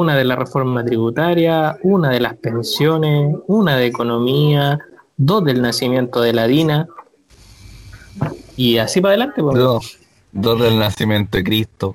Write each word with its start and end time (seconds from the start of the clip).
una 0.00 0.16
de 0.16 0.24
la 0.24 0.36
reforma 0.36 0.84
tributaria, 0.84 1.76
una 1.82 2.10
de 2.10 2.20
las 2.20 2.36
pensiones, 2.36 3.36
una 3.46 3.76
de 3.76 3.86
economía, 3.86 4.78
dos 5.16 5.44
del 5.44 5.62
nacimiento 5.62 6.20
de 6.20 6.32
la 6.32 6.46
DINA. 6.46 6.88
Y 8.56 8.78
así 8.78 9.00
para 9.00 9.12
adelante. 9.12 9.42
Pues. 9.42 9.56
Dos, 9.56 9.98
dos 10.32 10.60
del 10.60 10.78
nacimiento 10.78 11.36
de 11.36 11.44
Cristo. 11.44 11.94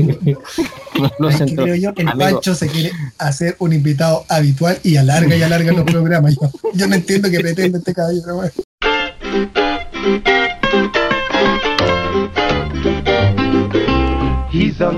creo 1.55 1.75
yo 1.77 1.95
que 1.95 2.03
el 2.03 2.09
Pancho 2.19 2.55
se 2.57 2.67
quiere 2.69 2.91
hacer 3.19 3.55
un 3.61 3.73
invitado 3.73 4.25
habitual 4.29 4.79
y 4.83 4.97
alarga 4.97 5.37
y 5.37 5.43
alarga 5.43 5.73
los 5.73 5.85
programas. 5.85 6.37
Yo, 6.75 6.87
no 6.87 6.95
entiendo 6.95 7.31
qué 7.31 7.41
pretende 7.41 7.79
este 7.79 7.95
caballero. 7.95 8.43
A. 14.81 14.91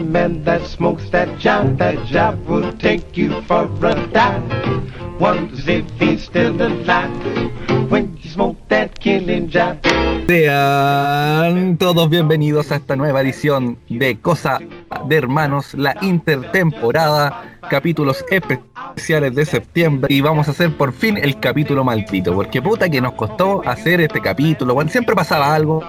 Sean 10.28 11.76
todos 11.78 12.08
bienvenidos 12.08 12.70
a 12.70 12.76
esta 12.76 12.94
nueva 12.94 13.22
edición 13.22 13.76
de 13.88 14.20
Cosa 14.20 14.60
de 15.08 15.16
Hermanos, 15.16 15.74
la 15.74 15.96
intertemporada, 16.00 17.58
capítulos 17.68 18.24
especiales 18.30 19.34
de 19.34 19.44
septiembre 19.44 20.14
y 20.14 20.20
vamos 20.20 20.46
a 20.46 20.52
hacer 20.52 20.76
por 20.76 20.92
fin 20.92 21.16
el 21.16 21.40
capítulo 21.40 21.82
maldito, 21.82 22.32
porque 22.34 22.62
puta 22.62 22.88
que 22.88 23.00
nos 23.00 23.14
costó 23.14 23.62
hacer 23.66 24.00
este 24.00 24.20
capítulo, 24.20 24.74
bueno, 24.74 24.90
siempre 24.90 25.16
pasaba 25.16 25.52
algo, 25.52 25.82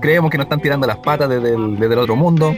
creemos 0.00 0.30
que 0.30 0.38
nos 0.38 0.46
están 0.46 0.60
tirando 0.60 0.86
las 0.86 0.98
patas 0.98 1.28
desde 1.28 1.54
el, 1.54 1.98
otro 1.98 2.16
mundo, 2.16 2.56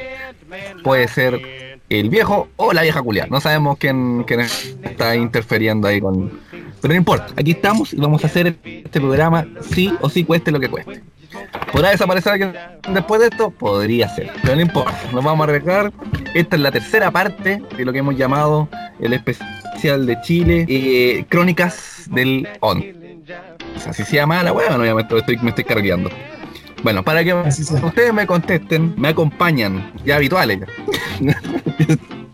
puede 0.83 1.09
ser 1.09 1.81
el 1.89 2.09
viejo 2.09 2.49
o 2.57 2.73
la 2.73 2.83
vieja 2.83 3.03
culia, 3.03 3.27
no 3.31 3.41
sabemos 3.41 3.79
quién, 3.79 4.25
quién 4.25 4.41
está 4.41 5.15
interfiriendo 5.15 5.87
ahí 5.89 6.01
con, 6.01 6.41
pero 6.81 6.93
no 6.95 6.99
importa, 6.99 7.29
aquí 7.37 7.53
estamos 7.53 7.93
y 7.93 7.97
vamos 7.97 8.25
a 8.25 8.27
hacer 8.27 8.57
este 8.65 9.01
programa 9.01 9.47
sí 9.71 9.93
o 10.01 10.09
sí 10.09 10.25
cueste 10.25 10.51
lo 10.51 10.61
que 10.61 10.69
cueste. 10.69 11.03
¿Podrá 11.73 11.91
desaparecer 11.91 12.33
alguien 12.33 12.55
después 12.93 13.21
de 13.21 13.29
esto? 13.29 13.51
Podría 13.51 14.09
ser, 14.09 14.31
pero 14.43 14.55
no 14.57 14.63
importa, 14.63 14.99
nos 15.13 15.25
vamos 15.25 15.47
a 15.47 15.51
arriesgar. 15.51 15.93
Esta 16.35 16.57
es 16.57 16.63
la 16.63 16.71
tercera 16.71 17.11
parte 17.11 17.63
de 17.77 17.85
lo 17.85 17.93
que 17.93 17.99
hemos 17.99 18.17
llamado 18.17 18.69
el 19.01 19.13
especial 19.13 20.07
de 20.07 20.21
Chile, 20.23 20.67
eh, 20.69 21.25
Crónicas 21.29 22.05
del 22.11 22.49
ON. 22.61 22.85
así 23.87 24.05
se 24.05 24.17
llama 24.17 24.43
la 24.43 24.53
hueá, 24.53 24.77
no, 24.79 24.85
ya 24.85 24.95
me 24.95 25.03
estoy, 25.03 25.37
me 25.39 25.51
estoy 25.51 25.65
cargando. 25.65 26.11
Bueno, 26.83 27.03
para 27.03 27.25
que 27.25 27.35
ustedes 27.35 28.13
me 28.13 28.27
contesten, 28.27 28.95
me 28.97 29.09
acompañan, 29.09 29.93
ya 30.05 30.17
habituales. 30.17 30.61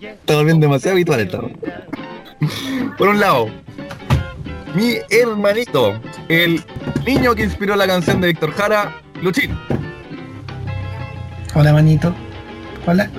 Estamos 0.00 0.44
bien 0.44 0.60
demasiado 0.60 0.94
habituales. 0.94 1.28
Por 2.98 3.08
un 3.08 3.20
lado, 3.20 3.48
mi 4.74 4.96
hermanito, 5.10 6.00
el 6.28 6.62
niño 7.06 7.34
que 7.34 7.44
inspiró 7.44 7.76
la 7.76 7.86
canción 7.86 8.20
de 8.20 8.28
Víctor 8.28 8.52
Jara, 8.52 9.00
Luchín. 9.22 9.56
Hola, 11.54 11.72
manito. 11.72 12.14
Hola. 12.86 13.10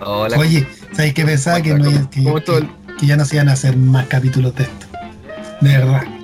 Hola. 0.00 0.38
Oye, 0.38 0.66
¿sabes 0.92 1.12
qué 1.14 1.24
pensaba? 1.24 1.60
Que, 1.60 1.74
no, 1.74 1.90
que, 2.10 3.06
ya 3.06 3.16
no 3.16 3.24
se 3.24 3.36
iban 3.36 3.48
a 3.48 3.52
hacer 3.52 3.76
más 3.76 4.06
capítulos 4.06 4.54
de 4.54 4.64
esto. 4.64 4.86
De 5.60 5.76
verdad. 5.76 6.19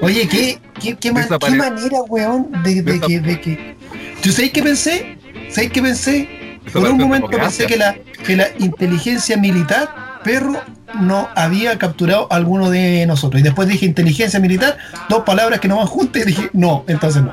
Oye, 0.00 0.26
¿qué, 0.28 0.58
qué, 0.80 0.96
qué, 0.96 1.12
manera, 1.12 2.02
weón, 2.08 2.50
de, 2.62 3.00
que, 3.00 3.20
de 3.20 3.40
que... 3.40 3.76
¿Tú 4.22 4.32
sabes 4.32 4.50
qué 4.50 4.62
pensé? 4.62 5.18
¿Sabes 5.50 5.70
qué 5.70 5.82
pensé? 5.82 6.58
Por 6.72 6.90
un 6.90 6.98
momento 6.98 7.28
pensé 7.28 7.66
que 7.66 7.76
la, 7.76 7.94
que 8.24 8.36
la 8.36 8.48
inteligencia 8.58 9.36
militar, 9.36 10.20
perro, 10.24 10.60
no 11.00 11.28
había 11.34 11.78
capturado 11.78 12.28
a 12.30 12.36
alguno 12.36 12.70
de 12.70 13.06
nosotros. 13.06 13.40
Y 13.40 13.44
después 13.44 13.68
dije 13.68 13.86
inteligencia 13.86 14.40
militar, 14.40 14.78
dos 15.08 15.22
palabras 15.24 15.60
que 15.60 15.68
no 15.68 15.76
van 15.76 15.86
juntas 15.86 16.22
y 16.22 16.26
dije, 16.26 16.50
no, 16.52 16.84
entonces 16.86 17.22
no. 17.22 17.32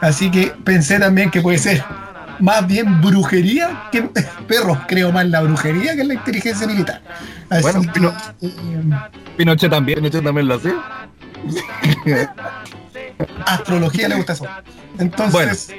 Así 0.00 0.30
que 0.30 0.52
pensé 0.64 0.98
también 0.98 1.30
que 1.30 1.40
puede 1.40 1.58
ser 1.58 1.82
más 2.38 2.66
bien 2.66 3.00
brujería 3.00 3.88
que 3.90 4.02
perros, 4.48 4.78
creo 4.86 5.12
más 5.12 5.26
la 5.26 5.40
brujería 5.40 5.96
que 5.96 6.04
la 6.04 6.14
inteligencia 6.14 6.66
militar. 6.66 7.02
bueno, 7.62 7.82
eh, 8.40 8.52
Pinochet 9.36 9.70
también, 9.70 9.98
Pinochet 9.98 10.22
también 10.22 10.48
lo 10.48 10.54
hace. 10.54 10.72
Astrología 13.46 14.08
le 14.08 14.16
gusta 14.16 14.32
eso. 14.32 14.46
Entonces, 14.98 15.70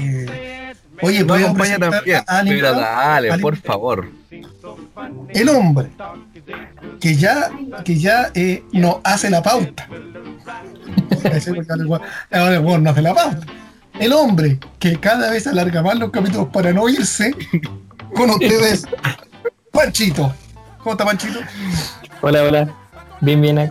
eh, 0.00 0.74
oye, 1.00 1.24
no 1.24 1.34
acompaña 1.34 1.78
también. 1.78 2.22
Pero 2.44 2.72
dale, 2.74 3.38
por 3.38 3.56
favor. 3.56 4.08
El 5.30 5.48
hombre 5.48 5.88
que 7.00 7.16
ya, 7.16 7.50
que 7.84 7.98
ya 7.98 8.30
eh, 8.34 8.62
no 8.72 9.00
hace 9.04 9.30
la 9.30 9.42
pauta. 9.42 9.88
Ahora 12.30 12.56
el 12.56 12.82
no 12.82 12.90
hace 12.90 13.02
la 13.02 13.14
pauta. 13.14 13.46
El 13.98 14.12
hombre 14.12 14.58
que 14.78 14.98
cada 14.98 15.30
vez 15.30 15.46
alarga 15.46 15.82
más 15.82 15.96
los 15.98 16.10
capítulos 16.10 16.48
para 16.52 16.72
no 16.72 16.88
irse 16.88 17.34
con 18.14 18.30
ustedes, 18.30 18.86
Panchito. 19.72 20.34
¿Cómo 20.78 20.92
está 20.92 21.04
Panchito? 21.04 21.40
Hola, 22.20 22.42
hola. 22.42 22.74
Bien, 23.20 23.40
bien. 23.40 23.70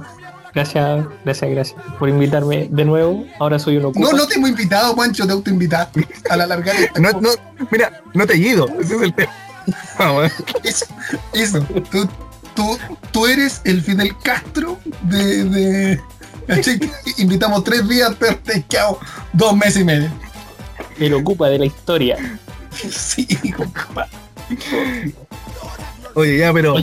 Gracias, 0.53 1.05
gracias, 1.25 1.51
gracias 1.51 1.81
por 1.97 2.09
invitarme 2.09 2.67
de 2.69 2.85
nuevo. 2.85 3.25
Ahora 3.39 3.57
soy 3.57 3.77
uno. 3.77 3.91
No, 3.95 4.11
no 4.11 4.27
te 4.27 4.35
hemos 4.35 4.49
invitado, 4.49 4.95
Pancho, 4.95 5.25
te 5.25 5.31
autoinvitaste 5.31 6.07
a 6.29 6.37
la 6.37 6.45
larga. 6.45 6.73
no, 6.99 7.11
no, 7.19 7.29
mira, 7.71 8.03
no 8.13 8.27
te 8.27 8.33
he 8.33 8.37
ido. 8.37 8.67
Ese 8.79 8.95
es 8.95 9.01
el 9.01 9.13
tema. 9.13 9.31
Eso, 10.63 10.85
eso. 11.33 11.61
Tú, 11.89 12.07
tú, 12.55 12.77
tú 13.11 13.25
eres 13.25 13.61
el 13.63 13.81
Fidel 13.81 14.15
Castro 14.21 14.79
de. 15.03 15.45
de 15.45 16.01
Invitamos 17.17 17.63
tres 17.63 17.87
días, 17.87 18.13
pero 18.19 18.37
te 18.37 18.57
he 18.57 18.63
quedado 18.63 18.99
dos 19.31 19.55
meses 19.55 19.81
y 19.81 19.85
medio. 19.85 20.09
El 20.99 21.13
ocupa 21.13 21.49
de 21.49 21.59
la 21.59 21.65
historia. 21.65 22.17
Sí, 22.89 23.27
compa. 23.55 24.07
Oye, 26.15 26.37
ya, 26.39 26.53
pero. 26.53 26.75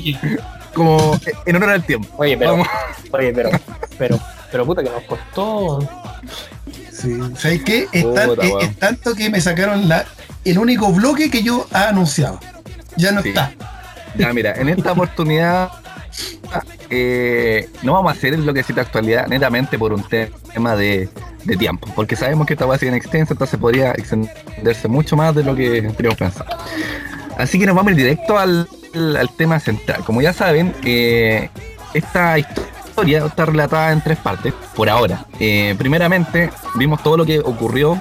Como 0.75 1.19
en 1.47 1.57
honor 1.57 1.71
al 1.71 1.85
tiempo. 1.85 2.09
Oye, 2.17 2.37
pero. 2.37 2.63
Oye, 3.13 3.33
pero. 3.33 3.51
Pero, 3.99 4.19
pero 4.51 4.65
puta 4.65 4.83
que 4.83 4.89
nos 4.89 5.03
costó. 5.03 5.87
Sí. 6.91 7.19
¿Sabes 7.37 7.63
qué? 7.65 7.87
Es, 7.93 8.03
es, 8.03 8.77
tanto 8.79 9.15
que 9.15 9.29
me 9.29 9.43
sacaron 9.43 9.91
la, 9.91 10.07
el 10.43 10.59
único 10.59 10.91
bloque 10.91 11.31
que 11.31 11.43
yo 11.43 11.67
ha 11.71 11.89
anunciado. 11.89 12.41
Ya 12.97 13.13
no 13.13 13.21
está. 13.21 13.53
Ya, 14.17 14.33
mira, 14.33 14.55
en 14.55 14.71
esta 14.71 14.93
oportunidad 14.97 15.71
eh, 16.89 17.69
no 17.83 17.93
vamos 17.93 18.13
a 18.13 18.17
hacer 18.17 18.39
lo 18.39 18.53
que 18.53 18.63
de 18.63 18.81
actualidad 18.81 19.29
netamente 19.29 19.79
por 19.79 19.93
un 19.93 20.03
tema 20.03 20.77
de, 20.77 21.09
tiempo, 21.59 21.89
porque 21.95 22.17
sabemos 22.17 22.47
que 22.47 22.55
esta 22.55 22.67
va 22.67 22.75
a 22.75 22.79
ser 22.79 22.93
extensa, 22.95 23.35
entonces 23.35 23.59
podría 23.59 23.93
extenderse 23.93 24.89
mucho 24.89 25.17
más 25.17 25.35
de 25.35 25.45
lo 25.45 25.55
que 25.55 25.83
teníamos 25.97 26.19
pensado. 26.19 26.57
Así 27.39 27.59
que 27.59 27.67
nos 27.67 27.75
vamos 27.75 27.91
a 27.91 27.93
ir 27.93 27.97
directo 27.97 28.39
al, 28.39 28.69
tema 29.37 29.61
central. 29.61 30.05
Como 30.05 30.23
ya 30.23 30.33
saben, 30.33 30.75
eh, 30.85 31.51
esta 31.95 32.39
historia 32.39 33.25
está 33.27 33.47
relatada 33.47 33.93
en 33.93 34.01
tres 34.03 34.19
partes, 34.19 34.53
por 34.75 34.89
ahora. 34.89 35.27
Eh, 35.39 35.75
primeramente, 35.79 36.51
vimos 36.77 37.03
todo 37.03 37.17
lo 37.17 37.25
que 37.25 37.41
ocurrió 37.41 38.01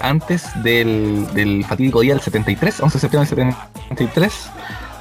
antes 0.00 0.46
del, 0.62 1.64
fatídico 1.68 2.00
día 2.00 2.14
del 2.14 2.22
73, 2.22 2.80
11 2.80 2.94
de 2.94 3.00
septiembre 3.00 3.36
del 3.36 3.54
73, 3.90 4.50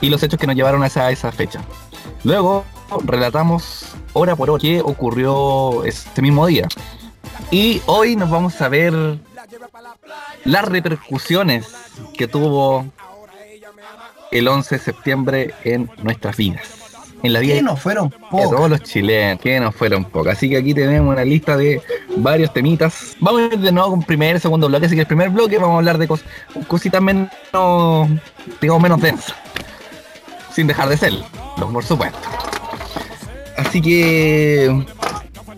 y 0.01 0.09
los 0.09 0.21
hechos 0.21 0.37
que 0.37 0.45
nos 0.45 0.57
llevaron 0.57 0.83
a 0.83 0.87
esa, 0.87 1.09
esa 1.09 1.31
fecha. 1.31 1.61
Luego 2.23 2.65
relatamos 3.05 3.95
hora 4.13 4.35
por 4.35 4.49
hora 4.49 4.61
qué 4.61 4.81
ocurrió 4.81 5.83
este 5.85 6.21
mismo 6.21 6.47
día. 6.47 6.67
Y 7.51 7.81
hoy 7.85 8.15
nos 8.15 8.29
vamos 8.29 8.59
a 8.61 8.69
ver 8.69 8.93
las 10.43 10.65
repercusiones 10.65 11.67
que 12.17 12.27
tuvo 12.27 12.85
el 14.37 14.47
11 14.47 14.75
de 14.75 14.81
septiembre 14.81 15.53
en 15.63 15.89
nuestras 16.03 16.37
vidas. 16.37 16.63
En 17.23 17.33
la 17.33 17.39
vida 17.39 17.55
que 17.55 17.61
nos 17.63 17.79
fueron 17.79 18.09
pocas. 18.09 18.49
De 18.49 18.55
todos 18.55 18.69
los 18.69 18.83
chilenos, 18.83 19.41
que 19.41 19.59
nos 19.59 19.75
fueron 19.75 20.05
pocas. 20.05 20.37
Así 20.37 20.49
que 20.49 20.57
aquí 20.57 20.73
tenemos 20.73 21.11
una 21.11 21.25
lista 21.25 21.57
de 21.57 21.81
varios 22.17 22.53
temitas. 22.53 23.15
Vamos 23.19 23.41
a 23.41 23.45
ir 23.45 23.59
de 23.59 23.71
nuevo 23.71 23.91
con 23.91 24.03
primer 24.03 24.35
y 24.35 24.39
segundo 24.39 24.67
bloque. 24.67 24.85
Así 24.85 24.95
que 24.95 25.01
el 25.01 25.07
primer 25.07 25.29
bloque 25.29 25.57
vamos 25.57 25.75
a 25.75 25.77
hablar 25.77 25.97
de 25.97 26.07
cositas 26.67 27.01
menos, 27.01 27.29
digamos, 28.61 28.83
menos 28.83 29.01
densas 29.01 29.35
sin 30.55 30.67
dejar 30.67 30.87
de 30.87 30.95
serlo, 30.95 31.25
por 31.57 31.83
supuesto. 31.83 32.17
Así 33.57 33.81
que. 33.81 34.85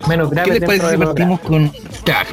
Menos 0.07 0.31
grave. 0.31 0.49
¿Qué 0.49 0.59
les 0.59 0.67
parece 0.67 0.91
si 0.91 0.97
partimos 0.97 1.39
con. 1.41 1.69
Claro. 2.03 2.29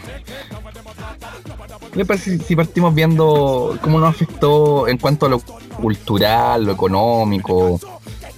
¿Qué 1.92 1.98
les 1.98 2.06
parece 2.06 2.38
si 2.38 2.56
partimos 2.56 2.94
viendo 2.94 3.78
cómo 3.82 4.00
nos 4.00 4.14
afectó 4.14 4.88
en 4.88 4.96
cuanto 4.96 5.26
a 5.26 5.28
lo 5.28 5.42
cultural, 5.80 6.64
lo 6.64 6.72
económico, 6.72 7.80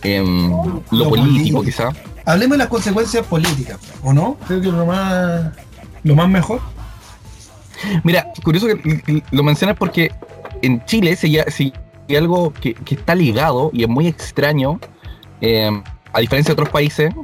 em, 0.02 0.50
lo, 0.90 1.08
político, 1.08 1.62
quizá? 1.62 1.90
Hablemos 2.24 2.56
de 2.56 2.58
las 2.58 2.68
consecuencias 2.68 3.26
políticas, 3.26 3.78
¿o 4.02 4.12
no? 4.12 4.36
Creo 4.46 4.60
que 4.60 4.68
lo 4.68 4.86
más, 4.86 5.52
lo 6.02 6.14
más 6.14 6.28
mejor. 6.28 6.60
Mira, 8.02 8.32
curioso 8.42 8.66
que 8.66 9.22
lo 9.30 9.42
mencionas 9.42 9.76
porque 9.76 10.10
en 10.62 10.84
Chile 10.86 11.14
se, 11.16 11.30
ya, 11.30 11.44
algo 12.16 12.52
que, 12.52 12.76
está 12.90 13.14
ligado 13.14 13.70
y 13.72 13.82
es 13.82 13.88
muy 13.88 14.06
extraño, 14.06 14.80
eh, 15.40 15.70
a 16.12 16.20
diferencia 16.20 16.54
de 16.54 16.60
otros 16.60 16.70
países, 16.70 17.14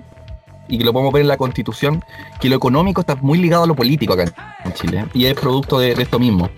y 0.68 0.78
que 0.78 0.84
lo 0.84 0.92
podemos 0.92 1.12
ver 1.12 1.22
en 1.22 1.28
la 1.28 1.36
constitución, 1.36 2.04
que 2.40 2.48
lo 2.48 2.56
económico 2.56 3.00
está 3.00 3.16
muy 3.16 3.38
ligado 3.38 3.64
a 3.64 3.66
lo 3.66 3.74
político 3.74 4.14
acá 4.14 4.58
en 4.64 4.72
Chile, 4.72 5.06
y 5.12 5.26
es 5.26 5.34
producto 5.34 5.78
de, 5.78 5.92
esto 5.92 6.18
mismo. 6.18 6.48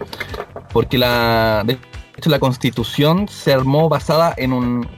Porque 0.73 0.99
la, 0.99 1.63
de 1.65 1.79
hecho 2.17 2.31
la 2.31 2.39
constitución 2.39 3.29
se 3.29 3.53
armó 3.53 3.89
basada 3.89 4.35
en 4.37 4.53
un... 4.53 4.89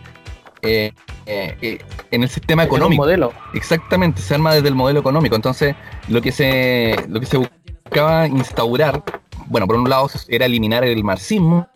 Eh, 0.63 0.93
eh, 1.27 1.79
en 2.11 2.23
el 2.23 2.29
sistema 2.29 2.65
económico. 2.65 3.03
modelo. 3.03 3.33
Exactamente, 3.53 4.23
se 4.23 4.35
arma 4.35 4.55
desde 4.55 4.69
el 4.69 4.75
modelo 4.75 5.01
económico. 5.01 5.37
Entonces, 5.37 5.75
lo 6.09 6.23
que 6.23 6.33
se, 6.33 6.97
lo 7.09 7.21
que 7.21 7.27
se 7.27 7.37
buscaba 7.37 8.27
instaurar, 8.27 9.03
bueno, 9.47 9.67
por 9.67 9.77
un 9.77 9.89
lado 9.89 10.09
era 10.29 10.47
eliminar 10.47 10.85
el 10.85 11.03
marxismo, 11.05 11.69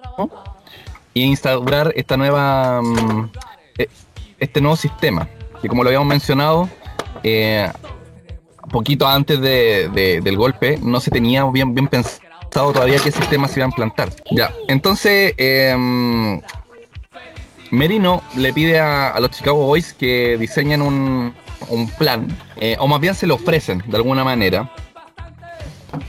y 1.15 1.23
instaurar 1.23 1.93
esta 1.97 2.17
nueva, 2.17 2.81
mm, 2.83 3.31
e, 3.79 3.89
este 4.39 4.61
nuevo 4.61 4.77
sistema, 4.77 5.29
que 5.61 5.69
como 5.69 5.83
lo 5.83 5.89
habíamos 5.89 6.09
mencionado, 6.09 6.69
eh, 7.23 7.69
poquito 8.71 9.07
antes 9.07 9.41
del 9.41 10.37
golpe, 10.37 10.79
no 10.81 11.01
se 11.01 11.11
tenía 11.11 11.45
bien, 11.45 11.75
bien 11.75 11.89
pensado 11.89 12.30
todavía 12.51 12.99
qué 12.99 13.11
sistema 13.11 13.49
se 13.49 13.61
iba 13.61 13.67
a 13.67 13.69
implantar. 13.69 14.11
Ya, 14.31 14.53
entonces, 14.69 15.35
em, 15.37 16.41
Merino 17.71 18.23
le 18.37 18.53
pide 18.53 18.81
a, 18.81 19.19
los 19.21 19.31
Chicago 19.31 19.67
Boys 19.67 19.93
que 19.93 20.37
diseñen 20.39 20.83
un, 20.83 21.35
plan, 21.99 22.27
eh, 22.57 22.77
o 22.79 22.89
más 22.89 23.01
bien 23.01 23.15
se 23.15 23.27
lo 23.27 23.37
ofrecen 23.37 23.83
de 23.87 23.97
alguna 23.97 24.25
manera. 24.25 24.71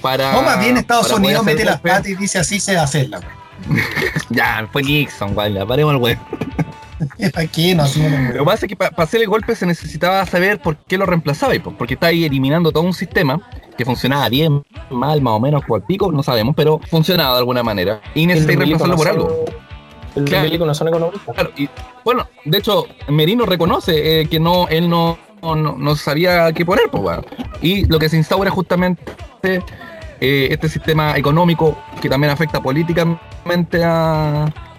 Para, 0.02 0.38
o 0.38 0.44
más 0.44 0.60
bien 0.60 0.78
Estados 0.78 1.12
Unidos 1.12 1.44
mete 1.44 1.66
las 1.66 1.80
patas 1.80 2.08
y 2.08 2.16
dice 2.16 2.40
así 2.40 2.60
se 2.60 2.76
va 2.76 2.82
a 2.82 2.84
hacerla. 2.86 3.20
ya, 4.30 4.68
fue 4.72 4.84
Nixon, 4.84 5.36
ya 5.54 5.66
paremos 5.66 5.94
el 5.94 6.18
qué 7.52 7.76
no 7.76 7.84
Lo 7.86 8.40
que 8.40 8.46
pasa 8.46 8.66
es 8.66 8.70
que 8.70 8.76
para 8.76 8.96
hacer 8.98 9.22
el 9.22 9.28
golpe 9.28 9.56
se 9.56 9.66
necesitaba 9.66 10.26
saber 10.26 10.60
por 10.60 10.78
qué 10.78 10.98
lo 10.98 11.06
reemplazaba, 11.06 11.56
y 11.56 11.60
porque 11.60 11.96
está 11.96 12.08
ahí 12.08 12.26
eliminando 12.26 12.72
todo 12.72 12.84
un 12.84 12.94
sistema 12.94 13.42
que 13.78 13.86
funcionaba 13.86 14.28
bien, 14.30 14.64
mal, 14.90 15.22
más 15.22 15.34
o 15.34 15.40
menos, 15.40 15.64
por 15.66 15.86
pico, 15.86 16.12
no 16.12 16.24
sabemos, 16.24 16.56
pero 16.56 16.80
funcionaba 16.90 17.34
de 17.34 17.40
alguna 17.40 17.64
manera. 17.64 18.02
Y 18.14 18.26
necesitaba 18.26 18.66
reemplazarlo 18.66 18.96
por 18.96 19.08
algo. 19.08 19.46
El 20.16 20.26
claro, 20.26 20.66
no 20.66 20.74
son 20.74 20.88
económicos. 20.90 21.34
Claro, 21.34 21.52
y 21.56 21.70
bueno, 22.04 22.28
de 22.44 22.58
hecho, 22.58 22.86
Merino 23.08 23.46
reconoce 23.46 24.22
eh, 24.22 24.28
que 24.28 24.40
no, 24.40 24.68
él 24.68 24.90
no, 24.90 25.18
no, 25.42 25.96
sabía 25.96 26.52
qué 26.52 26.66
poner, 26.66 26.90
pues, 26.92 27.20
Y 27.62 27.86
lo 27.86 27.98
que 27.98 28.10
se 28.10 28.18
instaura 28.18 28.52
justamente 28.52 29.02
eh, 29.44 30.48
este 30.52 30.70
sistema 30.70 31.18
económico 31.18 31.78
que 32.02 32.10
también 32.10 32.32
afecta 32.32 32.62
políticamente 32.62 33.84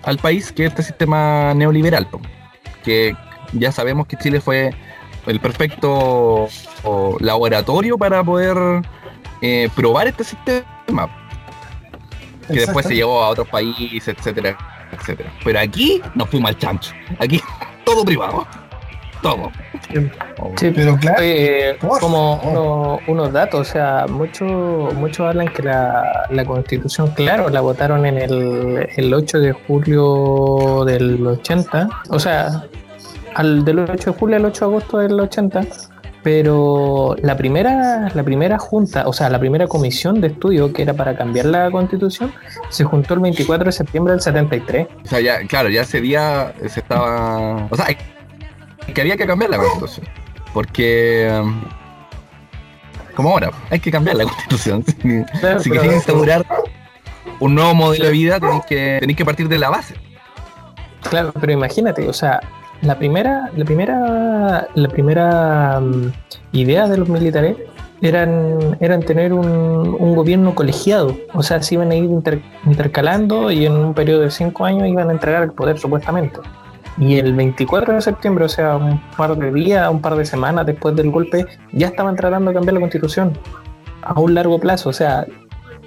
al 0.05 0.19
país, 0.19 0.53
que 0.53 0.65
es 0.65 0.71
este 0.71 0.83
sistema 0.83 1.55
neoliberal, 1.55 2.09
que 2.85 3.15
ya 3.53 3.73
sabemos 3.73 4.07
que 4.07 4.17
Chile 4.17 4.41
fue 4.41 4.75
el 5.27 5.41
perfecto 5.41 6.49
laboratorio 7.21 7.97
para 7.97 8.25
poder 8.25 8.57
eh, 9.41 9.69
probar 9.75 10.09
este 10.09 10.25
sistema, 10.25 11.09
que 12.49 12.61
después 12.61 12.87
se 12.87 12.95
llevó 12.95 13.23
a 13.23 13.29
otros 13.29 13.49
países, 13.49 14.09
etcétera, 14.09 14.57
etcétera. 14.93 15.33
Pero 15.45 15.61
aquí 15.61 16.03
nos 16.15 16.29
fuimos 16.29 16.51
al 16.51 16.59
chancho, 16.59 16.93
aquí 17.19 17.41
todo 17.85 18.05
privado, 18.05 18.47
todo. 19.23 19.51
Sí, 20.57 20.73
pero 20.75 20.97
claro. 20.97 21.19
Eh, 21.23 21.77
como 21.81 22.99
unos 23.07 23.33
datos, 23.33 23.61
o 23.61 23.65
sea, 23.65 24.07
muchos 24.09 24.93
mucho 24.95 25.27
hablan 25.27 25.49
que 25.49 25.63
la, 25.63 26.27
la, 26.31 26.45
constitución, 26.45 27.11
claro, 27.15 27.49
la 27.49 27.61
votaron 27.61 28.05
en 28.05 28.19
el, 28.19 28.89
el 28.97 29.15
8 29.15 29.39
de 29.39 29.53
julio 29.53 30.85
del 30.85 31.27
80, 31.27 31.89
o 32.11 32.19
sea, 32.19 32.65
al 33.35 33.65
del 33.65 33.81
8 33.81 34.13
de 34.13 34.19
julio 34.19 34.37
al 34.37 34.45
8 34.45 34.65
de 34.65 34.71
agosto 34.71 34.99
del 34.99 35.19
80, 35.19 35.67
pero 36.23 37.17
la 37.21 37.37
primera, 37.37 38.09
la 38.15 38.23
primera 38.23 38.59
junta, 38.59 39.09
o 39.09 39.13
sea, 39.13 39.29
la 39.29 39.41
primera 39.41 39.67
comisión 39.67 40.21
de 40.21 40.29
estudio 40.29 40.73
que 40.73 40.83
era 40.83 40.95
para 40.95 41.17
cambiar 41.17 41.47
la 41.47 41.71
constitución, 41.71 42.33
se 42.69 42.85
juntó 42.85 43.15
el 43.15 43.21
24 43.21 43.67
de 43.67 43.73
septiembre 43.73 44.13
del 44.13 44.21
73. 44.21 44.87
O 45.05 45.09
sea, 45.09 45.21
ya, 45.21 45.41
claro, 45.47 45.69
ya 45.69 45.83
ese 45.83 46.01
día 46.01 46.53
se 46.67 46.81
estaba. 46.81 47.67
O 47.71 47.77
sea, 47.77 47.87
que 48.95 49.01
había 49.01 49.17
que 49.17 49.27
cambiar 49.27 49.51
la 49.51 49.59
constitución. 49.59 50.07
Porque. 50.53 51.29
Um, 51.41 51.63
como 53.15 53.31
ahora, 53.31 53.51
hay 53.71 53.81
que 53.81 53.91
cambiar 53.91 54.17
la 54.17 54.25
constitución. 54.49 54.85
si 55.61 55.71
quieres 55.71 55.93
instaurar 55.93 56.47
un 57.41 57.55
nuevo 57.55 57.75
modelo 57.75 58.07
de 58.07 58.13
vida, 58.13 58.41
tenéis 58.41 58.65
que, 58.67 58.97
tenéis 59.01 59.17
que 59.17 59.25
partir 59.25 59.49
de 59.49 59.59
la 59.59 59.71
base. 59.71 59.95
Claro, 61.09 61.33
pero 61.39 61.53
imagínate, 61.53 62.09
o 62.09 62.13
sea, 62.13 62.41
la 62.81 62.99
primera, 62.99 63.51
la 63.57 63.65
primera, 63.65 64.69
la 64.75 64.89
primera 64.89 65.79
um, 65.79 66.11
idea 66.53 66.89
de 66.89 66.97
los 66.97 67.09
militares 67.09 67.57
eran, 68.01 68.77
eran 68.81 69.03
tener 69.03 69.33
un, 69.33 69.47
un, 69.47 70.15
gobierno 70.17 70.55
colegiado. 70.55 71.17
O 71.35 71.43
sea, 71.43 71.63
se 71.63 71.75
iban 71.75 71.91
a 71.91 71.95
ir 71.95 72.11
intercalando 72.67 73.51
y 73.51 73.67
en 73.67 73.73
un 73.73 73.95
periodo 73.95 74.23
de 74.23 74.31
cinco 74.31 74.65
años 74.65 74.89
iban 74.89 75.09
a 75.09 75.13
entregar 75.13 75.43
el 75.43 75.53
poder 75.53 75.79
supuestamente. 75.79 76.41
Y 76.99 77.17
el 77.17 77.35
24 77.35 77.95
de 77.95 78.01
septiembre, 78.01 78.45
o 78.45 78.49
sea, 78.49 78.77
un 78.77 79.01
par 79.17 79.37
de 79.37 79.53
días, 79.53 79.89
un 79.91 80.01
par 80.01 80.15
de 80.17 80.25
semanas 80.25 80.67
después 80.67 80.95
del 80.95 81.11
golpe, 81.11 81.47
ya 81.73 81.89
estaban 81.89 82.17
tratando 82.17 82.51
de 82.51 82.55
cambiar 82.55 82.75
la 82.75 82.81
constitución 82.81 83.39
a 84.03 84.19
un 84.21 84.35
largo 84.35 84.59
plazo. 84.59 84.91
O 84.91 84.93
sea, 84.93 85.27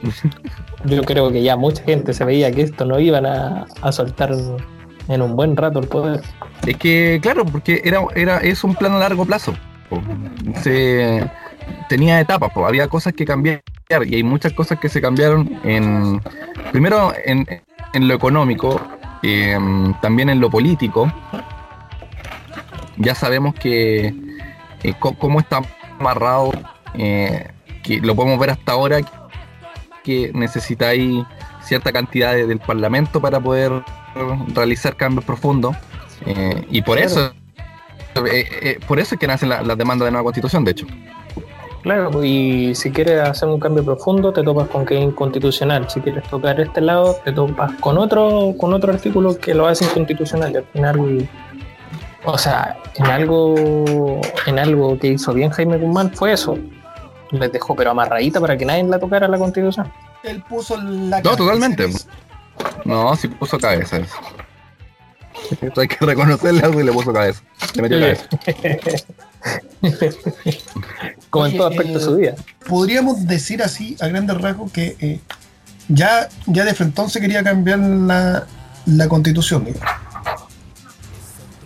yo 0.85 1.03
creo 1.03 1.31
que 1.31 1.43
ya 1.43 1.55
mucha 1.55 1.83
gente 1.83 2.13
se 2.13 2.25
veía 2.25 2.51
que 2.51 2.61
esto 2.61 2.85
no 2.85 2.99
iban 2.99 3.25
a, 3.25 3.67
soltar 3.91 4.31
en 5.07 5.21
un 5.21 5.35
buen 5.35 5.55
rato 5.55 5.79
el 5.79 5.87
poder. 5.87 6.21
Es 6.65 6.77
que, 6.77 7.19
claro, 7.21 7.45
porque 7.45 7.81
era, 7.83 7.99
era, 8.15 8.37
es 8.37 8.63
un 8.63 8.75
plan 8.75 8.93
a 8.93 8.99
largo 8.99 9.25
plazo. 9.25 9.53
Se 10.61 11.29
tenía 11.87 12.19
etapas, 12.19 12.51
había 12.55 12.87
cosas 12.87 13.13
que 13.13 13.25
cambiar 13.25 13.61
y 14.05 14.15
hay 14.15 14.23
muchas 14.23 14.53
cosas 14.53 14.79
que 14.79 14.89
se 14.89 14.99
cambiaron 14.99 15.59
en 15.63 16.19
primero 16.71 17.13
en, 17.23 17.45
en 17.93 18.07
lo 18.07 18.15
económico 18.15 18.81
Em, 19.27 19.91
también 20.01 20.29
en 20.29 20.39
lo 20.39 20.51
político, 20.51 21.11
ya 22.97 23.15
sabemos 23.15 23.55
que 23.55 24.13
eh, 24.83 24.93
cómo 24.99 25.39
está 25.39 25.61
amarrado, 25.99 26.51
eh, 26.93 27.49
que 27.81 28.01
lo 28.01 28.15
podemos 28.15 28.37
ver 28.37 28.51
hasta 28.51 28.73
ahora, 28.73 28.99
que 30.03 30.31
necesitáis 30.35 31.25
cierta 31.63 31.91
cantidad 31.91 32.35
del 32.35 32.59
Parlamento 32.59 33.19
para 33.19 33.39
poder 33.39 33.71
realizar 34.53 34.95
cambios 34.95 35.25
profundos. 35.25 35.75
Eh, 36.27 36.63
y 36.69 36.83
por 36.83 36.99
eso, 36.99 37.33
por 38.87 38.99
eso 38.99 39.15
es 39.15 39.19
que 39.19 39.25
nacen 39.25 39.49
las 39.49 39.75
demandas 39.75 40.05
de 40.05 40.11
nueva 40.11 40.23
constitución, 40.23 40.63
de 40.63 40.71
hecho. 40.71 40.85
Claro, 41.85 42.23
y 42.23 42.73
si 42.73 42.89
quieres 42.89 43.21
hacer 43.21 43.47
un 43.47 43.59
cambio 43.59 43.85
profundo, 43.85 44.33
te 44.33 44.41
topas 44.41 44.67
con 44.69 44.87
que 44.87 44.97
es 44.97 45.03
inconstitucional. 45.03 45.87
Si 45.87 46.01
quieres 46.01 46.23
tocar 46.27 46.59
este 46.59 46.81
lado, 46.81 47.15
te 47.23 47.31
topas 47.31 47.73
con 47.79 47.99
otro, 47.99 48.55
con 48.57 48.73
otro 48.73 48.91
artículo 48.91 49.37
que 49.37 49.53
lo 49.53 49.67
hace 49.67 49.85
inconstitucional. 49.85 50.51
Y 50.51 50.57
al 50.57 50.65
final, 50.73 51.29
o 52.23 52.37
sea, 52.39 52.75
en 52.95 53.05
algo, 53.05 54.19
en 54.47 54.57
algo 54.57 54.97
que 54.97 55.09
hizo 55.09 55.31
bien 55.31 55.51
Jaime 55.51 55.77
Guzmán 55.77 56.11
fue 56.11 56.33
eso. 56.33 56.57
Les 57.29 57.51
dejó 57.51 57.75
pero 57.75 57.91
amarradita 57.91 58.41
para 58.41 58.57
que 58.57 58.65
nadie 58.65 58.83
la 58.85 58.97
tocara 58.97 59.27
la 59.27 59.37
constitución. 59.37 59.93
Él 60.23 60.41
puso 60.49 60.81
la 60.81 61.21
No, 61.21 61.37
totalmente. 61.37 61.87
No, 62.83 63.15
sí 63.15 63.27
puso 63.27 63.59
cabeza. 63.59 63.97
Hay 65.77 65.87
que 65.87 66.03
reconocerle 66.03 66.61
algo 66.61 66.81
y 66.81 66.83
le 66.83 66.91
puso 66.91 67.13
cabeza. 67.13 67.43
Le 67.75 67.81
metió 67.83 67.99
cabeza. 67.99 68.27
Como 71.35 71.47
en 71.47 71.57
todo 71.57 71.67
aspecto 71.67 71.99
de 71.99 72.05
su 72.05 72.15
vida. 72.15 72.31
Eh, 72.31 72.35
podríamos 72.67 73.27
decir 73.27 73.61
así, 73.61 73.97
a 73.99 74.07
grandes 74.07 74.39
rasgos, 74.39 74.71
que 74.71 74.95
eh, 74.99 75.19
ya, 75.89 76.29
ya 76.45 76.63
de 76.63 76.73
frente 76.73 77.09
se 77.09 77.19
quería 77.19 77.43
cambiar 77.43 77.79
la, 77.79 78.47
la 78.85 79.07
constitución. 79.09 79.67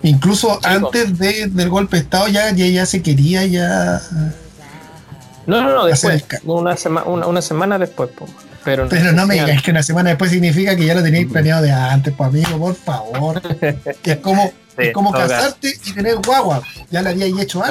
Incluso 0.01 0.59
antes 0.63 1.17
del 1.19 1.69
golpe 1.69 1.97
de 1.97 2.03
Estado 2.03 2.27
ya, 2.29 2.51
ya, 2.51 2.85
se 2.85 3.03
quería 3.03 3.45
ya... 3.45 4.01
No, 5.45 5.61
no, 5.61 5.73
no, 5.73 5.85
después, 5.85 6.23
una, 6.43 6.75
una, 7.03 7.41
semana 7.41 7.77
después. 7.77 8.09
Pero, 8.63 8.87
pero 8.89 9.11
no 9.11 9.25
me 9.25 9.35
digas 9.35 9.61
que 9.61 9.71
una 9.71 9.83
semana 9.83 10.09
después 10.09 10.31
significa 10.31 10.75
que 10.75 10.85
ya 10.85 10.95
lo 10.95 11.03
tenéis 11.03 11.27
planeado 11.31 11.61
de 11.63 11.71
antes, 11.71 12.13
pues 12.15 12.29
amigo, 12.29 12.57
por 12.57 12.75
favor. 12.75 13.41
es 14.03 14.17
como, 14.17 14.51
es 14.77 14.93
como 14.93 15.11
casarte 15.11 15.73
y 15.85 15.93
tener 15.93 16.15
guagua. 16.17 16.61
Ya 16.89 17.01
lo 17.01 17.09
habíais 17.09 17.37
hecho 17.39 17.61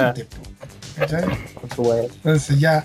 Entonces 2.15 2.59
ya. 2.59 2.85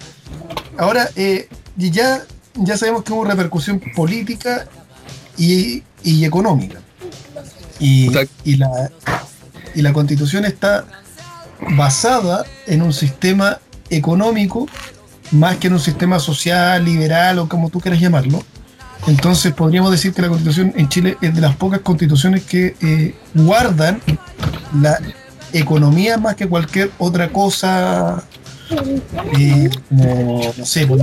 Ahora, 0.78 1.10
eh, 1.16 1.48
ya, 1.78 2.24
ya 2.56 2.78
sabemos 2.78 3.04
que 3.04 3.14
hubo 3.14 3.26
repercusión 3.26 3.82
política 3.96 4.66
y, 5.38 5.84
y 6.04 6.26
económica. 6.26 6.80
Y, 7.80 8.12
y, 8.44 8.58
la, 8.58 8.92
y 9.76 9.82
la 9.82 9.94
constitución 9.94 10.46
está 10.46 10.86
basada 11.76 12.46
en 12.68 12.82
un 12.82 12.94
sistema 12.94 13.60
económico 13.90 14.68
más 15.34 15.58
que 15.58 15.68
en 15.68 15.74
un 15.74 15.80
sistema 15.80 16.20
social, 16.20 16.84
liberal 16.86 17.40
o 17.40 17.50
como 17.50 17.70
tú 17.70 17.80
quieras 17.80 18.00
llamarlo, 18.00 18.44
Entonces 19.08 19.54
podríamos 19.54 19.92
decir 19.92 20.14
que 20.14 20.22
la 20.22 20.30
constitución 20.30 20.74
en 20.78 20.88
Chile 20.88 21.18
es 21.22 21.34
de 21.34 21.42
las 21.42 21.56
pocas 21.56 21.80
constituciones 21.82 22.44
que 22.44 22.76
eh, 22.82 23.16
guardan 23.34 24.02
la 24.80 25.00
economía 25.54 26.18
más 26.18 26.36
que 26.36 26.48
cualquier 26.48 26.92
otra 26.98 27.30
cosa, 27.30 28.24
eh, 29.40 29.70
como, 29.90 30.54
no 30.58 30.66
sé, 30.66 30.88
pues 30.88 31.02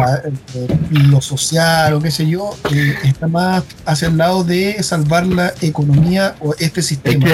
lo 0.90 1.20
social 1.20 1.94
o 1.94 2.00
qué 2.00 2.10
sé 2.10 2.28
yo, 2.28 2.56
eh, 2.72 2.94
está 3.04 3.28
más 3.28 3.64
hacia 3.84 4.08
el 4.08 4.16
lado 4.16 4.44
de 4.44 4.82
salvar 4.82 5.26
la 5.26 5.54
economía 5.60 6.36
o 6.40 6.54
este 6.58 6.82
sistema. 6.82 7.26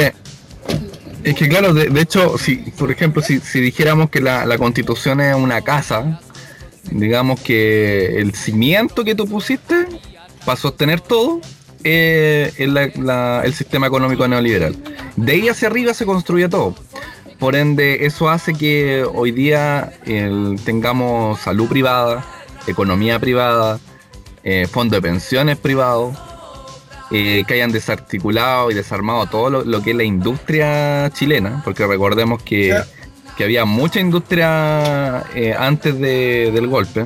Es 1.25 1.35
que, 1.35 1.49
claro, 1.49 1.75
de, 1.75 2.01
hecho, 2.01 2.39
si 2.39 2.57
por 2.57 2.93
ejemplo, 2.93 3.21
si, 3.21 3.41
dijéramos 3.61 4.11
que 4.11 4.21
la, 4.21 4.47
la 4.47 4.59
constitución 4.59 5.21
es 5.21 5.35
una 5.35 5.61
casa, 5.63 6.21
digamos 6.91 7.41
que 7.41 8.21
el 8.21 8.33
cimiento 8.35 9.05
que 9.05 9.15
tú 9.15 9.27
pusiste 9.27 9.87
para 10.45 10.57
sostener 10.57 11.01
todo 11.01 11.41
eh, 11.89 12.53
el 12.57 13.55
sistema 13.55 13.87
económico 13.87 14.27
neoliberal. 14.27 14.75
De 15.15 15.33
ahí 15.33 15.49
hacia 15.49 15.69
arriba 15.69 15.95
se 15.95 16.05
construye 16.05 16.49
todo. 16.49 16.75
Por 17.39 17.55
ende, 17.55 18.07
eso 18.07 18.29
hace 18.29 18.55
que 18.55 19.05
hoy 19.05 19.31
día 19.31 19.93
tengamos 20.65 21.39
salud 21.39 21.69
privada, 21.69 22.25
economía 22.67 23.21
privada, 23.21 23.79
eh, 24.43 24.67
fondos 24.69 25.01
de 25.01 25.03
pensiones 25.03 25.59
privados, 25.59 26.17
eh, 27.13 27.45
que 27.47 27.55
hayan 27.55 27.71
desarticulado 27.71 28.73
y 28.73 28.75
desarmado 28.75 29.27
todo 29.27 29.63
lo, 29.63 29.83
que 29.83 29.91
es 29.93 29.97
la 29.97 30.03
industria 30.03 31.09
chilena, 31.11 31.63
porque 31.65 31.87
recordemos 31.87 32.43
que, 32.43 32.77
había 33.39 33.65
mucha 33.65 34.01
industria 34.01 35.21
antes 35.59 36.01
del 36.01 36.67
golpe. 36.67 37.05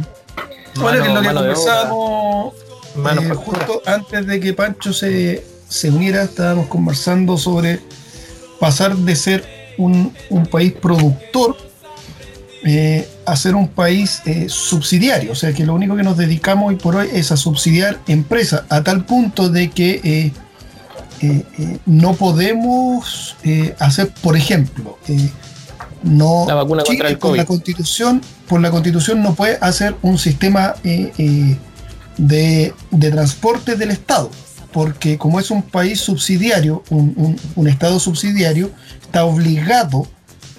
Bueno, 0.77 1.05
que 1.05 1.13
lo 1.13 1.21
que 1.21 1.35
conversábamos 1.35 2.60
eh, 2.97 3.35
justo 3.35 3.83
antes 3.87 4.27
de 4.27 4.41
que 4.41 4.55
Pancho 4.55 4.93
se, 4.93 5.45
uniera, 5.85 6.23
estábamos 6.23 6.67
conversando 6.67 7.37
sobre 7.37 7.81
pasar 8.59 8.97
de 8.97 9.17
ser 9.17 9.45
un, 9.79 10.13
país 10.51 10.73
productor 10.73 11.57
eh, 12.65 13.09
a 13.25 13.37
ser 13.37 13.55
un 13.55 13.69
país 13.69 14.23
eh, 14.27 14.47
subsidiario. 14.49 15.33
O 15.33 15.35
sea 15.35 15.53
que 15.53 15.65
lo 15.65 15.75
único 15.75 15.97
que 15.97 16.03
nos 16.03 16.17
dedicamos 16.17 16.69
hoy 16.69 16.77
por 16.77 16.97
hoy 16.97 17.09
es 17.13 17.33
a 17.33 17.37
subsidiar 17.37 18.01
empresas, 18.07 18.65
a 18.69 18.83
tal 18.83 19.05
punto 19.05 19.49
de 19.49 19.71
que 19.71 20.33
no 21.87 22.15
podemos 22.15 23.37
hacer, 23.79 24.11
por 24.23 24.37
ejemplo, 24.37 24.99
no 26.03 26.45
la 26.49 26.55
vacuna 26.55 26.83
contra 26.83 27.09
el 27.09 27.19
COVID. 27.19 27.31
Por 27.31 27.37
la 27.37 27.45
constitución, 27.47 28.23
por 28.49 28.61
la 28.61 28.71
constitución 28.71 29.23
no 29.23 29.35
puede 29.35 29.59
hacer 29.61 29.97
un 30.03 30.19
sistema 30.19 30.75
de, 32.17 32.75
transporte 32.99 33.77
del 33.77 33.91
Estado, 33.91 34.31
porque 34.73 35.19
como 35.19 35.41
es 35.41 35.51
un 35.51 35.63
país 35.63 36.01
subsidiario, 36.01 36.83
un, 36.91 37.69
Estado 37.69 37.99
subsidiario, 38.01 38.71
está 39.03 39.25
obligado 39.25 40.07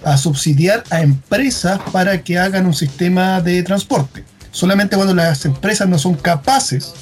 a 0.03 0.17
subsidiar 0.17 0.84
a 0.89 1.01
empresas 1.01 1.79
para 1.91 2.24
que 2.24 2.38
hagan 2.39 2.65
un 2.65 2.74
sistema 2.74 3.41
de 3.41 3.62
transporte. 3.63 4.24
Solamente 4.51 4.96
cuando 4.96 5.13
las 5.13 5.46
empresas 5.46 5.88
no 5.88 5.98
son 5.98 6.15
capaces 6.15 6.93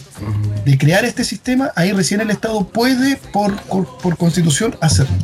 de 0.66 0.78
crear 0.78 1.06
este 1.06 1.24
sistema, 1.24 1.72
ahí 1.76 1.94
recién 1.94 2.22
el 2.22 2.30
Estado 2.30 2.68
puede, 2.68 3.16
por, 3.18 3.56
por, 3.62 4.18
constitución, 4.18 4.76
hacerlo. 4.82 5.16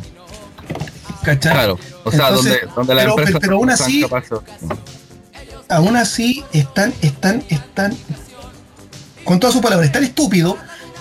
¿Cachai? 1.22 1.52
Claro, 1.52 1.78
o 2.04 2.10
sea, 2.10 2.30
donde, 2.30 2.60
donde 2.74 2.94
la 2.94 3.14
pero, 3.14 3.40
pero 3.40 3.56
aún 3.56 3.70
así, 3.70 4.06
aún 5.68 5.96
así 5.96 6.44
están, 6.52 6.94
están, 7.02 7.44
están 7.48 7.94
con 9.26 9.40
todas 9.40 9.52
sus 9.52 9.62
palabras, 9.62 9.88
es 9.88 9.92
tan 9.92 10.04
estúpido 10.04 10.56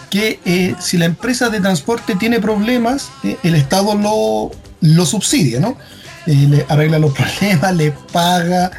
que 0.10 0.40
eh, 0.46 0.76
si 0.80 0.98
la 0.98 1.06
empresa 1.06 1.50
de 1.50 1.62
transporte 1.62 2.16
tiene 2.16 2.40
problemas, 2.40 3.12
eh, 3.24 3.38
el 3.44 3.56
Estado 3.56 3.96
lo, 3.96 4.52
lo 4.82 5.06
subsidia, 5.06 5.60
¿no? 5.60 5.78
Eh, 6.26 6.48
le 6.50 6.66
arregla 6.68 7.00
los 7.00 7.14
problemas, 7.18 7.74
le 7.76 7.92
paga. 8.12 8.72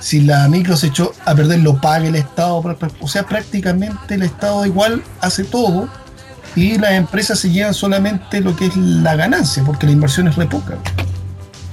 si 0.00 0.22
la 0.22 0.48
micro 0.48 0.76
se 0.76 0.88
echó 0.88 1.12
a 1.24 1.34
perder, 1.34 1.60
lo 1.60 1.80
paga 1.80 2.08
el 2.08 2.16
Estado. 2.16 2.76
O 3.00 3.08
sea, 3.08 3.24
prácticamente 3.24 4.14
el 4.14 4.22
Estado 4.22 4.64
igual 4.66 5.04
hace 5.20 5.44
todo 5.44 5.88
y 6.56 6.78
las 6.78 6.92
empresas 6.92 7.38
se 7.38 7.50
llevan 7.50 7.74
solamente 7.74 8.40
lo 8.40 8.56
que 8.56 8.66
es 8.66 8.76
la 8.76 9.14
ganancia, 9.14 9.62
porque 9.64 9.86
la 9.86 9.92
inversión 9.92 10.26
es 10.26 10.36
re 10.36 10.46
poca. 10.46 10.78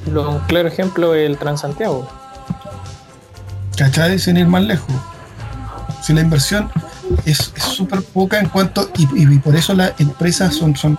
Un 0.05 0.39
claro 0.47 0.67
ejemplo 0.67 1.15
es 1.15 1.25
el 1.25 1.37
Transantiago. 1.37 2.07
¿Cachai? 3.77 4.19
Sin 4.19 4.37
ir 4.37 4.47
más 4.47 4.63
lejos 4.63 4.93
si 6.01 6.13
la 6.13 6.21
inversión 6.21 6.69
es 7.25 7.51
súper 7.57 8.01
poca 8.01 8.39
en 8.39 8.49
cuanto, 8.49 8.89
y, 8.97 9.37
por 9.39 9.55
eso 9.55 9.73
las 9.73 9.93
empresas 9.99 10.53
son, 10.55 10.75
son, 10.75 10.97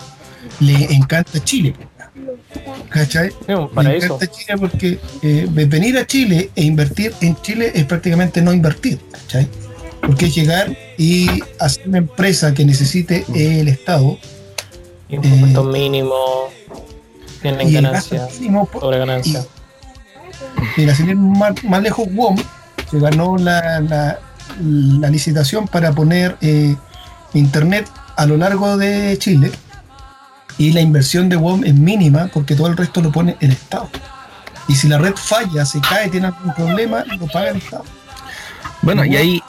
le 0.60 0.92
encanta 0.94 1.42
Chile. 1.42 1.74
¿Cachai? 2.88 3.30
le 3.46 3.96
encanta 3.96 4.26
Chile 4.26 4.54
porque 4.58 4.98
eh, 5.22 5.46
venir 5.50 5.98
a 5.98 6.06
Chile 6.06 6.50
e 6.54 6.64
invertir 6.64 7.12
en 7.20 7.36
Chile 7.42 7.72
es 7.74 7.84
prácticamente 7.84 8.40
no 8.40 8.52
invertir, 8.52 8.98
¿cachai? 9.12 9.48
Porque 10.00 10.30
llegar 10.30 10.76
y 10.96 11.28
hacer 11.58 11.88
una 11.88 11.98
empresa 11.98 12.54
que 12.54 12.64
necesite 12.64 13.24
el 13.34 13.68
Estado. 13.68 14.18
Impuestos 15.08 15.66
eh, 15.66 15.78
mínimos, 15.78 16.50
tienen 17.42 17.72
ganancias, 17.72 18.32
sobre 18.80 18.98
ganancias. 18.98 19.48
Mira, 20.76 20.94
sin 20.94 21.08
ir 21.08 21.16
más, 21.16 21.62
más 21.64 21.82
lejos, 21.82 22.06
WOM, 22.12 22.36
que 22.90 22.98
ganó 22.98 23.36
la, 23.36 23.80
la 23.80 24.18
licitación 24.60 25.66
para 25.68 25.92
poner 25.92 26.36
eh, 26.40 26.76
internet 27.34 27.88
a 28.16 28.26
lo 28.26 28.36
largo 28.36 28.76
de 28.76 29.16
Chile 29.18 29.50
y 30.58 30.72
la 30.72 30.80
inversión 30.80 31.28
de 31.28 31.36
WOM 31.36 31.64
es 31.64 31.74
mínima 31.74 32.28
porque 32.32 32.54
todo 32.54 32.68
el 32.68 32.76
resto 32.76 33.00
lo 33.02 33.12
pone 33.12 33.36
el 33.40 33.52
Estado. 33.52 33.88
Y 34.68 34.74
si 34.74 34.88
la 34.88 34.98
red 34.98 35.14
falla, 35.14 35.64
se 35.64 35.80
cae, 35.80 36.08
tiene 36.08 36.28
algún 36.28 36.54
problema, 36.54 37.04
lo 37.04 37.26
paga 37.26 37.50
el 37.50 37.58
Estado. 37.58 37.84
Bueno, 38.82 39.04
y 39.04 39.16
ahí, 39.16 39.42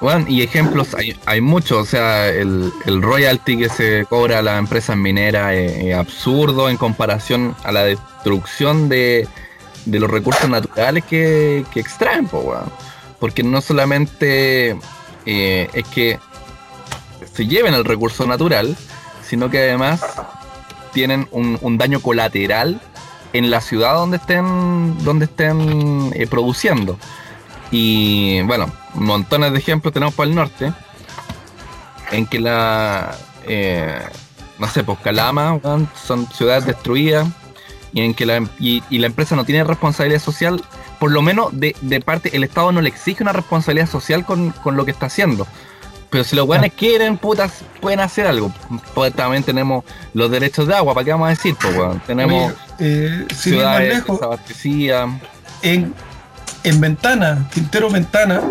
bueno, 0.00 0.26
y 0.28 0.42
ejemplos 0.42 0.88
hay, 1.26 1.40
muchos, 1.40 1.78
o 1.78 1.84
sea, 1.84 2.28
el, 2.28 2.72
royalty 2.86 3.58
que 3.58 3.68
se 3.68 4.06
cobra 4.08 4.40
a 4.40 4.42
las 4.42 4.58
empresas 4.58 4.96
mineras 4.96 5.52
es, 5.54 5.94
absurdo 5.94 6.68
en 6.68 6.76
comparación 6.76 7.54
a 7.64 7.72
la 7.72 7.84
destrucción 7.84 8.88
de, 8.88 9.28
los 9.86 10.10
recursos 10.10 10.48
naturales 10.48 11.04
que, 11.04 11.64
extraen, 11.74 12.26
pues, 12.26 12.44
porque 13.20 13.42
no 13.42 13.60
solamente 13.60 14.76
eh, 15.26 15.68
es 15.72 15.86
que 15.88 16.18
se 17.32 17.46
lleven 17.46 17.74
el 17.74 17.84
recurso 17.84 18.26
natural, 18.26 18.76
sino 19.22 19.50
que 19.50 19.58
además 19.58 20.00
tienen 20.92 21.28
un, 21.30 21.78
daño 21.78 22.00
colateral 22.00 22.80
en 23.32 23.50
la 23.50 23.60
ciudad 23.60 23.94
donde 23.94 24.16
estén, 24.16 25.04
donde 25.04 25.26
estén 25.26 26.10
eh, 26.14 26.26
produciendo. 26.26 26.98
Y 27.70 28.40
bueno, 28.42 28.72
montones 28.94 29.52
de 29.52 29.58
ejemplos 29.58 29.94
tenemos 29.94 30.14
para 30.14 30.28
el 30.28 30.34
norte, 30.34 30.72
en 32.10 32.26
que 32.26 32.40
la, 32.40 33.16
eh, 33.46 34.00
no 34.58 34.66
sé, 34.66 34.82
pues 34.82 34.98
Calama 34.98 35.60
son 35.94 36.26
ciudades 36.32 36.66
destruidas 36.66 37.28
y 37.92 38.00
en 38.00 38.14
que 38.14 38.26
la, 38.26 38.42
y 38.58 38.98
la 38.98 39.06
empresa 39.06 39.36
no 39.36 39.44
tiene 39.44 39.62
responsabilidad 39.62 40.20
social 40.20 40.64
por 41.00 41.10
lo 41.10 41.22
menos 41.22 41.48
de, 41.52 42.02
parte, 42.04 42.36
el 42.36 42.44
Estado 42.44 42.70
no 42.72 42.82
le 42.82 42.90
exige 42.90 43.22
una 43.22 43.32
responsabilidad 43.32 43.88
social 43.88 44.26
con, 44.26 44.54
lo 44.66 44.84
que 44.84 44.90
está 44.90 45.06
haciendo. 45.06 45.46
Pero 46.10 46.24
si 46.24 46.36
los 46.36 46.44
guanes 46.44 46.72
quieren, 46.74 47.16
putas, 47.16 47.64
pueden 47.80 48.00
hacer 48.00 48.26
algo. 48.26 48.52
Pues 48.94 49.14
también 49.14 49.42
tenemos 49.42 49.84
los 50.12 50.30
derechos 50.30 50.66
de 50.68 50.74
agua, 50.74 50.92
¿para 50.92 51.04
qué 51.04 51.12
vamos 51.12 51.28
a 51.28 51.30
decir? 51.30 51.56
Pues, 51.58 52.04
Tenemos 52.06 52.52
eh, 52.78 53.26
ciudades 53.34 54.04
En, 55.62 55.94
en 56.64 56.80
Ventana, 56.80 57.48
Quintero 57.54 57.88
Ventana, 57.88 58.42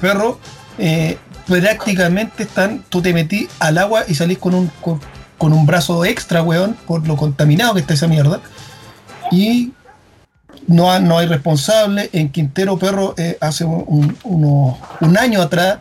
perro, 0.00 0.38
eh, 0.78 1.18
prácticamente 1.48 2.44
están, 2.44 2.84
tú 2.88 3.02
te 3.02 3.12
metís 3.12 3.48
al 3.58 3.78
agua 3.78 4.04
y 4.06 4.14
salís 4.14 4.38
con 4.38 4.54
un, 4.54 4.68
con, 4.80 5.00
con 5.38 5.52
un 5.52 5.66
brazo 5.66 6.04
extra, 6.04 6.44
weón, 6.44 6.76
por 6.86 7.08
lo 7.08 7.16
contaminado 7.16 7.74
que 7.74 7.80
está 7.80 7.94
esa 7.94 8.06
mierda. 8.06 8.40
Y 9.32 9.72
no, 10.70 11.00
no 11.00 11.18
hay 11.18 11.26
responsable. 11.26 12.08
En 12.12 12.30
Quintero 12.30 12.78
Perro 12.78 13.14
eh, 13.18 13.36
hace 13.40 13.64
un, 13.64 15.16
año 15.18 15.42
atrás 15.42 15.78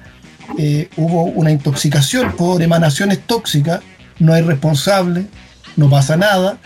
eh, 0.57 0.89
hubo 0.97 1.25
una 1.25 1.51
intoxicación 1.51 2.31
por 2.35 2.61
emanaciones 2.61 3.19
tóxicas, 3.19 3.81
no 4.17 4.33
hay 4.33 4.41
responsable, 4.41 5.27
no 5.75 5.89
pasa 5.89 6.17
nada. 6.17 6.57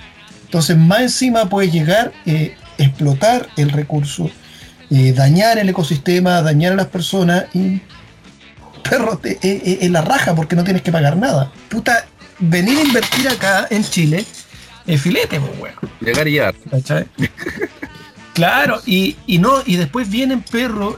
Entonces 0.46 0.77
más 0.77 1.01
encima 1.01 1.50
puede 1.50 1.70
llegar, 1.70 2.13
eh, 2.25 2.56
explotar 2.77 3.50
el 3.58 3.70
recurso, 3.72 4.30
dañar 4.89 5.58
el 5.58 5.68
ecosistema, 5.68 6.42
dañar 6.44 6.74
a 6.74 6.75
las 6.75 6.86
personas 6.86 7.46
y 7.53 7.82
perro 8.88 9.20
es 9.24 9.89
la 9.89 10.01
raja 10.01 10.36
porque 10.36 10.56
no 10.56 10.63
tienes 10.63 10.84
que 10.84 10.92
pagar 10.92 11.18
nada. 11.18 11.51
Puta, 11.68 12.06
venir 12.38 12.77
a 12.77 12.84
invertir 12.84 13.27
acá 13.27 13.65
en 13.72 13.84
Chile 13.84 14.24
es 14.86 15.01
filete, 15.01 15.39
pues, 15.60 15.74
Llegar 16.00 16.27
y. 16.27 16.39
Claro, 18.34 18.82
y, 18.86 19.16
no, 19.28 19.62
y 19.66 19.75
después 19.75 20.10
vienen 20.10 20.42
perros 20.42 20.96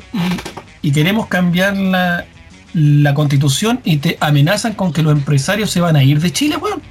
y, 0.82 0.92
queremos 0.92 1.28
cambiar 1.28 1.76
la, 1.76 2.26
la 2.74 3.14
constitución 3.14 3.82
y 3.84 3.98
te 3.98 4.18
amenazan 4.22 4.74
con 4.74 4.94
que 4.94 5.02
los 5.02 5.14
empresarios 5.14 5.72
se 5.72 5.82
van 5.82 5.96
a 5.96 6.04
ir 6.04 6.22
de 6.22 6.32
Chile, 6.32 6.58
weón. 6.58 6.82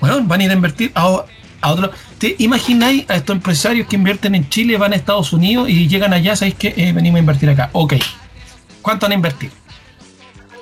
Bueno, 0.00 0.22
van 0.22 0.40
a 0.40 0.44
ir 0.44 0.50
a 0.50 0.54
invertir 0.54 0.92
a, 0.94 1.24
a 1.60 1.72
otro. 1.72 1.90
¿Te 2.18 2.36
imagináis 2.38 3.04
a 3.10 3.16
estos 3.16 3.36
empresarios 3.36 3.86
que 3.88 3.96
invierten 3.96 4.34
en 4.34 4.48
Chile, 4.48 4.76
van 4.76 4.92
a 4.92 4.96
Estados 4.96 5.32
Unidos 5.32 5.68
y 5.68 5.88
llegan 5.88 6.12
allá, 6.12 6.36
sabéis 6.36 6.54
que 6.54 6.74
eh, 6.76 6.92
venimos 6.92 7.16
a 7.16 7.20
invertir 7.20 7.50
acá? 7.50 7.70
Ok. 7.72 7.94
¿Cuánto 8.80 9.06
van 9.06 9.12
a 9.12 9.14
invertir? 9.16 9.50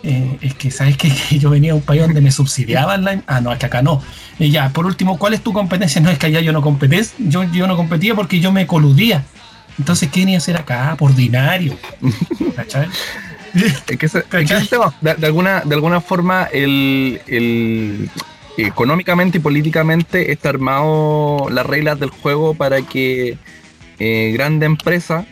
Eh, 0.09 0.39
es 0.41 0.55
que, 0.55 0.71
¿sabes 0.71 0.97
que 0.99 1.11
Yo 1.39 1.51
venía 1.51 1.73
a 1.73 1.75
un 1.75 1.83
país 1.83 2.03
donde 2.03 2.21
me 2.21 2.31
subsidiaban 2.31 3.05
la... 3.05 3.23
Ah, 3.27 3.41
no, 3.41 3.53
es 3.53 3.59
que 3.59 3.67
acá 3.67 3.83
no. 3.83 4.01
Y 4.39 4.51
ya, 4.51 4.71
por 4.71 4.87
último, 4.87 5.19
¿cuál 5.19 5.35
es 5.35 5.43
tu 5.43 5.53
competencia? 5.53 6.01
No, 6.01 6.11
es 6.11 6.19
que 6.19 6.27
allá 6.27 6.41
yo 6.41 6.53
no 6.53 6.63
competía, 6.63 7.03
yo, 7.19 7.43
yo 7.45 7.67
no 7.67 7.77
competía 7.77 8.15
porque 8.15 8.39
yo 8.39 8.53
me 8.53 8.67
coludía. 8.67 9.25
Entonces, 9.79 10.09
¿qué 10.11 10.21
venía 10.21 10.37
a 10.37 10.39
hacer 10.39 10.57
acá? 10.57 10.95
Por 10.97 11.11
ordinario. 11.11 11.77
¿Cachai? 12.57 12.89
Es 13.55 13.83
que, 13.83 14.09
de, 15.01 15.27
alguna, 15.27 15.63
de 15.63 15.75
alguna 15.75 16.01
forma 16.01 16.45
el, 16.53 17.21
el, 17.27 18.11
económicamente 18.59 19.39
y 19.39 19.41
políticamente 19.41 20.31
está 20.31 20.51
armado 20.51 21.49
las 21.51 21.65
reglas 21.65 21.99
del 21.99 22.11
juego 22.11 22.55
para 22.55 22.83
que 22.83 23.39
eh, 23.99 24.31
grandes 24.35 24.67
empresas 24.67 25.25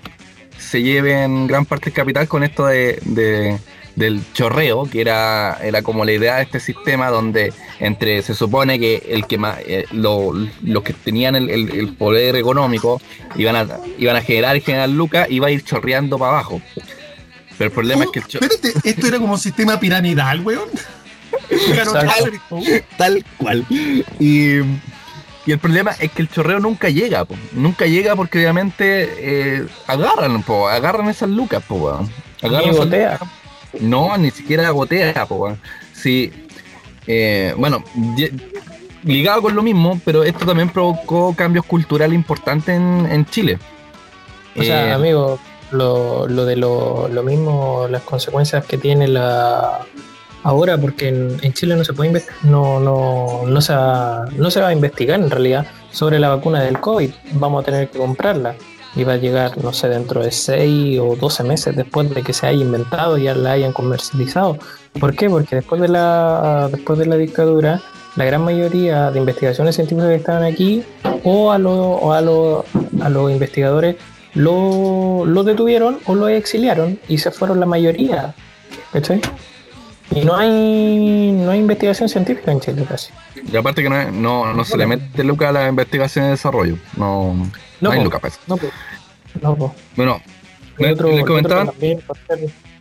se 0.58 0.82
lleven 0.82 1.46
gran 1.46 1.66
parte 1.66 1.86
del 1.86 1.94
capital 1.94 2.26
con 2.26 2.44
esto 2.44 2.66
de 2.66 3.58
del 3.96 4.22
chorreo, 4.32 4.84
que 4.90 5.00
era, 5.00 5.58
era 5.62 5.82
como 5.82 6.04
la 6.04 6.12
idea 6.12 6.36
de 6.36 6.42
este 6.42 6.60
sistema 6.60 7.10
donde 7.10 7.52
entre 7.78 8.22
se 8.22 8.34
supone 8.34 8.78
que 8.78 9.02
el 9.08 9.26
que 9.26 9.38
más, 9.38 9.58
eh, 9.66 9.86
los 9.92 10.82
que 10.82 10.92
tenían 10.92 11.36
el, 11.36 11.94
poder 11.98 12.36
económico 12.36 13.00
iban 13.36 13.56
a, 13.56 13.66
iban 13.98 14.16
a 14.16 14.22
generar 14.22 14.56
y 14.56 14.60
generar 14.60 14.88
lucas, 14.88 15.28
iba 15.30 15.46
a 15.46 15.50
ir 15.50 15.62
chorreando 15.62 16.18
para 16.18 16.32
abajo. 16.32 16.60
Pero 17.56 17.68
el 17.68 17.72
problema 17.72 18.04
es 18.04 18.10
que 18.10 18.18
Espérate, 18.18 18.72
esto 18.82 19.06
era 19.06 19.18
como 19.18 19.34
un 19.34 19.38
sistema 19.38 19.78
piramidal, 19.78 20.40
weón. 20.40 20.68
tal, 22.96 23.24
cual. 23.38 23.64
Y, 24.18 24.58
y, 24.58 25.52
el 25.52 25.58
problema 25.58 25.92
es 26.00 26.10
que 26.10 26.22
el 26.22 26.28
chorreo 26.28 26.58
nunca 26.58 26.88
llega, 26.88 27.26
nunca 27.52 27.86
llega 27.86 28.16
porque 28.16 28.38
obviamente 28.38 29.08
eh, 29.18 29.66
agarran, 29.86 30.42
po, 30.42 30.68
agarran 30.68 31.08
esas 31.08 31.28
lucas, 31.28 31.62
po, 31.62 32.08
agarran 32.42 32.70
esas 32.70 32.86
lucas, 32.86 33.20
no, 33.80 34.16
ni 34.16 34.30
siquiera 34.30 34.70
gotea, 34.70 35.26
po, 35.26 35.56
Sí, 35.92 36.32
eh, 37.06 37.54
bueno, 37.56 37.84
ligado 39.04 39.42
con 39.42 39.54
lo 39.54 39.62
mismo, 39.62 40.00
pero 40.04 40.24
esto 40.24 40.46
también 40.46 40.68
provocó 40.68 41.34
cambios 41.34 41.64
culturales 41.64 42.14
importantes 42.14 42.76
en, 42.76 43.26
Chile. 43.26 43.58
O 44.56 44.62
sea, 44.62 44.88
eh, 44.88 44.92
amigo, 44.92 45.38
lo, 45.70 46.28
lo 46.28 46.44
de 46.44 46.56
lo, 46.56 47.08
lo, 47.08 47.22
mismo, 47.22 47.86
las 47.90 48.02
consecuencias 48.02 48.64
que 48.64 48.78
tiene 48.78 49.08
la 49.08 49.80
ahora, 50.42 50.78
porque 50.78 51.08
en, 51.08 51.52
Chile 51.54 51.74
no 51.74 51.84
se 51.84 51.92
puede 51.94 52.22
no, 52.42 52.78
no, 52.78 53.42
no, 53.46 53.60
se 53.60 53.74
va, 53.74 54.26
no 54.36 54.50
se 54.50 54.60
va 54.60 54.68
a 54.68 54.72
investigar 54.72 55.18
en 55.18 55.30
realidad 55.30 55.66
sobre 55.90 56.18
la 56.18 56.28
vacuna 56.28 56.62
del 56.62 56.78
COVID. 56.80 57.10
Vamos 57.32 57.62
a 57.62 57.64
tener 57.64 57.88
que 57.88 57.98
comprarla 57.98 58.54
y 58.96 59.04
va 59.04 59.14
a 59.14 59.16
llegar, 59.16 59.62
no 59.62 59.72
sé, 59.72 59.88
dentro 59.88 60.22
de 60.22 60.30
6 60.30 61.00
o 61.00 61.16
12 61.16 61.44
meses 61.44 61.76
después 61.76 62.12
de 62.14 62.22
que 62.22 62.32
se 62.32 62.46
haya 62.46 62.62
inventado 62.62 63.18
y 63.18 63.24
ya 63.24 63.34
la 63.34 63.52
hayan 63.52 63.72
comercializado. 63.72 64.58
¿Por 65.00 65.16
qué? 65.16 65.28
Porque 65.28 65.56
después 65.56 65.80
de 65.80 65.88
la, 65.88 66.68
después 66.70 66.98
de 66.98 67.06
la 67.06 67.16
dictadura, 67.16 67.80
la 68.16 68.24
gran 68.24 68.44
mayoría 68.44 69.10
de 69.10 69.18
investigaciones 69.18 69.74
científicas 69.74 70.08
que 70.10 70.16
estaban 70.16 70.44
aquí, 70.44 70.84
o 71.24 71.50
a, 71.50 71.58
lo, 71.58 72.12
a, 72.12 72.18
a 72.18 73.08
los 73.10 73.30
investigadores 73.30 73.96
lo, 74.34 75.24
lo, 75.24 75.44
detuvieron 75.44 75.98
o 76.06 76.14
lo 76.14 76.28
exiliaron 76.28 76.98
y 77.08 77.18
se 77.18 77.30
fueron 77.30 77.60
la 77.60 77.66
mayoría. 77.66 78.34
¿Cachai? 78.92 79.20
Y 80.14 80.24
no 80.24 80.36
hay, 80.36 81.32
no 81.32 81.50
hay 81.50 81.58
investigación 81.58 82.08
científica 82.08 82.52
en 82.52 82.60
Chile 82.60 82.84
casi. 82.88 83.12
Y 83.50 83.56
aparte 83.56 83.82
que 83.82 83.90
no, 83.90 84.10
no, 84.10 84.54
no 84.54 84.64
se 84.64 84.76
le 84.76 84.86
mete 84.86 85.24
lucas 85.24 85.48
a 85.48 85.52
la 85.52 85.68
investigación 85.68 86.26
y 86.26 86.28
desarrollo. 86.30 86.76
No, 86.96 87.34
no, 87.84 87.90
hay 87.90 88.04
lucas 88.04 88.20
para 88.20 88.34
No, 88.46 89.56
no, 89.56 89.74
Bueno, 89.96 90.20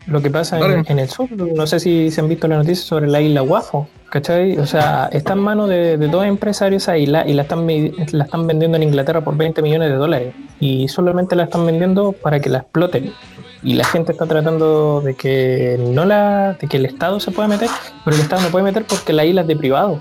lo 0.05 0.21
que 0.21 0.29
pasa 0.29 0.59
en, 0.59 0.99
el 0.99 1.09
sur, 1.09 1.31
no 1.31 1.65
sé 1.65 1.79
si 1.79 2.11
se 2.11 2.19
han 2.19 2.27
visto 2.27 2.47
las 2.47 2.57
noticias 2.57 2.85
sobre 2.85 3.07
la 3.07 3.21
isla 3.21 3.39
Guafo, 3.39 3.87
¿cachai? 4.09 4.57
O 4.57 4.65
sea, 4.65 5.09
está 5.13 5.33
en 5.33 5.39
manos 5.39 5.69
de, 5.69 5.97
dos 5.97 6.25
empresarios 6.25 6.83
esa 6.83 6.97
isla 6.97 7.25
y 7.25 7.33
la 7.33 7.43
están, 7.43 7.65
la 8.11 8.25
están 8.25 8.45
vendiendo 8.45 8.75
en 8.75 8.83
Inglaterra 8.83 9.21
por 9.21 9.37
20 9.37 9.61
millones 9.61 9.89
de 9.89 9.95
dólares. 9.95 10.35
Y 10.59 10.89
solamente 10.89 11.37
la 11.37 11.43
están 11.43 11.65
vendiendo 11.65 12.11
para 12.11 12.41
que 12.41 12.49
la 12.49 12.59
exploten. 12.59 13.13
Y 13.63 13.75
la 13.75 13.85
gente 13.85 14.11
está 14.11 14.25
tratando 14.25 14.99
de 14.99 15.15
que 15.15 15.77
no 15.79 16.03
la 16.03 16.57
de 16.59 16.67
que 16.67 16.77
el 16.77 16.85
Estado 16.85 17.21
se 17.21 17.31
pueda 17.31 17.47
meter, 17.47 17.69
pero 18.03 18.17
el 18.17 18.21
Estado 18.21 18.41
no 18.41 18.49
puede 18.49 18.65
meter 18.65 18.83
porque 18.83 19.13
la 19.13 19.23
isla 19.23 19.41
es 19.41 19.47
de 19.47 19.55
privado. 19.55 19.99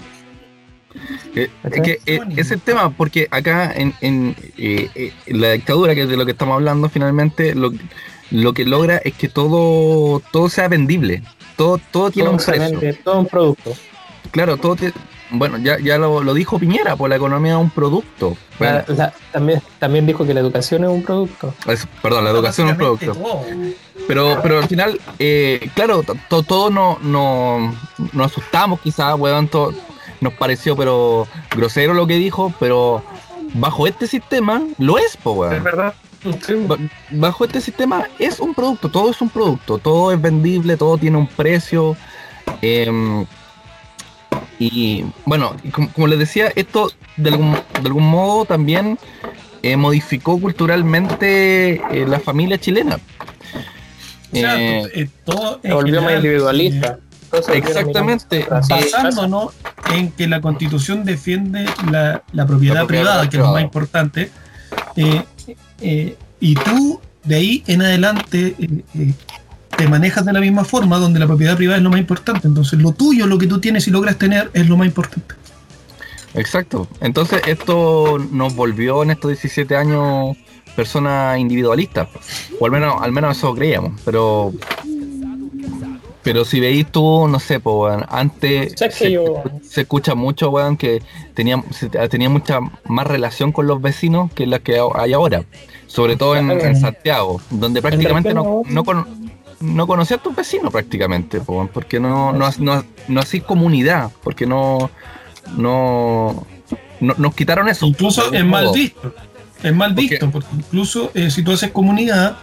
Eh, 1.35 1.51
es 1.65 1.81
que 1.83 1.99
eh, 2.07 2.21
es 2.37 2.51
el 2.51 2.61
tema, 2.61 2.91
porque 2.91 3.29
acá 3.31 3.73
en, 3.75 4.37
eh, 4.59 5.13
la 5.27 5.53
dictadura, 5.53 5.95
que 5.95 6.03
es 6.03 6.09
de 6.09 6.17
lo 6.17 6.25
que 6.25 6.33
estamos 6.33 6.55
hablando, 6.55 6.89
finalmente 6.89 7.55
lo, 7.55 7.73
lo 8.31 8.53
que 8.53 8.65
logra 8.65 8.99
es 8.99 9.15
que 9.15 9.29
todo, 9.29 10.21
todo 10.31 10.49
sea 10.49 10.69
vendible. 10.69 11.23
Todo, 11.57 11.79
todo 11.91 12.11
tiene 12.11 12.31
un 12.31 12.39
precio. 12.39 12.97
todo 13.05 13.21
un 13.21 13.27
producto. 13.27 13.75
Claro, 14.31 14.57
todo 14.57 14.77
bueno, 15.33 15.57
ya, 15.59 15.79
ya 15.79 15.97
lo, 15.97 16.35
dijo 16.35 16.59
Piñera, 16.59 16.91
por 16.91 16.99
pues 16.99 17.11
la 17.11 17.17
economía 17.17 17.53
es 17.53 17.59
un 17.59 17.71
producto. 17.71 18.37
también, 19.33 19.63
también 19.79 20.07
dijo 20.07 20.27
que 20.27 20.35
la 20.35 20.41
educación 20.41 20.85
es 20.85 20.91
un 20.91 21.03
producto. 21.03 21.55
perdón, 22.03 22.25
la 22.25 22.31
educación 22.31 22.69
es 22.69 22.73
un 22.73 22.79
producto. 22.79 23.17
Pero, 24.07 24.39
pero 24.43 24.59
al 24.59 24.69
final, 24.69 25.01
eh, 25.19 25.71
claro, 25.75 26.03
todos 26.29 26.71
no, 26.71 26.99
no, 27.03 27.75
nos 28.13 28.27
asustamos 28.27 28.81
quizás, 28.81 29.19
weón, 29.19 29.49
nos 30.23 30.33
pareció 30.35 30.77
pero 30.77 31.27
grosero 31.55 31.93
lo 31.93 32.07
que 32.07 32.17
dijo, 32.17 32.55
pero 32.59 33.03
bajo 33.55 33.87
este 33.87 34.07
sistema 34.07 34.63
lo 34.79 34.97
es, 34.97 35.17
po, 35.17 35.33
weón. 35.33 35.55
Es 35.55 35.63
verdad. 35.63 35.95
Bajo 37.11 37.45
este 37.45 37.61
sistema 37.61 38.07
es 38.19 38.39
un 38.39 38.55
producto, 38.55 38.89
todo 38.89 39.11
es 39.11 39.21
un 39.21 39.29
producto, 39.29 39.79
todo 39.79 40.13
es 40.13 40.23
vendible, 40.23 40.77
todo 40.77 40.97
tiene 40.97 41.19
un 41.19 41.27
precio. 41.27 41.97
Eh, 42.63 43.25
y 44.59 45.05
bueno, 45.25 45.57
como, 45.95 46.07
les 46.07 46.21
decía, 46.21 46.53
esto 46.55 46.93
de 47.17 47.31
algún, 47.31 47.53
de 47.55 47.87
algún 47.87 48.09
modo 48.09 48.45
también 48.45 48.97
eh, 49.63 49.77
modificó 49.77 50.41
culturalmente 50.41 51.75
eh, 51.75 52.07
la 52.07 52.21
familia 52.21 52.59
chilena. 52.59 53.01
O 54.33 54.37
sea, 54.37 54.57
eh, 54.59 55.09
todo 55.25 55.61
se 55.61 55.73
volvió 55.73 56.01
más 56.01 56.15
individualista. 56.15 57.01
Exactamente. 57.33 58.47
Basándonos 58.49 59.53
en 59.93 60.13
que 60.13 60.27
la 60.27 60.41
constitución 60.41 61.05
defiende 61.05 61.67
la, 61.91 62.47
propiedad, 62.47 62.87
privada, 62.87 63.29
que 63.29 63.37
es 63.37 63.43
lo 63.43 63.53
más 63.53 63.63
importante. 63.63 64.31
y 64.97 66.55
tú, 66.57 67.01
de 67.25 67.35
ahí 67.35 67.65
en 67.67 67.83
adelante, 67.83 68.57
te 69.77 69.89
manejas 69.89 70.25
de 70.25 70.33
la 70.33 70.41
misma 70.41 70.65
forma, 70.65 70.99
donde 70.99 71.19
la 71.19 71.27
propiedad 71.27 71.57
privada 71.57 71.79
es 71.79 71.83
lo 71.83 71.91
más 71.91 72.01
importante. 72.01 72.47
Entonces, 72.47 72.81
lo 72.81 72.93
tuyo, 72.93 73.27
lo 73.27 73.39
que 73.39 73.47
tú 73.47 73.61
tienes 73.61 73.87
y 73.89 73.91
logras 73.91 74.17
tener, 74.17 74.51
es 74.53 74.69
lo 74.69 74.77
más 74.77 74.87
importante. 74.87 75.35
Exacto. 76.35 76.89
Entonces, 77.01 77.43
esto 77.47 78.19
nos 78.31 78.55
volvió 78.55 79.03
en 79.03 79.11
estos 79.11 79.31
17 79.31 79.77
años 79.77 80.37
personas 80.77 81.39
individualistas. 81.39 82.09
O 82.59 82.67
al 82.67 82.73
menos, 82.73 83.01
al 83.01 83.13
menos 83.13 83.37
eso 83.37 83.55
creíamos. 83.55 84.01
Pero 84.05 84.53
pero 86.23 86.45
si 86.45 86.61
veis 86.61 86.87
tú, 86.87 87.27
no 87.29 87.41
sé, 87.41 87.59
pues, 87.59 87.97
antes 88.09 88.75
se, 88.77 89.81
escucha 89.81 90.15
mucho, 90.15 90.51
weón, 90.51 90.77
que 90.77 91.03
tenía, 91.35 91.63
tenía 92.11 92.29
mucha 92.29 92.61
más 92.85 93.07
relación 93.07 93.53
con 93.53 93.67
los 93.67 93.83
vecinos 93.83 94.33
que 94.33 94.47
la 94.47 94.61
que 94.61 94.81
hay 94.95 95.13
ahora. 95.13 95.45
Sobre 95.87 96.17
todo 96.17 96.37
en, 96.37 96.81
Santiago, 96.81 97.41
donde 97.51 97.83
prácticamente 97.83 98.33
no, 98.33 98.63
no, 98.67 98.85
no 99.61 99.87
conocía 99.87 100.17
a 100.17 100.23
tus 100.23 100.35
vecinos 100.35 100.73
prácticamente, 100.73 101.41
porque 101.41 102.01
no, 102.01 102.33
no, 102.33 102.51
no, 103.09 103.21
así 103.21 103.41
comunidad, 103.41 104.11
porque 104.23 104.47
no, 104.47 104.91
no, 105.57 106.47
nos 107.01 107.35
quitaron 107.35 107.69
eso. 107.69 107.87
Incluso 107.87 108.33
es 108.33 108.45
mal 108.45 108.71
visto, 108.73 109.15
es 109.63 109.75
mal 109.75 109.93
visto, 109.93 110.31
porque 110.31 110.49
incluso 110.57 111.11
eh, 111.15 111.31
si 111.31 111.43
tú 111.43 111.53
haces 111.53 111.71
comunidad 111.73 112.39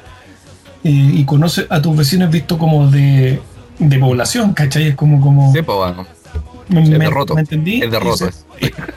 eh, 0.84 0.90
y 0.92 1.26
conoces 1.26 1.66
a 1.70 1.82
tus 1.82 1.96
vecinos 1.96 2.30
visto 2.30 2.58
como 2.58 2.90
de, 2.90 3.42
de 3.80 4.00
población, 4.00 4.54
¿cachai? 4.54 4.90
Es 4.90 4.96
como... 4.96 5.20
como 5.22 5.52
sí, 5.54 5.62
pues, 5.62 5.78
bueno. 5.78 6.06
Me, 6.68 6.84
es 6.84 6.90
derroto. 6.90 7.34
¿me 7.34 7.42
entendí? 7.42 7.82
Es 7.82 7.90
derroto. 7.90 8.28
Es, 8.28 8.46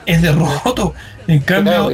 es, 0.05 0.23
derroto. 0.23 0.95
En 1.27 1.40
cambio 1.40 1.90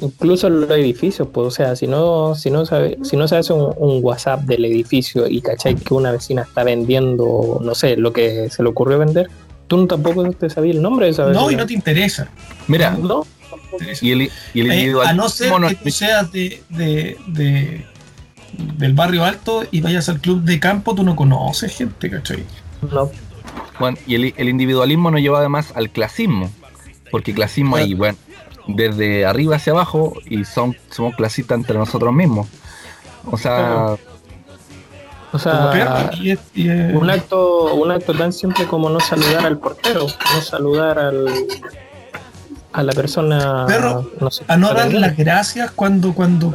incluso 0.00 0.48
los 0.48 0.70
edificios, 0.70 1.28
pues, 1.32 1.46
o 1.46 1.50
sea, 1.50 1.76
si 1.76 1.86
no, 1.86 2.34
si 2.34 2.50
no 2.50 2.66
sabe, 2.66 2.98
si 3.02 3.16
no 3.16 3.28
sabes 3.28 3.50
un, 3.50 3.72
un, 3.76 4.04
WhatsApp 4.04 4.42
del 4.42 4.64
edificio 4.64 5.26
y 5.26 5.40
cachai 5.40 5.74
que 5.74 5.94
una 5.94 6.12
vecina 6.12 6.42
está 6.42 6.64
vendiendo, 6.64 7.58
no 7.62 7.74
sé, 7.74 7.96
lo 7.96 8.12
que 8.12 8.50
se 8.50 8.62
le 8.62 8.68
ocurrió 8.68 8.98
vender, 8.98 9.30
tú 9.66 9.76
no 9.76 9.86
tampoco 9.86 10.30
te 10.32 10.50
sabías 10.50 10.76
el 10.76 10.82
nombre 10.82 11.06
de 11.06 11.12
esa 11.12 11.24
vecina. 11.24 11.44
No, 11.44 11.50
y 11.50 11.56
no 11.56 11.66
te 11.66 11.74
interesa. 11.74 12.28
Mira, 12.68 12.90
no. 12.90 13.26
Y 14.00 14.12
el, 14.12 14.30
y 14.54 14.60
el 14.60 14.70
eh, 14.70 14.94
a 15.04 15.12
no 15.12 15.28
ser 15.28 15.52
que 15.68 15.74
tú 15.74 15.90
seas 15.90 16.32
de, 16.32 16.62
de, 16.70 17.16
de, 17.26 17.84
del 18.56 18.94
barrio 18.94 19.24
alto 19.24 19.64
y 19.70 19.80
vayas 19.80 20.08
al 20.08 20.20
club 20.20 20.42
de 20.42 20.60
campo, 20.60 20.94
tú 20.94 21.02
no 21.02 21.16
conoces 21.16 21.76
gente, 21.76 22.10
¿cachai? 22.10 22.44
No. 22.90 23.10
Bueno, 23.78 23.98
y 24.06 24.14
el, 24.14 24.48
individualismo 24.48 25.10
nos 25.10 25.20
lleva 25.20 25.38
además 25.38 25.72
al 25.74 25.90
clasismo, 25.90 26.50
porque 27.10 27.34
clasismo 27.34 27.76
ahí, 27.76 27.94
bueno, 27.94 28.18
desde 28.66 29.26
arriba 29.26 29.56
hacia 29.56 29.72
abajo 29.72 30.14
y 30.24 30.44
son, 30.44 30.76
somos 30.90 31.14
clasistas 31.14 31.58
entre 31.58 31.78
nosotros 31.78 32.12
mismos. 32.12 32.48
O 33.30 33.36
sea... 33.36 33.96
O 35.32 35.38
sea, 35.38 36.10
un 36.94 37.10
acto, 37.10 37.74
un 37.74 37.90
acto 37.90 38.14
tan 38.14 38.32
simple 38.32 38.66
como 38.66 38.88
no 38.88 39.00
saludar 39.00 39.44
al 39.44 39.58
portero, 39.58 40.06
no 40.06 40.40
saludar 40.40 40.98
al, 40.98 41.26
a 42.72 42.82
la 42.82 42.92
persona. 42.92 43.64
Perro, 43.66 44.10
a 44.48 44.56
no 44.56 44.72
dar 44.72 44.94
las 44.94 45.14
gracias 45.14 45.72
cuando, 45.72 46.14
cuando 46.14 46.50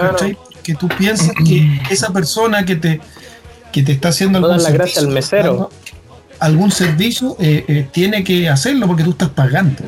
Que 0.64 0.76
tú 0.76 0.88
piensas 0.88 1.32
que 1.46 1.82
esa 1.90 2.12
persona 2.12 2.66
que 2.66 2.76
te, 2.76 3.02
que 3.72 3.84
te 3.84 3.92
está 3.92 4.10
haciendo 4.10 4.40
no 4.40 4.48
algún 4.48 4.62
servicio, 4.62 5.02
al 5.02 5.08
mesero. 5.10 5.70
Algún 6.40 6.72
servicio 6.72 7.36
eh, 7.40 7.66
eh, 7.68 7.88
tiene 7.92 8.24
que 8.24 8.50
hacerlo 8.50 8.88
porque 8.88 9.04
tú 9.04 9.12
estás 9.12 9.30
pagando. 9.30 9.84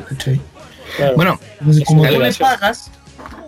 Bueno, 1.16 1.40
como 1.84 2.06
tú 2.06 2.18
le 2.20 2.32
pagas, 2.32 2.90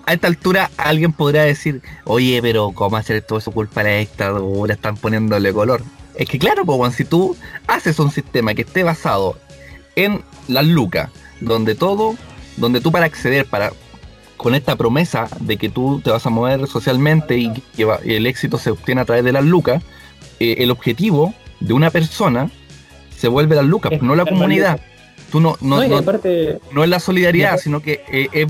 a 0.06 0.12
esta 0.12 0.28
altura 0.28 0.70
alguien 0.76 1.12
podría 1.12 1.42
decir, 1.42 1.82
oye, 2.04 2.40
pero 2.40 2.70
¿cómo 2.72 2.96
hacer 2.96 3.22
todo 3.22 3.40
eso 3.40 3.50
culpa 3.50 3.82
de 3.82 3.90
la 3.90 3.98
dictadura? 3.98 4.74
Están 4.74 4.96
poniéndole 4.96 5.52
color. 5.52 5.82
Es 6.14 6.28
que 6.28 6.38
claro, 6.38 6.64
pues, 6.64 6.94
si 6.94 7.04
tú 7.04 7.36
haces 7.66 7.98
un 7.98 8.10
sistema 8.10 8.54
que 8.54 8.62
esté 8.62 8.84
basado 8.84 9.36
en 9.96 10.22
las 10.48 10.64
lucas, 10.64 11.10
donde 11.40 11.74
todo, 11.74 12.14
donde 12.56 12.80
tú 12.80 12.92
para 12.92 13.06
acceder, 13.06 13.46
para 13.46 13.72
con 14.46 14.54
esta 14.54 14.76
promesa 14.76 15.28
de 15.40 15.56
que 15.56 15.68
tú 15.68 16.00
te 16.04 16.12
vas 16.12 16.24
a 16.24 16.30
mover 16.30 16.68
socialmente 16.68 17.36
y 17.36 17.52
que 17.52 17.84
el 18.04 18.28
éxito 18.28 18.58
se 18.58 18.70
obtiene 18.70 19.00
a 19.00 19.04
través 19.04 19.24
de 19.24 19.32
las 19.32 19.44
lucas, 19.44 19.82
eh, 20.38 20.58
el 20.58 20.70
objetivo 20.70 21.34
de 21.58 21.72
una 21.72 21.90
persona 21.90 22.48
se 23.10 23.26
vuelve 23.26 23.56
las 23.56 23.64
lucas, 23.64 24.00
no 24.00 24.14
la 24.14 24.24
comunidad. 24.24 24.80
Tú 25.32 25.40
no, 25.40 25.56
no, 25.60 25.78
no, 26.70 26.84
es 26.84 26.88
la 26.88 27.00
solidaridad, 27.00 27.58
sino 27.58 27.82
que 27.82 28.04
eh, 28.08 28.46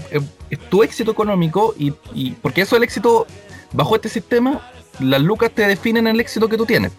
es 0.50 0.58
tu 0.68 0.82
éxito 0.82 1.12
económico 1.12 1.74
y, 1.78 1.92
porque 2.42 2.60
eso 2.60 2.76
es 2.76 2.80
el 2.80 2.84
éxito 2.84 3.26
bajo 3.72 3.96
este 3.96 4.10
sistema, 4.10 4.70
las 5.00 5.22
lucas 5.22 5.50
te 5.50 5.66
definen 5.66 6.06
el 6.08 6.20
éxito 6.20 6.46
que 6.50 6.58
tú 6.58 6.66
tienes. 6.66 6.92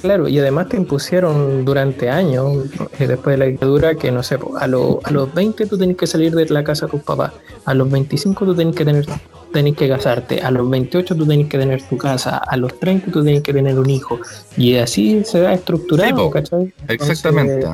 Claro, 0.00 0.28
y 0.28 0.38
además 0.38 0.68
te 0.68 0.76
impusieron 0.76 1.64
durante 1.64 2.08
años, 2.08 2.66
eh, 2.98 3.06
después 3.06 3.34
de 3.34 3.38
la 3.38 3.44
dictadura, 3.46 3.94
que 3.96 4.12
no 4.12 4.22
sé, 4.22 4.36
a, 4.36 4.64
a 4.64 4.66
los 4.68 5.34
20 5.34 5.66
tú 5.66 5.76
tenés 5.76 5.96
que 5.96 6.06
salir 6.06 6.34
de 6.34 6.46
la 6.46 6.62
casa 6.62 6.86
de 6.86 6.92
tus 6.92 7.02
papás, 7.02 7.32
a 7.64 7.74
los 7.74 7.90
25 7.90 8.44
tú 8.44 8.54
tenés 8.54 8.74
que 8.74 8.84
tener 8.84 9.06
tenés 9.52 9.76
que 9.76 9.88
casarte, 9.88 10.42
a 10.42 10.50
los 10.50 10.68
28 10.68 11.16
tú 11.16 11.26
tenés 11.26 11.48
que 11.48 11.58
tener 11.58 11.82
tu 11.82 11.96
casa, 11.96 12.36
a 12.36 12.56
los 12.56 12.78
30 12.78 13.10
tú 13.10 13.24
tenés 13.24 13.42
que 13.42 13.52
tener 13.52 13.78
un 13.78 13.90
hijo, 13.90 14.20
y 14.56 14.76
así 14.76 15.24
se 15.24 15.40
va 15.40 15.54
estructurando, 15.54 16.30
¿cachai? 16.30 16.72
Exactamente 16.86 17.66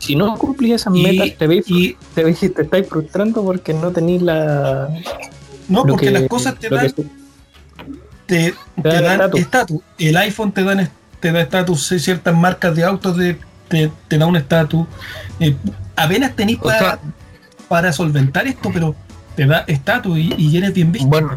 si 0.00 0.16
no 0.16 0.36
cumplís 0.36 0.74
esas 0.74 0.92
metas, 0.92 1.36
te 1.36 1.46
veis 1.46 1.64
y 1.68 1.96
te, 2.14 2.24
veis, 2.24 2.40
te 2.40 2.62
estáis 2.62 2.88
frustrando 2.88 3.44
porque 3.44 3.74
no 3.74 3.90
tenéis 3.92 4.22
la. 4.22 4.88
No, 5.68 5.84
porque 5.84 6.10
las 6.10 6.26
cosas 6.26 6.58
te 6.58 6.68
dan. 6.68 6.92
Te, 8.26 8.54
dan 8.76 9.30
estatus. 9.34 9.82
El 9.98 10.16
iPhone 10.16 10.52
te, 10.52 10.64
dan, 10.64 10.90
te 11.20 11.32
da 11.32 11.40
estatus, 11.40 11.94
ciertas 11.98 12.34
marcas 12.34 12.74
de 12.74 12.84
autos 12.84 13.16
te, 13.68 13.90
te 14.08 14.18
da 14.18 14.26
un 14.26 14.36
estatus. 14.36 14.86
Eh, 15.38 15.54
apenas 15.96 16.34
tenéis 16.34 16.58
para, 16.58 16.98
para 17.68 17.92
solventar 17.92 18.46
esto, 18.46 18.70
pero 18.72 18.94
te 19.36 19.46
da 19.46 19.64
estatus 19.66 20.18
y, 20.18 20.56
eres 20.56 20.74
bien 20.74 20.92
visto. 20.92 21.08
Bueno, 21.08 21.36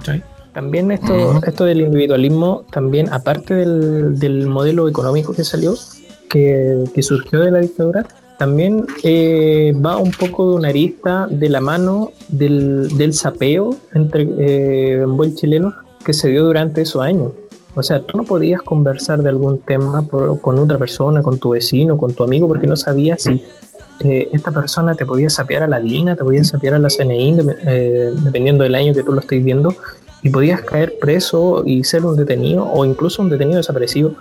también 0.53 0.91
esto, 0.91 1.41
esto 1.45 1.65
del 1.65 1.81
individualismo, 1.81 2.65
también 2.71 3.11
aparte 3.11 3.53
del, 3.55 4.19
del 4.19 4.47
modelo 4.47 4.87
económico 4.87 5.33
que 5.33 5.43
salió, 5.43 5.75
que, 6.29 6.83
que 6.93 7.03
surgió 7.03 7.39
de 7.39 7.51
la 7.51 7.59
dictadura, 7.59 8.05
también 8.37 8.85
eh, 9.03 9.73
va 9.83 9.97
un 9.97 10.11
poco 10.11 10.49
de 10.49 10.55
una 10.55 10.67
arista 10.69 11.27
de 11.29 11.49
la 11.49 11.61
mano 11.61 12.11
del, 12.27 12.89
del 12.97 13.13
sapeo 13.13 13.75
entre 13.93 14.27
eh, 14.37 15.05
buen 15.05 15.35
chileno 15.35 15.73
que 16.03 16.13
se 16.13 16.29
dio 16.29 16.43
durante 16.43 16.81
esos 16.81 17.01
años. 17.01 17.31
O 17.75 17.81
sea, 17.81 18.01
tú 18.01 18.17
no 18.17 18.23
podías 18.23 18.61
conversar 18.61 19.21
de 19.23 19.29
algún 19.29 19.59
tema 19.59 20.05
con 20.07 20.59
otra 20.59 20.77
persona, 20.77 21.23
con 21.23 21.39
tu 21.39 21.51
vecino, 21.51 21.97
con 21.97 22.13
tu 22.13 22.23
amigo, 22.23 22.47
porque 22.47 22.67
no 22.67 22.75
sabías 22.75 23.23
si 23.23 23.43
eh, 24.01 24.29
esta 24.31 24.51
persona 24.51 24.95
te 24.95 25.05
podía 25.05 25.29
sapear 25.29 25.63
a 25.63 25.67
la 25.67 25.79
DINA, 25.79 26.15
te 26.15 26.23
podía 26.23 26.43
sapear 26.43 26.75
a 26.75 26.79
la 26.79 26.89
CNI, 26.89 27.37
eh, 27.65 28.11
dependiendo 28.23 28.63
del 28.63 28.75
año 28.75 28.93
que 28.93 29.03
tú 29.03 29.11
lo 29.11 29.21
estés 29.21 29.43
viendo, 29.43 29.75
y 30.21 30.29
podías 30.29 30.61
caer 30.61 30.97
preso 30.99 31.63
y 31.65 31.83
ser 31.83 32.05
un 32.05 32.15
detenido, 32.15 32.65
o 32.65 32.85
incluso 32.85 33.21
un 33.21 33.29
detenido 33.29 33.57
desaparecido, 33.57 34.13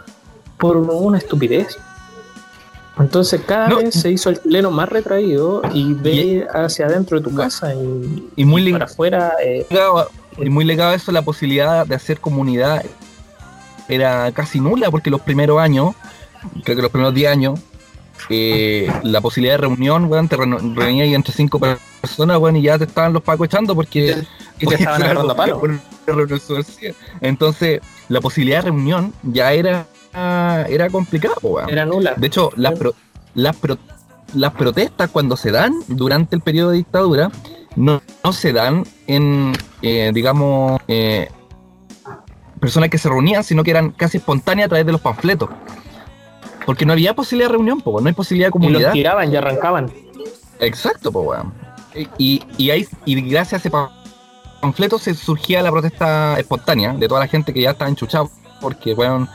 por 0.58 0.76
una 0.76 1.18
estupidez. 1.18 1.76
Entonces 2.98 3.40
cada 3.46 3.74
vez 3.74 3.94
se 3.94 4.10
hizo 4.10 4.30
el 4.30 4.40
chileno 4.40 4.70
más 4.70 4.88
retraído 4.88 5.62
y 5.72 5.94
ve 5.94 6.46
hacia 6.52 6.86
adentro 6.86 7.18
de 7.18 7.24
tu 7.24 7.34
casa 7.34 7.74
y, 7.74 8.44
muy 8.44 8.70
para 8.70 8.84
afuera. 8.84 9.32
Eh, 9.42 9.66
y 10.38 10.48
muy 10.50 10.64
legado 10.64 10.92
eso, 10.92 11.10
la 11.10 11.22
posibilidad 11.22 11.86
de 11.86 11.94
hacer 11.94 12.20
comunidad 12.20 12.84
era 13.94 14.30
casi 14.32 14.60
nula 14.60 14.90
porque 14.90 15.10
los 15.10 15.20
primeros 15.20 15.60
años, 15.60 15.94
creo 16.64 16.76
que 16.76 16.82
los 16.82 16.90
primeros 16.90 17.14
10 17.14 17.30
años, 17.30 17.60
eh, 18.28 18.90
la 19.02 19.20
posibilidad 19.20 19.54
de 19.54 19.62
reunión, 19.62 20.08
bueno, 20.08 20.28
te 20.28 20.36
reunías 20.36 21.08
entre 21.08 21.32
cinco 21.32 21.58
personas, 21.58 22.38
bueno, 22.38 22.58
y 22.58 22.62
ya 22.62 22.78
te 22.78 22.84
estaban 22.84 23.12
los 23.12 23.22
pacos 23.22 23.46
echando 23.46 23.74
porque, 23.74 24.24
y 24.58 24.66
te 24.66 24.74
estaban 24.74 25.02
agarrando 25.02 25.34
palo. 25.34 25.60
Entonces, 27.20 27.80
la 28.08 28.20
posibilidad 28.20 28.58
de 28.58 28.70
reunión 28.70 29.12
ya 29.22 29.52
era 29.52 29.86
era 30.14 30.90
complicado. 30.90 31.66
Era 31.66 31.86
nula. 31.86 32.14
De 32.16 32.26
hecho, 32.26 32.50
las, 32.56 32.74
las, 33.34 33.56
las 34.34 34.52
protestas 34.52 35.10
cuando 35.10 35.36
se 35.36 35.50
dan 35.50 35.74
durante 35.88 36.36
el 36.36 36.42
periodo 36.42 36.70
de 36.70 36.78
dictadura 36.78 37.30
no, 37.76 38.02
se 38.32 38.52
dan 38.52 38.84
en, 39.06 39.52
eh, 39.80 40.10
digamos, 40.12 40.80
eh, 40.88 41.30
personas 42.62 42.90
que 42.90 42.96
se 42.98 43.08
reunían, 43.08 43.42
sino 43.42 43.64
que 43.64 43.72
eran 43.72 43.90
casi 43.90 44.18
espontáneas 44.18 44.66
a 44.66 44.68
través 44.68 44.86
de 44.86 44.92
los 44.92 45.00
panfletos. 45.00 45.50
Porque 46.64 46.86
no 46.86 46.92
había 46.92 47.12
posibilidad 47.12 47.48
de 47.48 47.56
reunión, 47.56 47.82
no 47.84 48.06
hay 48.06 48.12
posibilidad 48.12 48.46
de 48.46 48.52
comunidad. 48.52 48.80
Y 48.80 48.84
los 48.84 48.92
tiraban 48.92 49.32
y 49.32 49.36
arrancaban. 49.36 49.90
Exacto, 50.60 51.10
pues, 51.10 51.40
Y, 52.18 52.40
y, 52.56 52.70
ahí, 52.70 52.86
y 53.04 53.20
gracias 53.22 53.54
a 53.54 53.56
ese 53.68 53.70
panfleto 54.60 55.00
se 55.00 55.12
surgía 55.14 55.60
la 55.60 55.72
protesta 55.72 56.38
espontánea 56.38 56.92
de 56.92 57.08
toda 57.08 57.18
la 57.18 57.26
gente 57.26 57.52
que 57.52 57.62
ya 57.62 57.72
estaba 57.72 57.90
enchuchada 57.90 58.28
porque, 58.60 58.94
bueno, 58.94 59.26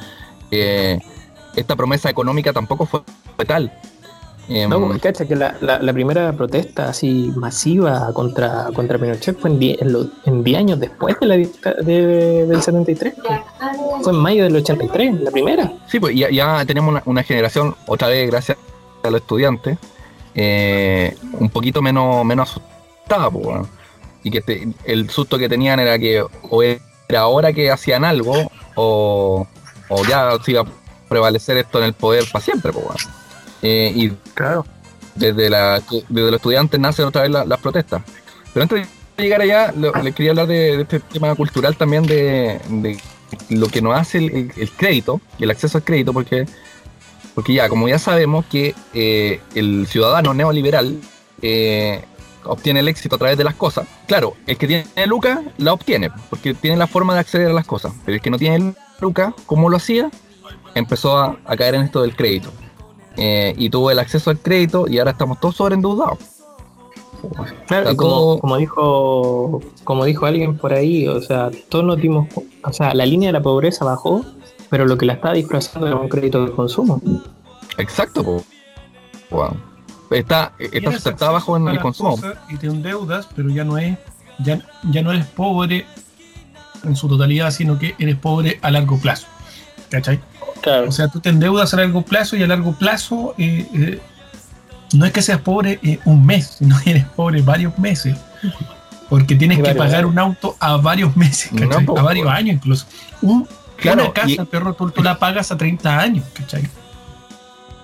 esta 0.49 1.75
promesa 1.75 2.09
económica 2.09 2.53
tampoco 2.53 2.85
fue, 2.85 3.01
tal. 3.45 3.73
Em, 4.49 4.69
no, 4.69 4.79
porque 4.79 4.99
cacha 4.99 5.25
que 5.25 5.35
la, 5.35 5.57
la, 5.59 5.93
primera 5.93 6.31
protesta 6.31 6.89
así 6.89 7.33
masiva 7.35 8.13
contra, 8.13 8.69
contra 8.73 8.97
Pinochet 8.97 9.37
fue 9.37 9.49
en 9.49 9.59
10 10.43 10.57
años 10.57 10.79
después 10.79 11.19
de 11.19 11.25
la 11.25 11.35
de, 11.35 12.45
del 12.45 12.61
73. 12.61 13.15
Fue 14.01 14.13
en 14.13 14.19
mayo 14.19 14.45
del 14.45 14.55
83, 14.55 15.21
la 15.21 15.31
primera. 15.31 15.73
Sí, 15.87 15.99
pues 15.99 16.15
ya, 16.15 16.65
tenemos 16.65 17.01
una, 17.05 17.23
generación, 17.23 17.75
otra 17.87 18.07
vez 18.07 18.29
gracias 18.29 18.57
a 19.03 19.09
los 19.09 19.19
estudiantes, 19.19 19.77
eh, 20.33 21.17
un 21.33 21.49
poquito 21.49 21.81
menos, 21.81 22.23
menos 22.23 22.51
asustada, 22.51 23.29
pues, 23.29 23.67
y 24.23 24.31
que 24.31 24.69
el 24.85 25.09
susto 25.09 25.37
que 25.37 25.49
tenían 25.49 25.81
era 25.81 25.99
que 25.99 26.23
o 26.49 26.63
era 26.63 27.19
ahora 27.19 27.51
que 27.51 27.69
hacían 27.69 28.05
algo 28.05 28.49
o, 28.75 29.45
o 29.89 30.05
ya 30.05 30.37
siga 30.43 30.61
a 30.61 30.65
prevalecer 31.09 31.57
esto 31.57 31.79
en 31.79 31.85
el 31.85 31.93
poder 31.93 32.23
para 32.31 32.43
siempre, 32.43 32.71
pues, 32.71 33.09
y 33.61 34.09
claro. 34.33 34.65
desde, 35.15 35.49
la, 35.49 35.81
desde 36.09 36.31
los 36.31 36.35
estudiantes 36.35 36.79
nacen 36.79 37.05
otra 37.05 37.23
vez 37.23 37.31
las 37.31 37.59
protestas. 37.59 38.03
Pero 38.53 38.63
antes 38.63 38.87
de 39.17 39.23
llegar 39.23 39.41
allá, 39.41 39.73
les 40.03 40.15
quería 40.15 40.31
hablar 40.31 40.47
de, 40.47 40.81
este 40.81 40.99
tema 40.99 41.33
cultural 41.35 41.75
también 41.75 42.05
de, 42.05 42.97
lo 43.49 43.67
que 43.67 43.81
nos 43.81 43.95
hace 43.95 44.19
el, 44.19 44.71
crédito 44.77 45.21
y 45.37 45.43
el 45.43 45.51
acceso 45.51 45.77
al 45.77 45.83
crédito, 45.83 46.13
porque, 46.13 46.45
porque 47.35 47.53
ya, 47.53 47.67
como 47.69 47.87
ya 47.87 47.99
sabemos 47.99 48.45
que 48.45 48.75
eh, 48.93 49.41
el 49.55 49.87
ciudadano 49.87 50.33
neoliberal 50.33 50.99
eh, 51.41 52.03
obtiene 52.43 52.79
el 52.79 52.87
éxito 52.87 53.15
a 53.15 53.19
través 53.19 53.37
de 53.37 53.43
las 53.43 53.55
cosas. 53.55 53.87
Claro, 54.07 54.35
el 54.45 54.57
que 54.57 54.67
tiene 54.67 54.85
lucas 55.07 55.39
la 55.57 55.73
obtiene, 55.73 56.09
porque 56.29 56.53
tiene 56.53 56.77
la 56.77 56.87
forma 56.87 57.13
de 57.13 57.19
acceder 57.19 57.49
a 57.49 57.53
las 57.53 57.65
cosas, 57.65 57.93
pero 58.05 58.15
el 58.15 58.21
que 58.21 58.29
no 58.29 58.37
tiene 58.37 58.73
lucas, 58.99 59.33
¿cómo 59.45 59.69
lo 59.69 59.77
hacía? 59.77 60.09
Empezó 60.75 61.17
a, 61.17 61.37
caer 61.57 61.75
en 61.75 61.81
esto 61.81 62.01
del 62.01 62.15
crédito. 62.15 62.51
Eh, 63.17 63.53
y 63.57 63.69
tuvo 63.69 63.89
el 63.91 63.99
acceso 63.99 64.29
al 64.29 64.39
crédito 64.39 64.87
y 64.87 64.99
ahora 64.99 65.11
estamos 65.11 65.39
todos 65.39 65.55
sobreendeudados. 65.55 66.19
Claro, 67.67 67.95
como, 67.95 68.37
como, 68.39 68.57
dijo 68.57 69.61
como 69.83 70.05
dijo 70.05 70.27
alguien 70.27 70.55
por 70.55 70.71
ahí, 70.71 71.07
o 71.07 71.19
sea, 71.19 71.49
todos 71.67 71.83
nos 71.83 71.97
dimos, 71.97 72.27
o 72.63 72.73
sea, 72.73 72.93
la 72.93 73.07
línea 73.07 73.29
de 73.29 73.33
la 73.33 73.41
pobreza 73.41 73.83
bajó, 73.83 74.23
pero 74.69 74.85
lo 74.85 74.97
que 74.99 75.07
la 75.07 75.13
está 75.13 75.33
disfrazando 75.33 75.87
era 75.87 75.95
un 75.95 76.09
crédito 76.09 76.45
de 76.45 76.51
consumo. 76.51 77.01
Exacto, 77.77 78.43
wow 79.31 79.49
está, 80.15 80.53
está 80.59 80.91
sustentada 80.91 81.31
bajo 81.31 81.57
en 81.57 81.67
el 81.67 81.79
consumo. 81.79 82.17
Y 82.49 82.57
te 82.57 82.67
endeudas, 82.67 83.27
pero 83.35 83.49
ya 83.49 83.63
no 83.63 83.77
es, 83.77 83.97
ya, 84.39 84.59
ya 84.91 85.01
no 85.01 85.11
eres 85.11 85.25
pobre 85.25 85.85
en 86.83 86.95
su 86.95 87.07
totalidad, 87.07 87.51
sino 87.51 87.77
que 87.77 87.95
eres 87.99 88.15
pobre 88.15 88.59
a 88.61 88.71
largo 88.71 88.97
plazo. 88.99 89.27
¿Cachai? 89.89 90.19
O 90.87 90.91
sea, 90.91 91.07
tú 91.07 91.19
te 91.19 91.29
endeudas 91.29 91.73
a 91.73 91.77
largo 91.77 92.01
plazo 92.01 92.35
y 92.35 92.43
a 92.43 92.47
largo 92.47 92.73
plazo 92.73 93.33
eh, 93.37 93.65
eh, 93.73 94.01
no 94.93 95.05
es 95.05 95.11
que 95.11 95.21
seas 95.21 95.39
pobre 95.39 95.79
eh, 95.83 95.99
un 96.05 96.25
mes, 96.25 96.57
sino 96.59 96.77
que 96.83 96.91
eres 96.91 97.05
pobre 97.05 97.41
varios 97.41 97.77
meses. 97.77 98.17
Porque 99.09 99.35
tienes 99.35 99.61
que 99.61 99.75
pagar 99.75 100.05
un 100.05 100.19
auto 100.19 100.55
a 100.59 100.77
varios 100.77 101.15
meses, 101.15 101.51
¿cachai? 101.57 101.85
a 101.95 102.01
varios 102.01 102.27
años 102.27 102.55
incluso. 102.55 102.85
Un, 103.21 103.47
una 103.83 104.11
casa, 104.11 104.43
perro, 104.45 104.73
tú, 104.73 104.91
la 105.01 105.17
pagas 105.17 105.51
a 105.51 105.57
30 105.57 105.99
años, 105.99 106.25
¿cachai? 106.33 106.67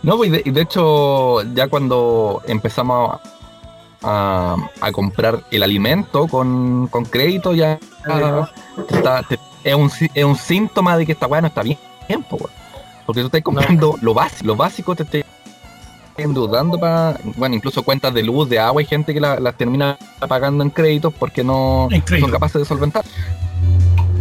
No, 0.01 0.21
y 0.25 0.29
de, 0.29 0.61
hecho, 0.61 1.43
ya 1.53 1.69
cuando 1.69 2.41
empezamos 2.45 3.19
a, 4.01 4.57
comprar 4.91 5.45
el 5.49 5.63
alimento 5.63 6.27
con, 6.27 6.89
crédito, 7.09 7.53
ya 7.53 7.79
es, 9.63 9.75
un, 9.75 9.91
es 10.13 10.25
un 10.25 10.35
síntoma 10.35 10.97
de 10.97 11.05
que 11.05 11.13
esta 11.13 11.27
weá 11.27 11.39
no 11.39 11.47
está 11.47 11.63
bien, 11.63 11.77
porque 13.05 13.21
tú 13.21 13.27
estás 13.27 13.41
comprando 13.41 13.97
lo 14.01 14.13
básico, 14.13 14.47
lo 14.47 14.55
básico 14.55 14.95
te 14.95 15.03
estás 15.03 15.23
endeudando 16.17 16.79
para, 16.79 17.19
bueno, 17.37 17.55
incluso 17.55 17.83
cuentas 17.83 18.13
de 18.13 18.23
luz, 18.23 18.47
de 18.47 18.59
agua, 18.59 18.81
y 18.81 18.85
gente 18.85 19.13
que 19.13 19.19
las 19.19 19.57
termina 19.57 19.97
pagando 20.27 20.63
en 20.63 20.69
créditos 20.69 21.13
porque 21.13 21.43
no 21.43 21.89
son 22.07 22.31
capaces 22.31 22.61
de 22.61 22.65
solventar. 22.65 23.03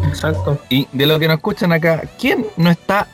Exacto. 0.08 0.58
Y 0.68 0.88
de 0.92 1.06
lo 1.06 1.18
que 1.18 1.28
nos 1.28 1.36
escuchan 1.36 1.72
acá, 1.72 2.02
¿quién 2.18 2.46
no 2.56 2.70
está 2.70 3.06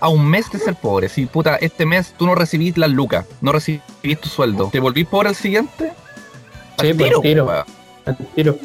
a 0.00 0.08
un 0.08 0.26
mes 0.26 0.50
de 0.50 0.58
ser 0.58 0.74
pobre? 0.74 1.08
Si 1.08 1.26
puta, 1.26 1.56
este 1.56 1.86
mes 1.86 2.14
tú 2.16 2.26
no 2.26 2.34
recibís 2.34 2.76
las 2.76 2.90
lucas, 2.90 3.26
no 3.40 3.52
recibís 3.52 3.82
tu 4.20 4.28
sueldo, 4.28 4.68
¿te 4.72 4.80
volvís 4.80 5.06
pobre 5.06 5.30
el 5.30 5.34
siguiente? 5.34 5.92
Sí, 6.80 6.88
al 6.88 6.96
tiro, 6.96 7.20
tiro. 7.20 7.50
Al 8.04 8.16
tiro. 8.34 8.58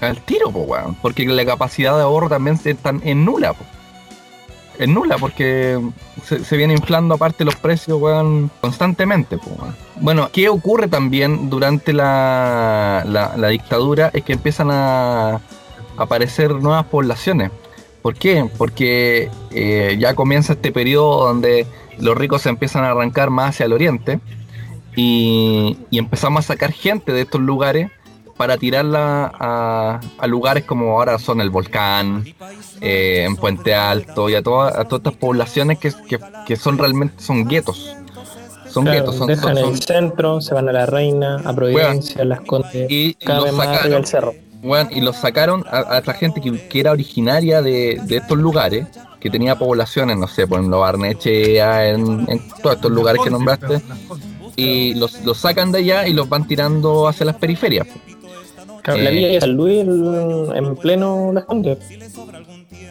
Al 0.00 0.20
tiro, 0.22 0.50
po, 0.52 0.60
weón. 0.60 0.94
Porque 0.96 1.26
la 1.26 1.44
capacidad 1.44 1.96
de 1.96 2.02
ahorro 2.02 2.28
también 2.28 2.60
está 2.62 2.94
en 3.02 3.24
nula, 3.24 3.54
po. 3.54 3.64
En 4.78 4.94
nula, 4.94 5.18
porque 5.18 5.80
se, 6.22 6.56
viene 6.56 6.74
inflando 6.74 7.14
aparte 7.14 7.44
los 7.44 7.56
precios, 7.56 8.00
constantemente, 8.60 9.38
Bueno, 9.96 10.30
¿qué 10.32 10.48
ocurre 10.48 10.86
también 10.88 11.50
durante 11.50 11.92
la, 11.92 13.04
la 13.04 13.48
dictadura? 13.48 14.10
Es 14.14 14.22
que 14.22 14.34
empiezan 14.34 14.70
a 14.70 15.40
aparecer 15.96 16.52
nuevas 16.54 16.86
poblaciones. 16.86 17.50
¿Por 18.02 18.14
qué? 18.14 18.48
Porque 18.56 19.30
eh, 19.50 19.96
ya 19.98 20.14
comienza 20.14 20.54
este 20.54 20.72
periodo 20.72 21.26
donde 21.26 21.66
los 21.98 22.16
ricos 22.16 22.42
se 22.42 22.48
empiezan 22.48 22.84
a 22.84 22.90
arrancar 22.92 23.30
más 23.30 23.50
hacia 23.50 23.66
el 23.66 23.72
oriente 23.72 24.20
y, 24.96 25.76
empezamos 25.90 26.44
a 26.44 26.48
sacar 26.54 26.72
gente 26.72 27.12
de 27.12 27.22
estos 27.22 27.40
lugares 27.40 27.90
para 28.38 28.56
tirarla 28.56 29.30
a, 29.38 30.26
lugares 30.26 30.64
como 30.64 30.92
ahora 30.92 31.18
son 31.18 31.42
el 31.42 31.50
volcán, 31.50 32.24
eh, 32.80 33.24
en 33.26 33.36
Puente 33.36 33.74
Alto 33.74 34.30
y 34.30 34.34
a, 34.34 34.42
todas 34.42 34.74
estas 34.90 35.14
poblaciones 35.14 35.78
que, 35.78 36.56
son 36.56 36.78
realmente 36.78 37.22
son 37.22 37.46
guetos. 37.46 37.94
Son 38.70 38.84
guetos. 38.84 39.16
Son, 39.16 39.26
dejan 39.26 39.58
el 39.58 39.80
centro, 39.82 40.40
se 40.40 40.54
van 40.54 40.68
a 40.68 40.72
la 40.72 40.86
Reina, 40.86 41.42
a 41.44 41.54
Providencia, 41.54 42.24
las 42.24 42.40
Condes, 42.40 42.86
y 42.88 43.14
cada 43.14 43.42
vez 43.42 43.52
más 43.52 43.68
arriba 43.68 43.96
del 43.96 44.06
cerro 44.06 44.32
bueno, 44.62 44.90
y 44.92 45.00
los 45.00 45.16
sacaron 45.16 45.64
a, 45.70 45.98
esta 45.98 46.14
gente 46.14 46.40
que, 46.40 46.80
era 46.80 46.92
originaria 46.92 47.62
de, 47.62 48.00
estos 48.08 48.38
lugares, 48.38 48.86
que 49.20 49.30
tenía 49.30 49.56
poblaciones, 49.56 50.16
no 50.16 50.26
sé, 50.26 50.46
por 50.46 50.58
ejemplo, 50.58 50.80
Barnechea, 50.80 51.90
en, 51.90 52.26
todos 52.62 52.76
estos 52.76 52.90
lugares 52.90 53.20
que 53.22 53.30
nombraste, 53.30 53.80
y 54.56 54.94
los, 54.94 55.12
sacan 55.34 55.70
de 55.70 55.78
allá 55.78 56.08
y 56.08 56.12
los 56.12 56.28
van 56.28 56.46
tirando 56.46 57.06
hacia 57.06 57.26
las 57.26 57.36
periferias. 57.36 57.86
Claro, 58.88 59.02
la 59.02 59.10
Villa 59.10 59.28
de 59.28 59.40
San 59.40 59.52
Luis 59.52 59.80
en 59.80 60.76
pleno 60.76 61.30
Las 61.32 61.44
Condes 61.44 61.78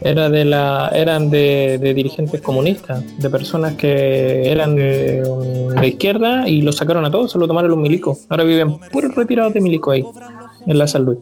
era 0.02 0.30
de 0.30 0.46
la 0.46 0.92
eran 0.94 1.30
de, 1.32 1.80
dirigentes 1.80 2.40
comunistas 2.42 3.04
de 3.18 3.30
personas 3.30 3.74
que 3.74 4.52
eran 4.52 4.76
de, 4.76 5.24
de, 5.24 5.88
izquierda 5.88 6.48
y 6.48 6.62
los 6.62 6.78
sacaron 6.78 7.04
a 7.06 7.10
todos 7.10 7.32
se 7.32 7.40
lo 7.40 7.48
tomaron 7.48 7.72
los 7.72 7.80
milicos. 7.80 8.26
Ahora 8.30 8.44
viven 8.44 8.78
puros 8.92 9.16
retirados 9.16 9.54
de 9.54 9.62
milico 9.62 9.92
ahí 9.92 10.06
en 10.68 10.78
la 10.78 10.88
San 10.88 11.04
Luis. 11.04 11.18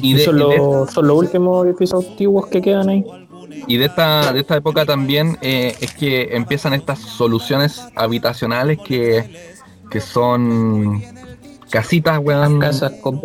Y 0.00 0.18
son, 0.18 0.38
los, 0.38 0.96
últimos 0.96 1.66
episodios 1.66 2.10
antiguos 2.10 2.46
que 2.46 2.62
quedan 2.62 2.88
ahí. 2.88 3.04
Y 3.66 3.76
de 3.76 3.84
esta, 3.84 4.32
de 4.32 4.40
esta 4.40 4.56
época 4.56 4.86
también 4.86 5.36
eh, 5.42 5.74
es 5.80 5.92
que 5.92 6.34
empiezan 6.34 6.72
estas 6.72 6.98
soluciones 6.98 7.82
habitacionales 7.94 8.78
que, 8.78 9.52
que 9.90 10.00
son 10.00 11.02
casitas, 11.72 12.18
weón. 12.18 12.60
Casas 12.60 12.92
con 13.00 13.20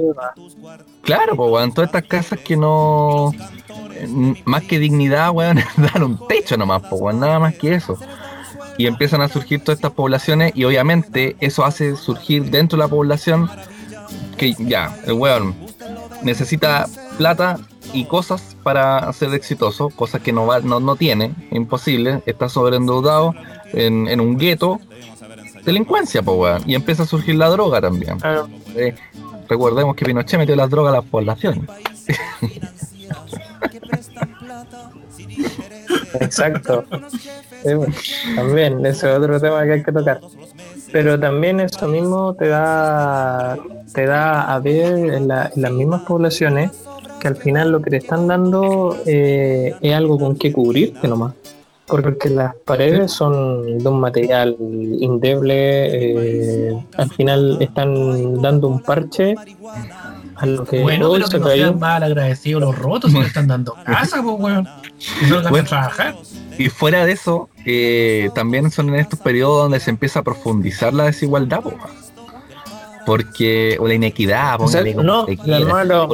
Claro, 1.04 1.36
pues, 1.36 1.52
weón, 1.52 1.74
todas 1.74 1.90
estas 1.90 2.06
casas 2.06 2.40
que 2.40 2.56
no. 2.56 3.32
Más 4.46 4.64
que 4.64 4.80
dignidad, 4.80 5.32
weón, 5.32 5.60
dan 5.78 6.04
un 6.04 6.28
techo 6.28 6.58
nomás, 6.58 6.82
pues, 6.90 7.00
weón, 7.00 7.20
nada 7.20 7.40
más 7.40 7.56
que 7.56 7.76
eso. 7.76 7.98
Y 8.78 8.88
empiezan 8.88 9.22
a 9.22 9.28
surgir 9.28 9.64
todas 9.64 9.78
estas 9.78 9.92
poblaciones, 9.92 10.54
y 10.56 10.64
obviamente 10.64 11.36
eso 11.40 11.66
hace 11.66 11.96
surgir 11.96 12.50
dentro 12.50 12.78
de 12.78 12.84
la 12.86 12.88
población 12.88 13.50
que 14.38 14.54
ya, 14.54 14.96
el 15.06 15.14
weón 15.14 15.56
necesita 16.22 16.88
plata 17.18 17.58
y 17.94 18.06
cosas 18.06 18.56
para 18.64 19.12
ser 19.14 19.34
exitoso, 19.34 19.90
cosas 19.90 20.22
que 20.22 20.32
no, 20.32 20.46
va, 20.46 20.60
no, 20.60 20.80
no 20.80 20.96
tiene, 20.96 21.34
imposible, 21.52 22.22
está 22.26 22.50
sobreendeudado 22.50 23.34
en, 23.74 24.08
en 24.08 24.22
un 24.22 24.38
gueto, 24.38 24.80
delincuencia, 25.68 26.22
pues, 26.22 26.64
y 26.66 26.76
empieza 26.76 27.04
a 27.04 27.06
surgir 27.06 27.36
la 27.36 27.50
droga 27.50 27.82
también. 27.82 28.18
Eh, 28.76 28.96
recordemos 29.50 29.96
que 29.96 30.06
Pinochet 30.06 30.40
metió 30.40 30.56
las 30.56 30.70
drogas 30.70 30.94
a 30.94 30.98
la 30.98 31.02
población. 31.02 31.68
Exacto. 36.22 36.86
también, 38.36 38.86
ese 38.86 39.12
es 39.12 39.18
otro 39.18 39.40
tema 39.40 39.64
que 39.66 39.74
hay 39.74 39.84
que 39.84 39.92
tocar. 39.92 40.22
Pero 40.92 41.20
también 41.20 41.60
eso 41.60 41.86
mismo 41.88 42.34
te 42.34 42.48
da, 42.48 43.58
te 43.94 44.06
da 44.06 44.54
a 44.54 44.60
ver 44.60 45.14
en, 45.14 45.28
las 45.28 45.72
mismas 45.72 46.04
poblaciones 46.04 46.72
que 47.20 47.28
al 47.28 47.36
final 47.36 47.72
lo 47.72 47.82
que 47.82 47.90
te 47.90 47.98
están 47.98 48.28
dando 48.28 48.98
eh, 49.06 49.76
es 49.82 49.94
algo 49.94 50.18
con 50.18 50.38
que 50.38 50.54
cubrirte 50.54 51.08
nomás. 51.10 51.34
Porque 51.88 52.30
las 52.30 52.54
paredes 52.65 53.13
son 53.13 53.78
de 53.78 53.89
un 53.89 54.02
material 54.02 54.58
indeble, 54.60 56.69
eh, 56.69 56.86
al 56.97 57.10
final 57.12 57.58
están 57.62 58.41
dando 58.41 58.67
un 58.67 58.82
parche 58.82 59.36
a 60.36 60.45
lo 60.45 60.65
que 60.65 60.82
bueno, 60.82 61.12
pero 61.13 61.30
que 61.30 61.39
no 61.39 61.47
sean 61.47 61.80
mal 61.80 62.04
agradecidos 62.04 62.62
los 62.62 62.78
rotos, 62.78 63.12
se 63.12 63.19
están 63.19 63.47
dando 63.47 63.73
casa, 63.86 64.21
pues, 64.21 64.36
weón. 64.38 64.67
Y 65.21 65.32
no 65.32 65.50
bueno, 65.50 65.67
trabajar. 65.67 66.15
Y 66.58 66.69
fuera 66.69 67.06
de 67.06 67.13
eso, 67.13 67.50
eh, 67.65 68.30
también 68.36 68.69
son 68.69 68.89
en 68.89 68.95
estos 68.95 69.19
periodos 69.19 69.63
donde 69.63 69.80
se 69.80 69.89
empieza 69.89 70.19
a 70.19 70.23
profundizar 70.23 70.93
la 70.93 71.06
desigualdad, 71.06 71.62
porque 73.06 73.78
o 73.80 73.88
la 73.88 73.93
inequidad, 73.93 74.60
o 74.60 74.67
sea, 74.67 74.84
no, 74.84 75.26
hermano, 75.45 76.10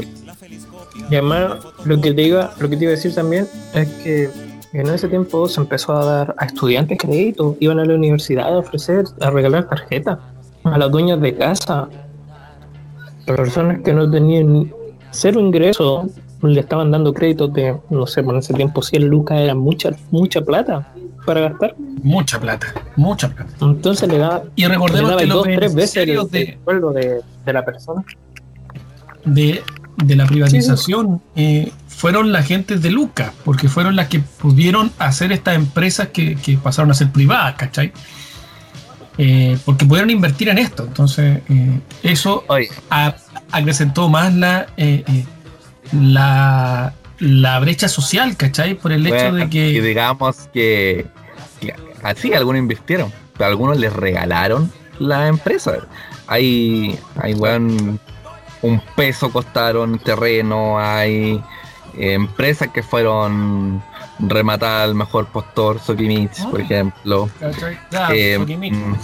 y 1.09 1.15
además 1.15 1.57
lo 1.83 1.99
que 1.99 2.13
te 2.13 2.21
iba, 2.21 2.53
lo 2.59 2.69
que 2.69 2.77
te 2.77 2.83
iba 2.83 2.93
a 2.93 2.95
decir 2.95 3.13
también 3.13 3.47
es 3.73 3.87
que 4.03 4.29
en 4.73 4.87
ese 4.87 5.07
tiempo 5.07 5.47
se 5.47 5.61
empezó 5.61 5.93
a 5.93 6.03
dar 6.03 6.35
a 6.37 6.45
estudiantes 6.45 6.97
créditos, 6.97 7.55
iban 7.59 7.79
a 7.79 7.85
la 7.85 7.93
universidad 7.93 8.53
a 8.53 8.57
ofrecer, 8.57 9.05
a 9.21 9.29
regalar 9.29 9.69
tarjetas 9.69 10.19
a 10.63 10.77
los 10.77 10.91
dueños 10.91 11.21
de 11.21 11.35
casa, 11.35 11.87
a 13.27 13.35
personas 13.35 13.81
que 13.83 13.93
no 13.93 14.09
tenían 14.09 14.73
cero 15.11 15.39
ingreso, 15.39 16.09
le 16.41 16.59
estaban 16.59 16.91
dando 16.91 17.13
créditos 17.13 17.53
de, 17.53 17.77
no 17.89 18.07
sé, 18.07 18.23
por 18.23 18.35
ese 18.35 18.53
tiempo 18.53 18.81
100 18.81 19.05
lucas 19.05 19.39
era 19.39 19.55
mucha, 19.55 19.91
mucha 20.11 20.41
plata 20.41 20.91
para 21.25 21.41
gastar. 21.41 21.75
Mucha 22.01 22.39
plata, 22.39 22.67
mucha 22.95 23.29
plata. 23.29 23.51
Entonces 23.61 24.09
le 24.09 24.17
da. 24.17 24.43
Y 24.55 24.65
recordemos 24.65 25.15
que 25.15 25.25
dos, 25.25 25.43
tres 25.43 25.73
veces 25.73 26.07
el, 26.07 26.29
de, 26.29 26.57
sueldo 26.65 26.91
de, 26.91 27.23
la 27.45 27.63
persona. 27.63 28.03
De, 29.23 29.63
la 30.07 30.25
privatización 30.25 31.21
eh, 31.35 31.71
fueron 31.95 32.31
la 32.31 32.43
gente 32.43 32.77
de 32.77 32.89
Lucas, 32.91 33.31
porque 33.45 33.69
fueron 33.69 33.95
las 33.95 34.07
que 34.07 34.19
pudieron 34.19 34.91
hacer 34.99 35.31
estas 35.31 35.55
empresas 35.55 36.09
que, 36.09 36.37
pasaron 36.61 36.91
a 36.91 36.93
ser 36.93 37.11
privadas, 37.11 37.55
¿cachai? 37.55 37.91
Eh, 39.17 39.57
porque 39.65 39.85
pudieron 39.85 40.09
invertir 40.09 40.49
en 40.49 40.57
esto. 40.57 40.83
Entonces, 40.83 41.41
eh, 41.49 41.79
eso 42.01 42.45
acrecentó 43.51 44.09
más 44.09 44.33
la, 44.33 44.67
la 45.91 46.93
la 47.23 47.59
brecha 47.59 47.87
social, 47.87 48.35
¿cachai? 48.35 48.75
Por 48.75 48.91
el 48.91 49.07
hecho 49.07 49.31
de 49.33 49.49
que... 49.49 49.69
Y 49.69 49.79
digamos 49.79 50.49
que, 50.53 51.05
así 52.03 52.33
algunos 52.33 52.59
invirtieron, 52.59 53.13
pero 53.37 53.49
algunos 53.49 53.77
les 53.77 53.93
regalaron 53.93 54.71
la 54.99 55.27
empresa. 55.27 55.87
Hay, 56.27 56.99
hay 57.15 57.33
bueno, 57.33 57.97
un 58.61 58.81
peso 58.95 59.31
costaron 59.31 59.99
terreno, 59.99 60.79
hay 60.79 61.41
eh, 61.97 62.13
empresas 62.13 62.69
que 62.69 62.83
fueron 62.83 63.83
rematar 64.19 64.81
al 64.81 64.95
mejor 64.95 65.27
postor, 65.27 65.79
Sokimich, 65.79 66.43
por 66.49 66.61
ejemplo. 66.61 67.29
Eh, 68.11 68.37
mm, 68.39 68.95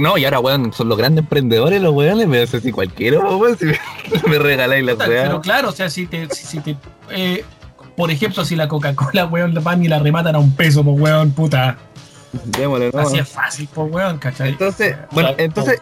no, 0.00 0.16
y 0.16 0.24
ahora, 0.24 0.40
weón, 0.40 0.72
son 0.72 0.88
los 0.88 0.96
grandes 0.96 1.22
emprendedores, 1.22 1.80
los 1.82 1.92
weones, 1.92 2.26
me 2.28 2.42
hace 2.42 2.60
si 2.60 2.72
cualquiera, 2.72 3.18
weón. 3.20 3.56
me 4.28 4.38
regaláis 4.38 4.84
la 4.84 4.94
weá. 4.94 5.24
Pero 5.24 5.40
claro, 5.40 5.68
o 5.70 5.72
sea, 5.72 5.90
si 5.90 6.06
te, 6.06 6.28
si, 6.30 6.60
te 6.60 6.76
eh, 7.10 7.44
por 7.96 8.10
ejemplo, 8.10 8.44
si 8.44 8.56
la 8.56 8.68
Coca-Cola, 8.68 9.26
weón, 9.26 9.54
le 9.54 9.60
van 9.60 9.84
y 9.84 9.88
la 9.88 9.98
rematan 9.98 10.34
a 10.34 10.38
un 10.38 10.54
peso, 10.54 10.84
pues 10.84 11.00
weón, 11.00 11.32
puta. 11.32 11.76
Démosle, 12.44 12.90
¿no? 12.92 13.00
Así 13.00 13.18
es 13.18 13.28
fácil, 13.28 13.68
pues 13.72 13.90
weón, 13.90 14.18
¿cachai? 14.18 14.50
Entonces, 14.50 14.96
bueno, 15.10 15.30
entonces, 15.38 15.80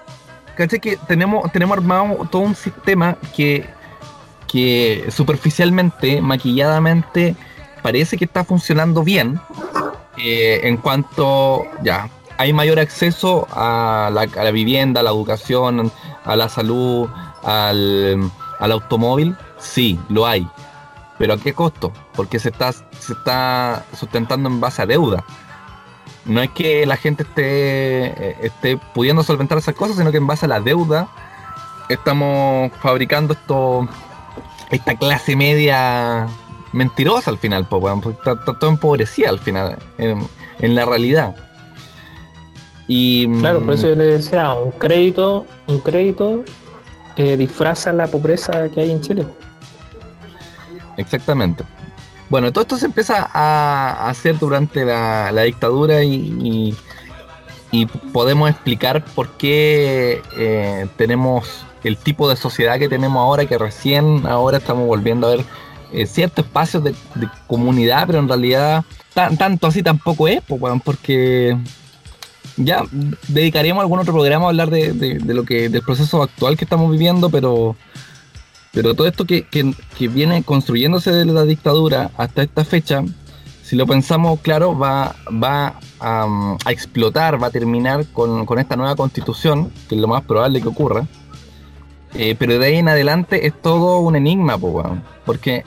¿cachai? 0.57 0.81
Que 0.81 0.97
tenemos, 1.09 1.51
tenemos 1.53 1.77
armado 1.77 2.29
todo 2.31 2.43
un 2.43 2.55
sistema 2.55 3.17
que, 3.35 3.67
que 4.55 5.07
superficialmente, 5.11 6.21
maquilladamente, 6.21 7.35
parece 7.83 8.17
que 8.17 8.25
está 8.25 8.45
funcionando 8.45 9.03
bien. 9.03 9.41
Eh, 10.17 10.61
en 10.63 10.77
cuanto, 10.77 11.65
ya, 11.83 12.09
hay 12.39 12.53
mayor 12.53 12.79
acceso 12.79 13.49
a 13.51 14.13
la, 14.13 14.51
vivienda, 14.53 15.01
a 15.01 15.03
la 15.03 15.11
educación, 15.11 15.91
a 16.25 16.37
la 16.37 16.49
salud, 16.49 17.09
al, 17.43 18.31
al, 18.61 18.73
automóvil, 18.73 19.37
sí, 19.59 19.99
lo 20.09 20.25
hay. 20.25 20.47
Pero 21.19 21.35
¿a 21.35 21.39
qué 21.39 21.53
costo? 21.53 21.93
Porque 22.15 22.39
se 22.39 22.51
está, 22.51 22.71
se 22.73 23.13
está 23.13 23.85
sustentando 23.99 24.49
en 24.49 24.61
base 24.61 24.83
a 24.83 24.87
deuda. 24.87 25.25
No 26.27 26.43
es 26.43 26.51
que 26.51 26.87
la 26.87 26.97
gente 26.97 27.25
esté, 27.25 28.07
eh, 28.07 28.37
esté 28.43 28.77
pudiendo 28.77 29.25
solventar 29.25 29.59
esas 29.59 29.75
cosas, 29.75 29.97
sino 29.97 30.13
que 30.13 30.19
en 30.19 30.29
base 30.29 30.47
a 30.47 30.49
la 30.49 30.61
deuda 30.61 31.09
estamos 31.89 32.71
fabricando 32.81 33.35
esto, 33.35 33.89
esta 34.75 34.95
clase 34.97 35.37
media 35.37 36.27
mentirosa 36.73 37.31
al 37.31 37.39
final, 37.39 37.67
porque 37.67 38.11
está, 38.11 38.37
todo 38.37 38.71
empobrecida 38.71 39.31
al 39.31 39.39
final, 39.39 39.79
en, 39.99 40.27
en 40.61 40.75
la 40.75 40.85
realidad. 40.85 41.37
Y, 42.87 43.29
claro, 43.41 43.61
por 43.61 43.75
eso 43.75 43.89
yo 43.89 43.95
le 43.95 44.05
decía, 44.05 44.53
un 44.53 44.73
crédito, 44.73 45.47
un 45.67 45.81
crédito 45.81 46.45
que 47.17 47.37
disfraza 47.37 47.93
la 47.93 48.07
pobreza 48.07 48.69
que 48.69 48.81
hay 48.81 48.91
en 48.91 49.01
Chile. 49.01 49.27
Exactamente. 50.97 51.65
Bueno, 52.29 52.53
todo 52.53 52.63
esto 52.63 52.77
se 52.77 52.87
empieza 52.87 53.29
a 53.33 54.09
hacer 54.09 54.39
durante 54.39 54.85
la, 54.85 55.31
dictadura 55.43 56.03
y, 56.03 56.75
y, 57.71 57.87
podemos 58.13 58.51
explicar 58.51 59.05
por 59.05 59.31
qué 59.31 60.23
eh, 60.37 60.87
tenemos 60.97 61.67
el 61.85 61.97
tipo 61.97 62.29
de 62.29 62.37
sociedad 62.37 62.79
que 62.79 62.89
tenemos 62.89 63.21
ahora, 63.21 63.47
que 63.47 63.59
recién 63.59 64.27
ahora 64.27 64.59
estamos 64.59 64.87
volviendo 64.87 65.27
a 65.27 65.37
ver 65.37 65.45
eh, 65.93 66.07
ciertos 66.07 66.47
espacios 66.47 66.83
de, 66.83 66.95
comunidad, 67.47 68.07
pero 68.07 68.19
en 68.19 68.29
realidad 68.29 68.85
tanto 69.15 69.69
así 69.69 69.83
tampoco 69.83 70.27
es, 70.27 70.41
porque 70.85 71.57
ya 72.57 72.83
dedicaríamos 73.29 73.83
algún 73.83 74.01
otro 74.01 74.13
programa 74.13 74.47
a 74.47 74.49
hablar 74.49 74.71
de, 74.71 75.21
lo 75.25 75.45
que 75.45 75.69
del 75.69 75.83
proceso 75.83 76.23
actual 76.23 76.57
que 76.57 76.65
estamos 76.65 76.91
viviendo, 76.91 77.31
pero 77.31 77.77
pero 78.75 78.95
todo 78.95 79.07
esto 79.07 79.25
que, 79.25 79.47
viene 80.01 80.43
construyéndose 80.43 81.13
desde 81.13 81.33
la 81.33 81.45
dictadura 81.45 82.11
hasta 82.17 82.43
esta 82.43 82.65
fecha, 82.65 83.05
si 83.63 83.77
lo 83.77 83.87
pensamos 83.87 84.41
claro, 84.41 84.77
va, 84.77 85.15
va 85.31 85.79
a, 86.01 86.57
explotar, 86.69 87.41
va 87.41 87.47
a 87.47 87.51
terminar 87.51 88.05
con, 88.13 88.59
esta 88.59 88.75
nueva 88.75 88.97
constitución, 88.97 89.71
que 89.89 89.95
es 89.95 90.01
lo 90.01 90.09
más 90.09 90.25
probable 90.25 90.61
que 90.61 90.69
ocurra. 90.69 91.07
Eh, 92.15 92.37
pero 92.39 92.59
de 92.59 92.67
ahí 92.67 92.77
en 92.77 92.89
adelante 92.89 93.47
es 93.47 93.61
todo 93.61 93.99
un 93.99 94.15
enigma, 94.15 94.57
porque 95.25 95.65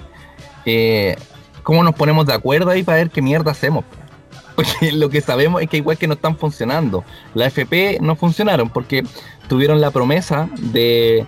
eh, 0.65 1.17
¿cómo 1.63 1.83
nos 1.83 1.93
ponemos 1.93 2.25
de 2.25 2.33
acuerdo 2.33 2.71
ahí 2.71 2.83
para 2.83 2.99
ver 2.99 3.09
qué 3.09 3.21
mierda 3.21 3.51
hacemos? 3.51 3.83
Porque 4.55 4.91
lo 4.91 5.11
que 5.11 5.21
sabemos 5.21 5.61
es 5.61 5.69
que 5.69 5.77
igual 5.77 5.99
que 5.99 6.07
no 6.07 6.15
están 6.15 6.35
funcionando. 6.35 7.03
La 7.35 7.45
FP 7.45 7.99
no 8.01 8.15
funcionaron 8.15 8.69
porque 8.69 9.03
tuvieron 9.47 9.79
la 9.79 9.91
promesa 9.91 10.49
de, 10.57 11.27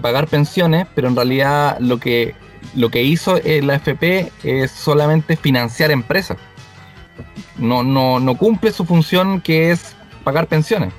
pagar 0.00 0.28
pensiones, 0.28 0.86
pero 0.94 1.08
en 1.08 1.14
realidad 1.14 1.76
lo 1.80 2.00
que, 2.00 2.34
lo 2.74 2.88
que 2.88 3.02
hizo 3.02 3.38
la 3.44 3.74
FP 3.74 4.32
es 4.44 4.70
solamente 4.70 5.36
financiar 5.36 5.90
empresas. 5.90 6.38
No, 7.58 7.82
no, 7.82 8.18
no 8.18 8.34
cumple 8.34 8.72
su 8.72 8.86
función 8.86 9.42
que 9.42 9.70
es 9.70 9.94
pagar 10.24 10.46
pensiones. 10.46 10.94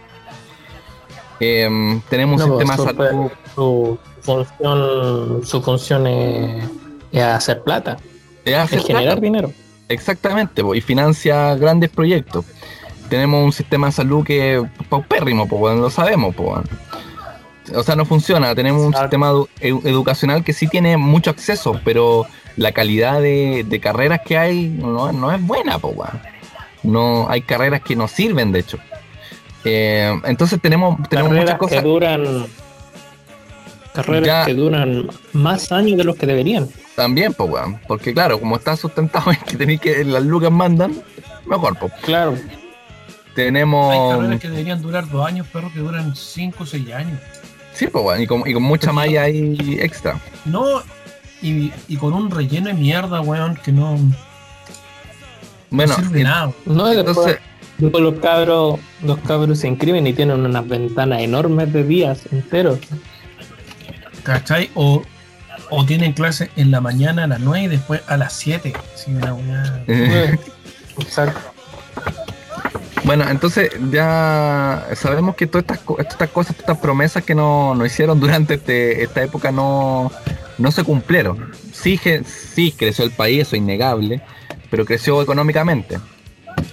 Em, 1.39 1.99
tenemos 2.09 2.41
un 2.41 2.59
sistema 2.59 2.77
salud. 2.77 3.31
Su, 3.55 3.97
función, 4.21 5.41
su 5.45 5.61
función 5.61 6.07
es, 6.07 6.65
hacer 7.19 7.63
plata. 7.63 7.97
Es, 8.43 8.69
generar 8.85 9.21
dinero. 9.21 9.51
Exactamente, 9.87 10.61
y 10.73 10.81
financia 10.81 11.55
grandes 11.55 11.89
proyectos. 11.89 12.45
Tenemos 13.09 13.43
un 13.43 13.51
sistema 13.51 13.87
de 13.87 13.93
salud 13.93 14.25
que 14.25 14.57
es 14.57 14.87
paupérrimo, 14.89 15.47
lo 15.49 15.89
sabemos. 15.89 16.35
O 16.37 17.83
sea, 17.83 17.95
no 17.95 18.05
funciona. 18.05 18.53
Tenemos 18.55 18.81
un 18.83 18.93
sistema 18.93 19.31
educacional 19.61 20.43
que 20.43 20.53
sí 20.53 20.67
tiene 20.67 20.97
mucho 20.97 21.29
acceso, 21.29 21.79
pero 21.83 22.25
la 22.57 22.71
calidad 22.71 23.21
de, 23.21 23.79
carreras 23.81 24.21
que 24.25 24.37
hay 24.37 24.67
no, 24.69 25.31
es 25.31 25.41
buena. 25.45 25.79
Pues, 25.79 25.95
no 26.83 27.27
Hay 27.29 27.41
carreras 27.41 27.81
que 27.81 27.95
no 27.95 28.07
sirven, 28.07 28.51
de 28.51 28.59
hecho. 28.59 28.79
Eh, 29.63 30.13
entonces 30.25 30.59
tenemos, 30.61 30.97
tenemos 31.09 31.33
muchas 31.33 31.57
cosas. 31.57 31.81
Que 31.81 31.87
duran, 31.87 32.45
carreras 33.95 34.45
que 34.45 34.53
duran 34.53 35.07
más 35.33 35.71
años 35.71 35.97
de 35.97 36.03
los 36.03 36.15
que 36.15 36.25
deberían. 36.25 36.67
También, 36.95 37.33
pues, 37.33 37.49
weón. 37.49 37.79
Porque 37.87 38.13
claro, 38.13 38.39
como 38.39 38.55
está 38.57 38.75
sustentado 38.75 39.31
en 39.31 39.37
que 39.39 39.57
tenéis 39.57 39.81
que 39.81 40.03
las 40.03 40.23
lucas 40.23 40.51
mandan, 40.51 41.01
mejor, 41.45 41.77
pues. 41.79 41.91
Claro. 42.01 42.35
Tenemos. 43.33 43.93
Hay 43.93 44.17
carreras 44.17 44.41
que 44.41 44.49
deberían 44.49 44.81
durar 44.81 45.09
dos 45.09 45.25
años, 45.25 45.47
pero 45.51 45.71
que 45.73 45.79
duran 45.79 46.15
cinco 46.15 46.63
o 46.63 46.65
seis 46.65 46.91
años. 46.93 47.19
Sí, 47.73 47.87
pues, 47.87 48.03
weón. 48.03 48.21
Y 48.21 48.27
con, 48.27 48.43
y 48.45 48.53
con 48.53 48.63
mucha 48.63 48.91
malla 48.91 49.23
ahí 49.23 49.77
extra. 49.79 50.19
No, 50.45 50.81
y, 51.41 51.71
y, 51.87 51.97
con 51.97 52.13
un 52.13 52.31
relleno 52.31 52.67
de 52.67 52.73
mierda, 52.73 53.21
weón, 53.21 53.55
que 53.55 53.71
no. 53.71 53.97
Bueno, 55.69 55.95
no 55.97 56.03
sirve 56.03 56.23
nada. 56.23 56.51
No, 56.65 56.91
entonces. 56.91 57.39
Después 57.77 58.03
los 58.03 58.19
cabros, 58.19 58.79
los 59.03 59.17
cabros 59.19 59.59
se 59.59 59.67
inscriben 59.67 60.07
y 60.07 60.13
tienen 60.13 60.45
unas 60.45 60.65
ventanas 60.65 61.21
enormes 61.21 61.73
de 61.73 61.83
días 61.83 62.21
enteros. 62.31 62.79
¿Cachai? 64.25 64.71
O, 64.73 65.03
o 65.69 65.85
tienen 65.85 66.11
clase 66.13 66.49
en 66.57 66.71
la 66.71 66.81
mañana 66.81 67.23
a 67.23 67.27
las 67.27 67.39
9 67.39 67.65
y 67.65 67.67
después 67.67 68.01
a 68.07 68.17
las 68.17 68.33
7. 68.33 68.73
Exacto. 70.99 71.39
Bueno, 73.03 73.29
entonces 73.29 73.69
ya 73.91 74.87
sabemos 74.95 75.35
que 75.35 75.45
todas 75.45 75.65
estas, 75.65 75.79
estas 75.99 76.29
cosas, 76.31 76.57
estas 76.57 76.79
promesas 76.79 77.23
que 77.23 77.35
nos 77.35 77.77
no 77.77 77.85
hicieron 77.85 78.19
durante 78.19 78.55
este, 78.55 79.03
esta 79.03 79.21
época 79.21 79.51
no, 79.51 80.11
no 80.57 80.71
se 80.71 80.83
cumplieron. 80.83 81.51
Sí, 81.71 81.99
sí 82.25 82.73
creció 82.75 83.05
el 83.05 83.11
país, 83.11 83.43
eso 83.43 83.55
es 83.55 83.61
innegable, 83.61 84.23
pero 84.71 84.85
creció 84.85 85.21
económicamente. 85.21 85.99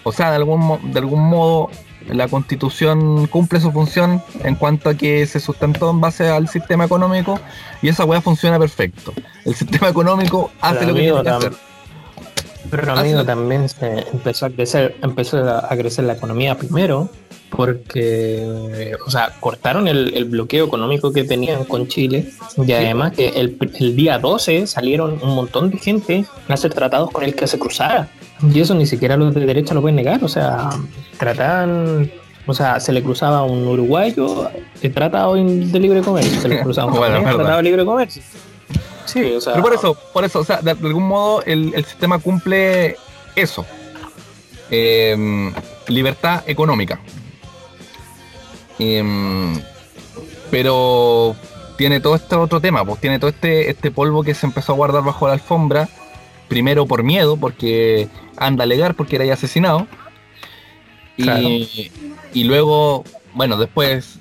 O 0.04 0.12
sea, 0.12 0.30
de 0.30 0.36
algún, 0.36 0.90
de 0.90 0.98
algún 1.00 1.28
modo 1.28 1.70
la 2.08 2.28
constitución 2.28 3.26
cumple 3.26 3.60
su 3.60 3.72
función 3.72 4.22
en 4.44 4.54
cuanto 4.54 4.88
a 4.88 4.94
que 4.94 5.26
se 5.26 5.40
sustentó 5.40 5.90
en 5.90 6.00
base 6.00 6.28
al 6.28 6.48
sistema 6.48 6.84
económico 6.84 7.40
y 7.80 7.88
esa 7.88 8.04
weá 8.04 8.20
funciona 8.20 8.58
perfecto. 8.58 9.12
El 9.44 9.54
sistema 9.54 9.88
económico 9.88 10.50
hace 10.60 10.86
lo 10.86 10.94
que 10.94 11.00
tiene 11.00 11.22
que 11.22 11.28
hacer. 11.28 11.52
Pero 12.70 12.92
amigo, 12.92 13.24
también 13.24 13.68
se 13.68 14.06
empezó 14.12 14.46
a 14.46 14.50
crecer, 14.50 14.96
empezó 15.02 15.38
a 15.38 15.68
crecer 15.76 16.04
la 16.04 16.14
economía 16.14 16.56
primero, 16.56 17.10
porque, 17.50 18.96
o 19.06 19.10
sea, 19.10 19.34
cortaron 19.40 19.86
el, 19.86 20.24
bloqueo 20.24 20.64
económico 20.64 21.12
que 21.12 21.24
tenían 21.24 21.64
con 21.64 21.86
Chile 21.86 22.30
y 22.56 22.72
además 22.72 23.12
que 23.12 23.28
el, 23.28 23.58
el, 23.78 23.96
día 23.96 24.18
12 24.18 24.66
salieron 24.66 25.18
un 25.22 25.34
montón 25.34 25.70
de 25.70 25.78
gente 25.78 26.24
a 26.48 26.54
hacer 26.54 26.72
tratados 26.72 27.10
con 27.10 27.24
el 27.24 27.34
que 27.34 27.46
se 27.46 27.58
cruzara. 27.58 28.08
Y 28.50 28.60
eso 28.60 28.74
ni 28.74 28.86
siquiera 28.86 29.16
los 29.16 29.34
de 29.34 29.46
derecha 29.46 29.74
lo 29.74 29.80
pueden 29.80 29.96
negar, 29.96 30.22
o 30.24 30.28
sea, 30.28 30.70
trataban, 31.18 32.10
o 32.46 32.54
sea, 32.54 32.80
se 32.80 32.92
le 32.92 33.02
cruzaba 33.02 33.38
a 33.38 33.42
un 33.44 33.66
uruguayo 33.66 34.50
el 34.80 34.92
tratado 34.92 35.34
de 35.34 35.80
libre 35.80 36.00
comercio, 36.00 36.40
se 36.40 36.48
le 36.48 36.62
cruzaba 36.62 36.92
un 36.92 36.98
tratado 37.22 37.56
de 37.58 37.62
libre 37.62 37.84
comercio. 37.84 38.22
Sí, 39.04 39.32
o 39.32 39.40
sea, 39.40 39.52
Pero 39.52 39.62
por 39.62 39.74
eso, 39.74 39.96
por 40.12 40.24
eso, 40.24 40.40
o 40.40 40.44
sea, 40.44 40.60
de, 40.60 40.70
algún 40.70 41.06
modo 41.06 41.42
el, 41.44 41.72
sistema 41.84 42.18
cumple 42.18 42.96
eso. 43.36 43.64
Em, 44.70 45.52
libertad 45.88 46.42
económica. 46.46 46.98
Em, 48.78 49.60
pero 50.50 51.36
tiene 51.76 52.00
todo 52.00 52.14
este 52.14 52.36
otro 52.36 52.60
tema, 52.60 52.84
pues 52.84 53.00
tiene 53.00 53.18
todo 53.18 53.30
este, 53.30 53.70
este 53.70 53.90
polvo 53.90 54.22
que 54.22 54.34
se 54.34 54.46
empezó 54.46 54.72
a 54.72 54.76
guardar 54.76 55.04
bajo 55.04 55.26
la 55.26 55.34
alfombra, 55.34 55.88
primero 56.52 56.84
por 56.84 57.02
miedo, 57.02 57.38
porque 57.38 58.08
anda 58.36 58.64
a 58.64 58.66
alegar 58.66 58.94
porque 58.94 59.16
era 59.16 59.32
asesinado. 59.32 59.86
Y, 61.16 61.90
y, 62.34 62.44
luego, 62.44 63.04
bueno, 63.32 63.56
después 63.56 64.18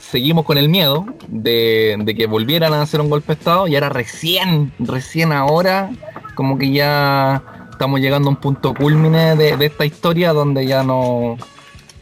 seguimos 0.00 0.44
con 0.44 0.58
el 0.58 0.68
miedo 0.68 1.06
de, 1.28 2.14
que 2.16 2.26
volvieran 2.26 2.72
a 2.74 2.82
hacer 2.82 3.00
un 3.00 3.08
golpe 3.10 3.28
de 3.28 3.32
Estado 3.34 3.68
y 3.68 3.76
ahora 3.76 3.90
recién, 3.90 4.72
recién 4.80 5.32
ahora, 5.32 5.90
como 6.34 6.58
que 6.58 6.72
ya 6.72 7.44
estamos 7.70 8.00
llegando 8.00 8.28
a 8.28 8.32
un 8.32 8.40
punto 8.40 8.74
culmine 8.74 9.36
de, 9.36 9.64
esta 9.64 9.86
historia 9.86 10.32
donde 10.32 10.66
ya 10.66 10.82
no, 10.82 11.36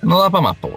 no 0.01 0.23
da 0.23 0.31
para 0.31 0.43
más, 0.43 0.57
pues, 0.59 0.73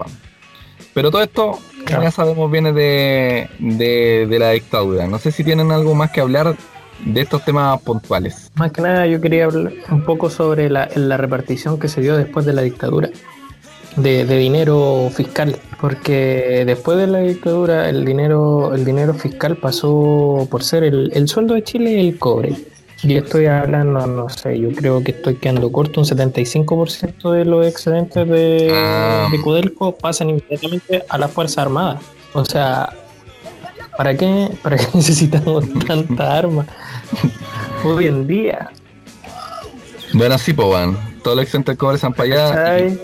Pero 0.93 1.09
todo 1.09 1.21
esto 1.21 1.57
ya 1.87 2.11
sabemos 2.11 2.51
viene 2.51 2.73
de, 2.73 3.47
de, 3.59 4.39
la 4.39 4.51
dictadura. 4.51 5.07
No 5.07 5.19
sé 5.19 5.31
si 5.31 5.45
tienen 5.45 5.71
algo 5.71 5.95
más 5.95 6.11
que 6.11 6.19
hablar 6.19 6.57
de 7.05 7.21
estos 7.21 7.43
temas 7.43 7.81
puntuales. 7.81 8.51
Más 8.55 8.71
que 8.71 8.81
nada 8.81 9.07
yo 9.07 9.21
quería 9.21 9.45
hablar 9.45 9.73
un 9.91 10.03
poco 10.03 10.29
sobre 10.29 10.69
la, 10.69 10.89
la 10.95 11.17
repartición 11.17 11.79
que 11.79 11.87
se 11.87 12.01
dio 12.01 12.17
después 12.17 12.45
de 12.45 12.53
la 12.53 12.61
dictadura. 12.61 13.09
De, 13.95 14.23
de, 14.23 14.37
dinero 14.37 15.09
fiscal, 15.13 15.57
porque 15.81 16.63
después 16.65 16.97
de 16.99 17.07
la 17.07 17.19
dictadura 17.19 17.89
el 17.89 18.05
dinero, 18.05 18.73
el 18.73 18.85
dinero 18.85 19.13
fiscal 19.15 19.57
pasó 19.57 20.47
por 20.49 20.63
ser 20.63 20.83
el, 20.83 21.11
el 21.13 21.27
sueldo 21.27 21.55
de 21.55 21.63
Chile 21.63 21.91
y 21.93 22.09
el 22.09 22.19
cobre. 22.19 22.55
Y 23.01 23.15
estoy 23.15 23.45
hablando, 23.47 24.05
no 24.05 24.29
sé, 24.29 24.59
yo 24.59 24.71
creo 24.71 25.01
que 25.03 25.11
estoy 25.11 25.35
quedando 25.35 25.71
corto, 25.71 26.01
un 26.01 26.05
75% 26.05 27.31
de 27.31 27.45
los 27.45 27.65
excedentes 27.65 28.27
de, 28.27 28.71
ah. 28.73 29.27
de 29.31 29.41
Codelco 29.41 29.93
pasan 29.93 30.29
inmediatamente 30.29 31.03
a 31.07 31.17
la 31.17 31.27
Fuerza 31.29 31.61
Armada. 31.61 31.99
O 32.33 32.43
sea, 32.43 32.93
¿para 33.99 34.15
qué, 34.15 34.49
para 34.63 34.77
qué 34.77 34.85
necesitamos 34.93 35.65
tanta 35.85 36.37
arma 36.37 36.65
hoy 37.83 38.07
en 38.07 38.25
día? 38.25 38.71
Bueno, 40.13 40.37
sí, 40.37 40.53
pues, 40.53 40.69
van. 40.69 40.97
Todos 41.21 41.35
los 41.35 41.43
excedentes 41.43 41.73
de 41.73 41.77
cobre 41.77 41.95
están 41.95 42.13
para 42.13 42.29
allá. 42.29 42.95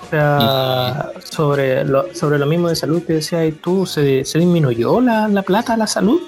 O 0.00 0.10
sea, 0.10 1.10
sobre 1.22 1.84
lo, 1.84 2.12
sobre 2.12 2.40
lo 2.40 2.46
mismo 2.46 2.68
de 2.68 2.74
salud 2.74 3.04
que 3.04 3.12
decías 3.12 3.54
tú, 3.62 3.86
se, 3.86 4.24
se 4.24 4.40
disminuyó 4.40 5.00
la, 5.00 5.28
la 5.28 5.42
plata 5.42 5.74
a 5.74 5.76
la 5.76 5.86
salud, 5.86 6.20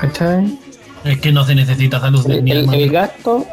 ¿cachai? 0.00 0.56
Es 1.02 1.20
que 1.20 1.32
no 1.32 1.44
se 1.44 1.56
necesita 1.56 1.98
salud. 1.98 2.24
El, 2.30 2.72
el, 2.72 2.90
gasto, 2.90 3.46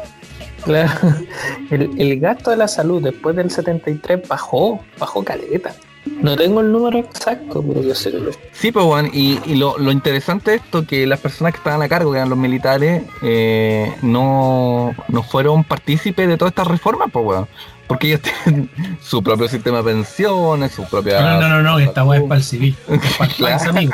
claro, 0.62 0.92
el, 1.72 2.20
gasto 2.20 2.52
de 2.52 2.56
la 2.56 2.68
salud 2.68 3.02
después 3.02 3.34
del 3.34 3.50
73 3.50 4.28
bajó, 4.28 4.80
bajó 4.96 5.24
caleta. 5.24 5.74
No 6.06 6.36
tengo 6.36 6.60
el 6.60 6.70
número 6.70 6.98
exacto, 6.98 7.64
pero 7.66 7.82
yo 7.82 7.94
sé 7.94 8.10
que 8.10 8.18
Sí, 8.52 8.72
pues, 8.72 8.84
Juan, 8.84 9.10
y, 9.12 9.38
lo, 9.54 9.78
interesante 9.90 10.52
de 10.52 10.56
esto 10.58 10.86
que 10.86 11.06
las 11.06 11.20
personas 11.20 11.52
que 11.52 11.58
estaban 11.58 11.82
a 11.82 11.88
cargo, 11.88 12.12
que 12.12 12.18
eran 12.18 12.28
los 12.28 12.38
militares, 12.38 13.02
eh, 13.22 13.92
no, 14.02 14.94
no 15.08 15.22
fueron 15.22 15.64
partícipes 15.64 16.28
de 16.28 16.36
todas 16.36 16.52
estas 16.52 16.66
reformas, 16.66 17.08
pues, 17.12 17.24
weón. 17.24 17.48
Porque 17.86 18.08
ellos 18.08 18.20
tienen 18.44 18.70
su 19.02 19.22
propio 19.22 19.48
sistema 19.48 19.78
de 19.78 19.84
pensiones, 19.84 20.72
su 20.72 20.84
propia. 20.84 21.20
No, 21.20 21.40
no, 21.40 21.48
no, 21.48 21.62
no, 21.62 21.78
esta 21.78 22.04
weá 22.04 22.20
es 22.20 22.26
para 22.26 22.38
el 22.38 22.44
civil. 22.44 22.76
Es 22.88 23.16
para 23.16 23.30
el 23.30 23.36
país, 23.36 23.62
amigo. 23.62 23.92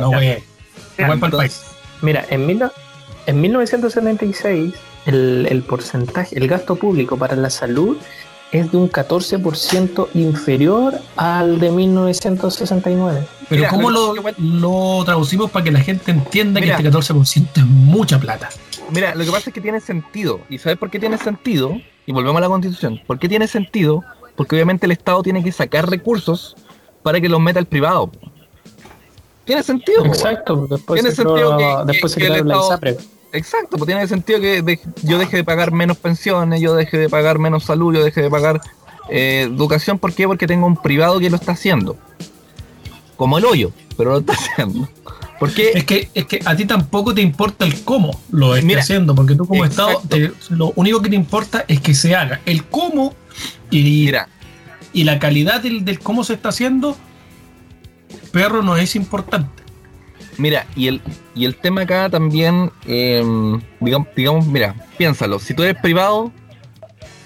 No, 0.00 0.10
no, 0.10 0.20
es 0.20 0.42
para 0.96 1.14
el 1.14 1.32
país. 1.32 1.62
Mira, 2.02 2.24
en, 2.30 2.46
mil, 2.46 2.62
en 3.26 3.40
1976, 3.40 4.74
el, 5.06 5.64
porcentaje, 5.66 6.36
el 6.36 6.48
gasto 6.48 6.76
público 6.76 7.16
para 7.16 7.36
la 7.36 7.50
salud 7.50 7.96
es 8.52 8.70
de 8.72 8.78
un 8.78 8.90
14% 8.90 10.08
inferior 10.14 10.94
al 11.16 11.60
de 11.60 11.70
1969. 11.70 13.26
Pero 13.48 13.68
¿cómo 13.68 13.90
lo, 13.90 15.04
traducimos 15.04 15.50
para 15.50 15.64
que 15.64 15.72
la 15.72 15.80
gente 15.80 16.10
entienda 16.10 16.60
que 16.60 16.70
este 16.70 16.84
14% 16.84 17.48
es 17.56 17.66
mucha 17.66 18.18
plata? 18.18 18.48
Mira, 18.90 19.14
lo 19.14 19.24
que 19.24 19.30
pasa 19.30 19.50
es 19.50 19.54
que 19.54 19.60
tiene 19.60 19.80
sentido. 19.80 20.40
¿Y 20.48 20.58
sabes 20.58 20.78
por 20.78 20.90
qué 20.90 20.98
tiene 20.98 21.18
sentido? 21.18 21.80
Y 22.06 22.12
volvemos 22.12 22.38
a 22.38 22.40
la 22.42 22.48
constitución. 22.48 23.00
¿Por 23.06 23.18
qué 23.18 23.28
tiene 23.28 23.46
sentido? 23.46 24.04
Porque 24.36 24.56
obviamente 24.56 24.86
el 24.86 24.92
Estado 24.92 25.22
tiene 25.22 25.44
que 25.44 25.52
sacar 25.52 25.88
recursos 25.88 26.56
para 27.02 27.20
que 27.20 27.28
los 27.28 27.40
meta 27.40 27.58
el 27.60 27.66
privado. 27.66 28.10
Tiene 29.44 29.62
sentido. 29.62 30.04
Exacto. 30.04 30.66
Después 30.68 31.00
tiene 31.00 31.14
sentido 31.14 31.56
que, 31.56 31.92
después 31.92 32.12
se 32.12 32.26
el 32.26 32.46
la 32.46 32.78
Exacto, 33.32 33.76
pues 33.76 33.86
tiene 33.86 34.06
sentido 34.08 34.40
que 34.40 34.80
yo 35.02 35.18
deje 35.18 35.38
de 35.38 35.44
pagar 35.44 35.72
menos 35.72 35.96
pensiones, 35.96 36.60
yo 36.60 36.74
deje 36.74 36.98
de 36.98 37.08
pagar 37.08 37.38
menos 37.38 37.64
salud, 37.64 37.94
yo 37.94 38.04
deje 38.04 38.22
de 38.22 38.30
pagar 38.30 38.60
eh, 39.08 39.42
educación. 39.42 39.98
¿Por 39.98 40.12
qué? 40.12 40.26
Porque 40.26 40.46
tengo 40.46 40.66
un 40.66 40.76
privado 40.76 41.20
que 41.20 41.30
lo 41.30 41.36
está 41.36 41.52
haciendo. 41.52 41.96
Como 43.16 43.38
el 43.38 43.44
hoyo, 43.44 43.72
pero 43.96 44.10
lo 44.10 44.18
está 44.18 44.32
haciendo. 44.38 44.88
Porque 45.38 45.70
es 45.74 45.84
que, 45.84 46.10
es 46.12 46.26
que 46.26 46.40
a 46.44 46.54
ti 46.54 46.66
tampoco 46.66 47.14
te 47.14 47.22
importa 47.22 47.64
el 47.64 47.82
cómo 47.82 48.20
lo 48.30 48.54
está 48.54 48.80
haciendo, 48.80 49.14
porque 49.14 49.34
tú 49.34 49.46
como 49.46 49.64
Estado, 49.64 50.02
lo 50.50 50.72
único 50.76 51.00
que 51.00 51.08
te 51.08 51.16
importa 51.16 51.64
es 51.66 51.80
que 51.80 51.94
se 51.94 52.14
haga. 52.14 52.40
El 52.44 52.64
cómo 52.64 53.14
y, 53.70 54.12
y 54.92 55.04
la 55.04 55.18
calidad 55.18 55.62
del, 55.62 55.84
del 55.84 55.98
cómo 55.98 56.24
se 56.24 56.34
está 56.34 56.50
haciendo, 56.50 56.94
perro, 58.32 58.62
no 58.62 58.76
es 58.76 58.94
importante. 58.96 59.59
Mira, 60.38 60.66
y 60.74 60.88
el, 60.88 61.02
y 61.34 61.44
el 61.44 61.56
tema 61.56 61.82
acá 61.82 62.08
también, 62.08 62.70
em, 62.86 63.60
digamos, 63.80 64.08
digamos, 64.16 64.46
mira, 64.46 64.74
piénsalo, 64.96 65.38
si 65.38 65.54
tú 65.54 65.62
eres 65.62 65.80
privado, 65.80 66.32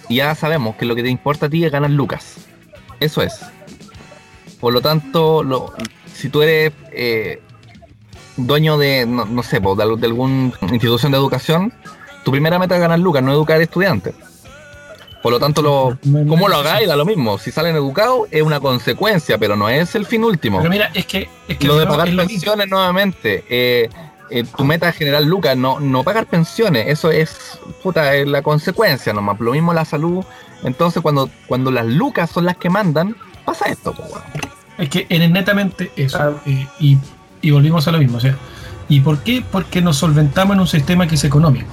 ya 0.08 0.34
sabemos 0.34 0.76
que 0.76 0.84
lo 0.84 0.94
que 0.94 1.02
te 1.02 1.10
importa 1.10 1.46
a 1.46 1.48
ti 1.48 1.64
es 1.64 1.72
ganar 1.72 1.90
lucas. 1.90 2.36
Eso 3.00 3.22
es. 3.22 3.40
Por 4.60 4.72
lo 4.72 4.80
tanto, 4.80 5.42
lo, 5.42 5.72
si 6.12 6.28
tú 6.28 6.42
eres 6.42 6.72
eh, 6.92 7.40
dueño 8.36 8.78
de, 8.78 9.06
no, 9.06 9.42
sé, 9.42 9.60
de, 9.60 9.96
de 9.98 10.06
alguna 10.06 10.52
institución 10.62 11.12
de 11.12 11.18
educación, 11.18 11.72
tu 12.24 12.30
primera 12.30 12.58
meta 12.58 12.74
es 12.74 12.80
ganar 12.80 12.98
lucas, 12.98 13.22
no 13.22 13.32
educar 13.32 13.60
estudiantes. 13.60 14.14
Por 15.24 15.32
lo 15.32 15.40
tanto, 15.40 15.62
lo, 15.62 15.96
¿cómo 16.28 16.48
lo 16.48 16.56
hagáis? 16.56 16.86
Da 16.86 16.96
lo 16.96 17.06
mismo. 17.06 17.38
Si 17.38 17.50
salen 17.50 17.74
educados 17.74 18.28
es 18.30 18.42
una 18.42 18.60
consecuencia, 18.60 19.38
pero 19.38 19.56
no 19.56 19.70
es 19.70 19.94
el 19.94 20.04
fin 20.04 20.22
último. 20.22 20.58
Pero 20.58 20.68
mira, 20.68 20.90
es 20.92 21.06
que. 21.06 21.30
lo 21.62 21.78
de 21.78 21.86
pagar 21.86 22.14
pensiones 22.14 22.68
nuevamente. 22.68 23.42
Eh, 23.48 23.88
eh, 24.28 24.44
tu 24.54 24.64
meta 24.64 24.86
es 24.90 24.96
generar 24.96 25.22
lucas, 25.22 25.56
no, 25.56 25.80
no 25.80 26.04
pagar 26.04 26.26
pensiones. 26.26 26.88
Eso 26.88 27.10
es, 27.10 27.58
puta, 27.82 28.14
es 28.14 28.28
la 28.28 28.42
consecuencia 28.42 29.14
nomás. 29.14 29.40
Lo 29.40 29.52
mismo 29.52 29.72
la 29.72 29.86
salud. 29.86 30.22
Entonces, 30.62 31.00
cuando, 31.00 31.30
cuando 31.46 31.70
las 31.70 31.86
lucas 31.86 32.28
son 32.28 32.44
las 32.44 32.58
que 32.58 32.68
mandan, 32.68 33.16
pasa 33.46 33.64
esto. 33.70 33.94
Es 34.76 34.90
que 34.90 35.06
es 35.08 35.30
netamente 35.30 35.90
eso. 35.96 36.38
Eh, 36.44 36.66
y, 36.80 36.98
y 37.40 37.50
volvimos 37.50 37.88
a 37.88 37.92
lo 37.92 37.98
mismo. 37.98 38.18
O 38.18 38.20
sea, 38.20 38.36
¿y 38.90 39.00
por 39.00 39.20
qué? 39.20 39.42
Porque 39.50 39.80
nos 39.80 39.96
solventamos 39.96 40.52
en 40.54 40.60
un 40.60 40.68
sistema 40.68 41.06
que 41.06 41.14
es 41.14 41.24
económico. 41.24 41.66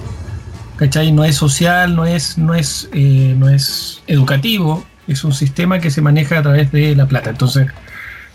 ¿Cachai? 0.82 1.12
No 1.12 1.22
es 1.22 1.36
social, 1.36 1.94
no 1.94 2.04
es, 2.04 2.38
no 2.38 2.56
es, 2.56 2.88
eh, 2.92 3.36
no 3.38 3.48
es 3.48 4.02
educativo, 4.08 4.82
es 5.06 5.22
un 5.22 5.32
sistema 5.32 5.78
que 5.78 5.92
se 5.92 6.00
maneja 6.00 6.40
a 6.40 6.42
través 6.42 6.72
de 6.72 6.96
la 6.96 7.06
plata. 7.06 7.30
Entonces, 7.30 7.68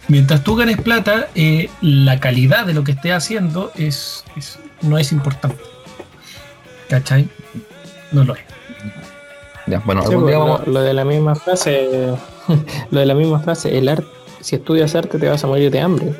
mientras 0.07 0.45
tú 0.45 0.55
ganes 0.55 0.79
plata, 0.79 1.27
eh, 1.35 1.69
la 1.81 2.21
calidad 2.21 2.65
de 2.65 2.73
lo 2.73 2.85
que 2.85 2.93
estés 2.93 3.11
haciendo 3.11 3.73
es, 3.75 4.23
no 4.81 4.97
es 4.97 5.11
importante. 5.11 5.61
¿Cachai? 6.87 7.27
No 8.13 8.23
lo 8.23 8.33
es. 8.33 8.45
Ya, 9.65 9.79
bueno, 9.79 10.01
pues, 10.03 10.67
lo, 10.67 10.81
de 10.81 10.93
la 10.93 11.03
misma 11.03 11.35
frase, 11.35 12.15
lo 12.91 12.99
de 13.01 13.05
la 13.05 13.13
misma 13.13 13.41
frase, 13.41 13.77
el 13.77 13.89
arte, 13.89 14.07
si 14.39 14.55
estudias 14.55 14.95
arte 14.95 15.19
te 15.19 15.27
vas 15.27 15.43
a 15.43 15.47
morir 15.47 15.69
de 15.69 15.81
hambre. 15.81 16.13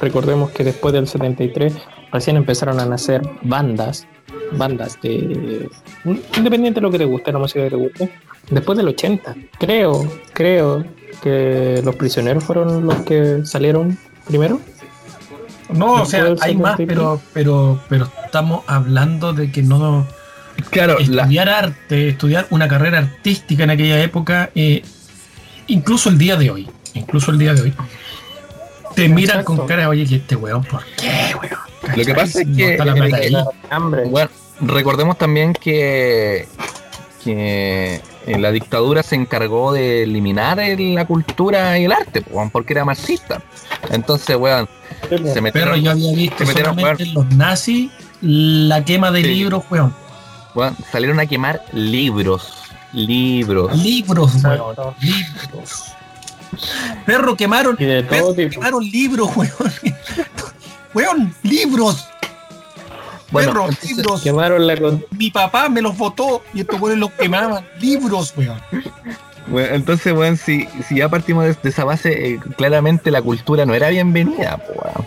Recordemos 0.00 0.50
que 0.50 0.64
después 0.64 0.94
del 0.94 1.06
73 1.06 1.74
recién 2.10 2.38
empezaron 2.38 2.80
a 2.80 2.86
nacer 2.86 3.20
bandas 3.42 4.06
bandas 4.52 5.00
de. 5.00 5.68
Independiente 6.36 6.80
de 6.80 6.82
lo 6.82 6.90
que 6.90 6.98
te 6.98 7.04
guste, 7.04 7.32
la 7.32 7.38
música 7.38 7.64
que 7.64 7.70
te 7.70 7.76
guste. 7.76 8.12
Después 8.50 8.78
del 8.78 8.88
80, 8.88 9.36
creo, 9.58 10.10
creo 10.32 10.84
que 11.22 11.80
los 11.84 11.96
prisioneros 11.96 12.44
fueron 12.44 12.86
los 12.86 12.96
que 13.02 13.44
salieron 13.44 13.98
primero. 14.26 14.60
No, 15.70 16.02
o 16.02 16.06
sea, 16.06 16.34
hay 16.40 16.56
más, 16.56 16.76
pero, 16.78 17.20
pero, 17.34 17.78
pero 17.88 18.10
estamos 18.24 18.64
hablando 18.66 19.32
de 19.32 19.50
que 19.50 19.62
no. 19.62 20.06
Claro, 20.70 20.98
estudiar 20.98 21.48
arte, 21.48 22.08
estudiar 22.08 22.46
una 22.50 22.66
carrera 22.66 22.98
artística 22.98 23.64
en 23.64 23.70
aquella 23.70 24.02
época, 24.02 24.50
eh, 24.54 24.82
incluso 25.68 26.08
el 26.08 26.18
día 26.18 26.36
de 26.36 26.50
hoy, 26.50 26.68
incluso 26.94 27.30
el 27.30 27.38
día 27.38 27.54
de 27.54 27.62
hoy, 27.62 27.74
te 28.96 29.08
miran 29.08 29.44
con 29.44 29.66
cara, 29.66 29.88
oye, 29.88 30.04
que 30.04 30.16
este 30.16 30.34
weón, 30.34 30.64
¿por 30.64 30.82
qué, 30.96 31.34
weón? 31.40 31.67
Lo 31.96 32.04
que 32.04 32.14
pasa 32.14 32.42
es 32.42 32.48
que, 32.56 32.78
bueno, 34.06 34.30
recordemos 34.60 35.18
también 35.18 35.52
que, 35.52 36.46
que 37.24 38.00
la 38.26 38.50
dictadura 38.50 39.02
se 39.02 39.14
encargó 39.14 39.72
de 39.72 40.02
eliminar 40.02 40.58
la 40.58 41.06
cultura 41.06 41.78
y 41.78 41.84
el 41.84 41.92
arte, 41.92 42.22
porque 42.52 42.72
era 42.72 42.84
marxista. 42.84 43.42
Entonces, 43.90 44.36
weón, 44.36 44.68
se 45.08 45.40
metieron. 45.40 45.52
Pero 45.52 45.76
yo 45.76 45.90
había 45.92 46.12
visto 46.12 46.46
solamente 46.46 47.06
los 47.06 47.26
nazis 47.34 47.90
la 48.20 48.84
quema 48.84 49.10
de 49.10 49.22
libros, 49.22 49.64
weón. 49.70 49.94
Weón, 50.54 50.76
salieron 50.90 51.20
a 51.20 51.26
quemar 51.26 51.62
libros. 51.72 52.54
Libros. 52.92 53.76
Libros, 53.76 54.32
weón. 54.42 54.94
Libros. 55.00 55.84
Perro, 57.04 57.36
quemaron, 57.36 57.76
perro, 57.76 58.34
quemaron 58.34 58.84
libros, 58.84 59.30
weón. 59.36 59.72
Weón, 60.94 61.34
libros. 61.42 62.08
Bueno, 63.30 63.68
libros. 63.86 64.22
Quemaron 64.22 64.66
la 64.66 64.74
Mi 65.10 65.30
papá 65.30 65.68
me 65.68 65.82
los 65.82 65.96
votó 65.96 66.42
y 66.54 66.60
estos 66.60 66.80
weones 66.80 66.98
los 66.98 67.10
quemaban. 67.12 67.64
libros, 67.80 68.32
weón. 68.36 68.58
Bueno, 69.48 69.74
entonces, 69.74 70.12
weón, 70.12 70.36
si, 70.36 70.66
si 70.86 70.96
ya 70.96 71.08
partimos 71.08 71.44
de, 71.44 71.68
esa 71.68 71.84
base, 71.84 72.34
eh, 72.34 72.40
claramente 72.56 73.10
la 73.10 73.22
cultura 73.22 73.66
no 73.66 73.74
era 73.74 73.88
bienvenida, 73.90 74.62
weón. 74.68 75.06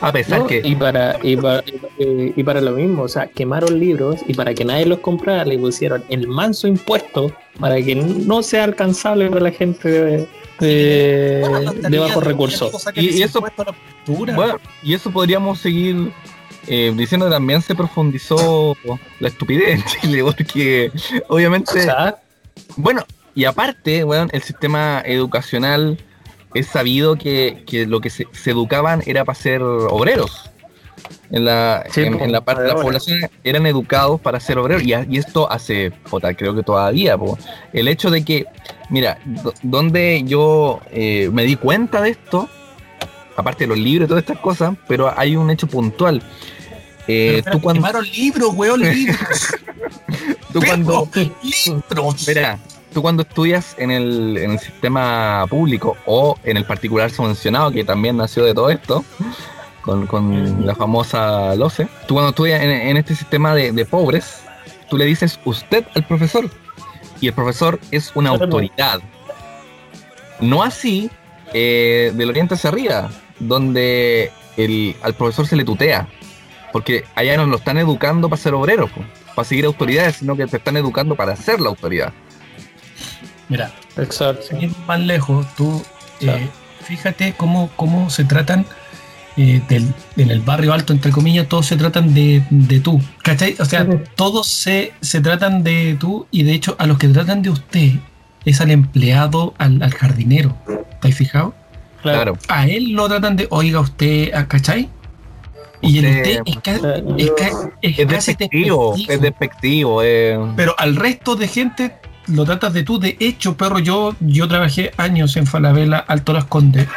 A 0.00 0.12
pesar 0.12 0.46
que. 0.46 0.62
Y 0.64 0.76
para, 0.76 1.16
y, 1.22 1.36
para, 1.36 1.64
y, 1.98 2.42
para 2.44 2.60
lo 2.60 2.72
mismo, 2.72 3.02
o 3.02 3.08
sea, 3.08 3.26
quemaron 3.26 3.80
libros 3.80 4.20
y 4.26 4.34
para 4.34 4.54
que 4.54 4.64
nadie 4.64 4.86
los 4.86 5.00
comprara 5.00 5.44
le 5.44 5.58
pusieron 5.58 6.04
el 6.08 6.28
manso 6.28 6.68
impuesto 6.68 7.32
para 7.58 7.82
que 7.82 7.96
no 7.96 8.42
sea 8.42 8.64
alcanzable 8.64 9.28
para 9.28 9.40
la 9.40 9.50
gente 9.50 9.88
de, 9.88 10.28
de, 10.64 11.44
de 11.88 11.98
bajos 11.98 12.24
recursos. 12.24 12.86
Y, 12.94 13.22
eso, 13.22 13.42
y 14.82 14.94
eso 14.94 15.10
podríamos 15.10 15.58
seguir 15.60 16.12
eh, 16.70 16.92
diciendo 16.94 17.26
que 17.26 17.32
también 17.32 17.62
se 17.62 17.74
profundizó 17.74 18.76
la 19.20 19.28
estupidez 19.28 19.76
en 19.76 19.84
Chile, 19.84 20.22
porque 20.36 20.92
obviamente. 21.28 21.86
Bueno, 22.76 23.04
y 23.34 23.44
aparte, 23.44 24.04
bueno, 24.04 24.28
el 24.32 24.42
sistema 24.42 25.02
educacional 25.04 25.98
es 26.54 26.66
sabido 26.66 27.16
que, 27.16 27.64
lo 27.88 28.00
que 28.00 28.10
se, 28.10 28.26
educaban 28.44 29.02
era 29.06 29.24
para 29.24 29.38
ser 29.38 29.62
obreros. 29.62 30.50
En 31.30 31.44
la, 31.44 31.84
en, 31.94 32.32
la 32.32 32.40
parte 32.40 32.62
de 32.62 32.68
la 32.68 32.74
población 32.74 33.20
eran 33.44 33.66
educados 33.66 34.20
para 34.20 34.40
ser 34.40 34.58
obreros 34.58 34.82
y, 34.82 34.92
esto 35.16 35.50
hace, 35.50 35.92
creo 36.36 36.54
que 36.54 36.62
todavía, 36.62 37.16
el 37.72 37.88
hecho 37.88 38.10
de 38.10 38.24
que, 38.24 38.46
mira, 38.88 39.18
donde 39.62 40.22
yo 40.24 40.80
eh, 40.90 41.30
me 41.32 41.44
di 41.44 41.56
cuenta 41.56 42.00
de 42.00 42.10
esto, 42.10 42.48
aparte 43.36 43.64
de 43.64 43.68
los 43.68 43.78
libros 43.78 44.06
y 44.06 44.08
todas 44.08 44.22
estas 44.22 44.38
cosas, 44.38 44.76
pero 44.86 45.12
hay 45.16 45.36
un 45.36 45.50
hecho 45.50 45.66
puntual. 45.66 46.22
Eh, 47.06 47.42
tú 47.50 47.60
cuando... 47.60 48.02
libros, 48.02 48.54
weón, 48.54 48.80
libros. 48.80 49.56
tú 50.52 50.60
cuando... 50.60 51.08
libros. 51.14 52.28
Mira, 52.28 52.58
tú 52.92 53.02
cuando 53.02 53.22
estudias 53.22 53.74
en 53.78 53.90
el, 53.90 54.58
sistema 54.58 55.46
público 55.48 55.96
o 56.06 56.36
en 56.44 56.56
el 56.56 56.64
particular 56.64 57.10
subvencionado, 57.10 57.70
que 57.70 57.84
también 57.84 58.16
nació 58.16 58.44
de 58.44 58.54
todo 58.54 58.70
esto, 58.70 59.04
con, 59.82 60.66
la 60.66 60.74
famosa 60.74 61.54
LOCE, 61.54 61.88
tú 62.06 62.14
cuando 62.14 62.30
estudias 62.30 62.62
en, 62.62 62.96
este 62.96 63.14
sistema 63.14 63.54
de, 63.54 63.84
pobres, 63.86 64.42
tú 64.90 64.98
le 64.98 65.06
dices 65.06 65.38
usted 65.44 65.86
al 65.94 66.06
profesor, 66.06 66.50
y 67.20 67.28
el 67.28 67.32
profesor 67.34 67.80
es 67.90 68.12
una 68.14 68.30
autoridad. 68.30 69.00
No 70.40 70.62
así 70.62 71.10
eh, 71.52 72.12
del 72.14 72.30
oriente 72.30 72.54
hacia 72.54 72.70
arriba, 72.70 73.10
donde 73.38 74.30
el, 74.56 74.96
al 75.02 75.14
profesor 75.14 75.46
se 75.46 75.56
le 75.56 75.64
tutea, 75.64 76.08
porque 76.72 77.04
allá 77.14 77.36
no 77.36 77.46
lo 77.46 77.56
están 77.56 77.78
educando 77.78 78.28
para 78.28 78.40
ser 78.40 78.54
obreros, 78.54 78.90
para 79.34 79.48
seguir 79.48 79.64
autoridades, 79.64 80.16
sino 80.16 80.36
que 80.36 80.46
te 80.46 80.58
están 80.58 80.76
educando 80.76 81.14
para 81.14 81.34
ser 81.36 81.60
la 81.60 81.68
autoridad. 81.68 82.12
Mira, 83.48 83.72
Exacto. 83.96 84.56
más 84.86 85.00
lejos, 85.00 85.46
tú 85.56 85.82
eh, 86.20 86.48
fíjate 86.82 87.34
cómo, 87.36 87.70
cómo 87.76 88.10
se 88.10 88.24
tratan 88.24 88.66
eh, 89.38 89.62
en 90.16 90.30
el 90.30 90.40
barrio 90.40 90.72
alto, 90.72 90.92
entre 90.92 91.12
comillas, 91.12 91.48
todos 91.48 91.66
se 91.66 91.76
tratan 91.76 92.12
de, 92.12 92.42
tú. 92.82 93.00
¿Cachai? 93.22 93.54
O 93.60 93.64
sea, 93.64 93.86
todos 94.16 94.48
se, 94.48 94.92
se 95.00 95.20
tratan 95.20 95.62
de 95.62 95.96
tú 95.98 96.26
y 96.32 96.42
de 96.42 96.52
hecho 96.54 96.74
a 96.78 96.86
los 96.86 96.98
que 96.98 97.06
tratan 97.06 97.42
de 97.42 97.50
usted 97.50 97.92
es 98.44 98.60
al 98.60 98.72
empleado, 98.72 99.54
al, 99.58 99.94
jardinero. 99.94 100.56
¿Estáis 100.90 101.16
fijado? 101.16 101.54
Claro. 102.02 102.36
A 102.48 102.66
él 102.66 102.90
lo 102.92 103.08
tratan 103.08 103.36
de, 103.36 103.46
oiga 103.50 103.78
usted, 103.78 104.32
¿cachai? 104.48 104.88
Y 105.82 105.98
el 105.98 106.06
usted 106.06 106.42
es, 107.16 107.52
es, 107.82 107.98
es, 108.00 108.08
despectivo, 108.08 108.96
es 109.08 109.20
despectivo. 109.20 110.02
Eh. 110.02 110.36
Pero 110.56 110.74
al 110.76 110.96
resto 110.96 111.36
de 111.36 111.46
gente 111.46 111.94
lo 112.26 112.44
tratas 112.44 112.72
de 112.72 112.82
tú. 112.82 112.98
De 112.98 113.16
hecho, 113.20 113.56
perro, 113.56 113.78
yo, 113.78 114.16
yo 114.18 114.48
trabajé 114.48 114.90
años 114.96 115.36
en 115.36 115.46
Falabella, 115.46 115.98
Alto 115.98 116.32
Las 116.32 116.46
Condes. 116.46 116.88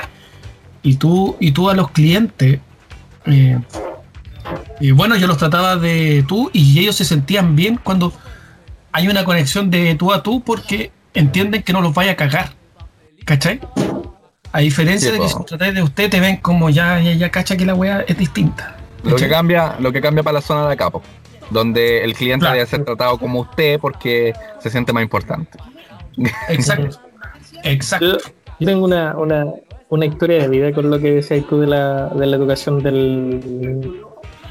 Y 0.84 0.95
tú, 0.95 1.38
y 1.39 1.51
tú 1.51 1.69
a 1.69 1.75
los 1.75 1.91
clientes, 1.91 2.59
eh, 3.25 3.59
y 4.79 4.91
bueno, 4.91 5.15
yo 5.15 5.27
los 5.27 5.38
trataba 5.38 5.75
de 5.75 6.25
tú 6.27 6.49
y 6.53 6.79
ellos 6.79 6.95
se 6.95 7.05
sentían 7.05 7.55
bien 7.55 7.79
cuando 7.82 8.11
hay 8.91 9.07
una 9.07 9.23
conexión 9.23 9.69
de 9.69 9.95
tú 9.95 10.11
a 10.11 10.23
tú 10.23 10.41
porque 10.41 10.91
entienden 11.13 11.63
que 11.63 11.73
no 11.73 11.82
los 11.82 11.93
vaya 11.93 12.13
a 12.13 12.15
cagar. 12.15 12.53
¿Cachai? 13.25 13.59
A 14.51 14.59
diferencia 14.59 15.11
de 15.11 15.19
que 15.19 15.29
si 15.29 15.36
tratáis 15.45 15.75
de 15.75 15.84
usted, 15.84 16.09
te 16.09 16.19
ven 16.19 16.38
como 16.38 16.69
ya, 16.69 16.99
ya, 16.99 17.13
ya 17.13 17.29
cacha 17.29 17.55
que 17.55 17.65
la 17.65 17.75
weá 17.75 18.01
es 18.07 18.17
distinta. 18.17 18.75
Lo 19.03 19.15
que 19.15 19.29
cambia, 19.29 19.75
lo 19.79 19.91
que 19.91 20.01
cambia 20.01 20.23
para 20.23 20.36
la 20.36 20.41
zona 20.41 20.67
de 20.67 20.73
acá, 20.73 20.91
donde 21.49 22.03
el 22.03 22.13
cliente 22.13 22.45
debe 22.45 22.65
ser 22.65 22.84
tratado 22.84 23.17
como 23.17 23.41
usted 23.41 23.79
porque 23.79 24.34
se 24.59 24.69
siente 24.69 24.91
más 24.93 25.03
importante. 25.03 25.57
Exacto. 26.49 26.99
Exacto. 27.63 28.17
Yo, 28.59 28.67
tengo 28.67 28.86
una, 28.86 29.15
una, 29.15 29.45
una, 29.91 30.05
historia 30.05 30.39
de 30.39 30.47
vida 30.47 30.73
con 30.73 30.89
lo 30.89 30.99
que 30.99 31.13
decías 31.13 31.45
tú 31.47 31.59
de 31.59 31.67
la, 31.67 32.07
de 32.07 32.25
la 32.25 32.35
educación 32.37 32.81
del 32.81 34.01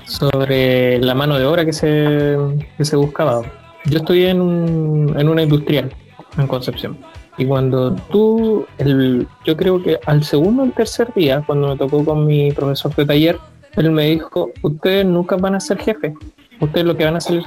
sobre 0.07 0.99
la 0.99 1.15
mano 1.15 1.39
de 1.39 1.47
obra 1.47 1.65
que 1.65 1.73
se, 1.73 2.37
que 2.77 2.85
se 2.85 2.97
buscaba. 2.97 3.43
Yo 3.87 3.99
estudié 3.99 4.31
en, 4.31 4.41
un, 4.41 5.15
en 5.19 5.29
una 5.29 5.43
industrial 5.43 5.93
en 6.37 6.47
Concepción. 6.47 6.99
Y 7.39 7.47
cuando 7.47 7.95
tú, 8.11 8.67
el, 8.79 9.27
yo 9.45 9.57
creo 9.57 9.83
que 9.83 9.99
al 10.07 10.25
segundo 10.25 10.63
o 10.63 10.65
el 10.67 10.73
tercer 10.73 11.13
día, 11.15 11.43
cuando 11.47 11.69
me 11.69 11.77
tocó 11.77 12.05
con 12.05 12.27
mi 12.27 12.53
profesor 12.53 12.95
de 12.95 13.07
taller, 13.07 13.39
él 13.77 13.91
me 13.93 14.07
dijo, 14.07 14.51
ustedes 14.63 15.07
nunca 15.07 15.37
van 15.37 15.55
a 15.55 15.61
ser 15.61 15.79
jefes, 15.79 16.13
ustedes 16.61 16.87
lo 16.87 16.97
que 16.97 17.05
van 17.05 17.17
a 17.17 17.21
salir, 17.21 17.45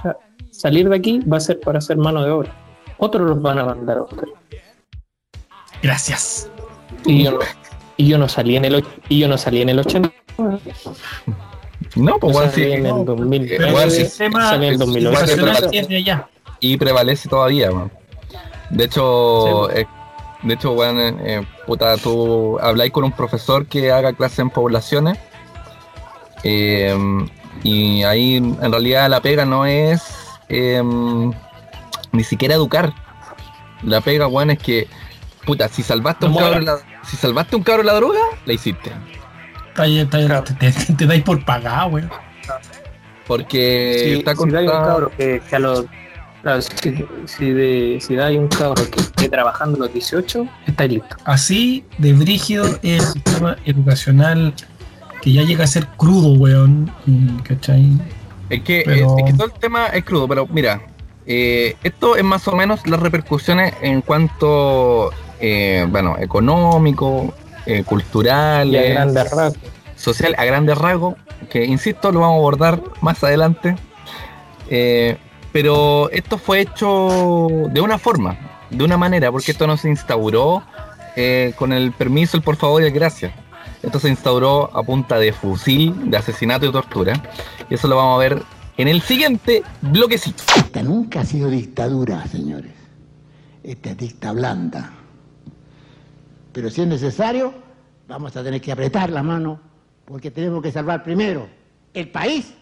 salir 0.51 0.89
de 0.89 0.95
aquí 0.95 1.19
va 1.19 1.37
a 1.37 1.41
ser 1.41 1.59
para 1.59 1.79
hacer 1.79 1.97
mano 1.97 2.23
de 2.23 2.31
obra. 2.31 2.55
Otros 2.97 3.27
los 3.27 3.41
van 3.41 3.59
a 3.59 3.65
mandar 3.65 3.97
a 3.97 4.03
ustedes. 4.03 4.33
Gracias. 5.81 6.49
Y 7.05 7.25
yo, 7.25 7.39
y 7.97 8.07
yo 8.07 8.17
no 8.17 8.27
salí 8.27 8.55
en 8.55 8.65
el 8.65 8.83
y 9.09 9.19
yo 9.19 9.27
no 9.27 9.37
salí 9.37 9.61
en 9.61 9.69
el 9.69 9.79
80. 9.79 10.11
No, 11.95 12.17
pues 12.17 12.35
salí 12.35 12.73
en 12.73 12.85
el 12.85 13.05
2000. 13.05 13.51
el 13.51 13.91
sistema, 13.91 14.55
en 14.55 14.63
el 14.63 14.77
2008. 14.77 16.27
Y 16.59 16.77
prevalece 16.77 17.29
todavía, 17.29 17.71
man. 17.71 17.91
De 18.69 18.85
hecho, 18.85 19.69
eh, 19.71 19.85
de 20.41 20.53
hecho, 20.53 20.73
bueno, 20.73 20.99
eh, 21.01 21.15
eh, 21.23 21.45
puta, 21.67 21.95
tú 21.97 22.57
habláis 22.59 22.91
con 22.91 23.03
un 23.03 23.11
profesor 23.11 23.67
que 23.67 23.91
haga 23.91 24.13
clase 24.13 24.41
en 24.41 24.49
poblaciones 24.49 25.19
y 26.43 28.03
ahí 28.03 28.37
en 28.37 28.71
realidad 28.71 29.09
la 29.09 29.21
pega 29.21 29.45
no 29.45 29.65
es 29.65 30.01
ni 30.49 32.23
siquiera 32.23 32.55
educar. 32.55 32.93
La 33.83 34.01
pega, 34.01 34.25
bueno, 34.25 34.53
es 34.53 34.59
que, 34.59 34.87
puta, 35.45 35.67
si 35.67 35.83
salvaste, 35.83 36.25
un 36.25 36.35
cabro 36.35 36.59
la, 36.59 36.77
si 37.03 37.17
salvaste 37.17 37.55
un 37.55 37.63
cabro 37.63 37.83
la 37.83 37.93
droga, 37.93 38.19
la 38.45 38.53
hiciste. 38.53 38.91
te, 39.75 41.05
dais 41.05 41.23
por 41.23 41.43
pagar, 41.45 41.91
weón. 41.91 42.09
Porque 43.27 44.17
está 44.17 44.35
con 44.35 44.49
si 44.49 44.55
un 44.55 44.65
cabro 44.67 45.11
que, 45.17 45.41
a 45.51 45.59
los 45.59 45.85
Claro, 46.43 46.61
si, 46.61 47.05
si, 47.25 47.51
de, 47.51 47.99
si 48.01 48.15
da 48.15 48.29
un 48.31 48.49
cabro 48.49 48.83
que 48.91 48.99
esté 48.99 49.29
trabajando 49.29 49.79
los 49.79 49.93
18, 49.93 50.45
está 50.67 50.85
listo. 50.85 51.15
Así 51.23 51.85
de 51.99 52.11
brígido 52.11 52.65
el 52.83 52.99
sistema 52.99 53.55
educacional 53.63 54.53
que 55.21 55.31
ya 55.31 55.43
llega 55.43 55.63
a 55.63 55.67
ser 55.67 55.87
crudo, 55.95 56.33
weón. 56.33 56.91
¿Cachai? 57.45 57.97
Es 58.49 58.61
que, 58.61 58.81
es, 58.81 58.85
que 59.25 59.33
todo 59.37 59.45
el 59.45 59.53
tema 59.53 59.85
es 59.87 60.03
crudo, 60.03 60.27
pero 60.27 60.45
mira, 60.47 60.81
eh, 61.25 61.77
esto 61.81 62.17
es 62.17 62.23
más 62.25 62.45
o 62.49 62.55
menos 62.57 62.85
las 62.87 62.99
repercusiones 62.99 63.73
en 63.81 64.01
cuanto, 64.01 65.11
eh, 65.45 65.85
bueno, 65.89 66.15
económico, 66.17 67.33
eh, 67.65 67.83
cultural, 67.83 68.73
a 68.73 68.81
grandes 68.81 69.29
rasgos. 69.29 69.71
social, 69.97 70.35
a 70.37 70.45
grandes 70.45 70.77
rasgos, 70.77 71.15
que 71.49 71.65
insisto, 71.65 72.13
lo 72.13 72.21
vamos 72.21 72.35
a 72.35 72.37
abordar 72.37 72.81
más 73.01 73.21
adelante. 73.25 73.75
pero 75.51 76.09
esto 76.11 76.37
fue 76.37 76.61
hecho 76.61 77.49
de 77.71 77.81
una 77.81 77.97
forma, 77.97 78.37
de 78.69 78.85
una 78.85 78.97
manera, 78.97 79.33
porque 79.33 79.51
esto 79.51 79.67
no 79.67 79.75
se 79.75 79.89
instauró 79.89 80.63
con 81.57 81.73
el 81.73 81.91
permiso, 81.91 82.37
el 82.37 82.43
por 82.43 82.55
favor 82.55 82.81
y 82.81 82.85
el 82.85 82.93
gracias. 82.93 83.33
Esto 83.81 83.99
se 83.99 84.07
instauró 84.07 84.71
a 84.73 84.81
punta 84.81 85.19
de 85.19 85.33
fusil, 85.33 86.09
de 86.09 86.15
asesinato 86.15 86.65
y 86.65 86.71
tortura. 86.71 87.21
Y 87.69 87.73
eso 87.73 87.89
lo 87.89 87.97
vamos 87.97 88.15
a 88.15 88.19
ver 88.19 88.43
en 88.77 88.87
el 88.87 89.01
siguiente 89.01 89.61
bloquecito. 89.81 90.41
Esta 90.55 90.81
nunca 90.81 91.19
ha 91.19 91.25
sido 91.25 91.49
dictadura, 91.49 92.25
señores. 92.27 92.71
Esta 93.61 93.89
es 93.89 93.97
dicta 93.97 94.31
blanda. 94.31 95.03
Pero 96.54 96.70
si 96.70 96.82
es 96.82 96.88
necesario, 96.88 97.54
vamos 98.08 98.36
a 98.38 98.43
tener 98.43 98.62
que 98.62 98.72
apretar 98.72 99.10
la 99.10 99.24
mano 99.24 99.60
porque 100.06 100.32
tenemos 100.32 100.62
que 100.62 100.72
salvar 100.72 101.04
primero 101.04 101.47
el 101.93 102.10
país 102.10 102.54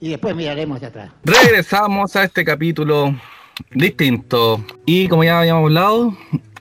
y 0.00 0.10
después 0.10 0.36
miraremos 0.36 0.76
hacia 0.76 0.88
atrás. 0.88 1.10
Regresamos 1.24 2.14
a 2.14 2.24
este 2.24 2.44
capítulo 2.44 3.14
distinto. 3.70 4.64
Y 4.84 5.08
como 5.08 5.24
ya 5.24 5.40
habíamos 5.40 5.64
hablado, 5.64 6.16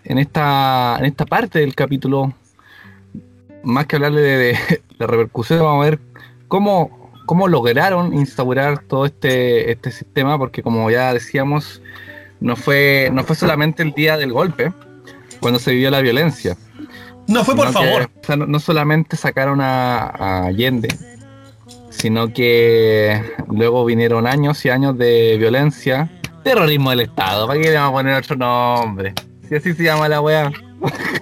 en 0.06 0.18
esta, 0.18 0.96
en 1.00 1.06
esta 1.06 1.26
parte 1.26 1.60
del 1.60 1.76
capítulo 1.76 2.34
más 3.64 3.86
que 3.86 3.98
hablarle 3.98 4.22
de, 4.22 4.58
la 4.98 5.08
repercusión, 5.08 5.60
vamos 5.60 5.86
a 5.86 5.90
ver 5.90 6.00
cómo, 6.48 7.12
cómo 7.26 7.50
lograron 7.50 8.14
instaurar 8.14 8.80
todo 8.80 9.06
este, 9.06 9.72
este 9.72 9.92
sistema, 9.92 10.38
porque 10.38 10.64
como 10.64 10.90
ya 10.90 11.14
decíamos, 11.14 11.82
no 12.40 12.56
fue, 12.56 13.10
no 13.12 13.26
fue 13.26 13.36
solamente 13.36 13.84
el 13.84 13.92
día 13.92 14.16
del 14.16 14.32
golpe, 14.32 14.72
cuando 15.42 15.60
se 15.60 15.72
vivió 15.72 15.92
la 15.92 16.00
violencia. 16.00 16.58
No 17.28 17.43
fue 17.43 17.55
por 17.55 17.71
favor. 17.71 18.09
no, 18.47 18.59
solamente 18.59 19.17
sacaron 19.17 19.59
a, 19.61 20.45
Allende, 20.45 20.88
sino 21.89 22.32
que 22.34 23.21
luego 23.49 23.84
vinieron 23.86 24.28
años 24.28 24.63
y 24.65 24.69
años 24.69 24.97
de 24.97 25.38
violencia, 25.38 26.09
terrorismo 26.43 26.91
del 26.91 27.01
Estado. 27.01 27.47
¿Para 27.47 27.59
qué 27.59 27.69
le 27.69 27.75
vamos 27.75 27.89
a 27.89 27.93
poner 27.93 28.15
otro 28.15 28.36
nombre? 28.36 29.13
Si 29.47 29.55
así 29.55 29.73
se 29.73 29.84
llama 29.84 30.07
la 30.07 30.21
weá. 30.21 30.51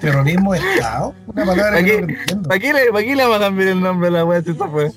¿Terrorismo 0.02 0.54
de 0.54 0.60
Estado? 0.60 1.16
Una 1.28 1.46
palabra 1.46 1.84
que 1.84 2.02
no. 2.02 2.44
¿Para 2.44 2.60
qué, 2.60 2.74
le, 2.74 2.92
¿Para 2.92 3.04
qué 3.04 3.16
le 3.16 3.24
vamos 3.24 3.38
a 3.38 3.40
cambiar 3.40 3.70
el 3.70 3.82
nombre 3.82 4.10
a 4.10 4.12
la 4.12 4.26
wea 4.26 4.42
si 4.42 4.52
eso 4.52 4.70
fue? 4.70 4.92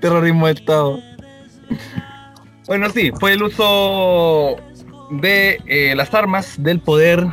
Terrorismo 0.00 0.46
de 0.46 0.52
Estado. 0.52 1.00
Bueno, 2.66 2.90
sí, 2.90 3.10
fue 3.18 3.32
el 3.32 3.42
uso 3.42 4.56
de 5.10 5.60
eh, 5.66 5.94
las 5.96 6.12
armas 6.14 6.62
del 6.62 6.80
poder 6.80 7.26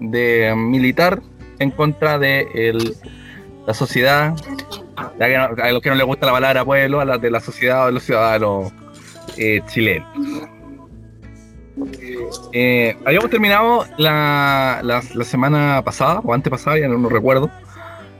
de 0.00 0.54
militar 0.56 1.22
en 1.58 1.70
contra 1.70 2.18
de 2.18 2.48
el, 2.54 2.96
la 3.66 3.74
sociedad, 3.74 4.34
a 4.96 5.72
los 5.72 5.82
que 5.82 5.88
no 5.88 5.96
les 5.96 6.06
gusta 6.06 6.26
la 6.26 6.32
palabra 6.32 6.64
pueblo, 6.64 7.00
a 7.00 7.04
las 7.04 7.20
de 7.20 7.30
la 7.30 7.40
sociedad 7.40 7.84
o 7.84 7.86
de 7.86 7.92
los 7.92 8.02
ciudadanos 8.02 8.72
eh, 9.36 9.60
chilenos. 9.66 10.08
Eh, 12.52 12.96
habíamos 13.04 13.30
terminado 13.30 13.84
la, 13.98 14.80
la, 14.82 15.24
semana 15.24 15.82
pasada, 15.84 16.20
o 16.24 16.32
antes 16.32 16.50
pasada, 16.50 16.78
ya 16.78 16.88
no, 16.88 17.08
recuerdo. 17.08 17.50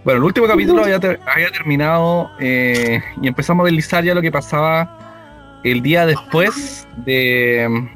Bueno, 0.05 0.19
el 0.19 0.25
último 0.25 0.47
capítulo 0.47 0.83
había, 0.83 0.97
había 0.97 1.51
terminado 1.51 2.31
eh, 2.39 3.01
y 3.21 3.27
empezamos 3.27 3.65
a 3.65 3.67
deslizar 3.67 4.05
ya 4.05 4.15
lo 4.15 4.23
que 4.23 4.31
pasaba 4.31 5.61
el 5.65 5.83
día 5.83 6.07
después 6.07 6.87
de 7.05 7.89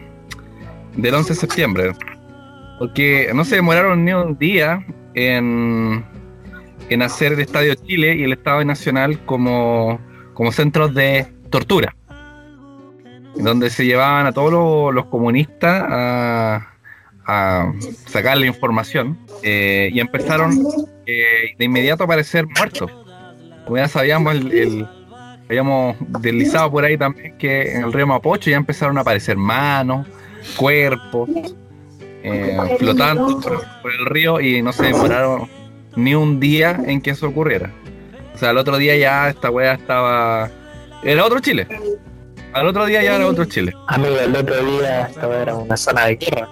del 0.97 1.15
11 1.15 1.35
de 1.35 1.39
septiembre. 1.39 1.93
Porque 2.79 3.31
no 3.35 3.45
se 3.45 3.57
demoraron 3.57 4.05
ni 4.05 4.13
un 4.13 4.39
día 4.39 4.85
en, 5.15 6.05
en 6.89 7.03
hacer 7.03 7.33
el 7.33 7.41
Estadio 7.41 7.75
Chile 7.75 8.17
y 8.17 8.25
el 8.25 8.33
Estado 8.33 8.65
Nacional 8.65 9.25
como, 9.27 10.01
como 10.35 10.53
centros 10.53 10.95
de 10.95 11.27
tortura 11.51 11.95
donde 13.35 13.71
se 13.71 13.85
llevaban 13.85 14.27
a 14.27 14.33
todos 14.33 14.95
los, 14.95 15.07
comunistas 15.07 15.85
a, 15.89 16.67
sacar 18.07 18.37
la 18.39 18.47
información 18.47 19.17
eh, 19.45 19.89
y 19.93 20.01
empezaron 20.01 20.67
eh, 21.07 21.55
de 21.57 21.65
inmediato 21.65 22.03
a 22.03 22.07
aparecer 22.07 22.45
muertos. 22.45 22.91
Como 23.65 23.77
ya 23.77 23.87
sabíamos, 23.87 24.35
el, 24.35 24.85
habíamos 25.49 25.97
deslizado 26.21 26.73
por 26.73 26.85
ahí 26.85 26.99
también 26.99 27.39
que 27.39 27.73
en 27.77 27.85
el 27.85 27.93
río 27.93 28.09
Mapocho 28.09 28.51
ya 28.51 28.57
empezaron 28.57 28.99
a 28.99 29.03
aparecer 29.03 29.37
manos, 29.37 30.09
cuerpos, 30.57 31.29
eh, 32.23 32.77
flotando 32.79 33.41
por, 33.41 33.93
el 33.93 34.07
río 34.07 34.41
y 34.41 34.63
no 34.63 34.73
se 34.73 34.85
demoraron 34.85 35.49
ni 35.97 36.15
un 36.15 36.41
día 36.41 36.81
en 36.87 37.01
que 37.01 37.11
eso 37.11 37.29
ocurriera. 37.29 37.71
O 38.35 38.39
sea, 38.39 38.51
el 38.51 38.59
otro 38.59 38.79
día 38.79 38.97
ya 38.97 39.29
esta 39.29 39.51
wea 39.51 39.75
estaba... 39.75 40.51
Era 41.03 41.25
otro 41.25 41.41
Chile. 41.41 41.67
Al 42.53 42.67
otro 42.67 42.87
día 42.87 43.03
ya 43.03 43.17
era 43.17 43.27
otro 43.27 43.45
Chile. 43.45 43.73
Amigo, 43.89 44.17
el 44.19 44.35
otro 44.35 44.65
día 44.65 45.03
estaba 45.03 45.37
era 45.37 45.55
una 45.55 45.77
zona 45.77 46.07
de 46.07 46.17
guerra. 46.17 46.49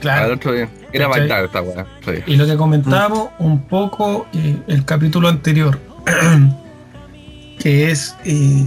Claro. 0.00 0.24
Al 0.26 0.32
otro 0.32 0.52
día. 0.52 0.68
Era 0.92 1.08
Bagdad 1.08 1.44
esta 1.44 1.62
weá. 1.62 1.86
Y 2.26 2.36
lo 2.36 2.46
que 2.46 2.56
comentábamos 2.56 3.30
un 3.38 3.66
poco 3.66 4.26
eh, 4.32 4.56
el 4.66 4.84
capítulo 4.84 5.28
anterior, 5.28 5.78
que 7.58 7.90
es 7.90 8.16
eh, 8.24 8.66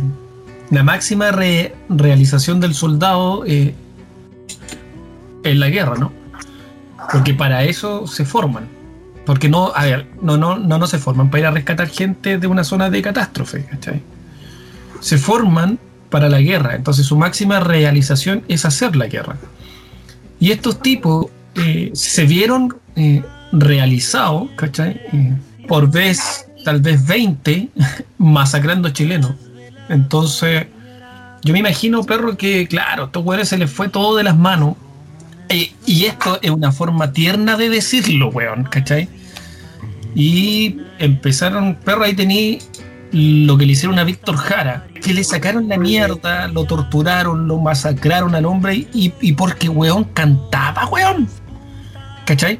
la 0.70 0.84
máxima 0.84 1.32
realización 1.32 2.60
del 2.60 2.74
soldado 2.74 3.44
eh, 3.46 3.74
en 5.44 5.60
la 5.60 5.70
guerra, 5.70 5.96
¿no? 5.96 6.12
Porque 7.12 7.34
para 7.34 7.64
eso 7.64 8.08
se 8.08 8.26
forman. 8.26 8.68
Porque 9.26 9.50
no, 9.50 9.72
a 9.76 9.86
ver, 9.86 10.08
no, 10.22 10.38
no, 10.38 10.58
no, 10.58 10.78
no 10.78 10.88
se 10.88 10.98
forman 10.98 11.30
para 11.30 11.40
ir 11.40 11.46
a 11.48 11.52
rescatar 11.52 11.88
gente 11.90 12.38
de 12.38 12.48
una 12.48 12.64
zona 12.64 12.90
de 12.90 13.02
catástrofe, 13.02 13.66
¿cachai? 13.66 14.02
Se 15.02 15.18
forman 15.18 15.80
para 16.10 16.30
la 16.30 16.42
guerra. 16.42 16.76
Entonces 16.76 17.06
su 17.06 17.18
máxima 17.18 17.60
realización 17.60 18.44
es 18.48 18.66
hacer 18.66 18.96
la 18.96 19.08
guerra. 19.08 19.38
Y 20.40 20.52
estos 20.52 20.82
tipos 20.82 21.28
eh, 21.56 21.92
se 21.94 22.26
vieron 22.26 22.76
eh, 22.96 23.24
realizados, 23.52 24.50
¿cachai? 24.56 25.02
Eh, 25.14 25.38
por 25.68 25.92
vez, 25.92 26.48
tal 26.64 26.82
vez 26.82 27.06
20, 27.06 27.70
masacrando 28.18 28.90
chilenos. 28.90 29.34
Entonces, 29.90 30.68
yo 31.44 31.54
me 31.54 31.60
imagino, 31.60 32.04
perro, 32.04 32.38
que 32.38 32.68
claro, 32.68 33.04
a 33.04 33.06
estos 33.06 33.48
se 33.48 33.58
les 33.58 33.72
fue 33.72 33.90
todo 33.90 34.16
de 34.16 34.24
las 34.24 34.38
manos. 34.38 34.76
Y 35.50 36.06
esto 36.06 36.40
es 36.42 36.52
una 36.52 36.72
forma 36.72 37.12
tierna 37.12 37.58
de 37.58 37.70
decirlo, 37.70 38.30
weón, 38.30 38.66
¿cachai? 38.66 39.10
Y 40.16 40.78
empezaron, 41.00 41.76
perro, 41.76 42.04
ahí 42.04 42.14
tení 42.14 42.60
lo 43.12 43.58
que 43.58 43.66
le 43.66 43.72
hicieron 43.72 43.98
a 44.00 44.04
Víctor 44.04 44.36
Jara, 44.36 44.88
que 45.02 45.14
le 45.14 45.24
sacaron 45.24 45.68
la 45.68 45.78
mierda, 45.78 46.48
lo 46.48 46.66
torturaron, 46.66 47.48
lo 47.48 47.58
masacraron 47.58 48.36
al 48.36 48.46
hombre 48.46 48.88
y, 48.94 49.14
y 49.22 49.34
porque 49.34 49.70
weón 49.70 50.04
cantaba, 50.06 50.88
weón. 50.88 51.28
¿Cachai? 52.26 52.60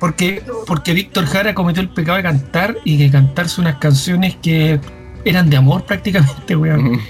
Porque, 0.00 0.42
porque 0.66 0.92
Víctor 0.92 1.26
Jara 1.26 1.54
cometió 1.54 1.82
el 1.82 1.90
pecado 1.90 2.16
de 2.16 2.22
cantar 2.24 2.76
y 2.84 2.96
de 2.96 3.10
cantarse 3.10 3.60
unas 3.60 3.76
canciones 3.76 4.36
que 4.36 4.80
eran 5.24 5.50
de 5.50 5.56
amor 5.58 5.84
prácticamente, 5.84 6.56
weón. 6.56 7.00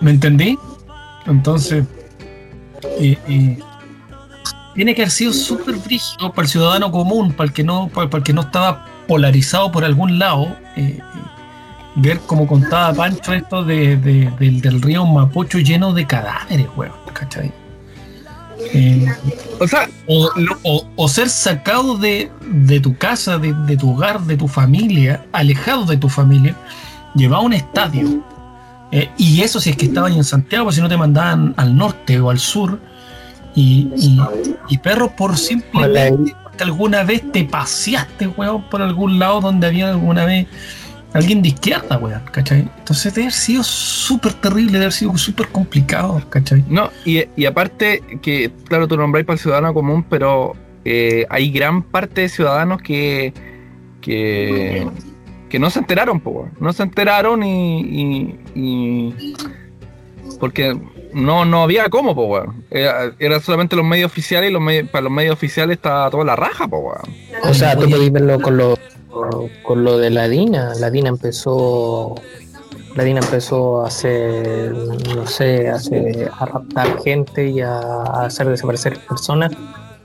¿Me 0.00 0.10
entendí? 0.10 0.58
Entonces, 1.26 1.84
tiene 4.74 4.94
que 4.94 5.02
haber 5.02 5.10
sido 5.10 5.32
súper 5.32 5.76
brígido 5.76 6.32
para 6.32 6.44
el 6.44 6.48
ciudadano 6.48 6.90
común, 6.90 7.32
para 7.32 7.48
el 7.48 7.52
que 7.52 7.64
no, 7.64 7.88
para, 7.88 8.08
el 8.10 8.22
que 8.22 8.32
no 8.32 8.42
estaba 8.42 8.86
polarizado 9.06 9.70
por 9.70 9.84
algún 9.84 10.18
lado. 10.18 10.56
Eh, 10.76 10.98
ver 11.96 12.20
como 12.20 12.46
contaba 12.46 12.94
Pancho 12.94 13.34
esto 13.34 13.64
de, 13.64 13.96
del, 13.96 14.82
río 14.82 15.04
Mapocho 15.04 15.58
lleno 15.58 15.92
de 15.92 16.06
cadáveres, 16.06 16.66
weón, 16.76 16.92
¿cachai? 17.12 17.52
Eh, 18.72 19.06
o 19.58 19.66
sea, 19.66 19.88
o, 20.06 21.08
ser 21.08 21.28
sacado 21.28 21.98
de, 21.98 22.30
tu 22.82 22.96
casa, 22.96 23.38
de, 23.38 23.76
tu 23.76 23.90
hogar, 23.90 24.20
de 24.22 24.36
tu 24.36 24.48
familia, 24.48 25.26
alejado 25.32 25.84
de 25.84 25.96
tu 25.96 26.08
familia, 26.08 26.56
llevado 27.14 27.42
a 27.42 27.46
un 27.46 27.52
estadio. 27.52 28.24
Eh, 28.92 29.10
y 29.16 29.40
eso 29.42 29.60
si 29.60 29.70
es 29.70 29.76
que 29.76 29.86
estabas 29.86 30.12
en 30.12 30.24
Santiago, 30.24 30.70
si 30.70 30.80
no 30.80 30.88
te 30.88 30.96
mandaban 30.96 31.54
al 31.56 31.76
norte 31.76 32.20
o 32.20 32.30
al 32.30 32.38
sur. 32.38 32.78
Y, 33.54 33.90
y, 33.96 34.20
y 34.68 34.78
perro 34.78 35.14
por 35.14 35.36
simplemente 35.36 36.34
que 36.56 36.64
alguna 36.64 37.02
vez 37.04 37.30
te 37.32 37.44
paseaste, 37.44 38.28
weón, 38.28 38.68
por 38.70 38.82
algún 38.82 39.18
lado 39.18 39.40
donde 39.40 39.66
había 39.66 39.90
alguna 39.90 40.24
vez 40.24 40.46
alguien 41.12 41.42
de 41.42 41.48
izquierda, 41.48 41.98
weón, 41.98 42.22
¿cachai? 42.30 42.68
Entonces 42.78 43.14
debe 43.14 43.26
haber 43.26 43.32
sido 43.32 43.62
súper 43.62 44.32
terrible, 44.34 44.72
debe 44.72 44.84
haber 44.84 44.92
sido 44.92 45.16
súper 45.16 45.48
complicado, 45.48 46.22
¿cachai? 46.28 46.64
No, 46.68 46.90
y, 47.04 47.44
aparte 47.44 48.02
que, 48.22 48.50
claro, 48.66 48.88
tú 48.88 48.96
nombráis 48.96 49.26
para 49.26 49.34
el 49.34 49.40
ciudadano 49.40 49.74
común, 49.74 50.04
pero 50.08 50.54
eh, 50.84 51.26
hay 51.28 51.50
gran 51.50 51.82
parte 51.82 52.22
de 52.22 52.28
ciudadanos 52.28 52.80
que, 52.82 53.32
que, 54.00 54.86
que 55.48 55.58
no 55.58 55.70
se 55.70 55.80
enteraron, 55.80 56.20
po, 56.20 56.48
no 56.60 56.72
se 56.72 56.82
enteraron 56.82 57.42
y, 57.42 58.38
y, 58.54 59.34
porque 60.40 60.78
no, 61.12 61.44
no 61.44 61.62
había 61.62 61.88
cómo, 61.88 62.14
po, 62.14 62.26
weón. 62.26 62.64
Era, 62.70 63.40
solamente 63.40 63.76
los 63.76 63.84
medios 63.84 64.10
oficiales 64.10 64.50
y 64.50 64.52
los 64.52 64.62
para 64.90 65.02
los 65.02 65.12
medios 65.12 65.34
oficiales 65.34 65.76
estaba 65.76 66.10
toda 66.10 66.24
la 66.24 66.36
raja, 66.36 66.68
po, 66.68 66.78
weón. 66.78 67.16
O 67.44 67.54
sea, 67.54 67.76
tú 67.76 67.88
podías 67.88 68.12
verlo 68.12 68.40
con 68.40 68.56
los 68.56 68.78
con 69.62 69.84
lo 69.84 69.98
de 69.98 70.10
la 70.10 70.28
DINA. 70.28 70.74
La 70.76 70.90
DINA 70.90 71.10
empezó 71.10 72.14
la 72.94 73.04
DINA 73.04 73.20
empezó 73.20 73.82
a 73.82 73.88
hacer, 73.88 74.72
no 74.72 75.26
sé, 75.26 75.68
a, 75.68 76.44
raptar 76.44 77.02
gente 77.02 77.48
y 77.48 77.60
a, 77.60 77.78
hacer 78.24 78.48
desaparecer 78.48 78.98
personas 79.08 79.52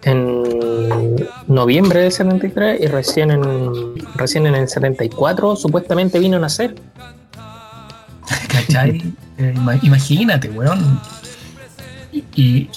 en 0.04 1.28
noviembre 1.48 2.02
del 2.02 2.12
73 2.12 2.80
y 2.82 2.88
recién 2.88 3.32
en, 3.32 3.96
recién 4.16 4.48
en 4.48 4.56
el 4.56 4.70
74 4.70 5.56
supuestamente 5.56 6.20
vino 6.20 6.38
a 6.38 6.42
nacer. 6.42 6.76
¿Cachai? 8.48 9.14
Eh, 9.38 9.54
imagínate, 9.82 10.50
weón. 10.50 11.00
Y, 12.36 12.70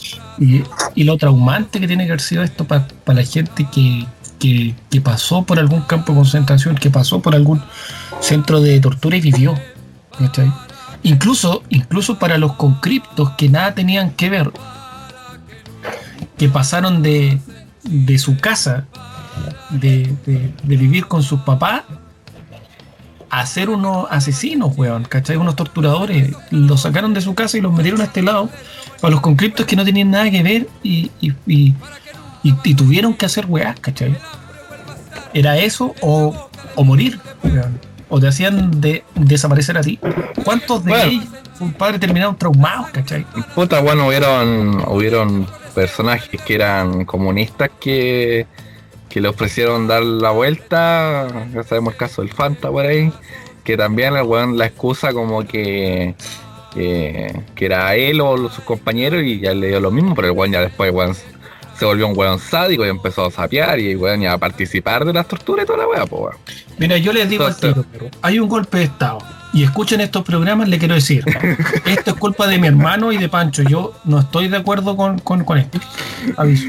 lo 0.96 1.16
traumante 1.16 1.80
que 1.80 1.86
tiene 1.86 2.04
que 2.04 2.12
haber 2.12 2.20
sido 2.20 2.42
esto 2.42 2.64
para 2.64 2.86
la 3.06 3.24
gente 3.24 3.66
que, 3.70 4.74
pasó 5.02 5.42
por 5.44 5.58
algún 5.58 5.82
campo 5.82 6.12
de 6.12 6.18
concentración, 6.18 6.76
que 6.76 6.90
pasó 6.90 7.20
por 7.20 7.34
algún 7.34 7.62
centro 8.20 8.60
de 8.60 8.80
tortura 8.80 9.16
y 9.16 9.20
vivió. 9.20 9.54
Incluso, 11.02 11.62
incluso 11.70 12.18
para 12.18 12.36
los 12.38 12.54
concriptos 12.54 13.30
que 13.30 13.48
nada 13.48 13.74
tenían 13.74 14.10
que 14.10 14.28
ver, 14.28 14.50
que 16.36 16.48
pasaron 16.48 17.02
de, 17.02 17.38
de 17.84 18.18
su 18.18 18.36
casa, 18.38 18.86
de, 19.70 20.14
vivir 20.64 21.06
con 21.06 21.22
sus 21.22 21.40
papás, 21.40 21.82
a 23.30 23.46
ser 23.46 23.70
unos 23.70 24.06
asesinos, 24.10 24.76
weón, 24.76 25.04
¿cachai? 25.04 25.36
Unos 25.36 25.56
torturadores. 25.56 26.34
Los 26.50 26.82
sacaron 26.82 27.14
de 27.14 27.20
su 27.20 27.34
casa 27.34 27.56
y 27.56 27.60
los 27.60 27.72
metieron 27.72 28.00
a 28.00 28.04
este 28.04 28.22
lado. 28.22 28.50
Para 29.00 29.12
los 29.12 29.20
concriptos 29.20 29.66
que 29.66 29.76
no 29.76 29.84
tenían 29.84 30.10
nada 30.10 30.30
que 30.30 30.42
ver 30.42 30.68
y, 30.82 31.10
y, 31.20 32.74
tuvieron 32.74 33.14
que 33.14 33.26
hacer 33.26 33.46
weá, 33.46 33.74
¿cachai? 33.80 34.16
Era 35.32 35.56
eso 35.58 35.94
o, 36.00 36.50
o 36.74 36.84
morir, 36.84 37.20
o 38.08 38.20
te 38.20 38.28
hacían 38.28 38.80
de, 38.80 39.04
desaparecer 39.14 39.78
a 39.78 39.80
ti. 39.80 39.98
¿Cuántos 40.44 40.84
de 40.84 41.04
ellos, 41.04 41.26
un 41.60 41.72
padre, 41.72 41.98
terminaron 41.98 42.36
traumados, 42.36 42.90
cachai? 42.90 43.24
Puta, 43.54 43.80
bueno, 43.80 44.08
hubieron, 44.08 44.82
hubieron 44.88 45.46
personajes 45.74 46.40
que 46.42 46.54
eran 46.56 47.04
comunistas 47.04 47.70
que, 47.80 48.46
que 49.10 49.20
le 49.20 49.28
ofrecieron 49.28 49.88
dar 49.88 50.02
la 50.02 50.30
vuelta, 50.30 51.26
ya 51.52 51.64
sabemos 51.64 51.94
el 51.94 51.98
caso 51.98 52.22
del 52.22 52.32
Fanta 52.32 52.70
por 52.70 52.86
ahí, 52.86 53.12
que 53.64 53.76
también 53.76 54.16
el 54.16 54.22
weón 54.22 54.56
la 54.56 54.66
excusa 54.66 55.12
como 55.12 55.44
que, 55.44 56.14
que, 56.72 57.44
era 57.58 57.94
él 57.96 58.20
o 58.20 58.48
sus 58.48 58.64
compañeros 58.64 59.22
y 59.24 59.40
ya 59.40 59.52
le 59.52 59.66
dio 59.66 59.80
lo 59.80 59.90
mismo, 59.90 60.14
pero 60.14 60.28
el 60.28 60.32
weón 60.32 60.52
ya 60.52 60.60
después 60.60 60.92
weón, 60.92 61.14
se 61.14 61.84
volvió 61.84 62.06
un 62.06 62.16
weón 62.16 62.38
sádico 62.38 62.86
y 62.86 62.88
empezó 62.88 63.26
a 63.26 63.30
sapear 63.32 63.80
y 63.80 63.96
weón 63.96 64.20
ya 64.20 64.34
a 64.34 64.38
participar 64.38 65.04
de 65.04 65.12
las 65.12 65.26
torturas 65.26 65.64
y 65.64 65.66
toda 65.66 65.80
la 65.80 65.88
weá, 65.88 66.06
pues 66.06 66.36
Mira, 66.78 66.96
yo 66.96 67.12
les 67.12 67.28
digo 67.28 67.44
al 67.44 67.56
tiro, 67.56 67.84
hay 68.22 68.38
un 68.38 68.48
golpe 68.48 68.78
de 68.78 68.84
estado. 68.84 69.18
Y 69.52 69.64
escuchen 69.64 70.00
estos 70.00 70.22
programas, 70.22 70.68
le 70.68 70.78
quiero 70.78 70.94
decir, 70.94 71.24
esto 71.84 72.12
es 72.12 72.16
culpa 72.16 72.46
de 72.46 72.58
mi 72.58 72.68
hermano 72.68 73.10
y 73.10 73.18
de 73.18 73.28
Pancho. 73.28 73.64
Yo 73.64 73.94
no 74.04 74.20
estoy 74.20 74.46
de 74.46 74.56
acuerdo 74.56 74.96
con, 74.96 75.18
con, 75.18 75.44
con 75.44 75.58
esto. 75.58 75.80
Aviso. 76.36 76.68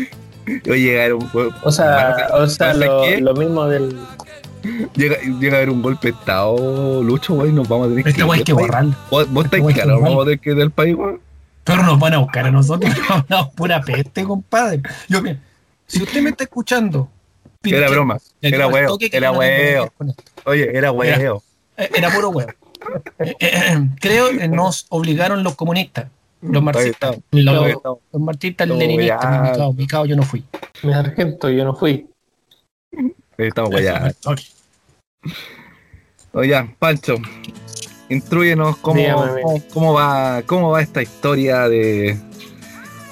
Oye, 0.70 1.14
un, 1.14 1.30
o 1.64 1.72
sea, 1.72 2.30
o 2.34 2.48
sea 2.48 2.74
lo, 2.74 3.20
lo, 3.20 3.34
mismo 3.36 3.68
del. 3.68 3.98
Llega, 4.96 5.18
llega 5.20 5.54
a 5.54 5.58
haber 5.58 5.70
un 5.70 5.82
golpe 5.82 6.12
de 6.12 6.18
estado, 6.18 7.02
Lucho, 7.04 7.36
güey, 7.36 7.52
nos 7.52 7.68
vamos 7.68 7.88
a 7.88 7.90
tener 7.90 8.08
este 8.08 8.22
que. 8.22 8.22
Este 8.22 8.38
hay 8.38 8.44
que 8.44 8.54
borrarlo. 8.54 8.96
¿Vos, 9.10 9.30
vos 9.32 9.46
este 9.46 9.58
estáis 9.58 9.76
claro, 9.76 10.02
vamos 10.02 10.22
a 10.22 10.26
tener 10.26 10.40
que 10.40 10.54
del 10.54 10.72
país, 10.72 10.96
güey? 10.96 11.18
Pero 11.64 11.84
nos 11.84 12.00
van 12.00 12.14
a 12.14 12.18
buscar 12.20 12.46
a 12.46 12.52
nosotros, 12.52 12.94
no, 13.30 13.52
pura 13.52 13.82
peste, 13.82 14.24
compadre. 14.24 14.82
Yo, 15.08 15.22
si 15.88 16.04
usted 16.04 16.22
me 16.22 16.32
está 16.32 16.44
escuchando. 16.44 17.10
Era 17.64 17.90
broma, 17.90 18.18
era 18.42 18.68
huevo, 18.68 18.98
era 19.00 19.32
huevo. 19.32 19.94
Oye, 20.46 20.76
era 20.76 20.92
huevo. 20.92 21.44
Era, 21.78 21.90
era 21.96 22.10
puro 22.10 22.30
huevo. 22.30 22.52
Eh, 23.20 23.36
eh, 23.40 23.88
creo 24.00 24.32
que 24.32 24.48
nos 24.48 24.88
obligaron 24.90 25.44
los 25.44 25.56
comunistas 25.56 26.08
los 26.42 26.64
marxistas, 26.64 27.18
los, 27.32 27.74
los 27.84 28.22
marxistas 28.22 28.68
leninistas, 28.68 29.76
mi 29.76 29.88
cao, 29.88 30.06
yo 30.06 30.16
no 30.16 30.24
fui. 30.24 30.44
Mi 30.84 30.94
argento, 30.94 31.50
yo 31.50 31.64
no 31.64 31.76
fui. 31.76 32.08
Estamos 33.38 33.74
allá. 33.76 34.12
Oye, 36.34 36.76
Pancho, 36.80 37.16
instruyenos 38.10 38.78
cómo, 38.78 39.02
cómo, 39.74 39.94
va, 39.94 40.42
cómo 40.46 40.72
va 40.72 40.82
esta 40.82 41.02
historia 41.02 41.68
de, 41.68 42.18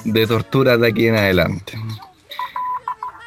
de 0.05 0.27
tortura 0.27 0.77
de 0.77 0.87
aquí 0.87 1.07
en 1.07 1.15
adelante. 1.15 1.73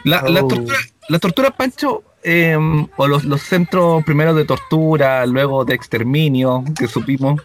La, 0.04 0.22
la, 0.22 0.42
oh. 0.42 0.48
tortura, 0.48 0.78
la 1.08 1.18
tortura, 1.18 1.50
Pancho, 1.50 2.02
eh, 2.22 2.56
o 2.96 3.06
los, 3.06 3.24
los 3.24 3.42
centros 3.42 4.02
primero 4.04 4.34
de 4.34 4.44
tortura, 4.44 5.26
luego 5.26 5.64
de 5.64 5.74
exterminio, 5.74 6.64
que 6.78 6.88
supimos, 6.88 7.42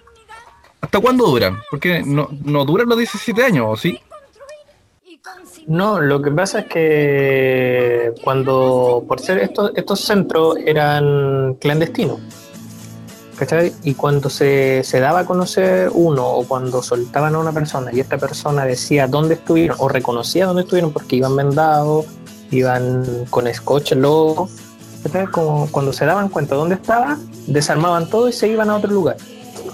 ¿Hasta 0.81 0.99
cuándo 0.99 1.25
duran? 1.25 1.59
Porque 1.69 2.03
no, 2.03 2.29
no 2.43 2.65
duran 2.65 2.87
los 2.87 2.97
17 2.97 3.43
años, 3.43 3.65
¿o 3.67 3.75
sí? 3.75 3.99
No, 5.67 5.99
lo 5.99 6.21
que 6.21 6.31
pasa 6.31 6.59
es 6.59 6.65
que 6.67 8.13
cuando, 8.23 9.03
por 9.05 9.19
ser 9.19 9.39
estos, 9.39 9.71
estos 9.75 9.99
centros 9.99 10.55
eran 10.65 11.55
clandestinos, 11.55 12.19
¿cachai? 13.35 13.73
Y 13.83 13.95
cuando 13.95 14.29
se, 14.29 14.81
se, 14.85 15.01
daba 15.01 15.19
a 15.19 15.25
conocer 15.25 15.89
uno 15.93 16.25
o 16.25 16.47
cuando 16.47 16.81
soltaban 16.81 17.35
a 17.35 17.39
una 17.39 17.51
persona 17.51 17.91
y 17.91 17.99
esta 17.99 18.17
persona 18.17 18.63
decía 18.63 19.07
dónde 19.07 19.33
estuvieron 19.33 19.75
o 19.79 19.89
reconocía 19.89 20.45
dónde 20.45 20.61
estuvieron 20.61 20.93
porque 20.93 21.17
iban 21.17 21.35
vendados, 21.35 22.05
iban 22.49 23.25
con 23.29 23.53
scotch, 23.53 23.91
logo, 23.91 24.47
Como 25.33 25.69
cuando 25.69 25.91
se 25.91 26.05
daban 26.05 26.29
cuenta 26.29 26.55
dónde 26.55 26.75
estaba, 26.75 27.17
desarmaban 27.45 28.09
todo 28.09 28.29
y 28.29 28.33
se 28.33 28.47
iban 28.47 28.69
a 28.69 28.77
otro 28.77 28.91
lugar 28.91 29.17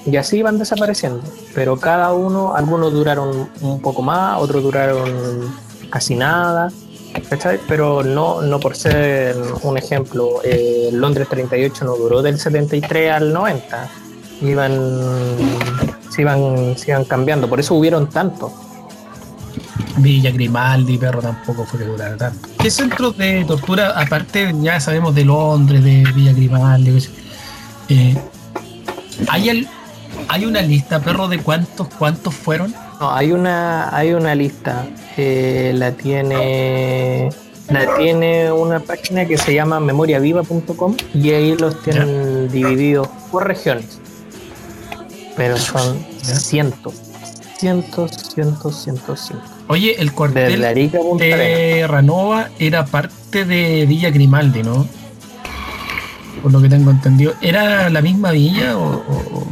y 0.06 0.18
así 0.18 0.38
iban 0.38 0.58
desapareciendo. 0.58 1.22
Pero 1.54 1.78
cada 1.78 2.14
uno, 2.14 2.56
algunos 2.56 2.92
duraron 2.94 3.50
un 3.62 3.82
poco 3.82 4.02
más, 4.02 4.42
otros 4.42 4.64
duraron 4.64 5.54
casi 5.90 6.16
nada, 6.16 6.72
Pero 7.68 8.04
no, 8.04 8.42
no 8.42 8.60
por 8.60 8.76
ser 8.76 9.36
un 9.62 9.78
ejemplo, 9.78 10.42
eh, 10.44 10.90
Londres 10.92 11.28
38 11.30 11.86
no 11.86 11.96
duró 11.96 12.22
del 12.24 12.40
73 12.40 13.12
al 13.12 13.32
90, 13.32 13.90
iban, 14.42 14.72
iban, 16.18 16.76
iban 16.88 17.06
cambiando, 17.06 17.48
por 17.48 17.60
eso 17.60 17.76
hubieron 17.76 18.10
tanto. 18.10 18.52
Villa 19.98 20.32
Grimaldi, 20.32 20.98
perro 20.98 21.22
tampoco 21.22 21.66
fue 21.66 21.80
que 21.80 21.86
durara 21.86 22.18
tanto. 22.18 22.50
¿Qué 22.58 22.72
centros 22.72 23.16
de 23.16 23.46
tortura, 23.46 23.92
aparte 23.92 24.52
ya 24.60 24.80
sabemos 24.80 25.14
de 25.14 25.26
Londres, 25.26 25.84
de 25.84 26.04
Villa 26.16 26.34
Grimaldi, 26.34 26.98
eh, 27.90 28.18
hay, 29.28 29.50
el, 29.50 29.68
¿Hay 30.28 30.46
una 30.46 30.62
lista, 30.62 31.00
perro, 31.00 31.28
de 31.28 31.40
cuántos, 31.40 31.88
cuántos 31.88 32.34
fueron? 32.34 32.74
No, 33.00 33.12
hay 33.14 33.32
una, 33.32 33.96
hay 33.96 34.14
una 34.14 34.36
lista. 34.36 34.86
Eh, 35.18 35.72
la 35.76 35.92
tiene. 35.92 37.30
La 37.70 37.96
tiene 37.96 38.52
una 38.52 38.82
página 38.82 39.26
que 39.26 39.38
se 39.38 39.54
llama 39.54 39.80
memoriaviva.com 39.80 40.96
y 41.14 41.32
ahí 41.32 41.56
los 41.56 41.82
tienen 41.82 42.50
divididos 42.50 43.08
por 43.32 43.48
regiones. 43.48 44.00
Pero 45.38 45.58
son 45.58 45.98
cientos, 46.22 46.94
cientos, 47.58 48.12
cientos, 48.34 48.84
cientos, 48.84 49.20
cientos. 49.20 49.52
Oye, 49.70 49.96
el 49.98 50.12
cuartel 50.12 50.62
de, 50.62 51.86
Ranova 51.88 52.50
era 52.60 52.86
parte 52.86 53.46
de 53.46 53.86
Villa 53.86 54.12
Grimaldi, 54.12 54.62
¿no? 54.62 54.86
Por 56.42 56.52
lo 56.52 56.62
que 56.62 56.68
tengo 56.68 56.92
entendido. 56.92 57.34
¿Era 57.42 57.90
la 57.90 58.02
misma 58.02 58.32
villa 58.32 58.78
o, 58.78 59.48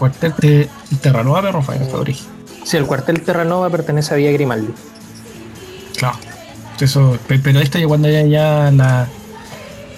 cuartel 0.00 0.34
de 0.38 0.68
Terranova 1.02 1.42
de 1.42 1.52
Rafael 1.52 1.82
origen. 1.94 2.26
Sí, 2.64 2.76
el 2.78 2.86
cuartel 2.86 3.20
Terranova 3.20 3.68
pertenece 3.68 4.14
a 4.14 4.16
Villa 4.16 4.32
Grimaldi. 4.32 4.72
Claro. 5.96 6.18
Eso, 6.80 7.18
pero 7.28 7.60
esta 7.60 7.78
ya 7.78 7.86
cuando 7.86 8.08
ya, 8.08 8.22
ya 8.22 8.70
la, 8.70 9.06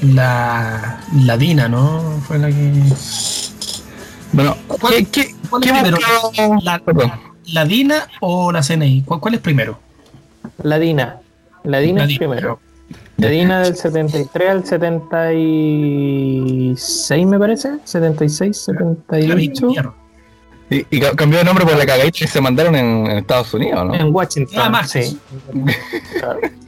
la, 0.03 1.01
la 1.15 1.37
Dina, 1.37 1.69
¿no? 1.69 2.21
Fue 2.27 2.39
la 2.41 2.49
que. 2.49 2.73
Bueno, 4.33 4.57
¿qué, 4.89 5.05
qué, 5.05 5.35
cuál 5.49 5.63
es 5.63 5.73
primero? 5.73 5.99
La, 6.63 6.83
la, 7.47 7.65
Dina 7.65 8.09
o 8.21 8.51
la 8.51 8.63
CNI? 8.63 9.03
¿Cuál, 9.03 9.35
es 9.35 9.41
primero? 9.41 9.79
La 10.65 10.81
Dina. 10.81 11.21
La 11.63 11.79
Dina 11.79 12.05
es 12.05 12.19
primero. 12.19 12.59
Dina 13.29 13.63
del 13.63 13.77
73 13.77 14.51
al 14.51 14.67
76, 14.67 17.27
me 17.27 17.39
parece. 17.39 17.79
76, 17.85 18.57
78. 18.57 19.95
Y, 20.71 20.87
y 20.91 21.01
cambió 21.01 21.39
de 21.39 21.45
nombre 21.45 21.67
por 21.67 21.77
la 21.77 21.85
cagadita 21.85 22.25
y 22.25 22.27
se 22.27 22.41
mandaron 22.41 22.75
en, 22.75 23.07
Estados 23.19 23.53
Unidos, 23.53 23.87
¿no? 23.87 23.95
En 23.95 24.15
Washington. 24.15 24.57
Nada 24.57 24.71
más. 24.71 24.91
Sí. 24.91 25.19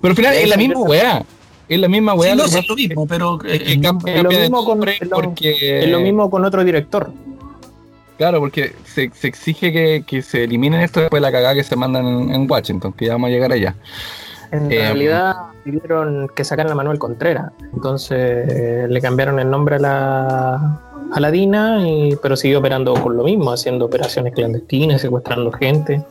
Pero 0.00 0.10
al 0.10 0.16
final 0.16 0.34
es 0.34 0.48
la 0.48 0.56
misma 0.56 0.80
weá. 0.80 1.24
Es 1.68 1.78
la 1.78 1.88
misma 1.88 2.14
weá. 2.14 2.34
no, 2.34 2.44
es 2.44 2.68
lo 2.68 2.76
mismo, 2.76 3.06
pero 3.06 3.38
es, 3.42 3.78
lo 3.78 4.28
mismo 4.28 4.64
con, 4.64 4.84
porque... 5.10 5.84
es 5.84 5.88
lo 5.88 6.00
mismo 6.00 6.30
con 6.30 6.44
otro 6.44 6.62
director. 6.62 7.10
Claro, 8.18 8.38
porque 8.38 8.74
se, 8.84 9.10
se 9.14 9.28
exige 9.28 9.72
que, 9.72 10.04
que, 10.06 10.22
se 10.22 10.44
eliminen 10.44 10.82
esto 10.82 11.00
después 11.00 11.20
de 11.20 11.22
la 11.22 11.32
cagada 11.32 11.54
que 11.54 11.64
se 11.64 11.74
mandan 11.74 12.06
en, 12.06 12.34
en 12.34 12.50
Washington, 12.50 12.92
que 12.92 13.06
ya 13.06 13.12
vamos 13.12 13.28
a 13.28 13.30
llegar 13.30 13.50
allá. 13.50 13.74
En 14.54 14.70
eh, 14.70 14.76
realidad 14.76 15.34
pidieron 15.64 16.28
que 16.28 16.44
sacaran 16.44 16.70
a 16.70 16.76
Manuel 16.76 17.00
Contreras, 17.00 17.50
entonces 17.72 18.48
eh, 18.48 18.86
le 18.88 19.00
cambiaron 19.00 19.40
el 19.40 19.50
nombre 19.50 19.76
a 19.76 19.78
la, 19.80 20.80
a 21.12 21.20
la 21.20 21.30
DINA, 21.32 21.88
y, 21.88 22.16
pero 22.22 22.36
siguió 22.36 22.60
operando 22.60 22.94
con 22.94 23.16
lo 23.16 23.24
mismo, 23.24 23.50
haciendo 23.50 23.86
operaciones 23.86 24.32
clandestinas, 24.32 25.00
secuestrando 25.00 25.50
gente. 25.50 26.04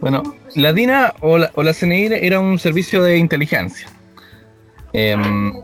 Bueno, 0.00 0.22
la 0.54 0.74
DINA 0.74 1.14
o 1.22 1.38
la, 1.38 1.50
o 1.54 1.62
la 1.62 1.72
CNI 1.72 2.08
era 2.12 2.40
un 2.40 2.58
servicio 2.58 3.02
de 3.02 3.16
inteligencia. 3.16 3.88
Em, 4.92 5.54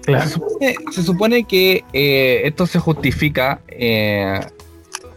se, 0.00 1.02
supone, 1.02 1.44
que 1.44 1.84
eh, 1.92 2.42
esto 2.44 2.66
se 2.66 2.78
justifica 2.78 3.60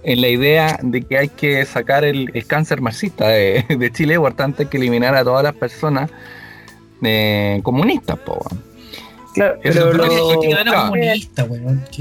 en 0.06 0.22
la 0.22 0.28
idea 0.28 0.80
de 0.82 1.02
que 1.02 1.18
hay 1.18 1.30
que 1.30 1.66
sacar 1.66 2.06
el, 2.06 2.32
cáncer 2.46 2.80
marxista 2.80 3.28
de, 3.28 3.92
Chile, 3.92 4.20
por 4.20 4.34
tanto 4.34 4.62
hay 4.62 4.68
que 4.68 4.78
eliminar 4.78 5.16
a 5.16 5.24
todas 5.24 5.44
las 5.44 5.56
personas 5.56 6.12
eh, 7.04 7.60
comunistas, 7.64 8.18
po. 8.20 8.40
Claro, 9.34 9.60
pero 9.62 9.92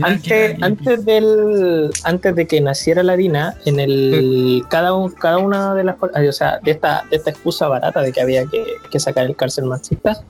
antes, 0.02 0.56
antes, 0.62 1.04
del, 1.04 1.90
antes 2.04 2.36
de 2.36 2.46
que 2.46 2.60
naciera 2.60 3.02
la 3.02 3.16
DINA, 3.16 3.56
en 3.64 3.80
el 3.80 4.62
cada, 4.70 4.92
cada 5.18 5.38
una 5.38 5.74
de 5.74 5.82
las 5.82 5.96
o 6.00 6.32
sea, 6.32 6.60
de 6.62 6.70
esta, 6.70 7.04
de 7.10 7.16
esta 7.16 7.30
excusa 7.30 7.66
barata 7.66 8.02
de 8.02 8.12
que 8.12 8.20
había 8.20 8.46
que, 8.46 8.64
que 8.88 9.00
sacar 9.00 9.26
el 9.26 9.34
cárcel 9.34 9.64
marxista, 9.64 10.22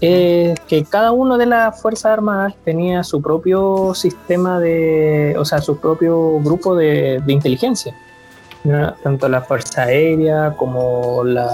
que 0.00 0.86
cada 0.88 1.12
una 1.12 1.38
de 1.38 1.46
las 1.46 1.80
Fuerzas 1.80 2.06
Armadas 2.06 2.54
tenía 2.64 3.04
su 3.04 3.22
propio 3.22 3.94
sistema 3.94 4.58
de, 4.58 5.34
o 5.38 5.44
sea, 5.44 5.60
su 5.60 5.76
propio 5.78 6.40
grupo 6.40 6.74
de, 6.74 7.22
inteligencia. 7.26 7.94
Tanto 9.02 9.28
la 9.28 9.42
Fuerza 9.42 9.82
Aérea 9.82 10.54
como 10.56 11.22
los 11.24 11.50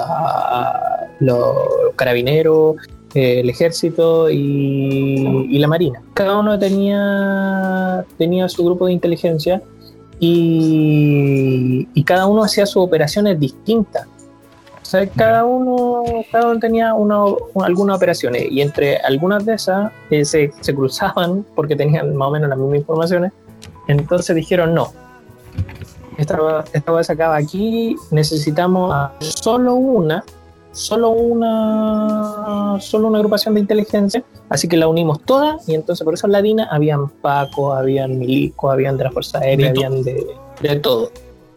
carabineros, 1.97 2.77
eh, 3.15 3.41
el 3.41 3.49
ejército 3.49 4.31
y, 4.31 5.59
la 5.59 5.69
marina. 5.69 6.03
Cada 6.15 6.39
uno 6.39 6.59
tenía, 6.59 8.05
tenía 8.19 8.49
su 8.49 8.65
grupo 8.65 8.87
de 8.87 8.93
inteligencia 8.93 9.63
y, 10.21 11.89
y 11.95 12.05
cada 12.05 12.27
uno 12.27 12.45
hacía 12.45 12.67
sus 12.67 12.83
operaciones 12.83 13.41
distintas 13.41 14.07
sea, 14.91 15.07
cada 15.07 15.45
uno, 15.45 16.03
cada 16.33 16.49
uno 16.49 16.59
tenía 16.59 16.95
una, 16.95 17.17
algunas 17.63 17.97
operaciones 17.97 18.47
y 18.51 18.63
entre 18.63 18.97
algunas 18.97 19.45
de 19.45 19.55
esas 19.55 19.93
eh, 20.11 20.25
se, 20.25 20.51
se, 20.61 20.75
cruzaban 20.75 21.45
porque 21.55 21.77
tenían 21.77 22.17
más 22.17 22.29
o 22.29 22.31
menos 22.31 22.49
las 22.49 22.59
mismas 22.59 22.79
informaciones. 22.79 23.33
Entonces 23.87 24.35
dijeron 24.35 24.75
no. 24.75 24.93
Esta, 26.17 26.65
esta 26.73 26.93
vez 26.93 27.11
acaba 27.11 27.37
aquí, 27.37 27.97
necesitamos 28.11 29.11
solo 29.21 29.75
una, 29.75 30.25
solo 30.73 31.11
una, 31.11 32.79
solo 32.81 33.09
una 33.09 33.19
agrupación 33.19 33.55
de 33.55 33.61
inteligencia, 33.61 34.25
así 34.49 34.69
que 34.69 34.77
la 34.77 34.89
unimos 34.89 35.21
todas 35.21 35.69
y 35.69 35.75
entonces 35.75 36.03
por 36.03 36.15
eso 36.15 36.27
en 36.27 36.33
la 36.33 36.43
DINA 36.43 36.69
habían 36.73 37.09
Paco, 37.09 37.73
habían 37.73 38.19
Milico, 38.19 38.71
habían 38.71 38.97
de 38.97 39.05
la 39.05 39.11
Fuerza 39.13 39.39
Aérea, 39.39 39.71
habían 39.71 40.03
de, 40.03 40.27
de 40.61 40.77
todo, 40.77 41.13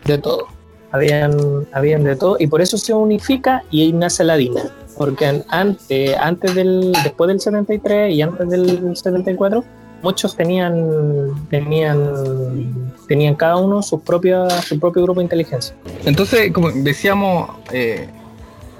de 0.05 0.17
todo 0.17 0.60
habían, 0.91 1.67
habían 1.71 2.03
de 2.03 2.15
todo, 2.15 2.37
y 2.39 2.47
por 2.47 2.61
eso 2.61 2.77
se 2.77 2.93
unifica 2.93 3.63
y 3.71 3.83
ahí 3.83 3.93
nace 3.93 4.23
la 4.23 4.37
DINA. 4.37 4.63
Porque 4.97 5.43
antes, 5.47 6.17
antes 6.17 6.53
del, 6.53 6.91
después 7.03 7.27
del 7.29 7.39
73 7.39 8.13
y 8.13 8.21
antes 8.21 8.49
del 8.49 8.95
74, 8.95 9.63
muchos 10.03 10.35
tenían, 10.35 11.47
tenían, 11.49 12.93
tenían 13.07 13.35
cada 13.35 13.57
uno 13.57 13.81
su, 13.81 14.01
propia, 14.01 14.49
su 14.61 14.79
propio 14.79 15.03
grupo 15.03 15.19
de 15.19 15.25
inteligencia. 15.25 15.75
Entonces, 16.05 16.51
como 16.51 16.71
decíamos, 16.71 17.49
eh, 17.71 18.09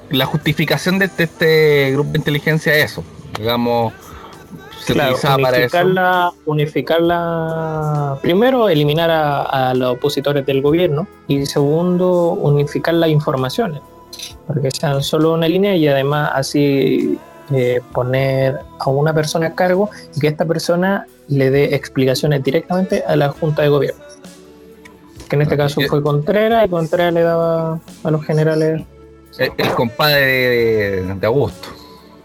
la 0.09 0.25
justificación 0.25 0.99
de 0.99 1.05
este, 1.05 1.23
este 1.23 1.91
grupo 1.91 2.11
de 2.11 2.17
inteligencia 2.19 2.75
es 2.75 2.91
eso, 2.91 3.03
digamos, 3.37 3.93
unificarla, 4.91 6.31
Unificarla, 6.45 8.17
primero, 8.21 8.69
eliminar 8.69 9.09
a, 9.11 9.73
los 9.73 9.93
opositores 9.93 10.45
del 10.45 10.61
gobierno 10.61 11.07
y 11.27 11.45
segundo, 11.45 12.31
unificar 12.31 12.93
las 12.95 13.09
informaciones, 13.09 13.81
porque 14.47 14.71
sean 14.71 15.01
solo 15.01 15.33
una 15.33 15.47
línea 15.47 15.75
y 15.75 15.87
además 15.87 16.31
así 16.33 17.17
eh, 17.53 17.81
poner 17.91 18.59
a 18.79 18.89
una 18.89 19.13
persona 19.13 19.47
a 19.47 19.55
cargo 19.55 19.89
y 20.15 20.19
que 20.19 20.27
esta 20.27 20.45
persona 20.45 21.05
le 21.27 21.49
dé 21.49 21.75
explicaciones 21.75 22.43
directamente 22.43 23.03
a 23.05 23.15
la 23.15 23.29
Junta 23.29 23.61
de 23.61 23.69
Gobierno. 23.69 24.03
Que 25.29 25.35
en 25.37 25.43
este 25.43 25.57
caso 25.57 25.81
fue 25.87 26.01
Contreras 26.01 26.65
y 26.65 26.69
Contreras 26.69 27.13
le 27.13 27.21
daba 27.21 27.79
a 28.03 28.11
los 28.11 28.25
generales. 28.25 28.83
El, 29.37 29.69
compadre 29.75 31.03
de 31.03 31.27
Augusto. 31.27 31.69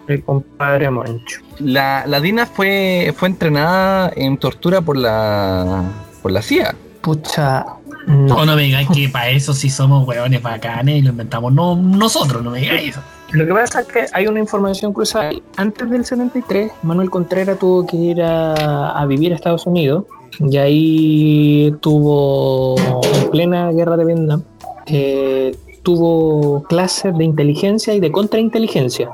El 0.09 0.25
compadre 0.25 0.91
Moncho. 0.91 1.46
La, 1.59 2.05
la 2.07 2.21
Dina 2.21 2.47
fue, 2.47 3.15
fue 3.17 3.29
entrenada 3.29 4.13
en 4.15 4.37
tortura 4.39 4.81
por 4.81 4.97
la 4.97 5.83
por 6.23 6.33
la 6.33 6.43
CIA. 6.43 6.75
Pucha. 7.01 7.65
No, 8.07 8.45
no 8.45 8.57
me 8.57 8.63
digáis 8.63 8.89
que 8.93 9.09
para 9.09 9.31
eso 9.31 9.53
sí 9.53 9.69
somos 9.69 10.07
hueones 10.07 10.43
bacanes 10.43 10.99
y 10.99 11.03
lo 11.03 11.11
inventamos 11.11 11.53
no, 11.53 11.75
nosotros, 11.75 12.43
no 12.43 12.51
me 12.51 12.61
digáis 12.61 12.91
eso. 12.91 13.01
Lo 13.33 13.47
que 13.47 13.53
pasa 13.53 13.81
es 13.81 13.87
que 13.89 14.07
hay 14.13 14.27
una 14.29 14.39
información 14.39 14.93
cruzada. 14.93 15.31
Antes 15.57 15.91
del 15.91 16.05
73, 16.05 16.71
Manuel 16.83 17.11
Contreras 17.11 17.59
tuvo 17.59 17.87
que 17.87 17.97
ir 17.97 18.23
a, 18.23 19.05
vivir 19.07 19.33
a 19.33 19.35
Estados 19.35 19.67
Unidos 19.67 20.05
y 20.39 20.57
ahí 20.57 21.75
tuvo, 21.81 22.77
en 23.03 23.31
plena 23.31 23.73
guerra 23.73 23.97
de 23.97 24.05
Vietnam, 24.05 24.43
eh, 24.87 25.57
tuvo 25.83 26.63
clases 26.65 27.17
de 27.17 27.25
inteligencia 27.25 27.95
y 27.95 28.01
de 28.01 28.13
contrainteligencia. 28.13 29.11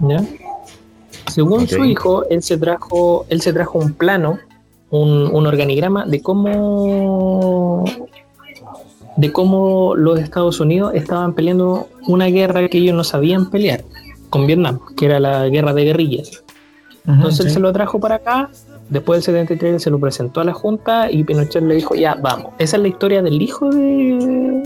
¿ya? 0.00 0.22
Según 1.30 1.68
su 1.68 1.84
hijo, 1.84 2.24
él 2.28 2.42
se 2.42 2.58
trajo, 2.58 3.24
él 3.28 3.40
se 3.40 3.52
trajo 3.52 3.78
un 3.78 3.92
plano, 3.92 4.38
un, 4.90 5.46
organigrama 5.46 6.04
de 6.06 6.20
cómo 6.20 7.84
de 9.16 9.32
cómo 9.32 9.94
los 9.96 10.18
Estados 10.18 10.60
Unidos 10.60 10.92
estaban 10.94 11.34
peleando 11.34 11.88
una 12.06 12.26
guerra 12.26 12.66
que 12.68 12.78
ellos 12.78 12.94
no 12.94 13.04
sabían 13.04 13.50
pelear 13.50 13.84
con 14.30 14.46
Vietnam, 14.46 14.80
que 14.96 15.06
era 15.06 15.20
la 15.20 15.48
guerra 15.48 15.74
de 15.74 15.84
guerrillas. 15.84 16.42
Entonces 17.06 17.46
él 17.46 17.52
se 17.52 17.60
lo 17.60 17.72
trajo 17.72 17.98
para 17.98 18.16
acá, 18.16 18.50
después 18.88 19.18
del 19.18 19.34
73 19.34 19.82
se 19.82 19.90
lo 19.90 19.98
presentó 19.98 20.40
a 20.40 20.44
la 20.44 20.52
Junta 20.52 21.10
y 21.10 21.24
Pinochet 21.24 21.62
le 21.62 21.74
dijo, 21.74 21.94
ya, 21.94 22.14
vamos. 22.14 22.52
Esa 22.58 22.76
es 22.76 22.82
la 22.82 22.88
historia 22.88 23.22
del 23.22 23.40
hijo 23.40 23.70
de, 23.70 24.62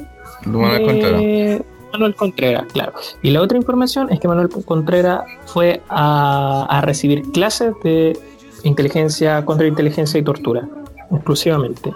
Manuel 1.95 2.17
Contreras, 2.17 2.65
claro. 2.73 2.93
Y 3.23 3.31
la 3.31 3.41
otra 3.41 3.57
información 3.57 4.11
es 4.11 4.19
que 4.19 4.27
Manuel 4.27 4.49
Contreras 4.49 5.23
fue 5.47 5.81
a, 5.89 6.81
recibir 6.85 7.23
clases 7.31 7.73
de 7.85 8.19
inteligencia, 8.65 9.45
contrainteligencia 9.45 10.19
y 10.19 10.25
tortura, 10.25 10.69
exclusivamente. 11.13 11.95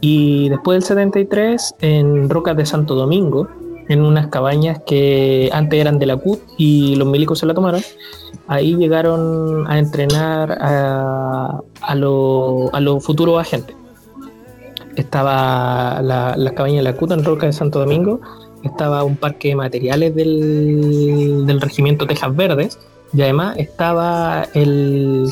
Y 0.00 0.48
después 0.48 0.76
del 0.76 0.84
73, 0.84 1.74
en 1.80 2.30
Rocas 2.30 2.56
de 2.56 2.66
Santo 2.66 2.94
Domingo, 2.94 3.48
en 3.88 4.02
unas 4.02 4.28
cabañas 4.28 4.80
que 4.86 5.50
antes 5.52 5.80
eran 5.80 5.98
de 5.98 6.06
la 6.06 6.16
CUT 6.16 6.40
y 6.56 6.94
los 6.94 7.08
milicos 7.08 7.40
se 7.40 7.46
la 7.46 7.54
tomaron, 7.54 7.82
ahí 8.46 8.76
llegaron 8.76 9.68
a 9.68 9.78
entrenar 9.78 10.56
a, 10.60 11.60
a 11.80 11.94
los 11.96 13.04
futuros 13.04 13.40
agentes. 13.40 13.74
Estaba 14.94 16.00
la, 16.00 16.36
la 16.36 16.54
cabaña 16.54 16.76
de 16.76 16.82
la 16.82 16.94
CUT 16.94 17.10
en 17.10 17.24
Rocas 17.24 17.48
de 17.48 17.52
Santo 17.52 17.80
Domingo 17.80 18.20
estaba 18.66 19.04
un 19.04 19.16
parque 19.16 19.48
de 19.48 19.56
materiales 19.56 20.14
del, 20.14 21.60
regimiento 21.60 22.06
Tejas 22.06 22.34
Verdes 22.34 22.78
y 23.12 23.22
además 23.22 23.56
estaba 23.56 24.46
el, 24.54 25.28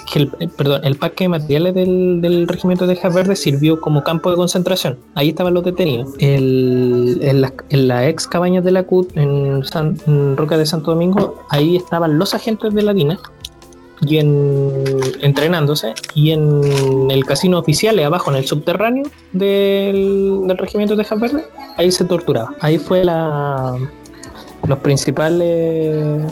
perdón, 0.57 0.83
el 0.85 0.97
parque 0.97 1.25
de 1.25 1.29
materiales 1.29 1.75
del, 1.75 2.47
regimiento 2.49 2.87
Tejas 2.87 3.15
Verdes 3.15 3.41
sirvió 3.41 3.81
como 3.81 4.03
campo 4.03 4.31
de 4.31 4.37
concentración. 4.37 4.99
Ahí 5.15 5.31
estaban 5.31 5.55
los 5.55 5.65
detenidos. 5.65 6.15
en, 6.19 7.41
la 7.41 8.09
ex 8.09 8.27
cabañas 8.27 8.65
de 8.65 8.71
la 8.71 8.85
CUT 8.85 9.17
en, 9.17 9.65
San, 9.65 9.97
Roca 10.37 10.57
de 10.57 10.67
Santo 10.67 10.93
Domingo, 10.93 11.43
ahí 11.51 11.77
estaban 11.77 12.19
los 12.19 12.35
agentes 12.35 12.73
de 12.73 12.83
la 12.83 12.95
DINA 12.95 13.19
y 14.01 14.19
en, 14.19 14.73
entrenándose 15.21 15.95
y 16.15 16.33
en 16.33 17.11
el 17.11 17.25
casino 17.25 17.59
oficial 17.59 17.99
abajo 18.01 18.31
en 18.31 18.37
el 18.37 18.47
subterráneo 18.47 19.05
del, 19.33 20.43
del 20.47 20.59
regimiento 20.59 20.97
de 20.97 21.07
Verde 21.15 21.45
ahí 21.77 21.93
se 21.93 22.05
torturaba. 22.05 22.55
Ahí 22.61 22.79
fue 22.79 23.05
la 23.05 23.77
los 24.67 24.79
principales 24.79 26.23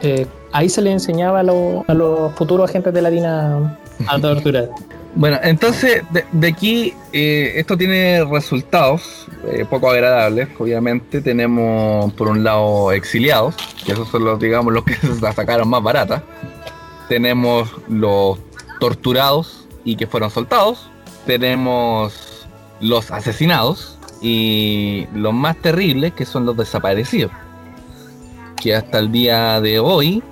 eh, 0.00 0.26
ahí 0.52 0.68
se 0.68 0.80
le 0.80 0.90
enseñaba 0.92 1.40
a, 1.40 1.42
los 1.42 2.32
futuros 2.34 2.70
agentes 2.70 2.94
de 2.94 3.02
la 3.02 3.10
DINA 3.10 3.78
a 4.06 4.18
torturar. 4.20 4.70
Bueno 5.14 5.38
entonces 5.42 6.02
de, 6.10 6.46
aquí 6.46 6.92
eh, 7.12 7.54
esto 7.56 7.78
tiene 7.78 8.24
resultados 8.24 9.26
eh, 9.50 9.64
poco 9.68 9.90
agradables 9.90 10.48
obviamente. 10.58 11.22
Tenemos 11.22 12.12
por 12.12 12.28
un 12.28 12.44
lado 12.44 12.92
exiliados 12.92 13.56
que 13.84 13.92
esos 13.92 14.06
son 14.08 14.26
los 14.26 14.38
digamos 14.38 14.72
los 14.72 14.84
que 14.84 14.94
se 14.94 15.32
sacaron 15.32 15.68
más 15.68 15.82
baratas 15.82 16.22
tenemos 17.08 17.70
los 17.88 18.38
torturados 18.80 19.66
y 19.84 19.96
que 19.96 20.06
fueron 20.06 20.30
soltados, 20.30 20.90
tenemos 21.26 22.46
los 22.80 23.10
asesinados 23.10 23.98
y 24.20 25.06
los 25.14 25.32
más 25.32 25.56
terribles 25.56 26.12
que 26.12 26.24
son 26.24 26.44
los 26.44 26.56
desaparecidos. 26.56 27.32
Que 28.56 28.74
hasta 28.74 28.98
el 28.98 29.12
día 29.12 29.60
de 29.60 29.78
hoy 29.78 30.22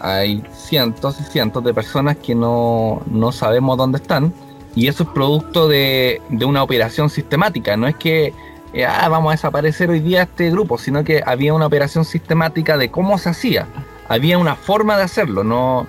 hay 0.00 0.42
cientos 0.52 1.20
y 1.20 1.24
cientos 1.24 1.62
de 1.64 1.72
personas 1.72 2.16
que 2.16 2.34
no, 2.34 3.02
sabemos 3.32 3.78
dónde 3.78 3.98
están 3.98 4.32
y 4.74 4.88
eso 4.88 5.04
es 5.04 5.08
producto 5.10 5.68
de, 5.68 6.20
una 6.44 6.62
operación 6.62 7.10
sistemática, 7.10 7.76
no 7.76 7.86
es 7.86 7.96
que 7.96 8.32
eh, 8.72 8.86
ah, 8.86 9.08
vamos 9.08 9.30
a 9.30 9.32
desaparecer 9.32 9.90
hoy 9.90 10.00
día 10.00 10.22
este 10.22 10.50
grupo, 10.50 10.78
sino 10.78 11.04
que 11.04 11.22
había 11.24 11.52
una 11.52 11.66
operación 11.66 12.06
sistemática 12.06 12.78
de 12.78 12.90
cómo 12.90 13.18
se 13.18 13.28
hacía, 13.28 13.66
había 14.08 14.38
una 14.38 14.56
forma 14.56 14.96
de 14.96 15.04
hacerlo, 15.04 15.44
no, 15.44 15.86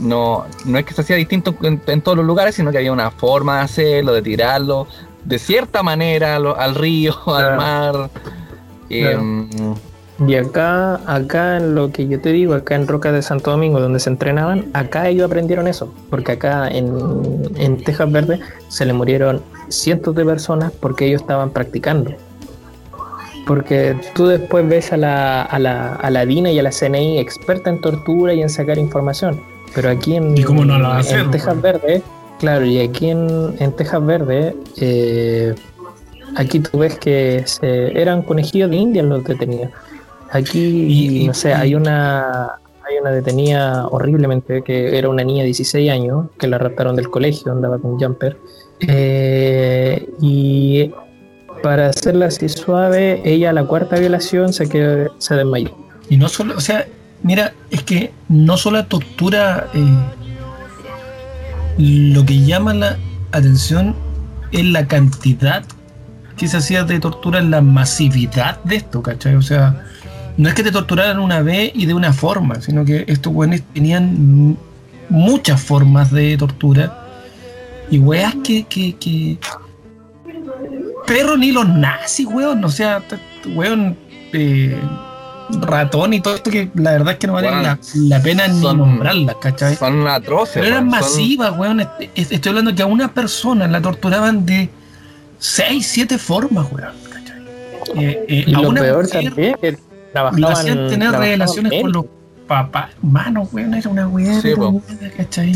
no, 0.00 0.44
no 0.64 0.78
es 0.78 0.84
que 0.84 0.94
se 0.94 1.02
hacía 1.02 1.16
distinto 1.16 1.54
en, 1.62 2.00
todos 2.02 2.16
los 2.16 2.26
lugares, 2.26 2.54
sino 2.54 2.70
que 2.70 2.78
había 2.78 2.92
una 2.92 3.10
forma 3.10 3.58
de 3.58 3.62
hacerlo, 3.62 4.12
de 4.12 4.22
tirarlo 4.22 4.86
de 5.24 5.38
cierta 5.38 5.82
manera 5.82 6.36
al 6.36 6.74
río, 6.74 7.14
al 7.26 7.56
mar. 7.56 8.10
Em, 8.90 9.48
y 10.26 10.36
acá, 10.36 11.00
acá 11.12 11.56
en 11.56 11.74
lo 11.74 11.90
que 11.90 12.06
yo 12.06 12.20
te 12.20 12.30
digo, 12.30 12.54
acá 12.54 12.76
en 12.76 12.86
Roca 12.86 13.10
de 13.10 13.22
Santo 13.22 13.50
Domingo, 13.50 13.80
donde 13.80 13.98
se 13.98 14.10
entrenaban, 14.10 14.66
acá 14.72 15.08
ellos 15.08 15.26
aprendieron 15.26 15.66
eso, 15.66 15.92
porque 16.10 16.32
acá 16.32 16.68
en, 16.68 16.94
en 17.56 17.82
Texas 17.82 18.12
Verde 18.12 18.38
se 18.68 18.84
le 18.84 18.92
murieron 18.92 19.42
cientos 19.68 20.14
de 20.14 20.24
personas 20.24 20.72
porque 20.72 21.06
ellos 21.06 21.22
estaban 21.22 21.50
practicando. 21.50 22.12
Porque 23.46 23.94
tú 24.14 24.26
después 24.26 24.66
ves 24.66 24.92
a 24.92 24.96
la, 24.96 25.42
a 25.42 25.58
la, 25.58 25.96
a 25.96 26.10
la 26.10 26.24
DINA 26.24 26.50
y 26.50 26.58
a 26.58 26.62
la 26.62 26.70
CNI 26.70 27.18
experta 27.18 27.68
en 27.68 27.80
tortura 27.80 28.32
y 28.32 28.40
en 28.40 28.48
sacar 28.48 28.78
información 28.78 29.38
pero 29.74 29.90
aquí 29.90 30.16
en, 30.16 30.34
Texas 31.30 31.60
Verde, 31.60 32.02
claro, 32.38 32.64
y 32.64 32.80
aquí 32.80 33.10
en, 33.10 33.54
en 33.58 33.72
Texas 33.72 34.04
Verde, 34.04 34.56
eh, 34.78 35.54
aquí 36.36 36.60
tú 36.60 36.78
ves 36.78 36.98
que 36.98 37.42
se, 37.46 37.98
eran 38.00 38.22
conejillos 38.22 38.70
de 38.70 38.76
India 38.76 39.02
los 39.02 39.24
detenidos. 39.24 39.70
Aquí, 40.30 41.24
no 41.26 41.34
sé, 41.34 41.54
hay 41.54 41.74
una 41.74 42.58
hay 42.86 42.98
una 43.00 43.12
detenida 43.12 43.86
horriblemente 43.88 44.62
que 44.62 44.98
era 44.98 45.08
una 45.08 45.24
niña 45.24 45.40
de 45.40 45.46
16 45.46 45.90
años 45.90 46.26
que 46.38 46.46
la 46.46 46.58
raptaron 46.58 46.96
del 46.96 47.08
colegio, 47.08 47.52
andaba 47.52 47.78
con 47.78 47.98
jumper. 47.98 48.36
Eh, 48.80 50.06
y 50.20 50.92
para 51.62 51.86
hacerla 51.88 52.26
así 52.26 52.48
suave, 52.48 53.22
ella 53.24 53.50
a 53.50 53.52
la 53.52 53.64
cuarta 53.64 53.98
violación 53.98 54.52
se, 54.52 54.68
quedó, 54.68 55.14
se 55.18 55.34
desmayó. 55.34 55.70
Y 56.10 56.18
no 56.18 56.28
solo, 56.28 56.54
o 56.56 56.60
sea, 56.60 56.86
mira, 57.24 57.54
es 57.70 57.82
que 57.82 58.12
no 58.28 58.56
solo 58.56 58.76
la 58.76 58.86
tortura, 58.86 59.66
eh, 59.74 59.98
lo 61.78 62.24
que 62.24 62.44
llama 62.44 62.74
la 62.74 62.98
atención 63.32 63.96
es 64.52 64.64
la 64.66 64.86
cantidad 64.86 65.64
que 66.36 66.46
se 66.46 66.58
hacía 66.58 66.84
de 66.84 67.00
tortura, 67.00 67.40
la 67.40 67.60
masividad 67.60 68.62
de 68.64 68.76
esto, 68.76 69.02
¿cachai? 69.02 69.34
O 69.34 69.42
sea, 69.42 69.84
no 70.36 70.48
es 70.48 70.54
que 70.54 70.62
te 70.62 70.70
torturaran 70.70 71.18
una 71.18 71.42
vez 71.42 71.72
y 71.74 71.86
de 71.86 71.94
una 71.94 72.12
forma, 72.12 72.60
sino 72.60 72.84
que 72.84 73.04
estos 73.08 73.32
weones 73.32 73.62
tenían 73.72 74.56
muchas 75.08 75.60
formas 75.60 76.10
de 76.10 76.36
tortura 76.36 77.08
y 77.90 77.98
weas 77.98 78.34
que, 78.44 78.64
que, 78.64 78.96
que 78.96 79.38
perro 81.06 81.36
ni 81.36 81.52
los 81.52 81.68
nazis, 81.68 82.26
weón. 82.26 82.64
O 82.64 82.68
sea, 82.68 83.02
weón, 83.54 83.96
eh, 84.32 84.78
ratón 85.60 86.14
y 86.14 86.20
todo 86.20 86.34
esto 86.34 86.50
que 86.50 86.70
la 86.74 86.92
verdad 86.92 87.12
es 87.14 87.18
que 87.18 87.26
no 87.26 87.34
vale 87.34 87.50
la, 87.50 88.22
pena 88.22 88.48
ni 88.48 88.60
nombrarlas, 88.60 89.36
¿cachai? 89.40 89.76
Son 89.76 90.06
atroces. 90.06 90.54
Pero 90.54 90.66
eran 90.66 90.88
masivas, 90.88 91.56
weón. 91.56 91.86
Estoy 92.14 92.50
hablando 92.50 92.74
que 92.74 92.82
a 92.82 92.86
una 92.86 93.12
persona 93.12 93.66
la 93.68 93.80
torturaban 93.80 94.46
de 94.46 94.70
6, 95.38 95.86
7 95.86 96.18
formas, 96.18 96.66
weón. 96.72 96.92
¿cachai? 97.10 97.42
Eh, 97.96 98.24
eh, 98.28 98.44
y 98.46 98.54
a 98.54 98.60
lo 98.60 98.70
una 98.70 98.80
peor 98.80 99.08
también, 99.08 99.56
que 99.60 99.78
lo 100.36 100.48
hacían 100.48 100.88
tener 100.88 101.12
relaciones 101.12 101.82
con 101.82 101.92
los 101.92 102.04
papás. 102.46 102.90
Mano, 103.02 103.48
weón, 103.52 103.74
era 103.74 103.90
una 103.90 104.08
weá, 104.08 104.40
sí, 104.40 104.52
¿cachai? 105.16 105.52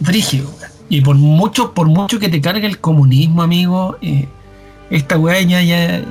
Brígido, 0.00 0.48
weón. 0.58 0.70
Y 0.90 1.00
por 1.02 1.14
mucho, 1.14 1.72
por 1.72 1.86
mucho 1.86 2.18
que 2.18 2.28
te 2.28 2.40
cargue 2.40 2.66
el 2.66 2.80
comunismo, 2.80 3.42
amigo, 3.42 3.96
eh, 4.02 4.26
esta 4.90 5.16
weá 5.16 5.40
ya, 5.40 5.62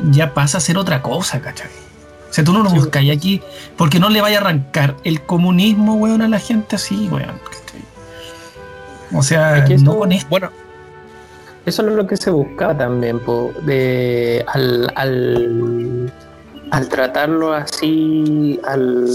ya, 0.10 0.34
pasa 0.34 0.58
a 0.58 0.62
ser 0.62 0.78
otra 0.78 1.02
cosa, 1.02 1.42
¿cachai? 1.42 1.68
O 2.30 2.34
sea, 2.34 2.44
tú 2.44 2.54
no 2.54 2.64
lo 2.64 2.70
buscas 2.70 3.04
aquí 3.10 3.42
porque 3.76 4.00
no 4.00 4.10
le 4.10 4.22
vaya 4.22 4.38
a 4.38 4.42
arrancar 4.42 4.96
el 5.04 5.22
comunismo, 5.22 5.96
weón, 5.96 6.22
a 6.22 6.28
la 6.28 6.40
gente 6.40 6.76
así, 6.76 7.10
weón. 7.12 7.40
O 9.14 9.24
sea, 9.24 9.66
no 9.82 9.98
con 9.98 10.12
esto. 10.12 10.28
Bueno, 10.30 10.52
eso 11.66 11.88
es 11.88 11.94
lo 11.94 12.08
que 12.08 12.18
se 12.18 12.30
buscaba 12.30 12.78
también, 12.78 13.20
de, 13.64 14.46
al, 14.48 14.92
al, 14.96 16.12
al 16.72 16.90
tratarlo 16.90 17.54
así, 17.54 18.60
al, 18.66 19.08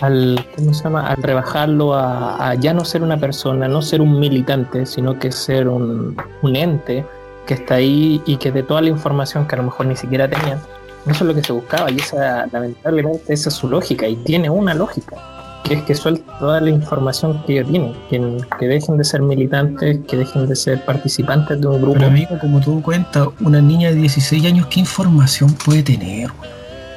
al, 0.00 0.46
¿cómo 0.56 0.72
se 0.72 0.84
llama? 0.84 1.08
al 1.08 1.22
rebajarlo 1.22 1.94
a, 1.94 2.54
ya 2.54 2.72
no 2.72 2.84
ser 2.84 3.02
una 3.02 3.16
persona, 3.16 3.68
no 3.68 3.82
ser 3.82 4.00
un 4.00 4.18
militante, 4.18 4.86
sino 4.86 5.18
que 5.18 5.32
ser 5.32 5.68
un, 5.68 6.16
un 6.42 6.56
ente 6.56 7.04
que 7.46 7.54
está 7.54 7.74
ahí 7.74 8.22
y 8.24 8.36
que 8.36 8.50
de 8.50 8.62
toda 8.62 8.80
la 8.80 8.88
información 8.88 9.46
que 9.46 9.54
a 9.56 9.58
lo 9.58 9.64
mejor 9.64 9.86
ni 9.86 9.96
siquiera 9.96 10.28
tenían, 10.28 10.60
eso 11.06 11.24
es 11.24 11.28
lo 11.28 11.34
que 11.34 11.42
se 11.42 11.52
buscaba 11.52 11.90
y 11.90 11.96
esa, 11.96 12.46
lamentablemente 12.52 13.32
esa 13.32 13.48
es 13.48 13.54
su 13.54 13.68
lógica 13.68 14.06
y 14.08 14.16
tiene 14.16 14.48
una 14.48 14.74
lógica, 14.74 15.16
que 15.64 15.74
es 15.74 15.82
que 15.82 15.94
suelta 15.94 16.38
toda 16.38 16.60
la 16.60 16.70
información 16.70 17.42
que 17.44 17.54
ellos 17.54 17.68
tienen, 17.70 17.94
que, 18.08 18.56
que 18.58 18.66
dejen 18.68 18.96
de 18.96 19.04
ser 19.04 19.22
militantes, 19.22 20.00
que 20.08 20.16
dejen 20.16 20.48
de 20.48 20.56
ser 20.56 20.84
participantes 20.84 21.60
de 21.60 21.66
un 21.66 21.80
grupo. 21.80 21.98
Pero 21.98 22.06
amigo, 22.06 22.38
como 22.40 22.60
tú 22.60 22.80
cuentas, 22.82 23.28
una 23.40 23.60
niña 23.60 23.90
de 23.90 23.96
16 23.96 24.44
años, 24.46 24.66
¿qué 24.68 24.80
información 24.80 25.52
puede 25.64 25.82
tener? 25.82 26.30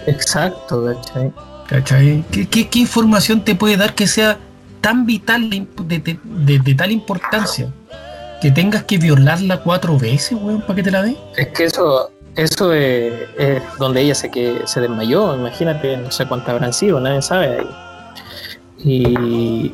Exacto, 0.05 0.85
¿cachai? 0.85 1.33
¿Cachai? 1.67 2.23
¿Qué, 2.31 2.47
qué, 2.47 2.79
información 2.79 3.43
te 3.43 3.55
puede 3.55 3.75
dar 3.75 3.93
que 3.93 4.07
sea 4.07 4.37
tan 4.79 5.05
vital, 5.05 5.49
de, 5.49 6.19
de 6.63 6.75
tal 6.75 6.91
importancia? 6.91 7.69
que 8.41 8.51
tengas 8.51 8.83
que 8.83 8.97
violarla 8.97 9.61
cuatro 9.61 9.97
veces, 9.97 10.37
weón, 10.39 10.61
para 10.61 10.75
que 10.75 10.83
te 10.83 10.91
la 10.91 11.01
dé. 11.03 11.17
Es 11.35 11.47
que 11.49 11.65
eso, 11.65 12.11
eso 12.37 12.71
es, 12.71 13.61
donde 13.79 14.01
ella 14.01 14.15
se, 14.15 14.31
que, 14.31 14.61
se 14.65 14.79
desmayó. 14.79 15.35
Imagínate, 15.35 15.97
no 15.97 16.11
sé 16.11 16.25
cuántas 16.25 16.49
habrán 16.49 16.71
sido, 16.71 16.99
nadie 16.99 17.21
sabe. 17.21 17.65
Y, 18.77 19.73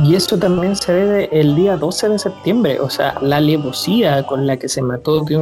y 0.00 0.14
eso 0.14 0.38
también 0.38 0.76
se 0.76 0.92
ve 0.92 1.28
el 1.32 1.56
día 1.56 1.76
12 1.76 2.10
de 2.10 2.18
septiembre. 2.18 2.80
O 2.80 2.88
sea, 2.88 3.14
la 3.20 3.36
alevosía 3.38 4.22
con 4.24 4.46
la 4.46 4.56
que 4.56 4.68
se 4.68 4.80
mató 4.80 5.24
de, 5.24 5.36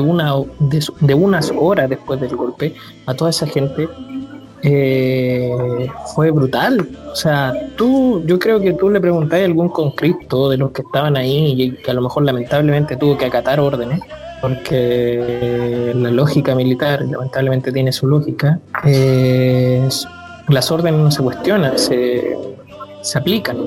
una, 0.00 0.34
de, 0.58 1.14
unas 1.14 1.52
horas 1.56 1.88
después 1.88 2.20
del 2.20 2.34
golpe 2.34 2.74
a 3.06 3.14
toda 3.14 3.30
esa 3.30 3.46
gente 3.46 3.88
eh, 4.62 5.88
fue 6.14 6.32
brutal. 6.32 6.88
O 7.12 7.14
sea, 7.14 7.52
tú, 7.76 8.22
yo 8.26 8.40
creo 8.40 8.60
que 8.60 8.72
tú 8.72 8.90
le 8.90 9.00
preguntáis 9.00 9.42
a 9.42 9.46
algún 9.46 9.68
conscripto 9.68 10.50
de 10.50 10.56
los 10.56 10.72
que 10.72 10.82
estaban 10.82 11.16
ahí 11.16 11.54
y 11.56 11.70
que 11.76 11.90
a 11.90 11.94
lo 11.94 12.02
mejor 12.02 12.24
lamentablemente 12.24 12.96
tuvo 12.96 13.16
que 13.16 13.26
acatar 13.26 13.60
órdenes, 13.60 14.00
porque 14.42 15.92
la 15.94 16.10
lógica 16.10 16.54
militar 16.56 17.02
lamentablemente 17.08 17.70
tiene 17.70 17.92
su 17.92 18.08
lógica, 18.08 18.58
las 20.48 20.70
órdenes 20.70 21.00
no 21.00 21.10
se 21.12 21.22
cuestionan, 21.22 21.78
se, 21.78 22.36
se 23.02 23.18
aplican. 23.18 23.58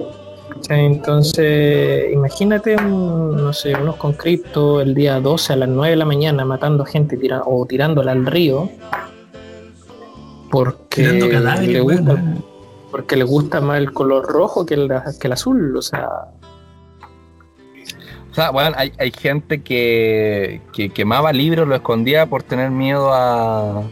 Entonces, 0.70 2.12
imagínate, 2.12 2.76
no 2.76 3.54
sé, 3.54 3.74
unos 3.76 3.96
conscriptos 3.96 4.84
el 4.84 4.94
día 4.94 5.20
12 5.22 5.54
a 5.54 5.56
las 5.56 5.70
9 5.70 5.92
de 5.92 5.96
la 5.96 6.06
mañana 6.06 6.44
matando 6.44 6.84
gente 6.84 7.18
o 7.46 7.66
tirándola 7.66 8.12
al 8.12 8.26
río, 8.26 8.70
porque 10.52 11.04
le 11.04 11.80
gusta, 11.80 12.24
porque 12.92 13.16
le 13.16 13.24
gusta 13.24 13.62
más 13.62 13.78
el 13.78 13.94
color 13.94 14.26
rojo 14.26 14.66
que 14.66 14.74
el, 14.74 14.92
que 15.20 15.28
el 15.28 15.34
azul, 15.34 15.78
o 15.78 15.82
sea. 15.82 16.10
O 18.36 18.38
sea, 18.38 18.50
bueno, 18.50 18.76
hay, 18.78 18.92
hay 19.00 19.14
gente 19.18 19.62
que, 19.62 20.60
que, 20.74 20.90
quemaba 20.90 21.32
libros, 21.32 21.66
lo 21.66 21.74
escondía 21.74 22.26
por 22.26 22.44
tener 22.44 22.70
miedo 22.70 23.14
a, 23.14 23.84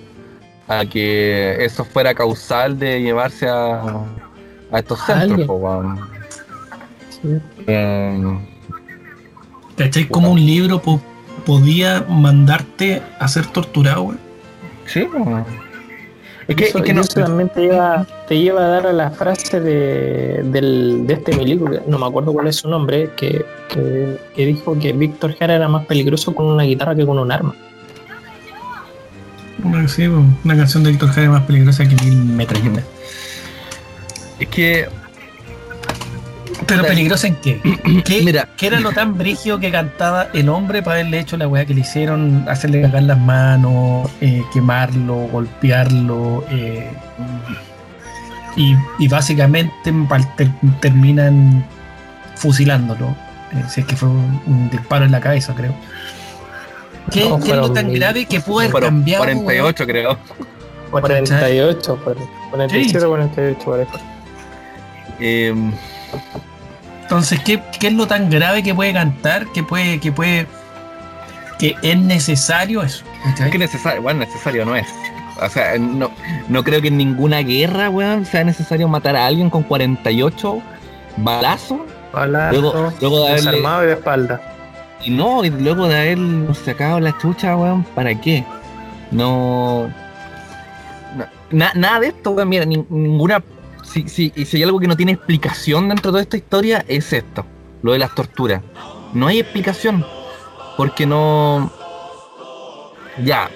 a 0.67 0.85
que 0.85 1.63
eso 1.63 1.85
fuera 1.85 2.13
causal 2.13 2.77
de 2.77 3.01
llevarse 3.01 3.47
a, 3.47 3.81
a 4.69 4.79
estos 4.79 4.99
centros. 5.05 5.47
Pues, 5.47 7.19
sí. 7.21 7.41
eh, 7.67 8.37
¿Cachai? 9.77 10.09
Como 10.09 10.29
un 10.31 10.45
libro 10.45 10.81
podía 11.45 12.05
mandarte 12.09 13.01
a 13.19 13.29
ser 13.29 13.45
torturado, 13.45 14.01
güey? 14.01 14.17
Sí, 14.87 15.07
es 16.47 16.55
que, 16.55 16.65
es 16.65 16.73
que 16.73 16.93
no, 16.93 17.03
también 17.03 17.49
te 17.49 17.61
lleva, 17.61 18.05
te 18.27 18.37
lleva 18.37 18.65
a 18.65 18.67
dar 18.67 18.87
a 18.87 18.93
la 18.93 19.11
frase 19.11 19.59
de, 19.59 20.41
del, 20.43 21.07
de 21.07 21.13
este 21.13 21.35
milico, 21.35 21.69
no 21.87 21.97
me 21.97 22.05
acuerdo 22.05 22.33
cuál 22.33 22.47
es 22.47 22.57
su 22.57 22.69
nombre, 22.69 23.11
que, 23.15 23.45
que, 23.69 24.45
dijo 24.45 24.77
que 24.77 24.91
Víctor 24.93 25.35
Jara 25.37 25.55
era 25.55 25.67
más 25.67 25.85
peligroso 25.85 26.35
con 26.35 26.47
una 26.47 26.63
guitarra 26.63 26.95
que 26.95 27.05
con 27.05 27.17
un 27.19 27.31
arma. 27.31 27.55
Sí, 29.87 30.07
una 30.07 30.57
canción 30.57 30.83
de 30.83 30.91
Víctor 30.91 31.09
Jara 31.09 31.23
es 31.23 31.29
más 31.29 31.43
peligrosa 31.43 31.87
que 31.87 31.95
mil 32.03 32.25
metros. 32.25 32.61
Es 34.39 34.47
que 34.49 34.89
¿Pero 36.65 36.83
peligrosa 36.83 37.27
en 37.27 37.35
qué? 37.35 37.61
¿Qué, 38.05 38.21
Mira. 38.21 38.47
¿Qué 38.57 38.67
era 38.67 38.79
lo 38.79 38.91
tan 38.91 39.17
brigio 39.17 39.59
que 39.59 39.71
cantaba 39.71 40.27
el 40.33 40.49
hombre 40.49 40.81
para 40.81 40.99
haberle 40.99 41.19
hecho 41.19 41.37
la 41.37 41.47
weá 41.47 41.65
que 41.65 41.73
le 41.73 41.81
hicieron? 41.81 42.45
Hacerle 42.47 42.81
cagar 42.81 43.03
las 43.03 43.19
manos, 43.19 44.09
eh, 44.21 44.43
quemarlo, 44.53 45.15
golpearlo. 45.31 46.45
Eh, 46.51 46.91
y, 48.55 49.07
básicamente 49.07 49.73
terminan 50.79 51.65
fusilándolo. 52.35 53.15
Eh, 53.51 53.63
si 53.69 53.81
es 53.81 53.87
que 53.87 53.95
fue 53.95 54.09
un, 54.09 54.69
disparo 54.71 55.05
en 55.05 55.11
la 55.11 55.19
cabeza, 55.19 55.53
creo. 55.55 55.73
¿Qué, 57.11 57.23
es 57.23 57.47
lo 57.55 57.71
tan 57.71 57.93
grave 57.93 58.25
que 58.25 58.39
puede 58.39 58.69
haber 58.69 58.83
cambiado? 58.83 59.23
48, 59.23 59.85
creo. 59.85 60.17
48, 60.91 61.99
47 62.51 63.05
48, 63.05 63.59
parece. 63.65 63.91
Eh, 65.19 65.53
entonces, 67.13 67.39
¿qué, 67.41 67.61
es 67.79 67.93
lo 67.93 68.07
tan 68.07 68.29
grave 68.29 68.63
que 68.63 68.73
puede 68.73 68.93
cantar? 68.93 69.45
Que 69.53 69.61
puede, 69.61 69.99
que 69.99 70.11
puede, 70.11 70.47
que 71.59 71.75
es 71.81 71.97
necesario 71.97 72.81
eso. 72.81 73.05
Es 73.39 73.51
que 73.51 73.57
necesario, 73.59 74.01
bueno, 74.01 74.21
necesario 74.21 74.65
no 74.65 74.75
es. 74.75 74.87
O 75.39 75.49
sea, 75.49 75.77
no, 75.77 76.09
no 76.47 76.63
creo 76.63 76.81
que 76.81 76.87
en 76.87 76.97
ninguna 76.97 77.39
guerra, 77.39 77.89
weón, 77.89 78.25
sea 78.25 78.43
necesario 78.43 78.87
matar 78.87 79.15
a 79.15 79.27
alguien 79.27 79.49
con 79.49 79.63
48 79.63 80.61
balazos. 81.17 81.81
Balazo, 82.13 82.61
luego, 82.99 83.19
de 83.19 83.31
haberle, 83.31 83.51
desarmado 83.51 83.83
y 83.83 83.87
de 83.87 83.93
espalda. 83.93 84.41
Y 85.03 85.11
no, 85.11 85.43
y 85.43 85.49
luego 85.49 85.87
de 85.87 85.95
haber 85.95 86.55
sacado 86.55 86.99
la 86.99 87.17
chucha, 87.17 87.55
weón, 87.55 87.83
¿para 87.83 88.15
qué? 88.15 88.43
No. 89.11 89.87
nada 91.51 91.99
de 91.99 92.07
esto, 92.07 92.31
weón, 92.31 92.49
mira, 92.49 92.65
ninguna 92.65 93.43
si, 93.93 94.09
si, 94.09 94.33
y 94.35 94.45
si 94.45 94.57
hay 94.57 94.63
algo 94.63 94.79
que 94.79 94.87
no 94.87 94.97
tiene 94.97 95.11
explicación 95.11 95.89
dentro 95.89 96.11
de 96.11 96.13
toda 96.13 96.21
esta 96.23 96.37
historia, 96.37 96.85
es 96.87 97.13
esto, 97.13 97.45
lo 97.83 97.91
de 97.91 97.99
las 97.99 98.15
torturas. 98.15 98.63
No 99.13 99.27
hay 99.27 99.39
explicación, 99.39 100.03
porque 100.77 101.05
no... 101.05 101.71
Ya, 103.23 103.51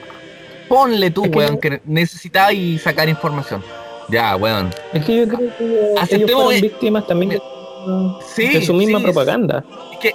ponle 0.69 1.09
tú, 1.09 1.23
weón, 1.23 1.59
que, 1.59 1.81
necesitaba 1.85 2.53
y 2.53 2.77
sacar 2.77 3.09
información. 3.09 3.63
Ya, 4.09 4.35
weón. 4.35 4.69
Es 4.93 5.03
que 5.03 5.17
yo 5.17 5.27
creo 5.27 5.57
que 5.57 6.13
ellos 6.13 6.31
fueron 6.31 6.61
víctimas 6.61 7.07
también 7.07 7.31
de, 7.31 8.61
su 8.65 8.73
misma 8.75 8.99
propaganda. 8.99 9.63
Es 9.93 9.97
que 9.97 10.13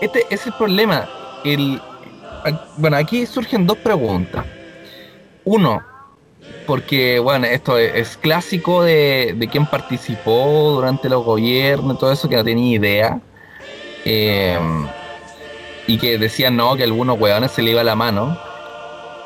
este 0.00 0.24
es 0.30 0.46
el 0.46 0.52
problema. 0.52 1.08
El, 1.44 1.80
bueno, 2.76 2.96
aquí 2.96 3.26
surgen 3.26 3.66
dos 3.66 3.78
preguntas. 3.78 4.44
Uno, 5.44 5.82
porque 6.66 7.18
bueno, 7.18 7.46
esto 7.46 7.78
es, 7.78 8.16
clásico 8.16 8.82
de, 8.82 9.34
de 9.36 9.48
quien 9.48 9.66
participó 9.66 10.72
durante 10.74 11.08
los 11.08 11.24
gobiernos, 11.24 11.98
todo 11.98 12.12
eso 12.12 12.28
que 12.28 12.36
no 12.36 12.44
tenía 12.44 12.76
idea. 12.76 13.20
Eh, 14.04 14.58
y 15.86 15.98
que 15.98 16.18
decían 16.18 16.56
no, 16.56 16.76
que 16.76 16.84
algunos 16.84 17.18
hueones 17.18 17.50
se 17.50 17.62
le 17.62 17.72
iba 17.72 17.84
la 17.84 17.94
mano. 17.94 18.38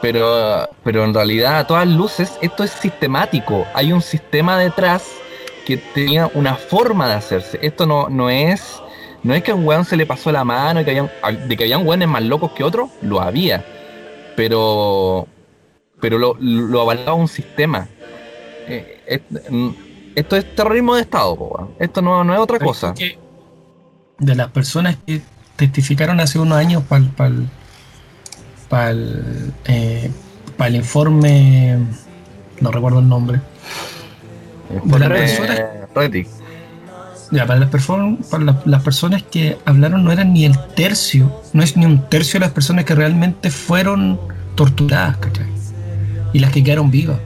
Pero, 0.01 0.69
pero 0.85 1.05
en 1.05 1.13
realidad, 1.13 1.59
a 1.59 1.67
todas 1.67 1.87
luces, 1.87 2.39
esto 2.41 2.63
es 2.65 2.71
sistemático. 2.71 3.67
Hay 3.75 3.93
un 3.93 4.01
sistema 4.01 4.59
detrás 4.59 5.11
que 5.67 5.77
tenía 5.77 6.31
una 6.35 6.55
forma 6.55 7.09
de 7.09 7.15
hacerse. 7.15 7.59
Esto 7.63 7.85
no, 7.87 8.09
no 8.09 8.31
es 8.31 8.81
no 9.23 9.35
es 9.35 9.43
que 9.43 9.51
a 9.51 9.55
un 9.55 9.67
weón 9.67 9.85
se 9.85 9.97
le 9.97 10.07
pasó 10.07 10.31
la 10.31 10.45
mano 10.45 10.81
y 10.81 10.85
que 10.85 10.91
habían, 10.93 11.11
de 11.49 11.57
que 11.57 11.65
habían 11.65 11.87
weones 11.87 12.09
más 12.09 12.23
locos 12.23 12.53
que 12.53 12.63
otros, 12.63 12.91
lo 13.03 13.21
había. 13.21 13.65
Pero 14.37 15.27
pero 16.01 16.19
lo, 16.19 16.37
lo 16.41 16.81
avalaba 16.81 17.15
un 17.15 17.29
sistema. 17.29 17.89
Eh, 18.67 19.23
mm, 19.51 19.69
esto 20.15 20.37
es 20.37 20.55
terrorismo 20.55 20.97
de 20.97 21.03
Estado, 21.03 21.71
esto 21.79 22.03
no, 22.03 22.25
no, 22.25 22.35
es 22.35 22.41
otra 22.41 22.59
cosa. 22.59 22.95
de 24.19 24.35
las 24.35 24.49
personas 24.49 24.97
que 25.07 25.23
testificaron 25.57 26.21
hace 26.21 26.39
unos 26.39 26.59
años 26.59 26.83
para 26.83 27.05
el, 27.29 27.49
para 28.69 28.91
el, 28.91 29.53
eh, 29.67 30.11
el, 30.59 30.77
informe, 30.77 31.79
no 32.61 32.71
recuerdo 32.71 32.99
el 32.99 33.09
nombre. 33.09 33.41
de 34.85 34.99
las 34.99 35.09
personas, 35.09 35.61
ya, 37.31 37.47
para, 37.47 37.61
las, 37.61 37.71
para 38.31 38.57
las, 38.65 38.83
personas 38.83 39.23
que 39.23 39.57
hablaron 39.65 40.03
no 40.05 40.13
eran 40.13 40.33
ni 40.33 40.45
el 40.45 40.59
tercio, 40.75 41.43
no 41.53 41.63
es 41.63 41.77
ni 41.77 41.87
un 41.87 42.09
tercio 42.09 42.41
de 42.41 42.47
las 42.47 42.53
personas 42.53 42.85
que 42.85 42.95
realmente 42.95 43.51
fueron 43.51 44.19
torturadas, 44.57 45.19
¿cachai? 45.19 45.58
Y 46.33 46.39
las 46.41 46.53
que 46.53 46.63
quedaron 46.63 46.91
vivas. 46.91 47.19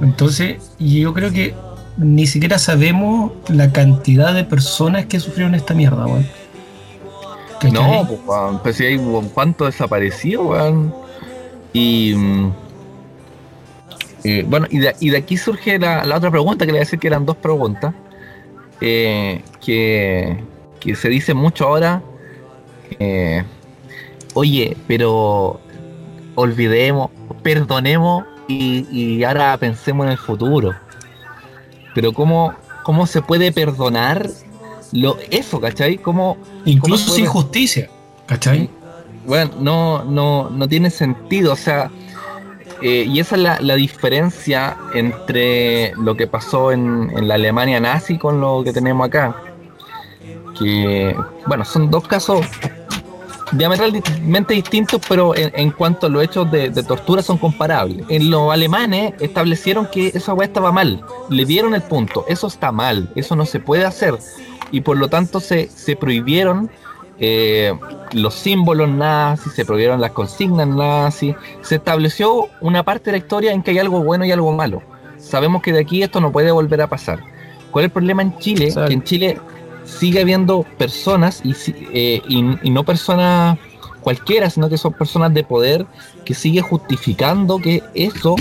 Entonces, 0.00 0.56
yo 0.78 1.14
creo 1.14 1.32
que 1.32 1.54
ni 1.96 2.26
siquiera 2.26 2.58
sabemos 2.58 3.32
la 3.48 3.72
cantidad 3.72 4.34
de 4.34 4.44
personas 4.44 5.06
que 5.06 5.20
sufrieron 5.20 5.54
esta 5.54 5.74
mierda, 5.74 6.06
weón. 6.06 6.26
No, 7.72 8.08
pues, 8.08 8.20
pues 8.62 8.76
si 8.76 8.84
hay 8.86 8.96
un 8.96 9.28
cuanto 9.28 9.66
desaparecido, 9.66 10.42
weón. 10.42 10.92
Y, 11.72 12.14
mm, 12.14 12.52
bueno, 14.46 14.66
y 14.70 14.78
de, 15.10 15.16
aquí 15.16 15.36
surge 15.36 15.78
la, 15.78 16.04
la, 16.04 16.16
otra 16.16 16.30
pregunta, 16.30 16.64
que 16.64 16.72
le 16.72 16.78
voy 16.78 16.78
a 16.78 16.84
decir 16.86 16.98
que 16.98 17.06
eran 17.06 17.24
dos 17.24 17.36
preguntas, 17.36 17.94
eh, 18.80 19.42
que, 19.64 20.42
que, 20.80 20.96
se 20.96 21.08
dice 21.08 21.34
mucho 21.34 21.66
ahora. 21.66 22.02
Eh, 22.98 23.42
oye, 24.34 24.76
pero 24.86 25.60
olvidemos, 26.34 27.10
perdonemos 27.42 28.24
y, 28.48 29.22
ahora 29.24 29.56
pensemos 29.56 30.06
en 30.06 30.12
el 30.12 30.18
futuro. 30.18 30.74
Pero 31.94 32.12
¿cómo, 32.12 32.54
cómo 32.82 33.06
se 33.06 33.22
puede 33.22 33.52
perdonar 33.52 34.28
lo, 34.92 35.16
eso, 35.30 35.60
¿cachai? 35.60 35.98
¿Cómo, 35.98 36.36
Incluso 36.64 37.12
sin 37.12 37.26
justicia, 37.26 37.88
¿cachai? 38.26 38.68
Bueno, 39.26 39.52
no, 39.60 40.04
no, 40.04 40.50
no 40.50 40.68
tiene 40.68 40.90
sentido, 40.90 41.52
o 41.52 41.56
sea, 41.56 41.90
eh, 42.82 43.06
y 43.08 43.20
esa 43.20 43.36
es 43.36 43.62
la, 43.62 43.74
diferencia 43.76 44.76
entre 44.94 45.92
lo 45.92 46.16
que 46.16 46.26
pasó 46.26 46.72
en, 46.72 47.12
en, 47.16 47.28
la 47.28 47.34
Alemania 47.34 47.78
nazi 47.78 48.18
con 48.18 48.40
lo 48.40 48.62
que 48.64 48.72
tenemos 48.72 49.06
acá. 49.06 49.36
Que, 50.58 51.16
bueno, 51.46 51.64
son 51.64 51.90
dos 51.90 52.06
casos 52.08 52.44
diametralmente 53.52 54.54
distintos, 54.54 55.00
pero 55.08 55.32
en, 55.36 55.70
cuanto 55.70 56.06
a 56.06 56.10
los 56.10 56.24
hechos 56.24 56.50
de, 56.50 56.70
tortura 56.82 57.22
son 57.22 57.38
comparables. 57.38 58.04
En 58.08 58.30
los 58.30 58.52
alemanes 58.52 59.14
establecieron 59.20 59.86
que 59.86 60.08
esa 60.08 60.34
weá 60.34 60.46
estaba 60.46 60.72
mal, 60.72 61.04
le 61.28 61.44
dieron 61.44 61.74
el 61.74 61.82
punto, 61.82 62.24
eso 62.28 62.46
está 62.46 62.72
mal, 62.72 63.10
eso 63.14 63.36
no 63.36 63.46
se 63.46 63.60
puede 63.60 63.84
hacer, 63.84 64.16
y 64.70 64.80
por 64.80 64.96
lo 64.96 65.08
tanto 65.08 65.40
se, 65.40 65.68
se 65.68 65.96
prohibieron 65.96 66.70
eh, 67.18 67.72
los 68.14 68.34
símbolos 68.34 68.88
nazis, 68.88 69.52
se 69.52 69.64
prohibieron 69.64 70.00
las 70.00 70.12
consignas 70.12 70.66
nazis, 70.66 71.36
se 71.62 71.76
estableció 71.76 72.48
una 72.60 72.82
parte 72.82 73.06
de 73.06 73.12
la 73.12 73.18
historia 73.18 73.52
en 73.52 73.62
que 73.62 73.70
hay 73.70 73.78
algo 73.78 74.02
bueno 74.02 74.24
y 74.24 74.32
algo 74.32 74.52
malo. 74.52 74.82
Sabemos 75.18 75.62
que 75.62 75.72
de 75.72 75.80
aquí 75.80 76.02
esto 76.02 76.20
no 76.20 76.32
puede 76.32 76.50
volver 76.50 76.82
a 76.82 76.88
pasar. 76.88 77.20
¿Cuál 77.70 77.84
es 77.84 77.88
el 77.90 77.92
problema 77.92 78.22
en 78.22 78.36
Chile? 78.38 78.72
Que 78.86 78.92
en 78.92 79.04
Chile 79.04 79.38
sigue 79.84 80.20
habiendo 80.20 80.64
personas 80.78 81.42
eh, 81.44 82.22
y, 82.28 82.44
y, 82.62 82.70
no 82.70 82.84
personas 82.84 83.58
cualquiera, 84.00 84.50
sino 84.50 84.68
que 84.68 84.78
son 84.78 84.92
personas 84.92 85.32
de 85.32 85.44
poder 85.44 85.86
que 86.24 86.34
sigue 86.34 86.60
justificando 86.60 87.58
que 87.58 87.82
eso 87.94 88.36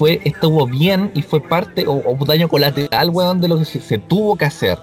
fue, 0.00 0.20
estuvo 0.24 0.66
bien 0.66 1.10
y 1.14 1.22
fue 1.22 1.40
parte 1.40 1.84
o, 1.86 2.16
daño 2.24 2.48
colateral, 2.48 3.10
weón, 3.10 3.40
de 3.40 3.48
lo 3.48 3.58
que 3.58 3.64
se, 3.66 3.98
tuvo 3.98 4.36
que 4.36 4.46
hacer. 4.46 4.78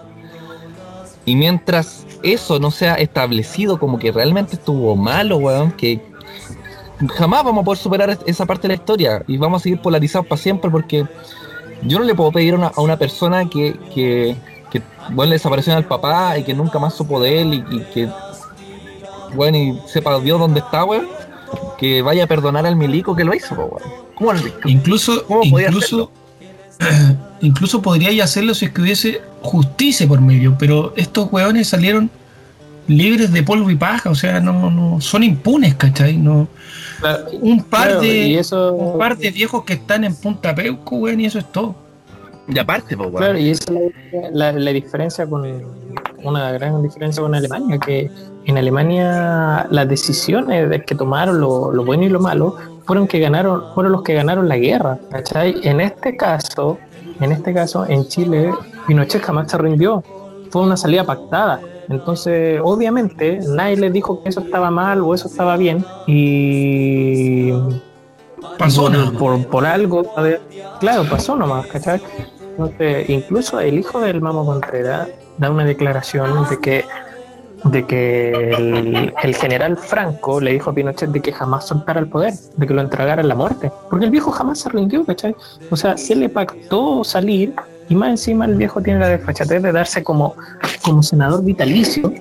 Y 1.25 1.35
mientras 1.35 2.05
eso 2.23 2.59
no 2.59 2.71
sea 2.71 2.95
establecido 2.95 3.79
como 3.79 3.99
que 3.99 4.11
realmente 4.11 4.55
estuvo 4.55 4.95
malo, 4.95 5.37
weón, 5.37 5.71
que 5.71 6.01
jamás 7.15 7.43
vamos 7.43 7.63
a 7.63 7.65
poder 7.65 7.79
superar 7.79 8.19
esa 8.25 8.45
parte 8.45 8.63
de 8.63 8.67
la 8.69 8.73
historia 8.75 9.23
y 9.27 9.37
vamos 9.37 9.61
a 9.61 9.63
seguir 9.63 9.81
polarizados 9.81 10.27
para 10.27 10.41
siempre 10.41 10.69
porque 10.69 11.05
yo 11.83 11.99
no 11.99 12.05
le 12.05 12.15
puedo 12.15 12.31
pedir 12.31 12.53
a 12.53 12.79
una, 12.79 12.97
persona 12.97 13.49
que, 13.49 13.77
que 13.93 14.35
que 14.71 14.81
bueno, 15.09 15.29
le 15.31 15.35
desapareció 15.35 15.75
al 15.75 15.85
papá 15.85 16.37
y 16.37 16.43
que 16.43 16.53
nunca 16.53 16.79
más 16.79 16.93
supo 16.93 17.19
de 17.21 17.41
él 17.41 17.65
y, 17.69 17.79
que 17.93 18.09
bueno 19.33 19.57
y 19.57 19.79
sepa 19.87 20.19
Dios 20.19 20.39
dónde 20.39 20.59
está, 20.59 20.83
weón, 20.83 21.07
que 21.77 22.01
vaya 22.01 22.23
a 22.23 22.27
perdonar 22.27 22.65
al 22.65 22.75
milico 22.75 23.15
que 23.15 23.23
lo 23.23 23.33
hizo, 23.33 23.55
weón. 24.19 24.41
incluso, 24.65 25.25
incluso, 25.43 26.11
incluso 27.41 27.81
podría 27.81 28.23
hacerlo 28.23 28.53
si 28.53 28.65
es 28.65 28.71
que 28.71 28.81
hubiese 28.81 29.21
justicia 29.41 30.07
por 30.07 30.21
medio, 30.21 30.55
pero 30.57 30.93
estos 30.95 31.31
weones 31.31 31.67
salieron 31.67 32.09
libres 32.87 33.31
de 33.31 33.43
polvo 33.43 33.69
y 33.69 33.75
paja, 33.75 34.09
o 34.09 34.15
sea, 34.15 34.39
no, 34.39 34.71
no 34.71 35.01
son 35.01 35.23
impunes, 35.23 35.75
¿cachai? 35.75 36.17
No, 36.17 36.47
un 37.41 37.63
par 37.63 37.99
de 37.99 38.41
un 38.51 38.97
par 38.97 39.17
de 39.17 39.31
viejos 39.31 39.63
que 39.63 39.73
están 39.73 40.03
en 40.03 40.15
Punta 40.15 40.55
Peuco, 40.55 40.95
weón, 40.97 41.19
y 41.19 41.25
eso 41.25 41.39
es 41.39 41.51
todo. 41.51 41.86
Y 42.47 42.57
aparte, 42.59 42.95
pues, 42.95 43.09
Claro, 43.11 43.37
y 43.37 43.49
esa 43.49 43.73
es 43.73 44.31
la, 44.31 44.51
diferencia 44.71 45.27
con 45.27 45.45
una 46.23 46.51
gran 46.51 46.81
diferencia 46.81 47.21
con 47.21 47.35
Alemania, 47.35 47.77
que 47.77 48.09
en 48.45 48.57
Alemania 48.57 49.67
las 49.69 49.87
decisiones 49.89 50.83
que 50.85 50.95
tomaron 50.95 51.41
lo, 51.41 51.83
bueno 51.83 52.03
y 52.03 52.09
lo 52.09 52.19
malo 52.19 52.55
fueron 52.85 53.07
que 53.07 53.19
ganaron, 53.19 53.63
fueron 53.73 53.91
los 53.91 54.03
que 54.03 54.13
ganaron 54.13 54.47
la 54.47 54.57
guerra. 54.57 54.97
¿cachai? 55.11 55.55
En 55.63 55.81
este 55.81 56.15
caso, 56.15 56.77
en 57.19 57.33
este 57.33 57.53
caso, 57.53 57.85
en 57.87 58.07
Chile, 58.07 58.51
Pinochet 58.87 59.21
jamás 59.21 59.51
se 59.51 59.57
rindió. 59.57 60.03
Fue 60.49 60.61
una 60.61 60.77
salida 60.77 61.03
pactada. 61.03 61.59
Entonces, 61.89 62.61
obviamente, 62.63 63.39
nadie 63.47 63.75
le 63.75 63.91
dijo 63.91 64.23
que 64.23 64.29
eso 64.29 64.39
estaba 64.39 64.71
mal 64.71 65.01
o 65.01 65.13
eso 65.13 65.27
estaba 65.27 65.57
bien. 65.57 65.83
Y 66.05 67.51
pasó 68.57 68.89
por, 69.19 69.45
por, 69.47 69.65
algo, 69.65 70.03
claro, 70.79 71.03
pasó 71.09 71.35
nomás, 71.35 71.67
¿cachai? 71.67 72.01
Incluso 73.07 73.59
el 73.59 73.79
hijo 73.79 73.99
del 73.99 74.21
Mamo 74.21 74.45
Contreras 74.45 75.09
da 75.37 75.51
una 75.51 75.65
declaración 75.65 76.47
de 76.49 76.59
que 76.59 76.85
de 77.63 77.85
que 77.85 79.11
el, 79.23 79.35
general 79.35 79.77
Franco 79.77 80.39
le 80.39 80.53
dijo 80.53 80.69
a 80.69 80.73
Pinochet 80.73 81.09
de 81.09 81.21
que 81.21 81.31
jamás 81.31 81.67
soltara 81.67 81.99
el 81.99 82.07
poder, 82.07 82.33
de 82.55 82.67
que 82.67 82.73
lo 82.73 82.81
entregara 82.81 83.21
a 83.21 83.25
la 83.25 83.35
muerte, 83.35 83.71
porque 83.89 84.05
el 84.05 84.11
viejo 84.11 84.31
jamás 84.31 84.59
se 84.59 84.69
rindió, 84.69 85.03
¿cachai? 85.05 85.35
O 85.71 85.75
sea, 85.75 85.97
se 85.97 86.15
le 86.15 86.29
pactó 86.29 87.03
salir 87.03 87.53
y 87.89 87.95
más 87.95 88.09
encima 88.09 88.45
el 88.45 88.55
viejo 88.55 88.81
tiene 88.81 88.99
la 88.99 89.07
desfachatez 89.07 89.61
de 89.61 89.71
darse 89.71 90.03
como, 90.03 90.35
como 90.83 91.01
senador 91.01 91.43
vitalicio 91.43 92.13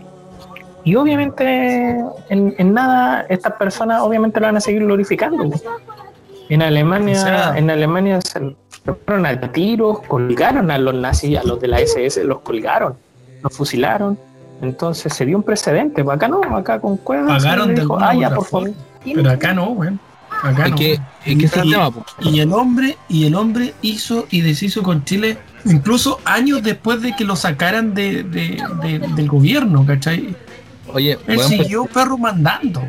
y 0.84 0.94
obviamente 0.94 2.00
en, 2.28 2.72
nada 2.72 3.26
estas 3.28 3.54
personas 3.54 4.02
obviamente 4.02 4.38
lo 4.38 4.46
van 4.46 4.56
a 4.56 4.60
seguir 4.60 4.84
glorificando. 4.84 5.50
En 6.48 6.62
Alemania, 6.62 7.54
en 7.56 7.70
Alemania 7.70 8.20
se 8.20 8.54
fueron 8.94 9.26
a 9.26 9.40
tiros, 9.52 10.00
colgaron 10.06 10.70
a 10.70 10.78
los 10.78 10.94
nazis, 10.94 11.38
a 11.38 11.42
los 11.44 11.60
de 11.60 11.68
la 11.68 11.80
SS, 11.80 12.22
los 12.24 12.40
colgaron, 12.40 12.94
los 13.42 13.56
fusilaron. 13.56 14.18
Entonces 14.62 15.12
se 15.14 15.26
dio 15.26 15.36
un 15.36 15.42
precedente. 15.42 16.02
Pues 16.02 16.16
acá 16.16 16.28
no, 16.28 16.40
acá 16.56 16.80
con 16.80 16.96
cuevas. 16.96 17.42
Pagaron 17.42 17.74
de 17.74 17.86
ah, 18.00 18.14
ya, 18.14 18.34
por 18.34 18.46
favor. 18.46 18.70
Pero 19.04 19.30
acá 19.30 19.52
no, 19.52 19.66
güey. 19.74 19.90
Acá 20.42 20.68
no. 20.68 20.76
Que, 20.76 20.98
y, 21.24 22.40
el 22.40 22.52
hombre, 22.52 22.96
y 23.08 23.26
el 23.26 23.34
hombre 23.34 23.74
hizo 23.82 24.26
y 24.30 24.42
deshizo 24.42 24.82
con 24.82 25.04
Chile 25.04 25.38
incluso 25.64 26.20
años 26.24 26.62
después 26.62 27.02
de 27.02 27.14
que 27.16 27.24
lo 27.24 27.36
sacaran 27.36 27.94
de, 27.94 28.22
del 28.22 29.28
gobierno, 29.28 29.84
¿cachai? 29.86 30.34
Oye, 30.92 31.18
él 31.26 31.40
siguió 31.40 31.84
perro 31.86 32.16
mandando. 32.16 32.82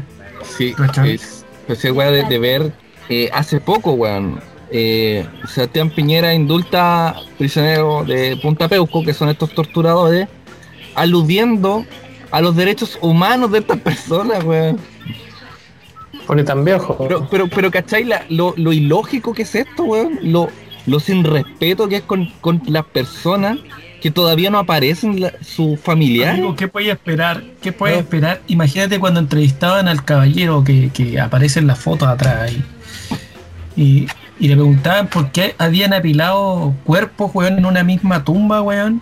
Sí, 0.44 0.76
es, 1.04 1.46
pues 1.66 1.84
es 1.84 1.96
de, 1.96 2.24
de 2.24 2.40
ver 2.40 2.72
eh, 3.10 3.30
hace 3.34 3.60
poco, 3.60 3.94
weón, 3.94 4.40
eh, 4.72 5.26
Sebastián 5.48 5.90
Piñera 5.90 6.34
indulta 6.34 7.16
prisioneros 7.38 8.08
de 8.08 8.38
Punta 8.38 8.68
Peuco, 8.68 9.04
que 9.04 9.14
son 9.14 9.30
estos 9.30 9.54
torturadores, 9.54 10.28
aludiendo 10.96 11.86
a 12.32 12.42
los 12.42 12.56
derechos 12.56 12.98
humanos 13.02 13.52
de 13.52 13.60
estas 13.60 13.80
personas, 13.80 14.44
weón. 14.44 14.78
Pone 16.26 16.44
tan 16.44 16.66
viejo. 16.66 16.98
Pero, 17.00 17.28
pero, 17.30 17.48
pero 17.48 17.72
¿cachai? 17.72 18.06
lo, 18.30 18.54
lo, 18.58 18.74
ilógico 18.74 19.34
que 19.34 19.44
es 19.44 19.56
esto, 19.56 19.84
weón. 19.84 20.20
Lo, 20.22 20.50
lo 20.86 21.00
sin 21.00 21.24
respeto 21.24 21.88
que 21.88 21.98
es 21.98 22.04
con, 22.04 22.32
con 22.42 22.62
las 22.68 22.86
personas 22.86 23.60
que 24.02 24.12
todavía 24.12 24.50
no 24.50 24.60
aparecen 24.60 25.32
su 25.42 25.78
familiar. 25.78 26.40
¿qué 26.56 26.68
puede 26.68 26.92
esperar? 26.92 27.44
¿Qué 27.62 27.72
puede 27.72 28.00
esperar? 28.00 28.42
Imagínate 28.48 29.00
cuando 29.00 29.20
entrevistaban 29.20 29.88
al 29.88 30.04
caballero 30.04 30.64
que, 30.64 30.92
que 30.94 31.20
aparece 31.20 31.60
en 31.60 31.68
la 31.68 31.76
foto 31.76 32.06
atrás 32.06 32.42
ahí. 32.42 32.64
Y, 33.76 34.08
y, 34.40 34.48
le 34.48 34.56
preguntaban 34.56 35.08
por 35.08 35.32
qué 35.32 35.56
habían 35.58 35.94
apilado 35.94 36.74
cuerpos, 36.84 37.32
weón, 37.34 37.58
en 37.58 37.66
una 37.66 37.84
misma 37.84 38.24
tumba, 38.24 38.62
weón. 38.62 39.02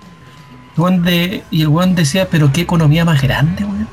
Donde, 0.76 1.44
y 1.52 1.62
el 1.62 1.70
weón 1.70 1.96
decía, 1.96 2.28
pero 2.30 2.52
qué 2.52 2.62
economía 2.62 3.06
más 3.06 3.22
grande, 3.22 3.64
weón. 3.64 3.88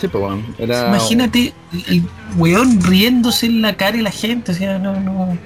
Sí, 0.00 0.08
pues, 0.08 0.24
weón. 0.24 0.44
Imagínate 0.58 1.52
el 1.88 2.04
weón 2.36 2.82
riéndose 2.82 3.46
en 3.46 3.62
la 3.62 3.76
cara 3.76 3.96
y 3.96 4.02
la 4.02 4.10
gente, 4.10 4.52
o 4.52 4.54
sea, 4.54 4.78
no, 4.78 4.98
no. 5.00 5.36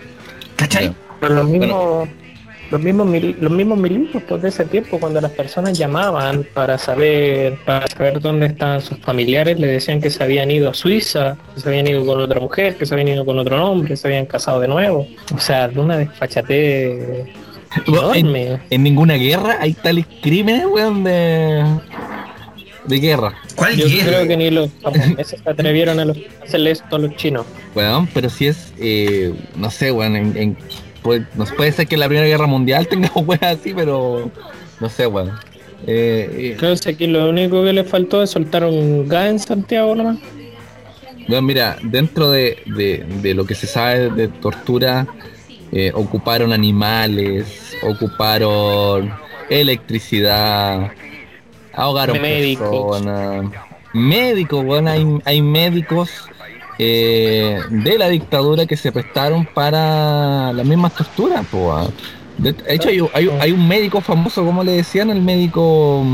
¿Cachai? 0.56 0.94
Pero 1.20 1.34
lo 1.34 1.44
mismo 1.44 2.08
los 2.70 2.80
mismos 2.80 3.08
los 3.40 3.52
mismos 3.52 3.78
milicos 3.78 4.22
pues, 4.28 4.42
de 4.42 4.48
ese 4.48 4.64
tiempo 4.64 4.98
cuando 5.00 5.20
las 5.20 5.32
personas 5.32 5.78
llamaban 5.78 6.46
para 6.54 6.78
saber 6.78 7.58
para 7.64 7.86
saber 7.86 8.20
dónde 8.20 8.46
estaban 8.46 8.80
sus 8.80 8.98
familiares 8.98 9.58
le 9.58 9.66
decían 9.66 10.00
que 10.00 10.10
se 10.10 10.22
habían 10.22 10.50
ido 10.50 10.70
a 10.70 10.74
Suiza 10.74 11.36
que 11.54 11.60
se 11.60 11.68
habían 11.68 11.86
ido 11.86 12.04
con 12.04 12.20
otra 12.20 12.40
mujer 12.40 12.76
que 12.76 12.86
se 12.86 12.94
habían 12.94 13.08
ido 13.08 13.24
con 13.24 13.38
otro 13.38 13.64
hombre 13.64 13.96
se 13.96 14.08
habían 14.08 14.26
casado 14.26 14.60
de 14.60 14.68
nuevo. 14.68 15.06
O 15.34 15.38
sea 15.38 15.68
de 15.68 15.80
una 15.80 15.98
desfachate 15.98 17.32
enorme. 17.86 18.60
en, 18.70 18.82
ninguna 18.82 19.14
guerra 19.14 19.58
hay 19.60 19.74
tales 19.74 20.06
crímenes 20.22 20.66
weón 20.66 21.04
de 21.04 21.64
de 22.86 23.00
guerra. 23.00 23.34
¿Cuál 23.54 23.76
Yo 23.76 23.86
creo 23.86 24.26
que 24.26 24.36
ni 24.36 24.50
los 24.50 24.70
japoneses 24.82 25.40
se 25.44 25.50
atrevieron 25.50 26.00
a, 26.00 26.06
los, 26.06 26.16
hacerle 26.42 26.70
esto 26.70 26.96
a 26.96 26.98
los 26.98 27.14
chinos. 27.16 27.44
Weón 27.74 28.08
pero 28.14 28.30
si 28.30 28.46
es 28.46 28.72
eh, 28.78 29.34
no 29.56 29.70
sé 29.70 29.92
weón 29.92 30.16
en 30.16 30.56
pues, 31.08 31.22
nos 31.36 31.50
puede 31.52 31.72
ser 31.72 31.86
que 31.86 31.96
la 31.96 32.06
Primera 32.06 32.26
Guerra 32.26 32.46
Mundial 32.46 32.86
tenga 32.86 33.10
weas 33.14 33.42
así, 33.42 33.72
pero 33.72 34.30
no 34.78 34.88
sé, 34.90 35.06
weón. 35.06 35.32
Eh, 35.86 36.54
Creo 36.58 36.76
que 36.76 36.90
aquí 36.90 37.06
lo 37.06 37.30
único 37.30 37.64
que 37.64 37.72
le 37.72 37.82
faltó 37.82 38.22
es 38.22 38.28
soltar 38.28 38.62
un 38.66 39.08
gas 39.08 39.30
en 39.30 39.38
Santiago 39.38 39.94
nomás. 39.94 40.18
Bueno, 41.26 41.40
mira, 41.40 41.78
dentro 41.82 42.30
de, 42.30 42.58
lo 43.34 43.46
que 43.46 43.54
se 43.54 43.66
sabe 43.66 44.10
de 44.10 44.28
tortura, 44.28 45.06
eh, 45.72 45.92
ocuparon 45.94 46.52
animales, 46.52 47.74
ocuparon 47.82 49.10
electricidad, 49.48 50.92
ahogaron 51.72 52.20
médicos. 52.20 53.00
personas. 53.00 53.50
Médicos, 53.94 54.62
bueno, 54.62 54.90
hay, 54.90 55.06
hay 55.24 55.40
médicos 55.40 56.28
eh, 56.78 57.58
de 57.70 57.98
la 57.98 58.08
dictadura 58.08 58.66
que 58.66 58.76
se 58.76 58.92
prestaron 58.92 59.46
para 59.46 60.52
las 60.52 60.64
mismas 60.66 60.94
torturas. 60.94 61.44
De 62.38 62.54
hecho, 62.68 62.88
hay, 63.12 63.52
un 63.52 63.66
médico 63.66 64.00
famoso, 64.00 64.44
como 64.44 64.62
le 64.62 64.72
decían, 64.72 65.10
el 65.10 65.20
médico... 65.20 66.04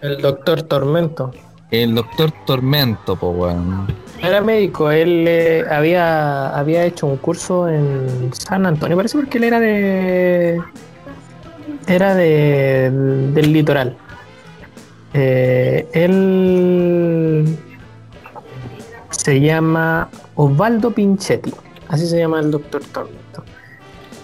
El 0.00 0.22
doctor 0.22 0.62
Tormento. 0.62 1.32
El 1.70 1.94
doctor 1.94 2.32
Tormento, 2.46 3.16
pues, 3.16 3.56
Era 4.22 4.40
médico, 4.40 4.90
él 4.90 5.24
eh, 5.26 5.64
había, 5.68 6.56
había 6.56 6.84
hecho 6.84 7.06
un 7.06 7.16
curso 7.16 7.68
en 7.68 8.32
San 8.32 8.66
Antonio, 8.66 8.96
parece 8.96 9.18
porque 9.18 9.38
él 9.38 9.44
era 9.44 9.58
de... 9.58 10.60
Era 11.88 12.14
de, 12.14 12.90
del 13.32 13.52
litoral. 13.52 13.96
Eh, 15.14 15.88
él 15.92 17.44
se 19.22 19.40
llama 19.40 20.08
Osvaldo 20.34 20.90
Pinchetti, 20.90 21.52
así 21.88 22.08
se 22.08 22.18
llama 22.18 22.40
el 22.40 22.50
doctor 22.50 22.82
Tormento. 22.92 23.44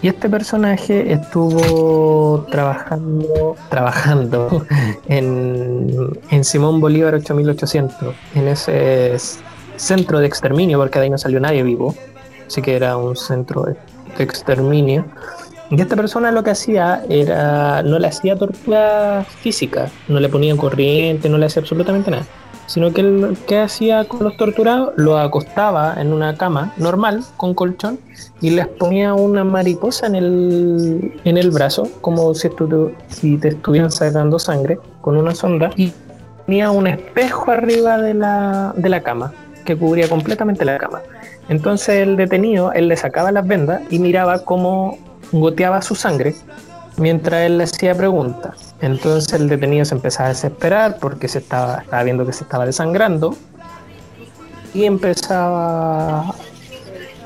Y 0.03 0.09
este 0.09 0.29
personaje 0.29 1.12
estuvo 1.12 2.45
trabajando, 2.51 3.55
trabajando 3.69 4.66
en, 5.09 6.19
en 6.31 6.45
Simón 6.45 6.81
Bolívar 6.81 7.15
8800, 7.15 8.15
en 8.35 8.49
ese 8.49 9.16
centro 9.77 10.19
de 10.19 10.27
exterminio, 10.27 10.79
porque 10.79 10.99
de 10.99 11.05
ahí 11.05 11.11
no 11.11 11.19
salió 11.19 11.39
nadie 11.39 11.62
vivo, 11.62 11.95
así 12.49 12.61
que 12.61 12.75
era 12.75 12.97
un 12.97 13.15
centro 13.15 13.62
de, 13.62 13.77
exterminio. 14.19 15.05
Y 15.70 15.81
esta 15.81 15.95
persona 15.95 16.33
lo 16.33 16.43
que 16.43 16.51
hacía 16.51 17.05
era, 17.09 17.85
no 17.85 18.01
le 18.01 18.09
hacía 18.09 18.37
tortura 18.37 19.25
física, 19.43 19.91
no 20.09 20.19
le 20.19 20.29
ponía 20.29 20.57
corriente, 20.57 21.29
no 21.29 21.39
le 21.39 21.47
hacía 21.47 21.62
absolutamente 21.62 22.11
nada 22.11 22.27
sino 22.69 22.93
que 22.93 23.01
él, 23.01 23.36
¿qué 23.49 23.59
hacía 23.59 24.05
con 24.07 24.23
los 24.23 24.36
torturados? 24.36 24.93
Lo 24.97 25.19
acostaba 25.19 25.95
en 25.99 26.12
una 26.12 26.36
cama 26.36 26.73
normal, 26.77 27.24
con 27.36 27.55
colchón, 27.55 27.99
y 28.40 28.51
les 28.51 28.69
ponía 28.69 29.15
una 29.15 29.43
mariposa 29.43 30.07
en 30.07 30.15
el, 30.15 31.20
en 31.24 31.36
el 31.39 31.51
brazo, 31.51 31.89
como 32.03 32.32
si, 32.35 32.49
si 33.09 33.39
te 33.39 33.49
estuvieran 33.49 33.90
sacando 33.90 34.39
sangre, 34.39 34.78
con 35.01 35.16
una 35.16 35.35
sonda, 35.35 35.70
y 35.77 35.93
tenía 36.47 36.70
un 36.70 36.86
espejo 36.86 37.51
arriba 37.51 37.99
de 37.99 38.15
la, 38.15 38.74
de 38.77 38.89
la 38.89 39.03
cama, 39.03 39.32
que 39.65 39.74
cubría 39.74 40.09
completamente 40.09 40.65
la 40.65 40.78
cama. 40.78 41.01
Entonces 41.49 42.07
el 42.07 42.16
detenido, 42.16 42.73
él 42.73 42.89
le 42.89 42.97
sacaba 42.97 43.32
las 43.32 43.47
vendas 43.47 43.81
y 43.90 43.99
miraba 43.99 44.45
cómo 44.45 44.99
goteaba 45.32 45.81
su 45.81 45.95
sangre 45.95 46.35
mientras 46.99 47.43
él 47.43 47.59
le 47.59 47.65
hacía 47.65 47.95
preguntas. 47.95 48.68
Entonces 48.81 49.33
el 49.33 49.49
detenido 49.49 49.85
se 49.85 49.95
empezaba 49.95 50.27
a 50.27 50.29
desesperar 50.31 50.99
porque 50.99 51.29
se 51.29 51.39
estaba, 51.39 51.79
estaba 51.79 52.03
viendo 52.05 52.25
que 52.25 52.33
se 52.33 52.45
estaba 52.45 52.65
desangrando 52.65 53.37
y 54.73 54.85
empezaba 54.85 56.35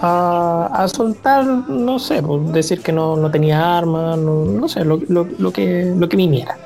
a, 0.01 0.87
soltar, 0.93 1.45
no 1.47 1.99
sé, 1.99 2.23
pues, 2.23 2.53
decir 2.53 2.81
que 2.81 2.93
no, 2.93 3.31
tenía 3.31 3.79
armas, 3.79 4.19
no, 4.19 4.69
sé, 4.69 4.85
lo, 4.85 4.99
que, 5.53 5.93
lo 5.97 6.09
que 6.09 6.17
viniera. 6.17 6.57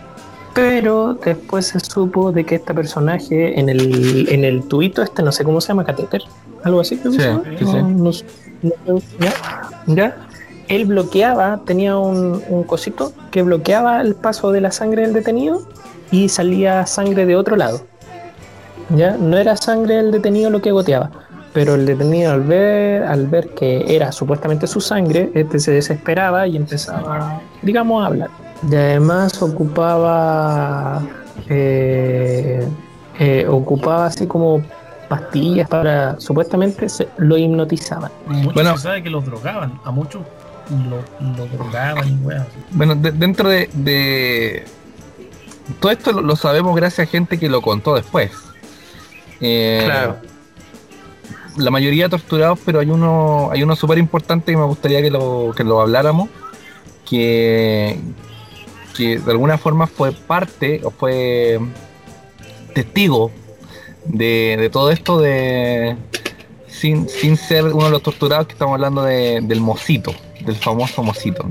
Pero 0.55 1.15
después 1.15 1.67
se 1.67 1.81
supo 1.81 2.33
de 2.33 2.45
que 2.45 2.55
este 2.55 2.73
personaje 2.73 3.61
en 3.61 3.69
el, 3.69 4.27
en 4.31 4.43
el 4.43 4.63
tuito 4.67 5.03
este, 5.03 5.23
no 5.23 5.31
sé 5.31 5.45
cómo 5.45 5.61
se 5.61 5.69
llama, 5.69 5.85
catéter, 5.85 6.23
algo 6.65 6.81
así. 6.81 6.97
Sí, 6.97 7.19
sí, 7.19 8.25
¿Ya? 9.21 9.35
¿Ya? 9.87 10.26
Él 10.69 10.85
bloqueaba, 10.87 11.61
tenía 11.65 11.97
un, 11.97 12.65
cosito 12.65 13.13
que 13.31 13.43
bloqueaba 13.43 14.01
el 14.01 14.15
paso 14.15 14.53
de 14.53 14.61
la 14.61 14.71
sangre 14.71 15.03
del 15.03 15.13
detenido 15.13 15.63
y 16.11 16.29
salía 16.29 16.87
sangre 16.87 17.27
de 17.27 17.37
otro 17.37 17.57
lado. 17.57 17.81
¿Ya? 18.91 19.17
No 19.17 19.37
era 19.37 19.57
sangre 19.57 19.97
del 19.97 20.13
detenido 20.13 20.51
lo 20.51 20.63
que 20.63 20.71
goteaba, 20.71 21.11
pero 21.53 21.75
el 21.75 21.87
detenido 21.87 22.33
al 22.33 22.43
ver, 22.43 23.03
al 23.03 23.27
ver 23.27 23.49
que 23.51 23.85
era 23.95 24.13
supuestamente 24.13 24.67
su 24.67 24.81
sangre, 24.81 25.31
este 25.35 25.59
se 25.59 25.73
desesperaba 25.73 26.47
y 26.47 26.57
empezaba, 26.57 27.41
digamos, 27.63 28.05
a 28.05 28.07
hablar. 28.07 28.31
Y 28.71 28.75
además 28.75 29.43
ocupaba, 29.43 31.03
eh, 31.49 32.67
eh, 33.19 33.47
ocupaba 33.49 34.07
así 34.07 34.27
como 34.27 34.63
pastillas 35.09 35.69
para, 35.69 36.19
supuestamente 36.21 36.89
se, 36.89 37.09
lo 37.17 37.37
hipnotizaban. 37.37 38.11
bueno, 38.55 38.77
se 38.77 38.85
sabe 38.85 39.03
que 39.03 39.11
los 39.11 39.25
drogaban, 39.25 39.79
a 39.85 39.91
muchos 39.91 40.23
lo, 40.71 41.47
drogaban 41.47 42.09
y 42.09 42.19
Bueno, 42.73 42.95
dentro 42.95 43.49
de, 43.49 44.65
Todo 45.81 45.93
esto 45.93 46.13
lo, 46.13 46.37
sabemos 46.37 46.75
gracias 46.77 47.09
a 47.09 47.11
gente 47.11 47.39
que 47.39 47.49
lo 47.49 47.63
contó 47.63 47.95
después. 47.95 48.33
Eh, 49.41 49.83
claro. 49.85 50.17
La 51.57 51.71
mayoría 51.71 52.09
torturados, 52.09 52.59
pero 52.65 52.81
hay 52.81 52.91
uno 52.91 53.49
hay 53.51 53.63
uno 53.63 53.77
súper 53.77 53.99
importante 53.99 54.53
que 54.53 54.59
me 54.59 54.65
gustaría 54.65 55.01
que 55.01 55.11
lo, 55.11 55.55
que 55.57 55.65
lo 55.65 55.81
habláramos, 55.81 56.29
que, 57.09 57.99
que 58.97 59.19
de 59.19 59.31
alguna 59.31 59.57
forma 59.57 59.87
fue 59.87 60.13
parte 60.13 60.81
o 60.85 60.91
fue 60.91 61.59
testigo 62.75 63.31
de, 64.05 64.57
de 64.59 64.69
todo 64.69 64.91
esto 64.91 65.19
de 65.19 65.97
sin, 66.69 67.09
sin 67.09 67.39
ser 67.39 67.65
uno 67.65 67.87
de 67.87 67.91
los 67.91 68.03
torturados 68.03 68.47
que 68.47 68.53
estamos 68.53 68.75
hablando 68.75 69.03
de, 69.03 69.41
del 69.41 69.61
mocito 69.63 70.15
del 70.47 70.57
famoso 70.57 71.03
mocito. 71.03 71.45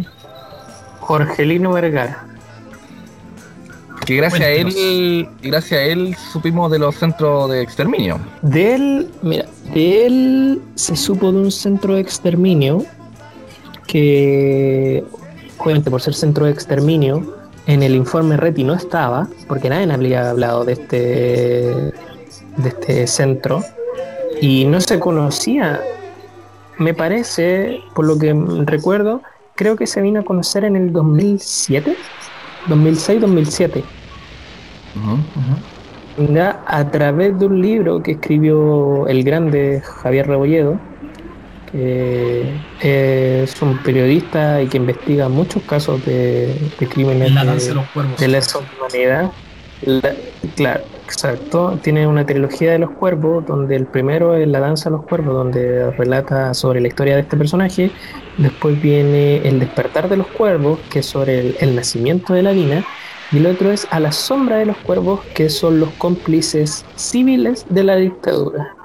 Jorgelino 1.02 1.74
Vergara. 1.74 2.26
Que 4.06 4.16
gracias 4.18 4.42
a 4.42 4.50
él, 4.50 5.28
gracias 5.42 5.80
a 5.80 5.84
él 5.84 6.16
supimos 6.32 6.72
de 6.72 6.80
los 6.80 6.96
centros 6.96 7.50
de 7.50 7.62
exterminio. 7.62 8.20
De 8.42 8.76
él, 8.76 9.12
mira, 9.22 9.46
de 9.74 10.06
él 10.06 10.62
se 10.76 10.96
supo 10.96 11.32
de 11.32 11.40
un 11.40 11.52
centro 11.52 11.96
de 11.96 12.02
exterminio 12.02 12.86
que, 13.88 15.04
obviamente 15.58 15.90
por 15.90 16.02
ser 16.02 16.14
centro 16.14 16.46
de 16.46 16.52
exterminio, 16.52 17.36
en 17.66 17.82
el 17.82 17.96
informe 17.96 18.38
Reti 18.38 18.64
no 18.64 18.76
estaba, 18.76 19.28
porque 19.48 19.70
nadie 19.70 19.92
había 19.92 20.30
hablado 20.30 20.66
de 20.66 20.74
este, 20.74 20.98
de 22.58 22.70
este 22.70 23.08
centro, 23.08 23.64
y 24.40 24.66
no 24.66 24.82
se 24.82 25.00
conocía 25.00 25.82
me 26.78 26.94
parece, 26.94 27.82
por 27.94 28.06
lo 28.06 28.18
que 28.18 28.34
recuerdo, 28.66 29.22
creo 29.56 29.76
que 29.76 29.88
se 29.88 30.02
vino 30.02 30.20
a 30.20 30.24
conocer 30.24 30.66
en 30.66 30.76
el 30.76 30.92
2007, 30.92 31.96
2006, 32.68 33.22
2007. 33.22 33.84
a 36.68 36.92
través 36.92 37.38
de 37.40 37.46
un 37.46 37.62
libro 37.62 38.02
que 38.02 38.12
escribió 38.12 39.08
el 39.08 39.24
grande 39.24 39.82
Javier 39.84 40.28
Rebolledo, 40.28 40.80
que 41.72 42.54
es 42.82 43.62
un 43.62 43.78
periodista 43.80 44.62
y 44.62 44.68
que 44.68 44.78
investiga 44.78 45.28
muchos 45.30 45.64
casos 45.64 46.06
de, 46.06 46.56
crímenes 46.90 47.30
de, 47.30 47.34
la 48.28 48.42
humanidad. 48.80 49.32
claro, 50.56 50.84
exacto. 51.06 51.80
Tiene 51.82 52.08
una 52.08 52.26
trilogía 52.26 52.74
de 52.74 52.80
los 52.80 52.92
cuervos, 52.92 53.46
donde 53.46 53.76
el 53.76 53.86
primero 53.86 54.36
es 54.36 54.48
La 54.48 54.60
danza 54.60 54.90
de 54.90 54.98
los 54.98 55.06
cuervos, 55.06 55.34
donde 55.34 55.92
relata 55.92 56.54
sobre 56.54 56.82
la 56.82 56.88
historia 56.88 57.16
de 57.16 57.22
este 57.22 57.38
personaje. 57.38 57.92
Después 58.38 58.82
viene 58.82 59.38
El 59.48 59.60
despertar 59.60 60.10
de 60.10 60.18
los 60.18 60.28
cuervos, 60.28 60.80
que 60.90 61.00
es 61.00 61.06
sobre 61.06 61.56
el, 61.60 61.76
nacimiento 61.76 62.34
de 62.34 62.44
la 62.44 62.52
Dina. 62.52 62.86
Y 63.32 63.38
el 63.38 63.48
otro 63.48 63.72
es 63.72 63.88
A 63.92 64.00
la 64.00 64.12
sombra 64.12 64.58
de 64.58 64.66
los 64.66 64.78
cuervos, 64.78 65.22
que 65.34 65.50
son 65.50 65.80
los 65.80 65.90
cómplices 65.92 66.86
civiles 66.96 67.66
de 67.70 67.84
la 67.84 67.96
dictadura. 67.96 68.76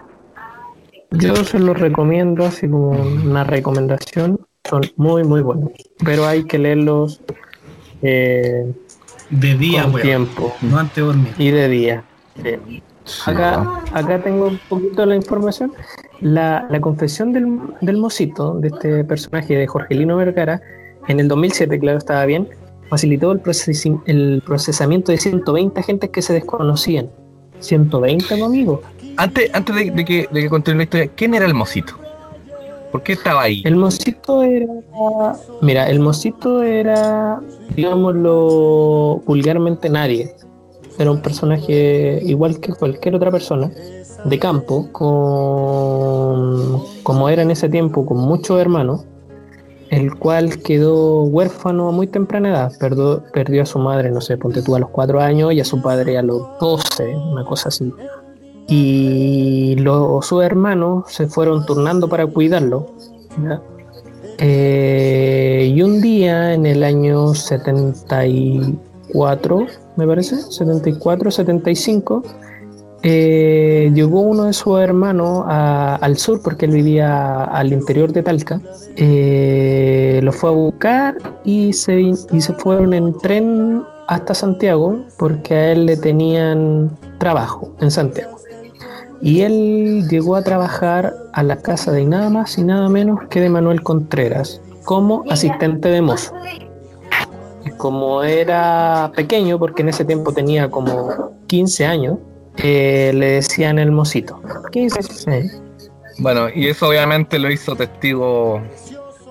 Yo 1.10 1.34
se 1.44 1.58
los 1.58 1.78
recomiendo, 1.78 2.44
así 2.44 2.68
como 2.68 2.90
una 2.90 3.44
recomendación. 3.44 4.40
Son 4.68 4.82
muy, 4.96 5.24
muy 5.24 5.40
buenos. 5.40 5.70
Pero 6.04 6.26
hay 6.26 6.44
que 6.44 6.58
leerlos 6.58 7.20
eh, 8.02 8.72
de 9.30 9.54
día, 9.54 9.84
con 9.84 10.00
tiempo. 10.00 10.54
No 10.60 10.78
antes 10.78 10.96
de 10.96 11.02
dormir. 11.02 11.34
Y 11.38 11.50
de 11.50 11.68
día. 11.68 12.04
Acá, 13.26 13.82
acá 13.92 14.22
tengo 14.22 14.48
un 14.48 14.60
poquito 14.68 15.06
la 15.06 15.16
información. 15.16 15.72
La, 16.20 16.66
la 16.68 16.80
confesión 16.80 17.32
del, 17.32 17.58
del 17.80 17.96
mocito, 17.96 18.54
de 18.54 18.68
este 18.68 19.04
personaje 19.04 19.56
de 19.56 19.66
Jorgelino 19.66 20.16
Vergara, 20.16 20.60
en 21.08 21.18
el 21.18 21.28
2007, 21.28 21.78
claro, 21.80 21.98
estaba 21.98 22.24
bien, 22.26 22.48
facilitó 22.88 23.32
el, 23.32 23.40
el 24.06 24.42
procesamiento 24.44 25.12
de 25.12 25.18
120 25.18 25.80
agentes 25.80 26.10
que 26.10 26.22
se 26.22 26.34
desconocían. 26.34 27.08
120, 27.60 28.42
amigos. 28.42 28.80
Antes, 29.16 29.50
antes 29.54 29.76
de, 29.76 30.04
que, 30.04 30.28
de 30.30 30.48
que 30.48 30.74
la 30.74 30.82
historia, 30.82 31.10
¿quién 31.14 31.34
era 31.34 31.46
el 31.46 31.54
mocito? 31.54 31.94
¿Por 32.90 33.02
qué 33.02 33.12
estaba 33.12 33.42
ahí? 33.42 33.62
El 33.64 33.76
mocito 33.76 34.42
era. 34.42 34.66
Mira, 35.62 35.88
el 35.88 36.00
mocito 36.00 36.62
era, 36.62 37.40
digámoslo 37.76 39.22
vulgarmente, 39.26 39.88
nadie. 39.88 40.34
Era 41.00 41.10
un 41.10 41.22
personaje 41.22 42.20
igual 42.26 42.60
que 42.60 42.74
cualquier 42.74 43.14
otra 43.14 43.30
persona, 43.30 43.70
de 44.24 44.38
campo, 44.38 44.88
con, 44.92 46.84
como 47.02 47.28
era 47.30 47.42
en 47.42 47.50
ese 47.50 47.70
tiempo, 47.70 48.04
con 48.04 48.18
muchos 48.18 48.60
hermanos, 48.60 49.06
el 49.88 50.14
cual 50.16 50.62
quedó 50.62 51.22
huérfano 51.22 51.88
a 51.88 51.92
muy 51.92 52.06
temprana 52.06 52.50
edad. 52.50 52.72
Perdió, 52.78 53.24
perdió 53.32 53.62
a 53.62 53.66
su 53.66 53.78
madre, 53.78 54.10
no 54.10 54.20
sé, 54.20 54.36
ponte 54.36 54.60
tú 54.62 54.76
a 54.76 54.78
los 54.78 54.90
cuatro 54.90 55.20
años 55.20 55.54
y 55.54 55.60
a 55.60 55.64
su 55.64 55.80
padre 55.80 56.18
a 56.18 56.22
los 56.22 56.42
doce, 56.60 57.16
una 57.16 57.44
cosa 57.44 57.70
así. 57.70 57.92
Y 58.68 59.76
sus 60.20 60.44
hermanos 60.44 61.04
se 61.08 61.26
fueron 61.26 61.64
turnando 61.66 62.08
para 62.08 62.26
cuidarlo. 62.26 62.86
Eh, 64.38 65.72
y 65.74 65.82
un 65.82 66.00
día 66.00 66.54
en 66.54 66.66
el 66.66 66.84
año 66.84 67.34
74, 67.34 69.66
me 70.00 70.06
parece, 70.06 70.36
74, 70.36 71.30
75, 71.30 72.22
eh, 73.02 73.90
llegó 73.94 74.20
uno 74.20 74.44
de 74.44 74.52
sus 74.52 74.78
hermanos 74.78 75.44
al 75.48 76.16
sur 76.18 76.42
porque 76.42 76.66
él 76.66 76.72
vivía 76.72 77.44
al 77.44 77.72
interior 77.72 78.12
de 78.12 78.22
Talca. 78.22 78.60
Eh, 78.96 80.20
lo 80.22 80.32
fue 80.32 80.50
a 80.50 80.52
buscar 80.52 81.16
y 81.44 81.72
se, 81.72 82.00
y 82.00 82.40
se 82.40 82.52
fueron 82.54 82.92
en 82.92 83.16
tren 83.18 83.82
hasta 84.06 84.34
Santiago 84.34 85.04
porque 85.18 85.54
a 85.54 85.72
él 85.72 85.86
le 85.86 85.96
tenían 85.96 86.90
trabajo 87.18 87.74
en 87.80 87.90
Santiago. 87.90 88.36
Y 89.22 89.42
él 89.42 90.08
llegó 90.08 90.36
a 90.36 90.42
trabajar 90.42 91.14
a 91.32 91.42
la 91.42 91.56
casa 91.56 91.92
de 91.92 92.04
nada 92.06 92.30
más 92.30 92.56
y 92.58 92.64
nada 92.64 92.88
menos 92.88 93.20
que 93.28 93.40
de 93.40 93.50
Manuel 93.50 93.82
Contreras 93.82 94.60
como 94.84 95.24
asistente 95.30 95.88
de 95.88 96.00
mozo. 96.00 96.34
Como 97.80 98.22
era 98.22 99.10
pequeño, 99.16 99.58
porque 99.58 99.80
en 99.80 99.88
ese 99.88 100.04
tiempo 100.04 100.32
tenía 100.34 100.70
como 100.70 101.32
15 101.46 101.86
años, 101.86 102.18
eh, 102.58 103.10
le 103.14 103.26
decían 103.32 103.78
el 103.78 103.90
mocito. 103.90 104.38
15, 104.70 105.50
Bueno, 106.18 106.48
y 106.54 106.68
eso 106.68 106.88
obviamente 106.88 107.38
lo 107.38 107.50
hizo 107.50 107.74
testigo 107.74 108.60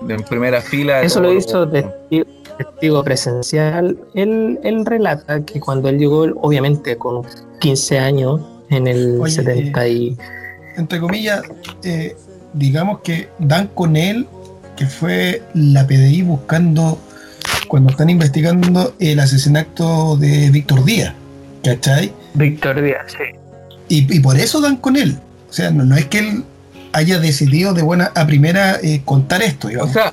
de 0.02 0.14
en 0.14 0.22
primera 0.24 0.60
fila. 0.60 1.00
Eso 1.02 1.20
lo 1.20 1.32
hizo 1.32 1.68
testigo, 1.68 3.04
presencial. 3.04 3.96
Él, 4.14 4.58
él 4.64 4.84
relata 4.84 5.44
que 5.44 5.60
cuando 5.60 5.88
él 5.88 5.98
llegó, 5.98 6.22
obviamente 6.40 6.96
con 6.96 7.24
15 7.60 7.98
años, 8.00 8.40
en 8.70 8.86
el 8.86 9.20
70 9.24 9.88
y... 9.88 10.16
entre 10.76 11.00
comillas, 11.00 11.42
eh, 11.84 12.16
digamos 12.52 13.00
que 13.00 13.28
dan 13.38 13.68
con 13.68 13.96
él, 13.96 14.26
que 14.76 14.86
fue 14.86 15.42
la 15.54 15.86
PDI 15.86 16.22
buscando, 16.22 16.98
cuando 17.70 17.90
están 17.90 18.10
investigando 18.10 18.94
el 18.98 19.20
asesinato 19.20 20.16
de 20.16 20.50
Víctor 20.50 20.84
Díaz, 20.84 21.14
¿cachai? 21.62 22.12
Víctor 22.34 22.82
Díaz, 22.82 23.06
sí. 23.16 23.38
Y, 23.86 24.18
por 24.18 24.36
eso 24.36 24.60
dan 24.60 24.76
con 24.76 24.96
él. 24.96 25.16
O 25.48 25.52
sea, 25.52 25.70
no, 25.70 25.96
es 25.96 26.06
que 26.06 26.18
él 26.18 26.44
haya 26.92 27.20
decidido 27.20 27.72
de 27.72 27.82
buena 27.82 28.10
a 28.16 28.26
primera 28.26 28.80
eh, 28.82 29.02
contar 29.04 29.42
esto. 29.42 29.68
O 29.80 29.86
sea, 29.86 30.12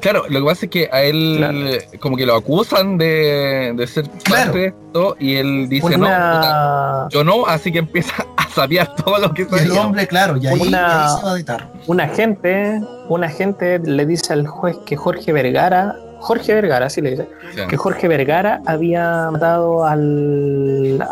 Claro, 0.00 0.24
lo 0.28 0.40
que 0.40 0.46
pasa 0.46 0.66
es 0.66 0.70
que 0.70 0.88
a 0.90 1.02
él 1.02 1.78
como 2.00 2.16
que 2.16 2.26
lo 2.26 2.34
acusan 2.34 2.96
de, 2.98 3.74
ser 3.86 4.08
parte 4.28 4.58
de 4.58 4.66
esto 4.66 5.16
y 5.20 5.34
él 5.36 5.68
dice 5.68 5.98
no, 5.98 7.08
yo 7.10 7.22
no, 7.22 7.46
así 7.46 7.70
que 7.70 7.80
empieza 7.80 8.26
a 8.36 8.48
sabiar 8.48 8.94
todo 8.96 9.18
lo 9.18 9.32
que 9.34 9.44
sabía. 9.44 9.64
el 9.64 9.72
hombre, 9.72 10.06
claro, 10.06 10.38
y 10.38 10.46
ahí, 10.46 10.60
una, 10.60 11.08
se 11.08 11.22
va 11.22 11.32
a 11.32 11.36
editar. 11.36 11.72
Un 11.86 12.00
agente, 12.00 12.80
un 13.08 13.22
agente 13.22 13.78
le 13.78 14.06
dice 14.06 14.32
al 14.32 14.46
juez 14.46 14.76
que 14.86 14.96
Jorge 14.96 15.32
Vergara, 15.32 15.94
Jorge 16.22 16.54
Vergara, 16.54 16.86
así 16.86 17.00
le 17.00 17.10
dice, 17.10 17.28
que 17.68 17.76
Jorge 17.76 18.08
Vergara 18.08 18.62
había 18.66 19.30
matado 19.30 19.84
al 19.84 21.02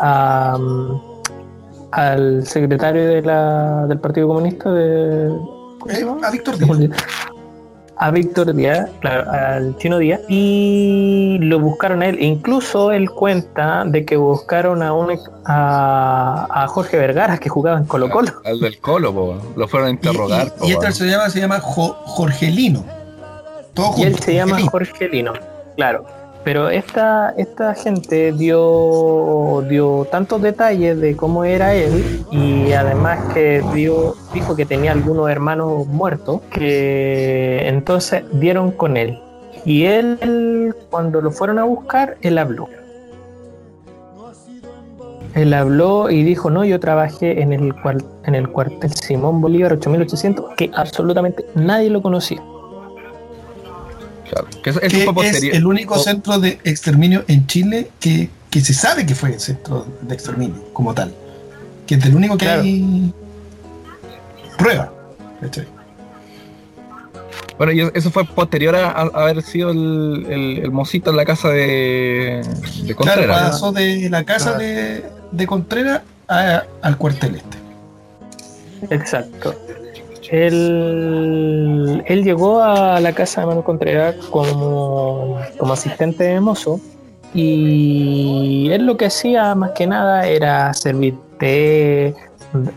al 1.91 2.45
secretario 2.45 3.05
de 3.05 3.21
la, 3.21 3.85
del 3.87 3.99
Partido 3.99 4.29
Comunista 4.29 4.71
de 4.71 5.27
eh, 5.27 6.05
a 6.23 6.31
Víctor 6.31 6.57
Díaz 6.57 6.91
a 8.01 8.09
Víctor 8.09 8.55
Díaz, 8.55 8.89
al 9.03 9.77
chino 9.77 9.99
Díaz, 9.99 10.21
y 10.27 11.37
lo 11.39 11.59
buscaron 11.59 12.01
a 12.01 12.07
él. 12.07 12.19
Incluso 12.19 12.91
él 12.91 13.11
cuenta 13.11 13.83
de 13.85 14.05
que 14.05 14.17
buscaron 14.17 14.81
a 14.81 14.91
un 14.91 15.15
a, 15.45 16.65
Jorge 16.67 16.97
Vergara 16.97 17.37
que 17.37 17.47
jugaba 17.47 17.77
en 17.77 17.85
Colo 17.85 18.09
Colo. 18.09 18.31
Al 18.43 18.59
del 18.59 18.79
Colo, 18.79 19.39
lo 19.55 19.67
fueron 19.67 19.89
a 19.89 19.91
interrogar. 19.91 20.51
Y, 20.63 20.71
este 20.71 20.91
se 20.93 21.05
llama, 21.05 21.29
se 21.29 21.41
llama 21.41 21.59
Jorgelino. 21.59 22.83
Todo 23.73 23.93
y 23.97 24.03
él 24.03 24.17
se 24.19 24.35
llama 24.35 24.59
Jorgelino, 24.61 25.33
claro. 25.75 26.05
Pero 26.43 26.69
esta, 26.69 27.33
esta 27.37 27.75
gente 27.75 28.31
dio, 28.31 29.63
dio 29.69 30.07
tantos 30.09 30.41
detalles 30.41 30.99
de 30.99 31.15
cómo 31.15 31.45
era 31.45 31.75
él 31.75 32.25
y 32.31 32.71
además 32.71 33.19
que 33.33 33.63
dio, 33.75 34.15
dijo 34.33 34.55
que 34.55 34.65
tenía 34.65 34.91
algunos 34.91 35.29
hermanos 35.29 35.85
muertos, 35.85 36.41
que 36.51 37.67
entonces 37.67 38.23
dieron 38.33 38.71
con 38.71 38.97
él. 38.97 39.19
Y 39.65 39.85
él, 39.85 40.75
cuando 40.89 41.21
lo 41.21 41.29
fueron 41.29 41.59
a 41.59 41.63
buscar, 41.63 42.17
él 42.21 42.39
habló. 42.39 42.67
Él 45.35 45.53
habló 45.53 46.09
y 46.09 46.23
dijo, 46.23 46.49
no, 46.49 46.65
yo 46.65 46.79
trabajé 46.79 47.41
en 47.41 47.53
el, 47.53 47.73
en 48.25 48.35
el 48.35 48.49
cuartel 48.49 48.91
Simón 48.93 49.41
Bolívar 49.41 49.73
8800, 49.73 50.55
que 50.57 50.71
absolutamente 50.73 51.45
nadie 51.53 51.91
lo 51.91 52.01
conocía 52.01 52.41
que 54.63 54.69
es, 54.69 55.43
el 55.43 55.65
único 55.65 55.97
centro 55.99 56.39
de 56.39 56.59
exterminio 56.63 57.23
en 57.27 57.47
Chile 57.47 57.91
que, 57.99 58.29
se 58.61 58.73
sabe 58.73 59.05
que 59.05 59.15
fue 59.15 59.33
el 59.33 59.39
centro 59.39 59.85
de 60.01 60.13
exterminio 60.13 60.71
como 60.73 60.93
tal. 60.93 61.13
Que 61.85 61.95
es 61.95 62.05
el 62.05 62.15
único 62.15 62.37
que 62.37 62.47
hay 62.47 63.13
prueba. 64.57 64.93
Bueno, 67.57 67.73
y 67.73 67.81
eso 67.93 68.09
fue 68.11 68.25
posterior 68.25 68.75
a, 68.75 68.91
haber 68.91 69.41
sido 69.43 69.71
el, 69.71 70.25
el, 70.63 70.71
mocito 70.71 71.11
en 71.11 71.17
la 71.17 71.25
casa 71.25 71.49
de, 71.49 72.41
de 72.83 72.95
Contreras. 72.95 73.25
Claro, 73.25 73.51
pasó 73.51 73.71
de 73.71 74.09
la 74.09 74.23
casa 74.23 74.57
de, 74.57 75.05
de 75.31 75.47
Contreras 75.47 76.01
al 76.27 76.97
cuartel 76.97 77.35
este. 77.35 78.95
Exacto. 78.95 79.55
Él, 80.31 82.03
llegó 82.07 82.61
a 82.63 83.01
la 83.01 83.11
casa 83.11 83.41
de 83.41 83.47
Manuel 83.47 83.65
Contreras 83.65 84.15
como, 84.29 85.37
como 85.57 85.73
asistente 85.73 86.23
de 86.23 86.39
mozo 86.39 86.79
y 87.33 88.69
él 88.71 88.85
lo 88.85 88.95
que 88.95 89.07
hacía 89.07 89.53
más 89.55 89.71
que 89.71 89.87
nada 89.87 90.25
era 90.27 90.73
servir 90.73 91.15
té, 91.37 92.15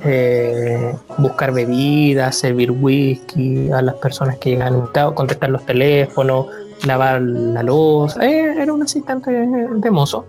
eh, 0.05 0.95
buscar 1.19 1.53
bebidas, 1.53 2.35
servir 2.37 2.73
whisky 2.73 3.71
a 3.71 3.83
las 3.83 3.95
personas 3.97 4.37
que 4.39 4.51
llegan, 4.51 4.89
contestar 5.15 5.51
los 5.51 5.65
teléfonos, 5.65 6.47
lavar 6.85 7.23
la 7.23 7.63
luz. 7.63 8.17
Eh, 8.17 8.55
era 8.59 8.73
un 8.73 8.83
asistente 8.83 9.31
de 9.31 9.91
mozo. 9.93 10.27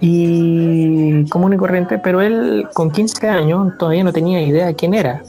y 0.00 1.24
común 1.30 1.54
y 1.54 1.56
corriente, 1.56 1.98
pero 1.98 2.20
él 2.20 2.68
con 2.74 2.90
15 2.90 3.28
años 3.28 3.78
todavía 3.78 4.04
no 4.04 4.12
tenía 4.12 4.40
idea 4.42 4.66
de 4.66 4.74
quién 4.74 4.94
era 4.94 5.22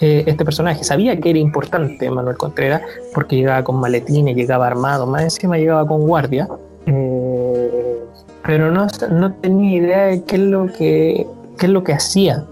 eh, 0.00 0.24
este 0.26 0.44
personaje. 0.44 0.84
Sabía 0.84 1.18
que 1.18 1.30
era 1.30 1.38
importante 1.38 2.10
Manuel 2.10 2.36
Contreras 2.36 2.82
porque 3.14 3.36
llegaba 3.36 3.64
con 3.64 3.80
maletines, 3.80 4.36
llegaba 4.36 4.66
armado, 4.66 5.06
más 5.06 5.22
encima 5.22 5.56
llegaba 5.56 5.86
con 5.86 6.02
guardia, 6.02 6.48
eh, 6.86 7.98
pero 8.44 8.70
no, 8.70 8.86
no, 9.10 9.32
tenía 9.34 9.76
idea 9.76 10.02
de 10.04 10.22
qué 10.24 10.36
es 10.36 10.42
lo 10.42 10.66
que, 10.66 11.26
qué 11.58 11.66
es 11.66 11.72
lo 11.72 11.82
que 11.82 11.94
hacía. 11.94 12.44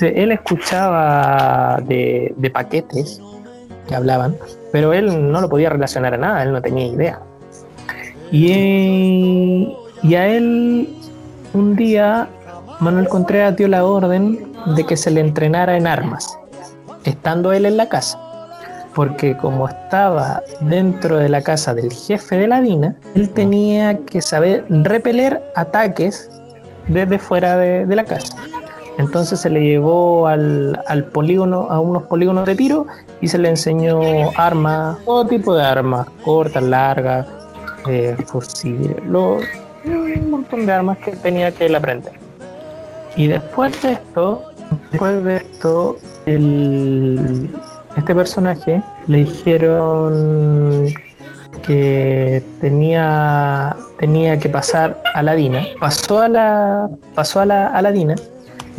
él 0.00 0.32
escuchaba 0.32 1.80
de, 1.86 2.34
de 2.36 2.50
paquetes 2.50 3.20
que 3.88 3.94
hablaban, 3.94 4.36
pero 4.70 4.92
él 4.92 5.32
no 5.32 5.40
lo 5.40 5.48
podía 5.48 5.70
relacionar 5.70 6.14
a 6.14 6.18
nada, 6.18 6.42
él 6.42 6.52
no 6.52 6.62
tenía 6.62 6.86
idea. 6.86 7.20
Y, 8.30 9.76
y 10.02 10.14
a 10.14 10.28
él 10.28 10.88
un 11.54 11.76
día 11.76 12.28
Manuel 12.80 13.08
Contreras 13.08 13.56
dio 13.56 13.68
la 13.68 13.84
orden 13.84 14.52
de 14.74 14.84
que 14.84 14.96
se 14.96 15.10
le 15.10 15.20
entrenara 15.20 15.76
en 15.76 15.86
armas, 15.86 16.38
estando 17.04 17.52
él 17.52 17.66
en 17.66 17.76
la 17.76 17.88
casa. 17.88 18.18
Porque 18.94 19.36
como 19.36 19.68
estaba 19.68 20.42
dentro 20.60 21.16
de 21.16 21.28
la 21.28 21.42
casa 21.42 21.74
del 21.74 21.92
jefe 21.92 22.36
de 22.36 22.46
la 22.46 22.60
DINA, 22.60 22.96
él 23.14 23.30
tenía 23.30 23.98
que 23.98 24.20
saber 24.20 24.66
repeler 24.68 25.42
ataques 25.56 26.30
desde 26.88 27.18
fuera 27.18 27.56
de, 27.56 27.86
la 27.86 28.04
casa. 28.04 28.36
Entonces 28.98 29.40
se 29.40 29.48
le 29.48 29.62
llevó 29.62 30.26
al, 30.26 31.08
polígono, 31.12 31.68
a 31.70 31.80
unos 31.80 32.02
polígonos 32.04 32.44
de 32.44 32.54
tiro 32.54 32.86
y 33.20 33.28
se 33.28 33.38
le 33.38 33.48
enseñó 33.48 34.00
armas, 34.36 34.98
todo 35.04 35.26
tipo 35.26 35.54
de 35.54 35.64
armas, 35.64 36.06
cortas, 36.22 36.62
largas, 36.62 37.26
eh, 37.88 38.14
fusiles, 38.26 38.96
un 39.84 40.30
montón 40.30 40.66
de 40.66 40.72
armas 40.72 40.98
que 40.98 41.12
tenía 41.12 41.50
que 41.50 41.66
él 41.66 41.74
aprender. 41.74 42.12
Y 43.16 43.26
después 43.26 43.80
de 43.82 43.92
esto, 43.92 44.42
después 44.90 45.24
de 45.24 45.36
esto, 45.36 45.96
el, 46.26 47.50
este 47.96 48.14
personaje 48.14 48.82
le 49.06 49.18
dijeron 49.18 50.86
que 51.64 52.42
tenía, 52.60 53.76
tenía 53.98 54.38
que 54.38 54.48
pasar 54.48 55.02
a 55.14 55.22
la 55.22 55.34
Dina. 55.34 55.64
Pasó 55.80 56.20
a 56.20 56.28
la, 56.28 56.90
pasó 57.14 57.40
a 57.40 57.46
la, 57.46 57.68
a 57.68 57.82
la 57.82 57.92
Dina 57.92 58.14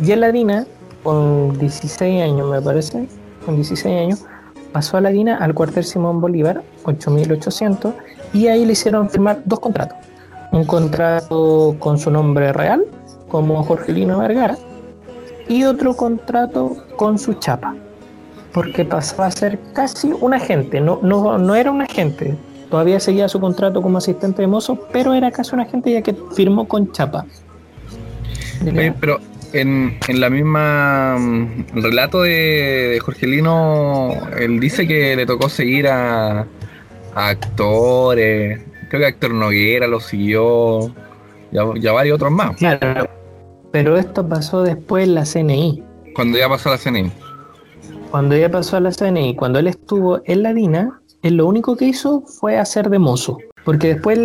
y 0.02 0.12
en 0.12 0.20
la 0.20 0.32
Dina, 0.32 0.66
con 1.02 1.58
16 1.58 2.22
años 2.22 2.50
me 2.50 2.60
parece, 2.60 3.06
con 3.44 3.56
16 3.56 3.96
años, 3.96 4.24
pasó 4.72 4.96
a 4.96 5.00
la 5.00 5.10
Dina 5.10 5.36
al 5.36 5.54
cuartel 5.54 5.84
Simón 5.84 6.20
Bolívar, 6.20 6.62
8800, 6.84 7.94
y 8.32 8.48
ahí 8.48 8.64
le 8.64 8.72
hicieron 8.72 9.08
firmar 9.08 9.40
dos 9.44 9.60
contratos 9.60 9.98
un 10.54 10.64
contrato 10.64 11.76
con 11.80 11.98
su 11.98 12.10
nombre 12.10 12.52
real, 12.52 12.84
como 13.28 13.62
Jorgelino 13.64 14.20
Vergara, 14.20 14.56
y 15.48 15.64
otro 15.64 15.94
contrato 15.96 16.76
con 16.96 17.18
su 17.18 17.34
chapa, 17.34 17.74
porque 18.52 18.84
pasaba 18.84 19.26
a 19.26 19.30
ser 19.30 19.58
casi 19.72 20.12
un 20.12 20.34
agente, 20.34 20.80
no, 20.80 21.00
no, 21.02 21.38
no 21.38 21.54
era 21.54 21.70
un 21.70 21.82
agente, 21.82 22.34
todavía 22.70 23.00
seguía 23.00 23.28
su 23.28 23.40
contrato 23.40 23.82
como 23.82 23.98
asistente 23.98 24.42
de 24.42 24.48
mozo, 24.48 24.78
pero 24.92 25.14
era 25.14 25.30
casi 25.30 25.54
un 25.54 25.60
agente 25.60 25.92
ya 25.92 26.02
que 26.02 26.14
firmó 26.34 26.66
con 26.66 26.92
chapa. 26.92 27.26
pero 29.00 29.20
en, 29.52 29.98
en, 30.08 30.20
la 30.20 30.30
misma 30.30 31.16
mm, 31.18 31.66
relato 31.74 32.22
de, 32.22 32.98
Jorgelino, 33.02 34.14
él 34.38 34.58
dice 34.58 34.86
que 34.86 35.14
le 35.14 35.26
tocó 35.26 35.48
seguir 35.48 35.88
a, 35.88 36.40
a 37.14 37.28
actores, 37.28 38.60
Creo 38.94 39.02
que 39.02 39.08
Héctor 39.08 39.34
Noguera 39.34 39.88
lo 39.88 39.98
siguió, 39.98 40.94
ya, 41.50 41.64
ya 41.80 41.90
varios 41.90 42.14
otros 42.14 42.30
más. 42.30 42.56
Claro, 42.56 43.08
pero 43.74 43.96
esto 43.96 44.24
pasó 44.28 44.62
después 44.62 45.02
en 45.02 45.16
la 45.16 45.24
CNI. 45.24 45.82
Cuando 46.14 46.38
ya 46.38 46.48
pasó 46.48 46.68
a 46.68 46.76
la 46.76 46.78
CNI. 46.78 47.10
Cuando 48.08 48.36
ya 48.36 48.48
pasó 48.48 48.76
a 48.76 48.80
la 48.80 48.92
CNI, 48.92 49.34
cuando 49.34 49.58
él 49.58 49.66
estuvo 49.66 50.20
en 50.26 50.44
la 50.44 50.54
DINA, 50.54 51.00
él 51.22 51.38
lo 51.38 51.48
único 51.48 51.76
que 51.76 51.86
hizo 51.86 52.20
fue 52.20 52.56
hacer 52.56 52.88
de 52.88 53.00
mozo. 53.00 53.38
Porque 53.64 53.94
después, 53.94 54.16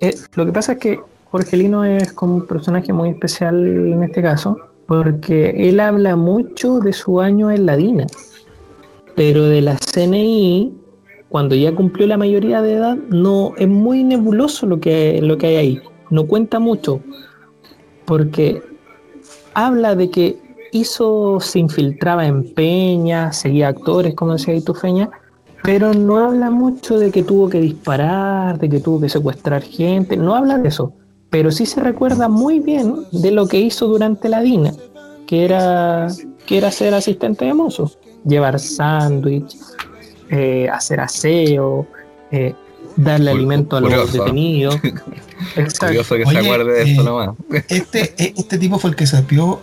eh, 0.00 0.14
lo 0.34 0.46
que 0.46 0.52
pasa 0.52 0.72
es 0.72 0.78
que 0.78 0.98
Jorgelino 1.30 1.84
es 1.84 2.14
como 2.14 2.36
un 2.36 2.46
personaje 2.46 2.90
muy 2.94 3.10
especial 3.10 3.66
en 3.66 4.02
este 4.02 4.22
caso, 4.22 4.56
porque 4.86 5.68
él 5.68 5.78
habla 5.78 6.16
mucho 6.16 6.78
de 6.78 6.94
su 6.94 7.20
año 7.20 7.50
en 7.50 7.66
la 7.66 7.76
DINA, 7.76 8.06
pero 9.14 9.44
de 9.44 9.60
la 9.60 9.76
CNI 9.76 10.72
cuando 11.28 11.54
ya 11.54 11.74
cumplió 11.74 12.06
la 12.06 12.16
mayoría 12.16 12.62
de 12.62 12.72
edad, 12.72 12.96
no 13.10 13.52
es 13.58 13.68
muy 13.68 14.04
nebuloso 14.04 14.64
lo 14.64 14.80
que, 14.80 15.20
lo 15.20 15.36
que 15.36 15.48
hay 15.48 15.56
ahí. 15.56 15.80
No 16.08 16.26
cuenta 16.26 16.58
mucho. 16.58 17.02
Porque 18.06 18.69
habla 19.66 19.94
de 19.94 20.10
que 20.10 20.38
hizo, 20.72 21.40
se 21.40 21.58
infiltraba 21.58 22.26
en 22.26 22.54
peñas, 22.54 23.38
seguía 23.38 23.68
actores, 23.68 24.14
como 24.14 24.32
decía 24.32 24.54
Feña, 24.80 25.10
pero 25.62 25.92
no 25.92 26.18
habla 26.18 26.50
mucho 26.50 26.98
de 26.98 27.10
que 27.10 27.22
tuvo 27.22 27.48
que 27.48 27.60
disparar, 27.60 28.58
de 28.58 28.68
que 28.68 28.80
tuvo 28.80 29.00
que 29.00 29.08
secuestrar 29.08 29.62
gente, 29.62 30.16
no 30.16 30.34
habla 30.34 30.58
de 30.58 30.68
eso, 30.68 30.92
pero 31.28 31.50
sí 31.50 31.66
se 31.66 31.80
recuerda 31.80 32.28
muy 32.28 32.60
bien 32.60 32.94
de 33.12 33.30
lo 33.30 33.46
que 33.46 33.58
hizo 33.60 33.86
durante 33.86 34.28
la 34.28 34.40
DINA, 34.40 34.72
que 35.26 35.44
era, 35.44 36.08
que 36.46 36.58
era 36.58 36.70
ser 36.70 36.94
asistente 36.94 37.44
de 37.44 37.54
mozo, 37.54 37.90
llevar 38.24 38.58
sándwich, 38.58 39.56
eh, 40.30 40.68
hacer 40.72 41.00
aseo, 41.00 41.86
eh, 42.30 42.54
darle 42.96 43.30
alimento 43.30 43.76
a 43.76 43.80
los 43.80 44.12
detenidos. 44.12 44.76
Curioso 45.78 46.16
que 46.16 46.26
se 46.26 46.38
acuerde 46.38 46.72
de 46.72 46.90
esto 46.90 47.02
eh, 47.02 47.04
nomás. 47.04 47.36
Este, 47.68 48.14
este 48.38 48.58
tipo 48.58 48.78
fue 48.78 48.90
el 48.90 48.96
que 48.96 49.06
sapió 49.06 49.60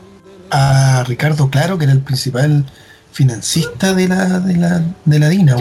a 0.50 1.04
Ricardo 1.08 1.50
Claro, 1.50 1.78
que 1.78 1.86
era 1.86 1.94
el 1.94 2.02
principal 2.02 2.66
financista 3.12 3.94
de 3.94 4.08
la, 4.08 4.40
de 4.40 4.58
la, 4.58 4.84
de 5.06 5.20
la 5.20 5.30
DINA. 5.30 5.56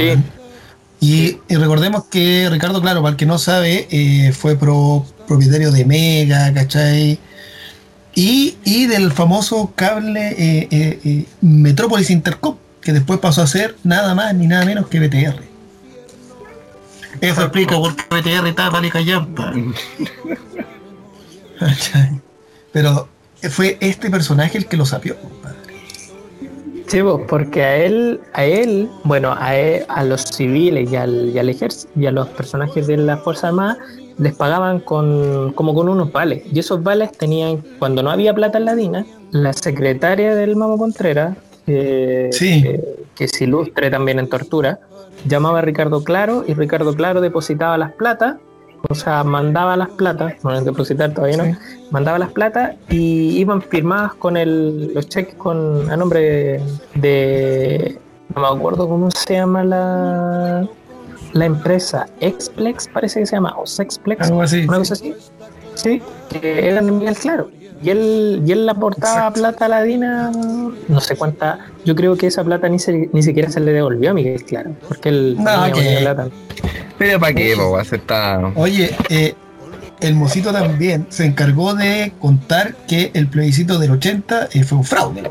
Y, 1.01 1.39
recordemos 1.49 2.05
que 2.05 2.49
Ricardo 2.51 2.81
Claro, 2.81 3.03
para 3.03 3.11
el 3.11 3.17
que 3.17 3.27
no 3.27 3.39
sabe, 3.39 4.33
fue 4.37 4.57
propietario 4.57 5.71
de 5.71 5.85
Mega, 5.85 6.53
¿cachai? 6.55 7.19
Y, 8.15 8.57
y 8.65 8.87
del 8.87 9.13
famoso 9.13 9.73
cable 9.75 11.29
Metrópolis 11.43 12.11
Intercom 12.11 12.57
que 12.87 12.93
después 12.93 13.19
pasó 13.19 13.43
a 13.43 13.49
ser 13.49 13.75
nada 13.83 14.15
más 14.15 14.33
ni 14.33 14.47
nada 14.47 14.65
menos 14.65 14.87
que 14.87 15.01
BTR. 15.01 15.43
Eso 17.21 17.43
explica 17.43 17.77
por 17.77 17.95
qué 17.95 18.03
BTR 18.11 18.47
está 18.49 18.71
vale 18.71 18.91
callampa. 18.91 19.53
Pero 22.73 23.09
fue 23.51 23.79
este 23.81 24.11
personaje 24.11 24.59
el 24.59 24.67
que 24.67 24.77
lo 24.77 24.85
sapió, 24.85 25.17
compadre. 25.17 25.57
Sí, 26.87 27.01
porque 27.29 27.65
a 27.65 27.77
él, 27.77 28.21
a 28.33 28.45
él, 28.45 28.89
bueno, 29.03 29.33
a, 29.33 29.51
a 29.89 30.05
los 30.05 30.23
civiles 30.23 30.91
y 30.93 30.97
al, 30.97 31.49
ejército 31.49 31.91
y 31.97 32.07
a 32.07 32.13
los 32.13 32.29
personajes 32.29 32.87
de 32.87 32.97
la 32.97 33.17
Fuerza 33.17 33.49
Armada 33.49 33.77
les 34.19 34.35
pagaban 34.35 34.81
con 34.81 35.53
como 35.53 35.75
con 35.75 35.89
unos 35.89 36.13
vales. 36.13 36.45
Y 36.53 36.61
esos 36.61 36.83
vales 36.83 37.11
tenían, 37.13 37.63
cuando 37.79 38.03
no 38.03 38.11
había 38.11 38.35
plata 38.35 38.59
en 38.59 38.65
la 38.67 38.77
DINA, 38.77 39.05
la 39.33 39.53
secretaria 39.53 40.35
del 40.37 40.55
Mamo 40.55 40.79
Contreras 40.79 41.37
que, 41.67 42.31
se 42.31 43.45
ilustre 43.45 43.91
también 43.91 44.21
en 44.21 44.29
tortura, 44.29 44.79
llamaba 45.25 45.59
a 45.61 45.63
Ricardo 45.63 46.05
Claro 46.05 46.45
y 46.47 46.55
Ricardo 46.55 46.95
Claro 46.95 47.21
depositaba 47.21 47.79
las 47.79 47.93
platas, 47.93 48.37
o 48.89 48.95
sea, 48.95 49.25
mandaba 49.25 49.77
las 49.77 49.89
platas, 49.91 50.35
no 50.45 50.61
depositar 50.61 51.13
todavía 51.13 51.39
no, 51.39 51.59
mandaba 51.91 52.19
las 52.19 52.31
platas 52.31 52.77
y 52.89 53.39
iban 53.39 53.63
firmadas 53.63 54.15
con 54.15 54.37
el, 54.37 54.93
los 54.95 55.09
cheques 55.09 55.35
con 55.35 55.91
a 55.91 55.97
nombre 55.97 56.61
de, 56.95 57.99
no 58.35 58.43
me 58.43 58.49
acuerdo 58.59 58.89
cómo 58.89 59.11
se 59.11 59.35
llama 59.35 59.65
la 59.65 60.69
la 61.33 61.45
empresa 61.45 62.07
Explex 62.21 62.89
parece 62.89 63.21
que 63.21 63.27
se 63.27 63.37
llama 63.37 63.55
o 63.59 63.67
Sexplex 63.67 64.29
algo 64.29 64.43
así, 64.43 64.65
una 64.67 64.79
cosa 64.79 64.95
así 64.95 65.15
sí 65.75 66.03
que 66.31 66.69
eran 66.69 66.99
Miguel 66.99 67.17
Claro 67.17 67.51
y 67.83 67.91
él, 67.91 68.43
y 68.47 68.53
él 68.53 68.65
le 68.65 68.73
aportaba 68.73 69.31
plata 69.33 69.67
a 69.67 69.69
la 69.69 69.83
Dina, 69.83 70.31
no 70.89 71.01
sé 71.01 71.17
cuánta. 71.17 71.59
Yo 71.85 71.95
creo 71.95 72.17
que 72.17 72.27
esa 72.27 72.43
plata 72.43 72.69
ni, 72.69 72.79
ni 73.13 73.23
siquiera 73.23 73.51
se 73.51 73.61
le 73.61 73.73
devolvió 73.73 74.11
a 74.11 74.15
Miguel, 74.15 74.43
claro. 74.45 74.71
Porque 74.89 75.11
él 75.11 75.37
no, 75.39 75.73
que... 75.73 75.99
plata. 76.01 76.29
Pero 76.99 77.21
para 77.21 77.35
qué, 77.35 77.55
a 77.55 77.81
aceptar. 77.81 78.53
Oye, 78.55 78.95
eh, 79.11 79.35
el 80.01 80.15
Mosito 80.15 80.53
también 80.53 81.07
se 81.11 81.27
encargó 81.27 81.75
de 81.75 82.13
contar 82.19 82.75
que 82.89 83.11
el 83.15 83.29
plebiscito 83.29 83.79
del 83.79 83.93
80 83.93 84.49
eh, 84.53 84.65
fue 84.65 84.79
un 84.79 84.85
fraude, 84.85 85.23
la 85.23 85.31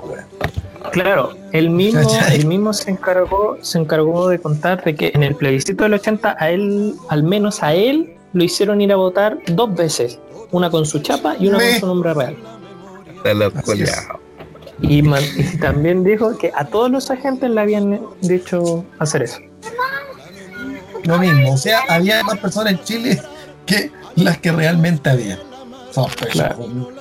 Claro, 0.91 1.35
él 1.51 1.71
mismo, 1.71 2.07
él 2.31 2.45
mismo 2.45 2.73
se 2.73 2.91
encargó, 2.91 3.57
se 3.61 3.79
encargó 3.79 4.29
de 4.29 4.39
contar 4.39 4.83
de 4.83 4.95
que 4.95 5.11
en 5.15 5.23
el 5.23 5.35
plebiscito 5.35 5.83
del 5.83 5.95
80 5.95 6.37
a 6.39 6.49
él, 6.51 6.95
al 7.09 7.23
menos 7.23 7.63
a 7.63 7.73
él, 7.73 8.15
lo 8.33 8.43
hicieron 8.43 8.81
ir 8.81 8.91
a 8.91 8.97
votar 8.97 9.39
dos 9.47 9.73
veces 9.73 10.19
una 10.51 10.69
con 10.69 10.85
su 10.85 10.99
chapa 10.99 11.35
y 11.39 11.47
una 11.47 11.57
con 11.59 11.79
su 11.79 11.87
nombre 11.87 12.13
real. 12.13 12.37
Y, 14.81 15.01
también 15.59 16.03
dijo 16.03 16.37
que 16.37 16.51
a 16.55 16.65
todos 16.65 16.91
los 16.91 17.09
agentes 17.09 17.49
le 17.49 17.61
habían 17.61 18.01
dicho 18.21 18.85
hacer 18.99 19.23
eso. 19.23 19.39
Lo 21.03 21.17
mismo, 21.17 21.53
o 21.53 21.57
sea, 21.57 21.81
había 21.87 22.23
más 22.23 22.37
personas 22.39 22.73
en 22.73 22.83
Chile 22.83 23.21
que 23.65 23.91
las 24.15 24.37
que 24.39 24.51
realmente 24.51 25.09
había. 25.09 25.39
Sospechoso. 25.91 26.93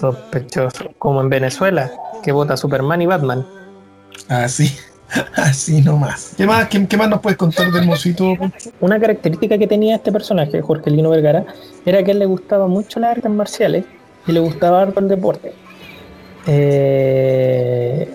Sospechoso. 0.00 0.90
Como 0.98 1.20
en 1.20 1.28
Venezuela, 1.28 1.90
que 2.22 2.32
vota 2.32 2.56
Superman 2.56 3.02
y 3.02 3.06
Batman. 3.06 3.46
Así. 4.28 4.76
Así 5.36 5.80
nomás. 5.80 6.34
¿Qué 6.36 6.46
más, 6.46 6.68
qué, 6.68 6.96
más 6.96 7.08
nos 7.08 7.20
puedes 7.20 7.36
contar 7.36 7.70
del 7.70 7.86
mosito? 7.86 8.34
Una 8.80 8.98
característica 9.00 9.58
que 9.58 9.66
tenía 9.66 9.96
este 9.96 10.12
personaje, 10.12 10.60
Jorge 10.60 10.90
Lino 10.90 11.10
Vergara, 11.10 11.44
era 11.84 12.02
que 12.02 12.10
a 12.10 12.14
él 12.14 12.18
le 12.18 12.26
gustaba 12.26 12.66
mucho 12.66 13.00
las 13.00 13.16
artes 13.16 13.30
marciales 13.30 13.84
y 14.26 14.32
le 14.32 14.40
gustaba 14.40 14.82
harto 14.82 15.00
el 15.00 15.08
deporte. 15.08 15.52
Eh, 16.46 18.08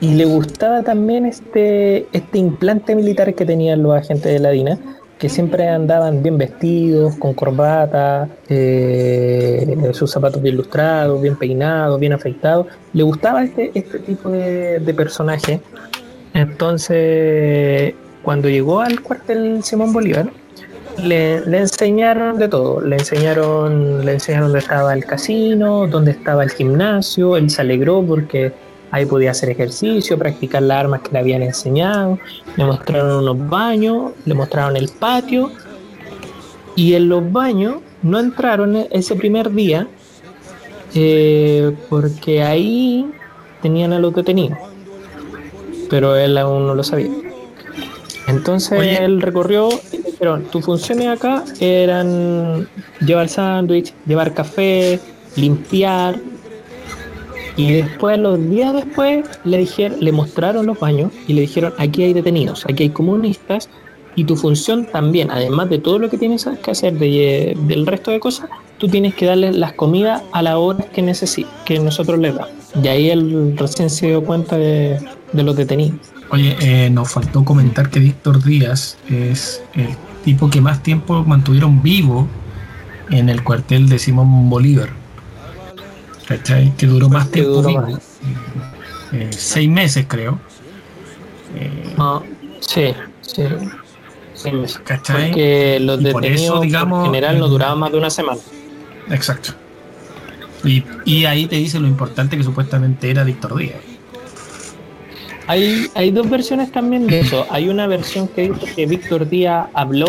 y 0.00 0.14
le 0.14 0.24
gustaba 0.24 0.82
también 0.82 1.26
este, 1.26 2.06
este 2.12 2.38
implante 2.38 2.94
militar 2.94 3.34
que 3.34 3.44
tenían 3.44 3.82
los 3.82 3.94
agentes 3.94 4.32
de 4.32 4.38
la 4.38 4.50
DINA, 4.50 4.78
que 5.18 5.28
siempre 5.28 5.68
andaban 5.68 6.22
bien 6.22 6.38
vestidos, 6.38 7.16
con 7.16 7.34
corbata, 7.34 8.26
eh, 8.48 9.90
sus 9.92 10.10
zapatos 10.10 10.40
bien 10.40 10.56
lustrados, 10.56 11.20
bien 11.20 11.36
peinados, 11.36 12.00
bien 12.00 12.14
afeitados. 12.14 12.66
Le 12.94 13.02
gustaba 13.02 13.44
este, 13.44 13.70
este 13.74 13.98
tipo 13.98 14.30
de, 14.30 14.78
de 14.78 14.94
personaje. 14.94 15.60
Entonces, 16.40 17.94
cuando 18.22 18.48
llegó 18.48 18.80
al 18.80 19.00
cuartel 19.00 19.62
Simón 19.62 19.92
Bolívar, 19.92 20.30
le, 21.02 21.36
enseñaron 21.58 22.38
de 22.38 22.48
todo. 22.48 22.80
Le 22.80 22.96
enseñaron, 22.96 24.04
le 24.04 24.12
enseñaron 24.12 24.48
dónde 24.48 24.60
estaba 24.60 24.94
el 24.94 25.04
casino, 25.04 25.86
dónde 25.86 26.12
estaba 26.12 26.42
el 26.42 26.50
gimnasio. 26.50 27.36
Él 27.36 27.50
se 27.50 27.60
alegró 27.62 28.02
porque 28.02 28.52
ahí 28.90 29.06
podía 29.06 29.30
hacer 29.30 29.50
ejercicio, 29.50 30.18
practicar 30.18 30.62
las 30.62 30.78
armas 30.80 31.02
que 31.02 31.12
le 31.12 31.18
habían 31.18 31.42
enseñado. 31.42 32.18
Le 32.56 32.64
mostraron 32.64 33.22
unos 33.22 33.48
baños, 33.48 34.12
le 34.24 34.34
mostraron 34.34 34.76
el 34.76 34.88
patio. 34.88 35.50
Y 36.76 36.94
en 36.94 37.08
los 37.08 37.30
baños 37.30 37.76
no 38.02 38.18
entraron 38.18 38.86
ese 38.90 39.14
primer 39.14 39.50
día 39.52 39.86
eh, 40.94 41.76
porque 41.88 42.42
ahí 42.42 43.10
tenían 43.60 43.92
a 43.92 43.98
los 43.98 44.14
detenidos. 44.14 44.58
Pero 45.90 46.16
él 46.16 46.38
aún 46.38 46.66
no 46.66 46.74
lo 46.74 46.82
sabía. 46.82 47.10
Entonces 48.28 49.00
él 49.00 49.20
recorrió 49.20 49.68
y 49.92 49.98
dijeron, 49.98 50.44
tus 50.44 50.64
funciones 50.64 51.08
acá 51.08 51.44
eran 51.58 52.68
llevar 53.04 53.28
sándwich, 53.28 53.92
llevar 54.06 54.32
café, 54.32 55.00
limpiar. 55.36 56.20
Y 57.56 57.72
después, 57.72 58.18
los 58.18 58.38
días 58.48 58.72
después, 58.72 59.26
le 59.44 59.58
dijeron, 59.58 59.98
le 60.00 60.12
mostraron 60.12 60.66
los 60.66 60.78
baños 60.78 61.12
y 61.26 61.32
le 61.32 61.42
dijeron, 61.42 61.74
aquí 61.78 62.04
hay 62.04 62.12
detenidos, 62.12 62.64
aquí 62.66 62.84
hay 62.84 62.90
comunistas, 62.90 63.68
y 64.16 64.24
tu 64.24 64.36
función 64.36 64.86
también, 64.86 65.30
además 65.30 65.68
de 65.68 65.78
todo 65.78 65.98
lo 65.98 66.08
que 66.08 66.18
tienes 66.18 66.48
que 66.62 66.70
hacer 66.70 66.94
del 66.94 67.86
resto 67.86 68.10
de 68.10 68.20
cosas, 68.20 68.48
tú 68.78 68.88
tienes 68.88 69.14
que 69.14 69.26
darle 69.26 69.52
las 69.52 69.72
comidas 69.74 70.22
a 70.32 70.42
la 70.42 70.58
hora 70.58 70.84
que 70.92 71.14
que 71.64 71.78
nosotros 71.80 72.18
les 72.18 72.34
damos. 72.34 72.52
Y 72.82 72.88
ahí 72.88 73.10
él 73.10 73.54
recién 73.56 73.90
se 73.90 74.08
dio 74.08 74.24
cuenta 74.24 74.56
de, 74.56 74.98
de 75.32 75.42
los 75.42 75.56
detenidos. 75.56 75.98
Oye, 76.30 76.56
eh, 76.60 76.90
nos 76.90 77.10
faltó 77.10 77.44
comentar 77.44 77.90
que 77.90 78.00
Víctor 78.00 78.42
Díaz 78.42 78.96
es 79.08 79.62
el 79.74 79.88
tipo 80.24 80.48
que 80.50 80.60
más 80.60 80.82
tiempo 80.82 81.24
mantuvieron 81.24 81.82
vivo 81.82 82.28
en 83.10 83.28
el 83.28 83.42
cuartel 83.42 83.88
de 83.88 83.98
Simón 83.98 84.48
Bolívar. 84.48 84.90
¿Cachai? 86.26 86.72
Que 86.76 86.86
duró 86.86 87.08
más 87.08 87.30
tiempo 87.30 87.62
vivo. 87.62 87.98
Eh, 89.12 89.30
seis 89.32 89.68
meses, 89.68 90.06
creo. 90.06 90.38
Eh, 91.56 91.94
ah, 91.98 92.22
sí, 92.60 92.94
sí. 93.22 93.42
Seis 94.34 94.54
meses. 94.54 94.80
¿Cachai? 94.84 95.30
Porque 95.30 95.78
los 95.80 96.00
detenidos 96.00 96.60
digamos, 96.60 97.00
en 97.00 97.06
general 97.06 97.38
no 97.40 97.48
duraban 97.48 97.80
más 97.80 97.90
de 97.90 97.98
una 97.98 98.10
semana. 98.10 98.40
Exacto. 99.10 99.54
Y, 100.62 100.84
y 101.04 101.24
ahí 101.24 101.46
te 101.46 101.56
dice 101.56 101.80
lo 101.80 101.88
importante 101.88 102.36
que 102.36 102.44
supuestamente 102.44 103.10
era 103.10 103.24
Víctor 103.24 103.56
Díaz. 103.56 103.89
Hay, 105.50 105.88
hay 105.96 106.12
dos 106.12 106.30
versiones 106.30 106.70
también 106.70 107.08
de 107.08 107.18
eso. 107.18 107.44
Hay 107.50 107.68
una 107.68 107.88
versión 107.88 108.28
que 108.28 108.52
dice 108.52 108.72
que 108.72 108.86
Víctor 108.86 109.28
Díaz 109.28 109.66
habló 109.74 110.06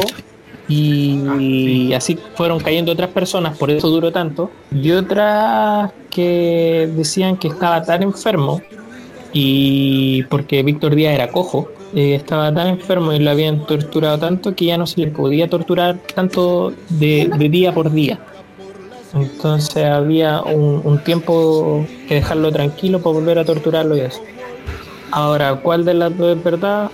y 0.68 1.92
así 1.94 2.16
fueron 2.36 2.60
cayendo 2.60 2.92
otras 2.92 3.10
personas, 3.10 3.58
por 3.58 3.72
eso 3.72 3.90
duró 3.90 4.12
tanto. 4.12 4.52
Y 4.72 4.92
otras 4.92 5.94
que 6.12 6.88
decían 6.96 7.38
que 7.38 7.48
estaba 7.48 7.82
tan 7.82 8.04
enfermo 8.04 8.62
y 9.34 10.22
porque 10.30 10.62
Víctor 10.62 10.94
Díaz 10.94 11.16
era 11.16 11.30
cojo, 11.30 11.72
eh, 11.96 12.14
estaba 12.14 12.54
tan 12.54 12.68
enfermo 12.68 13.12
y 13.12 13.18
lo 13.18 13.32
habían 13.32 13.66
torturado 13.66 14.20
tanto 14.20 14.54
que 14.54 14.66
ya 14.66 14.78
no 14.78 14.86
se 14.86 15.02
le 15.02 15.08
podía 15.08 15.50
torturar 15.50 15.98
tanto 16.14 16.72
de, 16.90 17.32
día 17.50 17.74
por 17.74 17.92
día. 17.92 18.20
Entonces 19.16 19.86
había 19.86 20.44
un, 20.44 20.82
un, 20.84 21.04
tiempo 21.04 21.84
que 22.08 22.14
dejarlo 22.14 22.52
tranquilo 22.52 23.02
para 23.02 23.16
volver 23.16 23.40
a 23.40 23.44
torturarlo 23.44 23.98
y 23.98 24.02
eso. 24.02 24.22
Ahora, 25.12 25.56
¿cuál 25.56 25.86
de 25.86 25.94
las 25.94 26.18
dos 26.18 26.38
es 26.38 26.44
verdad? 26.44 26.90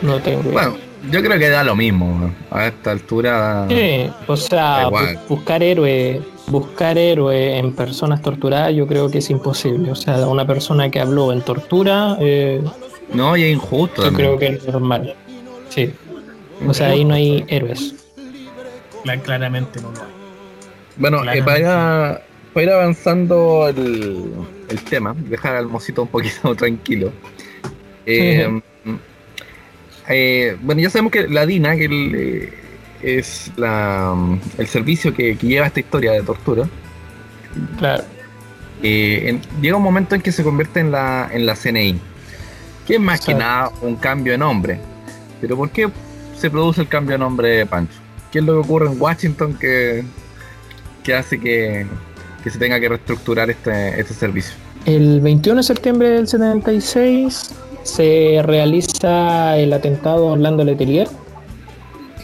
No 0.00 0.18
tengo 0.20 0.50
Bueno, 0.50 0.76
yo 1.10 1.22
creo 1.22 1.38
que 1.38 1.48
da 1.48 1.62
lo 1.62 1.76
mismo. 1.76 2.32
A 2.50 2.66
esta 2.66 2.90
altura. 2.90 3.66
Sí, 3.68 4.10
o 4.26 4.36
sea, 4.36 4.90
buscar 5.28 5.62
héroes, 5.62 6.20
buscar 6.46 6.98
héroes 6.98 7.58
en 7.58 7.72
personas 7.74 8.22
torturadas, 8.22 8.74
yo 8.74 8.86
creo 8.86 9.10
que 9.10 9.18
es 9.18 9.30
imposible. 9.30 9.90
O 9.90 9.94
sea, 9.94 10.26
una 10.26 10.46
persona 10.46 10.90
que 10.90 11.00
habló 11.00 11.32
en 11.32 11.42
tortura. 11.42 12.16
Eh, 12.20 12.62
no, 13.12 13.36
y 13.36 13.44
es 13.44 13.52
injusto. 13.52 14.04
Yo 14.04 14.12
creo 14.12 14.38
que 14.38 14.46
es 14.46 14.66
normal. 14.66 15.14
Sí. 15.68 15.92
O 16.66 16.74
sea, 16.74 16.88
ahí 16.88 17.04
no 17.04 17.14
hay 17.14 17.44
héroes. 17.48 17.94
Claramente 19.24 19.80
no 19.80 19.90
lo 19.90 20.00
hay. 20.00 20.12
Bueno, 20.96 21.32
eh, 21.32 21.42
para, 21.42 22.22
para 22.52 22.64
ir 22.64 22.70
avanzando 22.70 23.68
el, 23.68 24.30
el 24.68 24.82
tema, 24.82 25.14
dejar 25.16 25.56
al 25.56 25.66
mocito 25.66 26.02
un 26.02 26.08
poquito 26.08 26.54
tranquilo. 26.56 27.12
Eh, 28.06 28.60
eh, 30.08 30.56
bueno, 30.60 30.80
ya 30.80 30.90
sabemos 30.90 31.12
que 31.12 31.28
la 31.28 31.46
DINA, 31.46 31.76
que 31.76 31.88
eh, 31.90 32.52
es 33.02 33.52
la, 33.56 34.14
el 34.58 34.66
servicio 34.66 35.14
que, 35.14 35.36
lleva 35.36 35.66
esta 35.66 35.80
historia 35.80 36.12
de 36.12 36.22
tortura. 36.22 36.68
Claro. 37.78 38.04
llega 38.80 39.76
un 39.76 39.82
momento 39.82 40.14
en 40.14 40.22
que 40.22 40.32
se 40.32 40.42
convierte 40.42 40.80
en 40.80 40.90
la, 40.90 41.28
en 41.32 41.44
la 41.44 41.54
CNI, 41.54 42.00
que 42.86 42.94
es 42.94 43.00
más 43.00 43.20
que 43.20 43.34
nada 43.34 43.70
un 43.82 43.96
cambio 43.96 44.32
de 44.32 44.38
nombre. 44.38 44.78
Pero 45.40 45.56
¿por 45.56 45.70
qué 45.70 45.88
se 46.36 46.50
produce 46.50 46.82
el 46.82 46.88
cambio 46.88 47.12
de 47.12 47.18
nombre, 47.18 47.66
Pancho? 47.66 47.98
¿Qué 48.30 48.38
es 48.38 48.44
lo 48.44 48.54
que 48.54 48.58
ocurre 48.60 48.86
en 48.86 49.00
Washington 49.00 49.54
que, 49.58 50.04
que 51.02 51.14
hace 51.14 51.38
que, 51.38 51.86
que 52.42 52.50
se 52.50 52.58
tenga 52.58 52.78
que 52.80 52.88
reestructurar 52.88 53.50
este, 53.50 54.00
este 54.00 54.14
servicio. 54.14 54.54
El 54.84 55.20
21 55.20 55.58
de 55.58 55.62
septiembre 55.62 56.10
del 56.10 56.26
76 56.26 57.54
se 57.84 58.40
realiza 58.44 59.56
el 59.56 59.72
atentado 59.72 60.28
a 60.28 60.32
Orlando 60.32 60.64
Letelier 60.64 61.08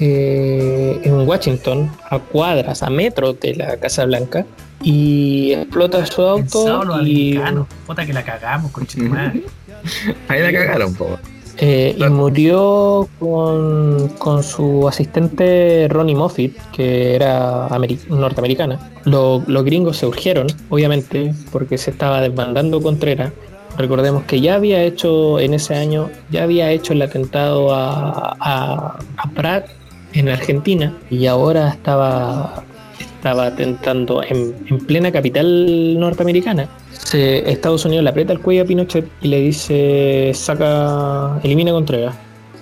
eh, 0.01 1.01
en 1.03 1.15
Washington, 1.27 1.91
a 2.09 2.19
cuadras, 2.19 2.83
a 2.83 2.91
metros 2.91 3.39
de 3.41 3.55
la 3.57 3.77
Casa 3.79 4.05
Blanca, 4.05 4.47
y 4.83 5.53
explota 5.53 6.05
su 6.07 6.23
auto. 6.23 6.85
y. 7.03 7.39
Puta 7.87 8.07
que 8.07 8.13
la 8.13 8.23
cagamos, 8.23 8.71
con 8.71 8.87
Ahí 10.29 10.41
la 10.41 10.53
cagaron, 10.53 10.95
po. 10.95 11.19
Eh, 11.61 11.97
y 11.99 12.05
murió 12.05 13.09
con, 13.19 14.43
su 14.45 14.87
asistente 14.87 15.89
Ronnie 15.91 16.15
Moffitt, 16.15 16.57
que 16.71 17.17
era 17.17 17.69
norteamericana. 18.09 18.79
los 19.05 19.65
gringos 19.65 19.97
se 19.97 20.07
urgieron, 20.07 20.47
obviamente, 20.71 21.35
porque 21.51 21.77
se 21.77 21.91
estaba 21.91 22.21
desbandando 22.21 22.81
Contreras. 22.81 23.33
Recordemos 23.77 24.25
que 24.25 24.41
ya 24.41 24.55
había 24.55 24.83
hecho 24.83 25.41
en 25.41 25.55
ese 25.55 25.75
año, 25.75 26.11
ya 26.31 26.45
había 26.45 26.71
hecho 26.71 26.93
el 26.93 27.03
atentado 27.03 27.75
a, 27.75 28.37
a, 28.41 29.31
Pratt 29.35 29.67
en 30.15 30.29
Argentina 30.29 30.97
y 31.11 31.27
ahora 31.27 31.71
estaba, 31.71 32.65
estaba 32.99 33.47
atentando 33.47 34.23
en, 34.23 34.55
en 34.69 34.79
plena 34.79 35.13
capital 35.13 35.99
norteamericana 35.99 36.69
Estados 37.15 37.85
Unidos 37.85 38.05
le 38.05 38.11
aprieta 38.11 38.33
el 38.33 38.41
cuello 38.41 38.63
a 38.63 38.65
Pinochet 38.65 39.09
y 39.23 39.29
le 39.29 39.41
dice, 39.41 40.33
saca, 40.35 41.41
elimina 41.43 41.71
a 41.71 41.75
Contreras. 41.75 42.15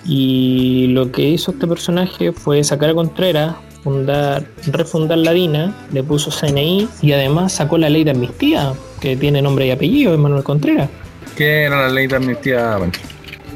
Y 0.04 0.88
lo 0.88 1.10
que 1.10 1.22
hizo 1.22 1.50
este 1.50 1.66
personaje 1.66 2.32
fue 2.32 2.62
sacar 2.62 2.90
a 2.90 2.94
Contreras, 2.94 3.56
fundar, 3.82 4.44
refundar 4.66 5.18
la 5.18 5.32
DINA, 5.32 5.74
le 5.92 6.02
puso 6.02 6.30
CNI 6.30 6.88
y 7.02 7.12
además 7.12 7.52
sacó 7.52 7.78
la 7.78 7.88
ley 7.88 8.04
de 8.04 8.12
amnistía, 8.12 8.72
que 9.00 9.16
tiene 9.16 9.42
nombre 9.42 9.66
y 9.66 9.70
apellido, 9.70 10.16
Manuel 10.16 10.44
Contreras. 10.44 10.88
¿Qué 11.36 11.64
era 11.64 11.82
la 11.82 11.88
ley 11.88 12.06
de 12.06 12.16
amnistía? 12.16 12.78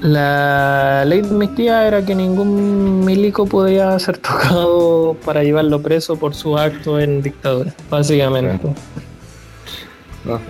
La 0.02 1.04
ley 1.06 1.20
de 1.20 1.28
amnistía 1.28 1.86
era 1.86 2.04
que 2.04 2.14
ningún 2.14 3.04
milico 3.04 3.46
podía 3.46 3.98
ser 3.98 4.18
tocado 4.18 5.16
para 5.24 5.42
llevarlo 5.42 5.80
preso 5.80 6.16
por 6.16 6.34
su 6.34 6.56
acto 6.58 6.98
en 6.98 7.22
dictadura, 7.22 7.74
básicamente. 7.90 8.68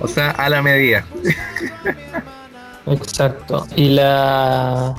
O 0.00 0.08
sea, 0.08 0.30
a 0.30 0.48
la 0.48 0.62
medida. 0.62 1.04
Exacto. 2.86 3.66
Y 3.76 3.90
la 3.90 4.94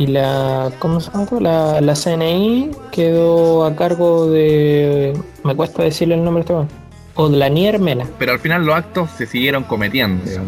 y 0.00 0.06
la, 0.06 0.72
¿cómo 0.78 1.00
se 1.00 1.10
llama? 1.10 1.26
La, 1.40 1.80
la 1.80 1.94
CNI 1.94 2.70
quedó 2.90 3.66
a 3.66 3.76
cargo 3.76 4.30
de, 4.30 5.12
me 5.44 5.54
cuesta 5.54 5.82
decirle 5.82 6.14
el 6.14 6.24
nombre 6.24 6.40
este 6.40 6.54
o 7.14 7.28
de 7.28 7.36
la 7.36 7.50
Niermena. 7.50 8.06
Pero 8.18 8.32
al 8.32 8.38
final 8.38 8.64
los 8.64 8.74
actos 8.74 9.10
se 9.18 9.26
siguieron 9.26 9.64
cometiendo, 9.64 10.24
sí, 10.24 10.40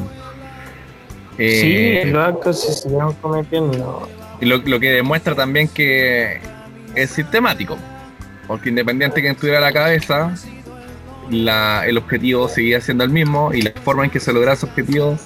eh, 1.37 2.05
los 2.07 2.27
actos 2.27 2.61
se 2.63 2.73
siguieron 2.73 3.13
cometiendo. 3.15 4.09
Y 4.41 4.47
lo, 4.47 4.57
lo, 4.57 4.81
que 4.81 4.91
demuestra 4.91 5.35
también 5.35 5.69
que 5.69 6.41
es 6.95 7.11
sistemático, 7.11 7.77
porque 8.47 8.71
independiente 8.71 9.21
que 9.21 9.29
estuviera 9.29 9.59
a 9.59 9.63
la 9.63 9.73
cabeza, 9.73 10.35
la, 11.33 11.87
el 11.87 11.99
objetivo 11.99 12.49
seguía 12.49 12.81
siendo 12.81 13.05
el 13.05 13.11
mismo 13.11 13.53
y 13.53 13.63
la 13.63 13.73
forma 13.83 14.05
en 14.05 14.11
que 14.11 14.21
se 14.21 14.33
lograba 14.33 14.55
ese 14.55 14.67
objetivo 14.67 15.19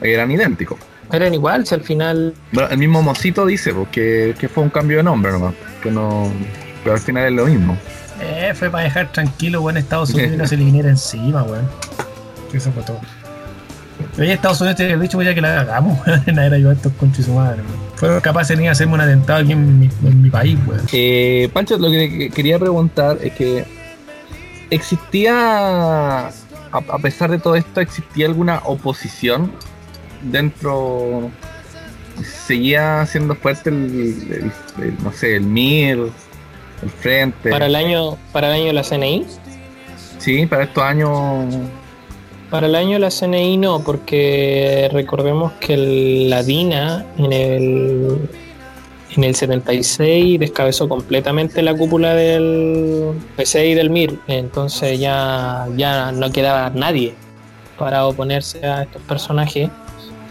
eran 0.00 0.30
idénticos. 0.30 0.78
Eran 1.12 1.32
igual, 1.32 1.66
si 1.66 1.74
al 1.74 1.82
final. 1.82 2.34
Bueno, 2.52 2.68
el 2.70 2.78
mismo 2.78 3.02
Mocito 3.02 3.46
dice 3.46 3.74
que, 3.90 4.50
fue 4.52 4.62
un 4.62 4.70
cambio 4.70 4.98
de 4.98 5.02
nombre 5.02 5.32
nomás, 5.32 5.54
que 5.82 5.90
no. 5.90 6.30
Pero 6.84 6.94
al 6.94 7.00
final 7.00 7.26
es 7.26 7.32
lo 7.32 7.46
mismo. 7.46 7.76
Eh, 8.20 8.52
fue 8.54 8.70
para 8.70 8.84
dejar 8.84 9.10
tranquilo, 9.12 9.62
weón, 9.62 9.76
Estados 9.76 10.10
Unidos 10.10 10.36
no 10.36 10.46
se 10.46 10.56
le 10.56 10.64
viniera 10.64 10.88
encima, 10.88 11.42
weón. 11.44 11.66
Eso 12.52 12.70
fue 12.72 12.82
todo. 12.82 13.00
Oye, 14.18 14.32
Estados 14.32 14.60
Unidos 14.60 14.76
te 14.76 14.92
ha 14.92 14.96
dicho 14.96 15.20
ya 15.22 15.34
que 15.34 15.40
la 15.40 15.60
hagamos, 15.60 15.98
weón, 16.06 16.38
era 16.38 16.58
yo 16.58 16.70
estos 16.70 16.92
conchos 16.94 17.24
su 17.24 17.32
madre, 17.32 17.62
weón. 17.62 17.88
Fueron 17.96 18.20
capaces 18.20 18.56
de 18.58 18.68
hacerme 18.68 18.94
un 18.94 19.00
atentado 19.00 19.40
aquí 19.40 19.52
en 19.52 19.80
mi, 19.80 19.88
en 20.04 20.22
mi 20.22 20.30
país, 20.30 20.58
weón. 20.66 20.82
Eh, 20.92 21.48
Pancho, 21.52 21.78
lo 21.78 21.90
que 21.90 22.30
quería 22.30 22.58
preguntar 22.58 23.18
es 23.22 23.32
que 23.32 23.64
existía, 24.70 26.28
a 26.28 26.98
pesar 27.02 27.30
de 27.30 27.38
todo 27.38 27.56
esto, 27.56 27.80
existía 27.80 28.26
alguna 28.26 28.60
oposición 28.64 29.52
dentro 30.22 31.30
seguía 32.24 33.06
siendo 33.06 33.34
fuerte 33.34 33.70
el, 33.70 34.52
no 35.02 35.12
sé, 35.12 35.36
el 35.36 35.44
MIR, 35.44 36.10
el 36.82 36.90
Frente. 36.90 37.50
¿Para 37.50 37.66
el 37.66 37.76
año, 37.76 38.16
para 38.32 38.48
el 38.48 38.54
año 38.54 38.66
de 38.66 38.72
la 38.72 38.82
CNI? 38.82 39.26
Sí, 40.18 40.46
para 40.46 40.64
estos 40.64 40.82
años. 40.82 41.54
Para 42.50 42.66
el 42.66 42.74
año 42.74 42.94
de 42.94 42.98
la 43.00 43.10
CNI 43.10 43.56
no, 43.58 43.80
porque 43.84 44.88
recordemos 44.92 45.52
que 45.60 45.76
la 46.28 46.42
DINA 46.42 47.04
en 47.18 47.32
el, 47.32 48.28
en 49.18 49.24
el 49.24 49.34
76 49.34 50.38
descabezó 50.38 50.88
completamente 50.88 51.60
la 51.62 51.74
cúpula 51.74 52.14
del 52.14 53.14
PC 53.36 53.68
y 53.68 53.74
del 53.74 53.90
MIR, 53.90 54.16
entonces 54.28 54.98
ya, 55.00 55.66
ya 55.76 56.12
no 56.12 56.30
quedaba 56.30 56.70
nadie 56.70 57.14
para 57.76 58.06
oponerse 58.06 58.64
a 58.64 58.84
estos 58.84 59.02
personajes 59.02 59.70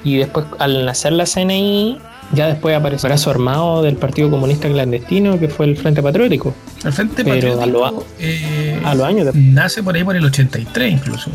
y 0.06 0.18
después 0.18 0.46
al 0.60 0.86
nacer 0.86 1.12
la 1.12 1.26
CNI 1.26 2.00
ya 2.32 2.48
después 2.48 2.76
apareció 2.76 3.08
el 3.08 3.12
brazo 3.12 3.30
armado 3.30 3.84
del 3.84 3.98
Partido 3.98 4.30
Comunista 4.30 4.70
Clandestino 4.70 5.38
que 5.38 5.50
fue 5.50 5.66
el 5.66 5.78
Frente 5.78 6.02
Patriótico. 6.02 6.54
El 6.86 6.94
Frente 6.94 7.26
Pero 7.26 7.58
Patriótico 7.58 8.06
eh, 8.20 8.82
a, 8.86 8.96
los 8.96 9.06
años 9.06 9.36
nace 9.36 9.84
por 9.84 9.96
ahí 9.96 10.04
por 10.06 10.16
el 10.16 10.24
83 10.24 10.94
incluso. 10.94 11.30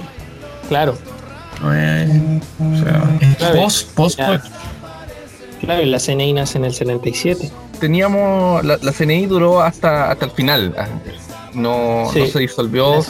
Claro. 0.69 0.97
Eh, 1.71 2.41
o 2.59 2.77
sea, 2.77 3.53
post, 3.55 3.95
post, 3.95 4.21
Claro, 5.63 5.83
y 5.83 5.87
la 5.87 5.99
CNI 5.99 6.35
nace 6.35 6.59
en 6.59 6.67
el 6.67 6.75
77. 6.75 7.51
Teníamos, 7.81 8.65
la, 8.65 8.79
la 8.83 8.93
CNI 8.93 9.27
duró 9.27 9.61
hasta, 9.61 10.11
hasta 10.11 10.27
el 10.27 10.31
final 10.33 10.75
no, 11.55 12.09
se 12.13 12.39
disolvió. 12.39 13.03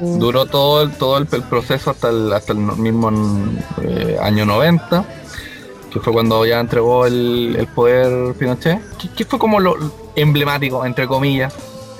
Duró 0.00 0.46
todo 0.46 0.82
el, 0.82 0.92
todo 0.92 1.18
el, 1.18 1.26
proceso 1.26 1.90
hasta 1.90 2.08
el, 2.10 2.32
hasta 2.32 2.52
el 2.52 2.58
mismo 2.58 3.10
eh, 3.82 4.16
año 4.20 4.46
90, 4.46 5.04
que 5.92 6.00
fue 6.00 6.12
cuando 6.12 6.44
ya 6.46 6.60
entregó 6.60 7.06
el, 7.06 7.68
poder 7.74 8.34
Pinochet. 8.34 8.80
¿Qué, 9.16 9.24
fue 9.24 9.38
como 9.38 9.60
lo 9.60 9.76
emblemático, 10.16 10.84
entre 10.84 11.06
comillas, 11.06 11.54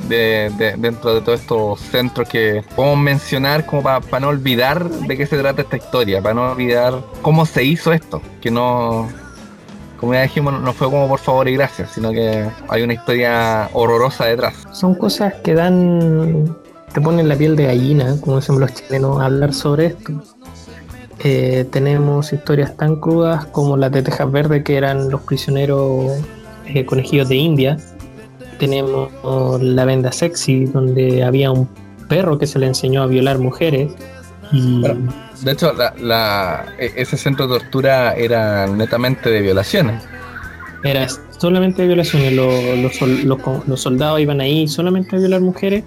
de, 0.09 0.51
dentro 0.79 1.15
de 1.15 1.21
todos 1.21 1.41
estos 1.41 1.81
centros 1.81 2.29
que 2.29 2.65
podemos 2.75 2.99
mencionar 2.99 3.67
como 3.67 3.83
para 3.83 4.21
no 4.21 4.29
olvidar 4.29 4.89
de 4.89 5.17
qué 5.17 5.27
se 5.27 5.37
trata 5.39 5.63
esta 5.63 5.77
historia, 5.77 6.23
para 6.23 6.35
no 6.35 6.53
olvidar 6.53 7.05
cómo 7.23 7.45
se 7.45 7.65
hizo 7.65 7.93
esto, 7.93 8.23
que 8.41 8.51
no 8.51 9.09
como 10.01 10.15
ya 10.15 10.23
dijimos, 10.23 10.59
no 10.63 10.73
fue 10.73 10.89
como 10.89 11.07
por 11.07 11.19
favor 11.19 11.47
y 11.47 11.53
gracias, 11.53 11.91
sino 11.93 12.11
que 12.11 12.49
hay 12.69 12.83
una 12.83 12.95
historia 12.95 13.69
horrorosa 13.75 14.25
detrás. 14.25 14.55
Son 14.73 14.95
cosas 14.95 15.35
que 15.45 15.55
dan, 15.55 16.57
te 16.95 17.03
ponen 17.03 17.29
la 17.29 17.37
piel 17.37 17.55
de 17.55 17.67
gallina, 17.67 18.17
como 18.23 18.37
dicen 18.37 18.59
los 18.59 18.73
chilenos, 18.73 19.21
hablar 19.21 19.53
sobre 19.53 19.87
esto. 19.87 20.13
Eh, 21.23 21.67
tenemos 21.71 22.33
historias 22.33 22.75
tan 22.79 22.97
crudas 22.97 23.45
como 23.45 23.77
las 23.77 23.93
de 23.93 24.03
Tejas 24.03 24.33
Verde, 24.33 24.65
que 24.65 24.79
eran 24.79 25.11
los 25.11 25.21
prisioneros 25.21 26.19
eh, 26.65 26.87
conejillos 26.87 27.29
de 27.29 27.37
India. 27.37 27.77
Tenemos 28.59 29.13
la 29.63 29.85
venda 29.85 30.13
sexy, 30.13 30.65
donde 30.65 31.23
había 31.23 31.51
un 31.51 31.69
perro 32.09 32.39
que 32.39 32.47
se 32.47 32.59
le 32.59 32.67
enseñó 32.67 33.03
a 33.03 33.07
violar 33.07 33.39
mujeres. 33.39 33.93
Y... 34.51 34.83
De 35.43 35.53
hecho, 35.53 35.73
la, 35.73 36.67
e, 36.79 36.93
ese 36.97 37.17
centro 37.17 37.47
de 37.47 37.59
tortura 37.59 38.15
era 38.15 38.67
netamente 38.67 39.31
de 39.31 39.41
violaciones. 39.41 40.03
Era 40.85 41.07
solamente 41.39 41.83
de 41.83 41.89
violaciones. 41.89 42.33
Los, 42.33 43.81
soldados 43.81 44.21
iban 44.21 44.41
ahí 44.41 44.69
solamente 44.69 45.17
a 45.17 45.19
violar 45.19 45.41
mujeres. 45.41 45.85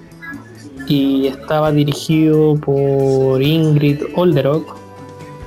Y 0.88 1.28
estaba 1.28 1.72
dirigido 1.72 2.56
por 2.56 3.42
Ingrid 3.42 4.02
Olderock, 4.16 4.76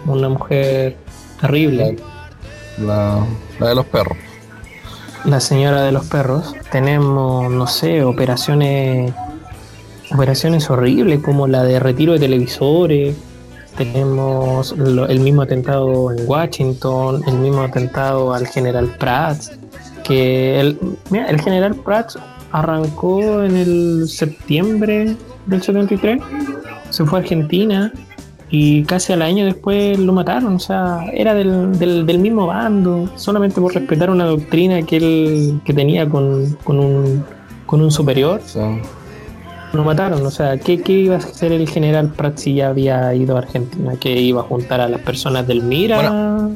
una 0.06 0.30
mujer 0.30 0.96
terrible. 1.40 1.96
La, 2.78 3.26
la 3.60 3.68
de 3.68 3.74
los 3.74 3.86
perros. 3.86 4.16
La 5.24 5.40
señora 5.40 5.82
de 5.82 5.92
los 5.92 6.06
perros. 6.06 6.54
Tenemos, 6.70 7.50
no 7.50 7.66
sé, 7.66 8.02
operaciones 8.02 9.12
operaciones 10.12 10.70
horribles 10.70 11.20
como 11.20 11.46
la 11.46 11.64
de 11.64 11.80
retiro 11.80 12.12
de 12.12 12.20
televisores, 12.20 13.16
tenemos 13.76 14.72
el 14.72 15.20
mismo 15.20 15.42
atentado 15.42 16.12
en 16.12 16.28
Washington, 16.28 17.22
el 17.26 17.34
mismo 17.38 17.62
atentado 17.62 18.32
al 18.32 18.46
general 18.46 18.86
Prats, 18.98 19.58
que 20.04 20.60
el, 20.60 20.78
el 21.12 21.40
general 21.40 21.74
Prats 21.74 22.18
arrancó 22.52 23.42
en 23.42 23.56
el 23.56 24.08
septiembre 24.08 25.16
del 25.46 25.62
73, 25.62 26.22
se 26.90 27.04
fue 27.04 27.18
a 27.18 27.22
Argentina 27.22 27.92
y 28.48 28.84
casi 28.84 29.12
al 29.12 29.22
año 29.22 29.44
después 29.44 29.98
lo 29.98 30.12
mataron, 30.12 30.54
o 30.54 30.58
sea, 30.58 31.04
era 31.12 31.34
del, 31.34 31.78
del, 31.78 32.18
mismo 32.18 32.46
bando, 32.46 33.10
solamente 33.16 33.60
por 33.60 33.74
respetar 33.74 34.08
una 34.10 34.24
doctrina 34.24 34.82
que 34.82 34.96
él 34.96 35.60
que 35.64 35.74
tenía 35.74 36.08
con, 36.08 36.56
con, 36.62 36.78
un, 36.78 37.24
con 37.66 37.82
un 37.82 37.90
superior 37.90 38.40
lo 39.72 39.84
mataron. 39.84 40.24
O 40.24 40.30
sea, 40.30 40.58
¿qué, 40.58 40.80
iba 40.86 41.16
a 41.16 41.18
hacer 41.18 41.52
el 41.52 41.68
general 41.68 42.10
Pratt 42.10 42.38
si 42.38 42.54
ya 42.54 42.68
había 42.68 43.14
ido 43.14 43.36
a 43.36 43.40
Argentina? 43.40 43.94
¿Que 43.98 44.12
iba 44.12 44.40
a 44.40 44.44
juntar 44.44 44.80
a 44.80 44.88
las 44.88 45.00
personas 45.00 45.46
del 45.46 45.62
Mira? 45.62 46.48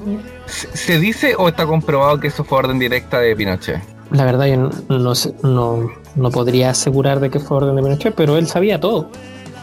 ¿Se 0.47 0.99
dice 0.99 1.35
o 1.39 1.49
está 1.49 1.67
comprobado 1.67 2.19
que 2.19 2.29
eso 2.29 2.45
fue 2.45 2.59
orden 2.59 2.79
directa 2.79 3.21
de 3.21 3.37
Pinochet? 3.37 3.81
La 4.11 4.25
verdad, 4.25 4.47
yo 4.47 4.71
no, 4.89 5.15
no, 5.43 5.91
no, 6.17 6.31
podría 6.31 6.71
asegurar 6.71 7.21
de 7.21 7.31
que 7.31 7.39
fue 7.39 7.59
orden 7.59 7.77
de 7.77 7.83
Pinochet, 7.83 8.15
pero 8.15 8.37
él 8.37 8.49
sabía 8.49 8.81
todo. 8.81 9.09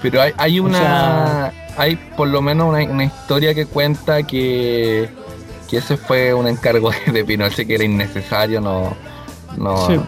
Pero 0.01 0.21
hay, 0.21 0.31
hay 0.37 0.59
una. 0.59 1.51
hay 1.77 1.95
por 2.15 2.29
lo 2.29 2.41
menos 2.41 2.69
una, 2.69 3.03
historia 3.03 3.53
que 3.53 3.65
cuenta 3.65 4.23
que, 4.23 5.09
que 5.69 5.77
ese 5.77 5.97
fue 5.97 6.33
un 6.33 6.47
encargo 6.47 6.91
de 7.11 7.25
Pinochet 7.25 7.67
que 7.67 7.75
era 7.75 7.83
innecesario, 7.83 8.61
no. 8.61 8.95
no 9.57 10.07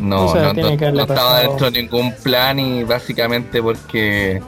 no, 0.00 0.34
no, 0.34 1.02
estaba 1.02 1.40
dentro 1.40 1.70
de 1.70 1.82
ningún 1.82 2.12
plan 2.14 2.58
y 2.58 2.84
básicamente 2.84 3.62
porque 3.62 4.40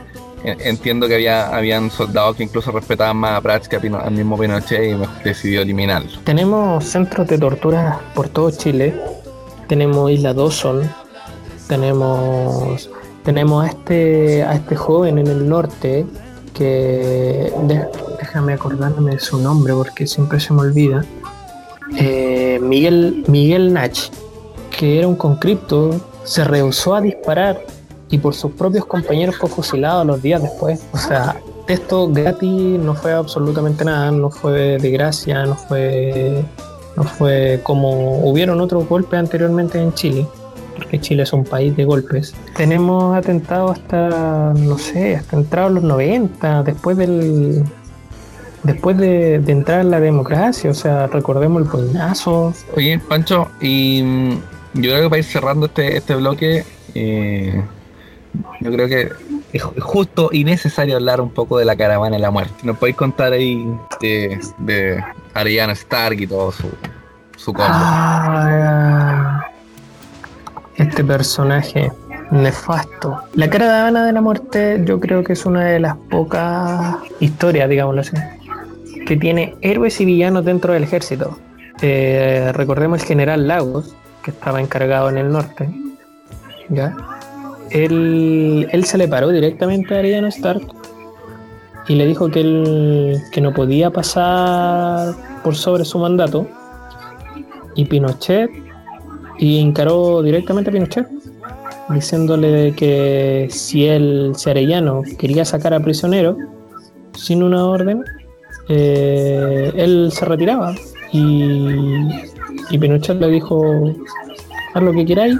entiendo 0.44 1.06
que 1.06 1.14
había 1.14 1.54
habían 1.54 1.90
soldados 1.90 2.36
que 2.36 2.42
incluso 2.42 2.72
respetaban 2.72 3.16
más 3.16 3.38
a 3.38 3.40
Prats 3.40 3.68
que 3.68 3.76
al 3.76 4.12
mismo 4.12 4.38
Pinochet 4.38 4.82
y 4.82 5.24
decidió 5.24 5.62
eliminarlo. 5.62 6.10
Tenemos 6.24 6.84
centros 6.84 7.28
de 7.28 7.38
tortura 7.38 8.00
por 8.14 8.28
todo 8.28 8.50
Chile. 8.50 8.94
Tenemos 9.68 10.10
Isla 10.10 10.34
Dawson. 10.34 10.90
Tenemos 11.68 12.90
tenemos 13.24 13.64
a 13.64 13.68
este 13.68 14.42
a 14.42 14.54
este 14.54 14.74
joven 14.74 15.18
en 15.18 15.28
el 15.28 15.48
norte 15.48 16.04
que 16.54 17.52
déjame 18.18 18.54
acordarme 18.54 19.12
de 19.12 19.20
su 19.20 19.38
nombre 19.38 19.72
porque 19.74 20.06
siempre 20.06 20.40
se 20.40 20.52
me 20.52 20.62
olvida. 20.62 21.04
Eh, 21.96 22.58
Miguel 22.62 23.24
Miguel 23.28 23.72
Nach 23.72 23.96
que 24.82 24.98
era 24.98 25.06
un 25.06 25.14
conscripto, 25.14 25.94
se 26.24 26.42
rehusó 26.42 26.96
a 26.96 27.00
disparar 27.00 27.64
y 28.10 28.18
por 28.18 28.34
sus 28.34 28.50
propios 28.50 28.84
compañeros 28.84 29.36
fue 29.36 29.48
fusilado 29.48 30.04
los 30.04 30.20
días 30.20 30.42
después. 30.42 30.84
O 30.92 30.98
sea, 30.98 31.36
esto 31.68 32.08
gratis 32.08 32.80
no 32.80 32.96
fue 32.96 33.12
absolutamente 33.12 33.84
nada, 33.84 34.10
no 34.10 34.28
fue 34.28 34.78
de 34.78 34.90
gracia, 34.90 35.46
no 35.46 35.54
fue, 35.54 36.44
no 36.96 37.04
fue 37.04 37.60
como 37.62 38.28
hubieron 38.28 38.60
otros 38.60 38.88
golpes 38.88 39.20
anteriormente 39.20 39.80
en 39.80 39.94
Chile, 39.94 40.26
porque 40.74 41.00
Chile 41.00 41.22
es 41.22 41.32
un 41.32 41.44
país 41.44 41.76
de 41.76 41.84
golpes. 41.84 42.34
Tenemos 42.56 43.16
atentados 43.16 43.78
hasta, 43.78 44.52
no 44.52 44.78
sé, 44.78 45.14
hasta 45.14 45.36
entrados 45.36 45.74
los 45.74 45.84
90, 45.84 46.64
después 46.64 46.96
del, 46.96 47.62
después 48.64 48.96
de, 48.96 49.36
entrar 49.36 49.82
en 49.82 49.92
la 49.92 50.00
democracia, 50.00 50.72
o 50.72 50.74
sea, 50.74 51.06
recordemos 51.06 51.62
el 51.62 51.68
poinazo. 51.68 52.52
Oye, 52.76 52.98
Pancho, 52.98 53.46
y 53.60 54.02
mm, 54.02 54.51
yo 54.74 54.90
creo 54.90 55.02
que 55.02 55.08
para 55.10 55.18
ir 55.18 55.24
cerrando 55.24 55.66
este, 55.66 55.96
este 55.96 56.14
bloque, 56.14 56.64
eh, 56.94 57.62
yo 58.60 58.72
creo 58.72 58.88
que 58.88 59.10
es 59.52 59.62
justo 59.62 60.30
y 60.32 60.44
necesario 60.44 60.96
hablar 60.96 61.20
un 61.20 61.30
poco 61.30 61.58
de 61.58 61.64
la 61.64 61.76
caravana 61.76 62.16
de 62.16 62.22
la 62.22 62.30
muerte. 62.30 62.54
¿Nos 62.62 62.78
podéis 62.78 62.96
contar 62.96 63.32
ahí 63.32 63.66
de, 64.00 64.40
de 64.58 65.04
Ariana 65.34 65.72
Stark 65.72 66.18
y 66.20 66.26
todo 66.26 66.52
su, 66.52 66.68
su 67.36 67.52
combo? 67.52 67.70
Ah, 67.70 69.46
este 70.76 71.04
personaje 71.04 71.92
nefasto. 72.30 73.20
La 73.34 73.50
caravana 73.50 74.06
de 74.06 74.12
la 74.12 74.22
muerte 74.22 74.80
yo 74.84 74.98
creo 74.98 75.22
que 75.22 75.34
es 75.34 75.44
una 75.44 75.64
de 75.66 75.80
las 75.80 75.96
pocas 75.96 76.96
historias, 77.20 77.68
digámoslo 77.68 78.00
así, 78.00 78.16
que 79.06 79.16
tiene 79.16 79.54
héroes 79.60 80.00
y 80.00 80.06
villanos 80.06 80.44
dentro 80.44 80.72
del 80.72 80.84
ejército. 80.84 81.38
Eh, 81.82 82.52
recordemos 82.54 83.02
el 83.02 83.06
general 83.06 83.46
Lagos, 83.48 83.94
que 84.22 84.30
estaba 84.30 84.60
encargado 84.60 85.08
en 85.10 85.18
el 85.18 85.30
norte. 85.30 85.68
¿ya? 86.68 86.96
Él, 87.70 88.68
él 88.70 88.84
se 88.84 88.98
le 88.98 89.08
paró 89.08 89.28
directamente 89.28 89.94
a 89.94 89.98
Ariana 89.98 90.28
Stark 90.28 90.62
y 91.88 91.94
le 91.94 92.06
dijo 92.06 92.30
que 92.30 92.40
él 92.40 93.20
que 93.32 93.40
no 93.40 93.52
podía 93.52 93.90
pasar 93.90 95.14
por 95.42 95.56
sobre 95.56 95.84
su 95.84 95.98
mandato. 95.98 96.46
Y 97.74 97.86
Pinochet, 97.86 98.50
y 99.38 99.58
encaró 99.58 100.22
directamente 100.22 100.70
a 100.70 100.72
Pinochet 100.72 101.08
diciéndole 101.88 102.74
que 102.74 103.48
si 103.50 103.86
él, 103.86 104.32
si 104.36 104.50
Arellano, 104.50 105.02
quería 105.18 105.44
sacar 105.44 105.74
a 105.74 105.80
prisionero 105.80 106.36
sin 107.14 107.42
una 107.42 107.66
orden, 107.66 108.04
eh, 108.68 109.72
él 109.74 110.10
se 110.12 110.24
retiraba. 110.24 110.74
Y, 111.12 112.08
y 112.72 112.78
Pinochet 112.78 113.20
le 113.20 113.28
dijo, 113.28 113.94
haz 114.74 114.82
lo 114.82 114.92
que 114.92 115.04
queráis, 115.04 115.36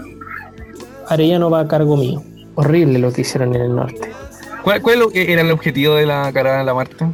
Arellano 1.09 1.51
va 1.51 1.61
a 1.61 1.67
cargo 1.67 1.97
mío. 1.97 2.23
Horrible 2.55 2.99
lo 2.99 3.11
que 3.11 3.23
hicieron 3.23 3.55
en 3.55 3.63
el 3.63 3.75
norte. 3.75 4.13
¿Cuál, 4.63 4.83
era 5.15 5.41
el 5.41 5.51
objetivo 5.51 5.95
de 5.95 6.07
la 6.07 6.31
caravana 6.33 6.61
de 6.61 6.67
la 6.67 6.75
muerte? 6.75 7.07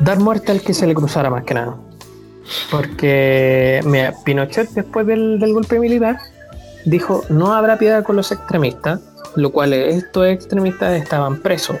Dar 0.00 0.18
muerte 0.18 0.50
al 0.50 0.60
que 0.60 0.74
se 0.74 0.86
le 0.86 0.94
cruzara 0.94 1.30
más 1.30 1.44
que 1.44 1.54
nada. 1.54 1.76
Porque 2.70 3.80
Pinochet 4.24 4.68
después 4.70 5.06
del 5.06 5.52
golpe 5.52 5.78
militar 5.78 6.18
dijo 6.84 7.22
no 7.28 7.54
habrá 7.54 7.78
piedad 7.78 8.02
con 8.02 8.16
los 8.16 8.32
extremistas, 8.32 9.00
lo 9.36 9.52
cual 9.52 9.72
estos 9.72 10.26
extremistas 10.26 11.00
estaban 11.00 11.40
presos, 11.40 11.76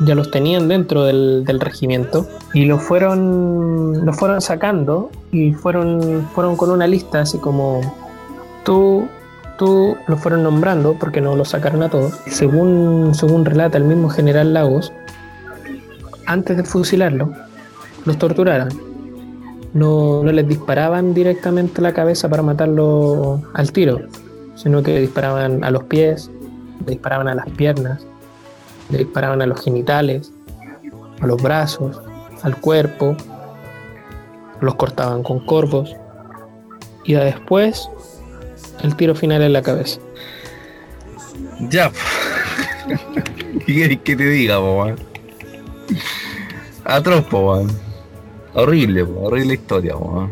ya 0.00 0.14
los 0.14 0.30
tenían 0.30 0.68
dentro 0.68 1.04
del, 1.04 1.44
regimiento 1.60 2.26
y 2.54 2.64
los 2.64 2.82
fueron, 2.82 4.04
los 4.04 4.16
fueron 4.16 4.40
sacando 4.40 5.10
y 5.32 5.52
fueron, 5.52 6.26
fueron 6.34 6.56
con 6.56 6.70
una 6.70 6.86
lista 6.86 7.20
así 7.20 7.38
como 7.38 7.80
tú, 8.64 9.08
tú 9.58 9.96
los 10.06 10.20
fueron 10.20 10.42
nombrando 10.42 10.94
porque 10.94 11.20
no 11.20 11.36
los 11.36 11.50
sacaron 11.50 11.82
a 11.82 11.88
todos. 11.88 12.14
Según, 12.26 13.14
según 13.14 13.44
relata 13.44 13.78
el 13.78 13.84
mismo 13.84 14.08
general 14.08 14.54
Lagos, 14.54 14.92
antes 16.26 16.56
de 16.56 16.64
fusilarlo, 16.64 17.32
los 18.04 18.18
torturaron. 18.18 18.68
No, 19.74 20.22
no 20.22 20.32
les 20.32 20.48
disparaban 20.48 21.12
directamente 21.12 21.80
a 21.80 21.82
la 21.82 21.92
cabeza 21.92 22.28
para 22.28 22.42
matarlo 22.42 23.42
al 23.52 23.70
tiro, 23.70 24.00
sino 24.54 24.82
que 24.82 24.98
disparaban 24.98 25.62
a 25.62 25.70
los 25.70 25.84
pies, 25.84 26.30
le 26.86 26.92
disparaban 26.92 27.28
a 27.28 27.34
las 27.34 27.50
piernas, 27.50 28.06
le 28.90 28.98
disparaban 28.98 29.42
a 29.42 29.46
los 29.46 29.62
genitales, 29.62 30.32
a 31.20 31.26
los 31.26 31.42
brazos, 31.42 32.00
al 32.42 32.60
cuerpo, 32.60 33.16
los 34.60 34.74
cortaban 34.74 35.22
con 35.22 35.44
corvos 35.44 35.94
y 37.04 37.14
después 37.14 37.88
el 38.82 38.94
tiro 38.96 39.14
final 39.14 39.42
en 39.42 39.52
la 39.52 39.62
cabeza. 39.62 40.00
Ya. 41.70 41.90
¿Qué 43.66 43.98
que 44.02 44.16
te 44.16 44.24
diga, 44.24 44.58
po, 44.58 44.86
Atroz, 46.84 47.24
po, 47.24 47.66
Horrible, 48.54 49.02
horrible 49.02 49.54
historia, 49.54 49.94
po, 49.94 50.28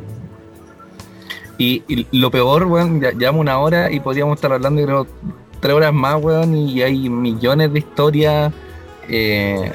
y, 1.58 2.06
lo 2.12 2.30
peor, 2.30 2.64
weón, 2.64 3.00
ya, 3.00 3.12
llevamos 3.12 3.40
una 3.40 3.58
hora 3.58 3.90
y 3.90 4.00
podríamos 4.00 4.36
estar 4.36 4.52
hablando, 4.52 4.82
creo, 4.82 5.06
tres 5.60 5.74
horas 5.74 5.92
más, 5.92 6.22
weón, 6.22 6.54
y 6.56 6.82
hay 6.82 7.08
millones 7.08 7.72
de 7.72 7.78
historias 7.78 8.52
eh, 9.08 9.72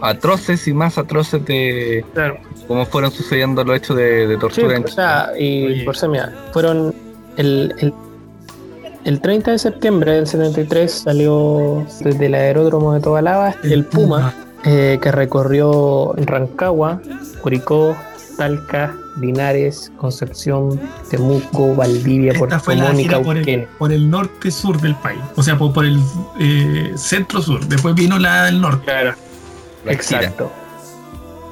atroces 0.00 0.66
y 0.68 0.74
más 0.74 0.98
atroces 0.98 1.44
de 1.44 2.04
cómo 2.68 2.84
fueron 2.86 3.10
sucediendo 3.10 3.64
los 3.64 3.76
hechos 3.76 3.96
de, 3.96 4.36
tortura 4.38 4.76
en 4.76 4.84
o 4.84 4.88
sea, 4.88 5.30
y 5.38 5.82
por 5.84 5.96
ser, 5.96 6.10
mira, 6.10 6.32
fueron 6.52 6.94
el, 7.36 7.74
el, 7.78 7.94
el, 9.04 9.20
30 9.20 9.52
de 9.52 9.58
septiembre 9.58 10.12
del 10.12 10.26
73 10.26 10.90
salió 10.90 11.86
desde 12.00 12.26
el 12.26 12.34
aeródromo 12.34 12.92
de 12.92 13.00
Tobalaba 13.00 13.54
el 13.62 13.84
Puma, 13.84 14.34
eh, 14.64 14.98
que 15.00 15.12
recorrió 15.12 16.14
Rancagua, 16.16 17.00
Curicó, 17.42 17.96
Talca, 18.36 18.94
Linares, 19.20 19.92
Concepción, 19.96 20.80
Temuco, 21.10 21.74
Valdivia, 21.74 22.32
Esta 22.32 22.58
fue 22.58 22.76
la 22.76 22.92
por, 23.22 23.36
el, 23.36 23.66
por 23.78 23.92
el 23.92 24.10
norte-sur 24.10 24.80
del 24.80 24.94
país, 24.96 25.20
o 25.36 25.42
sea, 25.42 25.56
por, 25.56 25.84
el 25.84 26.00
eh, 26.40 26.92
centro-sur. 26.96 27.66
Después 27.66 27.94
vino 27.94 28.18
la 28.18 28.46
del 28.46 28.60
norte. 28.60 28.84
Claro. 28.84 29.14
Exacto. 29.86 30.50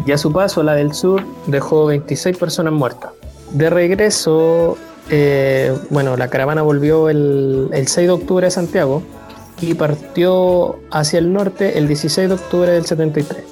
Y 0.06 0.12
a 0.12 0.18
su 0.18 0.32
paso, 0.32 0.62
la 0.62 0.74
del 0.74 0.94
sur 0.94 1.24
dejó 1.46 1.86
26 1.86 2.36
personas 2.36 2.72
muertas. 2.72 3.12
De 3.50 3.70
regreso, 3.70 4.76
eh, 5.10 5.76
bueno, 5.90 6.16
la 6.16 6.28
caravana 6.28 6.62
volvió 6.62 7.08
el, 7.08 7.68
el 7.72 7.86
6 7.86 8.06
de 8.06 8.12
octubre 8.12 8.46
de 8.46 8.50
Santiago 8.50 9.02
y 9.60 9.74
partió 9.74 10.80
hacia 10.90 11.18
el 11.18 11.32
norte 11.32 11.78
el 11.78 11.86
16 11.86 12.28
de 12.28 12.34
octubre 12.34 12.72
del 12.72 12.84
73. 12.84 13.44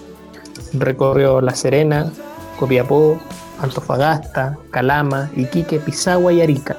Recorrió 0.72 1.40
La 1.40 1.54
Serena, 1.54 2.10
Copiapó, 2.60 3.18
Antofagasta, 3.58 4.58
Calama, 4.70 5.30
Iquique, 5.34 5.80
Pisagua 5.80 6.30
y 6.30 6.42
Arica. 6.42 6.76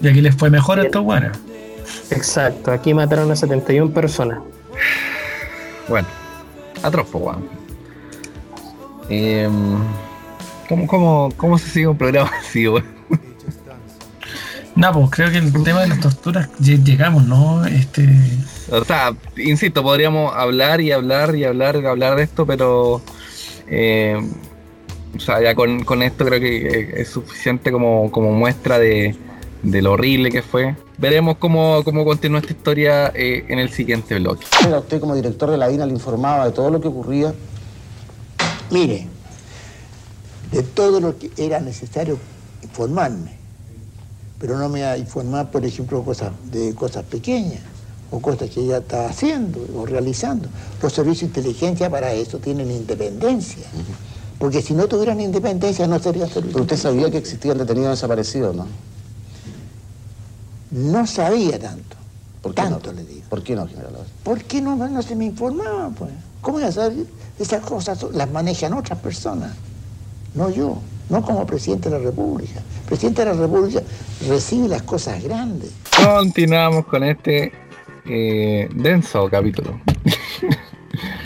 Y 0.00 0.08
aquí 0.08 0.22
les 0.22 0.34
fue 0.34 0.48
mejor 0.48 0.80
a 0.80 0.84
estos 0.84 1.04
buenos. 1.04 1.36
Exacto, 2.10 2.72
aquí 2.72 2.94
mataron 2.94 3.30
a 3.30 3.36
71 3.36 3.92
personas. 3.92 4.38
Bueno, 5.88 6.08
atroz, 6.82 7.08
weón. 7.12 7.46
Em, 9.10 9.78
¿cómo, 10.86 11.28
cómo, 11.36 11.58
se 11.58 11.68
sigue 11.68 11.88
un 11.88 11.98
programa 11.98 12.30
así, 12.40 12.66
weón? 12.66 12.86
No, 14.74 14.92
pues 14.92 15.10
creo 15.10 15.30
que 15.30 15.36
el 15.36 15.52
tema 15.62 15.82
de 15.82 15.88
las 15.88 16.00
torturas 16.00 16.48
llegamos, 16.58 17.24
¿no? 17.24 17.66
Este. 17.66 18.08
O 18.70 18.82
sea, 18.84 19.12
insisto, 19.36 19.82
podríamos 19.82 20.34
hablar 20.34 20.80
y 20.80 20.92
hablar 20.92 21.34
y 21.36 21.44
hablar 21.44 21.76
y 21.76 21.84
hablar 21.84 22.16
de 22.16 22.22
esto, 22.22 22.46
pero 22.46 23.02
eh, 23.66 24.18
o 25.20 25.22
sea, 25.22 25.42
ya 25.42 25.54
con, 25.54 26.02
esto 26.02 26.24
creo 26.24 26.40
que 26.40 26.94
es 26.96 27.08
suficiente 27.08 27.70
como, 27.70 28.08
muestra 28.32 28.78
de, 28.78 29.14
lo 29.62 29.92
horrible 29.92 30.30
que 30.30 30.40
fue. 30.40 30.74
Veremos 30.96 31.36
cómo, 31.36 31.84
cómo 31.84 32.06
continúa 32.06 32.40
esta 32.40 32.54
historia 32.54 33.12
eh, 33.14 33.44
en 33.48 33.58
el 33.58 33.68
siguiente 33.70 34.18
blog. 34.18 34.38
Usted 34.78 34.98
como 34.98 35.14
director 35.14 35.50
de 35.50 35.58
la 35.58 35.70
INA 35.70 35.84
le 35.84 35.92
informaba 35.92 36.46
de 36.46 36.52
todo 36.52 36.70
lo 36.70 36.80
que 36.80 36.88
ocurría. 36.88 37.34
Mire, 38.70 39.08
de 40.52 40.62
todo 40.62 41.00
lo 41.00 41.18
que 41.18 41.30
era 41.36 41.60
necesario 41.60 42.18
informarme, 42.62 43.32
pero 44.38 44.56
no 44.56 44.70
me 44.70 44.96
informar, 44.96 45.50
por 45.50 45.66
ejemplo, 45.66 46.02
cosas, 46.02 46.32
de 46.50 46.74
cosas 46.74 47.04
pequeñas 47.04 47.60
o 48.10 48.20
cosas 48.20 48.48
que 48.48 48.60
ella 48.60 48.78
está 48.78 49.04
haciendo 49.04 49.60
o 49.76 49.84
realizando. 49.84 50.48
Los 50.82 50.94
servicios 50.94 51.30
de 51.30 51.40
inteligencia 51.40 51.90
para 51.90 52.10
eso 52.14 52.38
tienen 52.38 52.70
independencia. 52.70 53.66
Porque 54.40 54.62
si 54.62 54.72
no 54.72 54.88
tuvieran 54.88 55.20
independencia 55.20 55.86
no 55.86 55.98
sería 55.98 56.26
servicio. 56.26 56.52
Pero 56.52 56.62
usted 56.62 56.78
sabía 56.78 57.10
que 57.10 57.18
existía 57.18 57.52
el 57.52 57.58
detenido 57.58 57.90
desaparecido, 57.90 58.54
¿no? 58.54 58.66
No 60.70 61.06
sabía 61.06 61.58
tanto. 61.58 61.98
¿Por 62.40 62.54
qué 62.54 62.62
tanto 62.62 62.90
le 62.90 63.04
digo. 63.04 63.20
¿Por 63.28 63.42
qué 63.42 63.54
no, 63.54 63.68
general? 63.68 63.92
¿Por 64.24 64.42
qué 64.44 64.62
no, 64.62 64.76
no 64.76 65.02
se 65.02 65.14
me 65.14 65.26
informaba, 65.26 65.90
pues? 65.90 66.10
¿Cómo 66.40 66.56
voy 66.56 66.66
a 66.66 66.72
saber? 66.72 67.04
Esas 67.38 67.62
cosas 67.62 68.02
las 68.14 68.30
manejan 68.30 68.72
otras 68.72 68.98
personas, 69.00 69.52
no 70.34 70.48
yo, 70.48 70.78
no 71.10 71.20
como 71.20 71.46
presidente 71.46 71.90
de 71.90 71.98
la 71.98 72.04
República. 72.04 72.60
El 72.60 72.86
presidente 72.86 73.22
de 73.26 73.34
la 73.34 73.40
República 73.42 73.82
recibe 74.26 74.68
las 74.68 74.82
cosas 74.84 75.22
grandes. 75.22 75.70
Continuamos 76.02 76.86
con 76.86 77.04
este 77.04 77.52
eh, 78.06 78.70
denso 78.74 79.28
capítulo. 79.28 79.78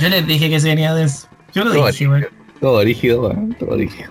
Yo 0.01 0.09
les 0.09 0.27
dije 0.27 0.51
que 0.51 0.59
se 0.59 0.67
venía 0.67 0.93
denso. 0.95 1.29
Yo 1.53 1.63
lo 1.65 1.87
dije, 1.87 2.09
güey. 2.09 2.25
Todo 2.65 2.83
rígido, 2.83 3.31
todo 3.59 3.77
rígido. 3.77 4.11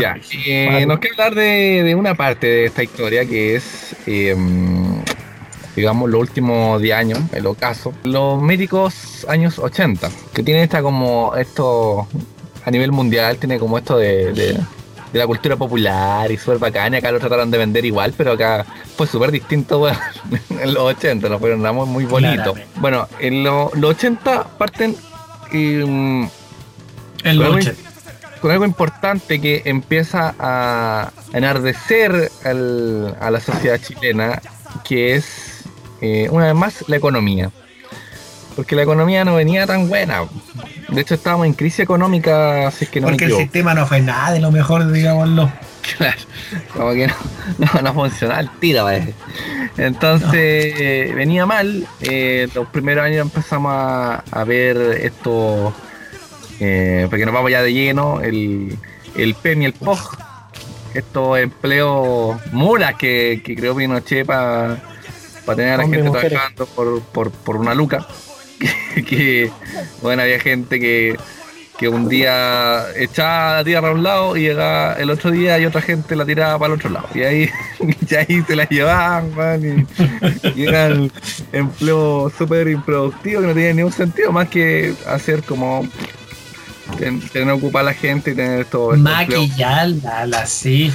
ya, 0.00 0.16
eh, 0.46 0.86
nos 0.86 1.00
queda 1.00 1.26
hablar 1.26 1.34
de, 1.34 1.94
una 1.94 2.14
parte 2.14 2.46
de 2.46 2.64
esta 2.64 2.82
historia 2.82 3.26
que 3.26 3.56
es, 3.56 3.94
em, 4.06 5.02
digamos, 5.76 6.08
los 6.08 6.18
últimos 6.18 6.80
10 6.80 6.96
años, 6.96 7.18
el 7.34 7.44
ocaso. 7.44 7.92
Los 8.04 8.40
médicos 8.40 9.26
años 9.28 9.58
80, 9.58 10.08
que 10.32 10.42
tienen 10.42 10.62
esta 10.62 10.80
como, 10.80 11.36
estos 11.36 12.06
a 12.64 12.70
nivel 12.70 12.90
mundial 12.90 13.36
tiene 13.36 13.58
como 13.58 13.76
esto 13.76 13.98
de, 13.98 14.58
la 15.12 15.26
cultura 15.26 15.54
popular 15.56 16.32
y 16.32 16.38
súper 16.38 16.56
bacana. 16.56 16.96
Acá 16.96 17.12
lo 17.12 17.20
trataron 17.20 17.50
de 17.50 17.58
vender 17.58 17.84
igual, 17.84 18.14
pero 18.16 18.32
acá 18.32 18.64
fue 18.96 19.06
súper 19.06 19.30
distinto 19.30 19.86
en 20.48 20.72
los 20.72 20.84
80, 20.84 21.28
nos 21.28 21.38
fueron 21.38 21.60
muy 21.86 22.06
bonito. 22.06 22.54
Bueno, 22.76 23.08
en 23.20 23.44
los 23.44 23.74
80 23.74 24.56
parten 24.56 24.96
en 27.24 27.38
los 27.38 27.54
80 27.56 27.92
con 28.42 28.50
algo 28.50 28.64
importante 28.64 29.40
que 29.40 29.62
empieza 29.64 30.34
a 30.36 31.12
enardecer 31.32 32.30
a 32.44 33.30
la 33.30 33.40
sociedad 33.40 33.80
chilena, 33.80 34.42
que 34.84 35.14
es, 35.14 35.62
eh, 36.00 36.28
una 36.28 36.46
vez 36.46 36.54
más, 36.56 36.84
la 36.88 36.96
economía. 36.96 37.50
Porque 38.56 38.74
la 38.74 38.82
economía 38.82 39.24
no 39.24 39.36
venía 39.36 39.64
tan 39.64 39.88
buena. 39.88 40.24
De 40.88 41.00
hecho, 41.00 41.14
estábamos 41.14 41.46
en 41.46 41.54
crisis 41.54 41.80
económica, 41.80 42.66
así 42.66 42.86
que 42.86 43.00
no 43.00 43.06
Porque 43.06 43.26
el 43.26 43.36
sistema 43.36 43.74
no 43.74 43.86
fue 43.86 44.00
nada 44.00 44.32
de 44.32 44.40
lo 44.40 44.50
mejor, 44.50 44.90
digámoslo. 44.90 45.50
Claro, 45.96 46.20
como 46.76 46.92
que 46.92 47.08
no, 47.08 47.14
no, 47.58 47.82
no 47.82 47.94
funcionaba 47.94 48.40
el 48.40 48.50
tiro, 48.60 48.88
Entonces, 49.76 50.32
eh, 50.78 51.12
venía 51.14 51.44
mal. 51.44 51.88
Eh, 52.00 52.48
los 52.54 52.68
primeros 52.68 53.04
años 53.04 53.22
empezamos 53.22 53.72
a, 53.74 54.22
a 54.30 54.44
ver 54.44 54.76
esto 55.02 55.74
eh, 56.62 57.06
porque 57.10 57.24
nos 57.24 57.34
vamos 57.34 57.50
ya 57.50 57.62
de 57.62 57.72
lleno, 57.72 58.20
el, 58.20 58.78
el 59.16 59.34
PEN 59.34 59.62
y 59.62 59.64
el 59.66 59.72
POG, 59.72 60.16
estos 60.94 61.38
empleos 61.38 62.36
mulas 62.52 62.94
que, 62.94 63.42
que 63.44 63.56
creó 63.56 63.74
Pinochet 63.74 64.26
para 64.26 64.80
tener 65.56 65.74
a 65.74 65.76
la 65.78 65.82
gente 65.84 66.10
trabajando 66.10 66.66
por, 66.66 67.56
una 67.56 67.74
luca. 67.74 68.06
que, 69.08 69.50
bueno, 70.02 70.22
había 70.22 70.38
gente 70.38 70.78
que, 70.78 71.16
un 71.82 72.08
día 72.08 72.84
echaba 72.94 73.56
la 73.56 73.64
tierra 73.64 73.88
a 73.88 73.90
un 73.90 74.04
lado 74.04 74.36
y 74.36 74.42
llegaba 74.42 74.94
el 75.00 75.10
otro 75.10 75.32
día 75.32 75.58
y 75.58 75.66
otra 75.66 75.80
gente 75.80 76.14
la 76.14 76.24
tiraba 76.24 76.56
para 76.56 76.74
el 76.74 76.78
otro 76.78 76.90
lado. 76.90 77.08
Y 77.12 77.22
ahí, 77.22 77.50
ahí 78.16 78.40
se 78.46 78.54
la 78.54 78.68
llevaban, 78.68 79.88
y, 80.54 80.62
eran 80.62 81.10
empleos 81.52 82.32
súper 82.38 82.68
improductivos 82.68 83.42
que 83.42 83.48
no 83.48 83.54
tenían 83.54 83.74
ningún 83.74 83.92
sentido 83.92 84.30
más 84.30 84.48
que 84.48 84.94
hacer 85.08 85.42
como 85.42 85.84
tener 86.96 87.50
ocupar 87.50 87.80
a 87.80 87.84
la 87.84 87.94
gente 87.94 88.32
y 88.32 88.34
tener 88.34 88.64
todo. 88.66 88.96
Maquillarla, 88.96 90.46
sí. 90.46 90.92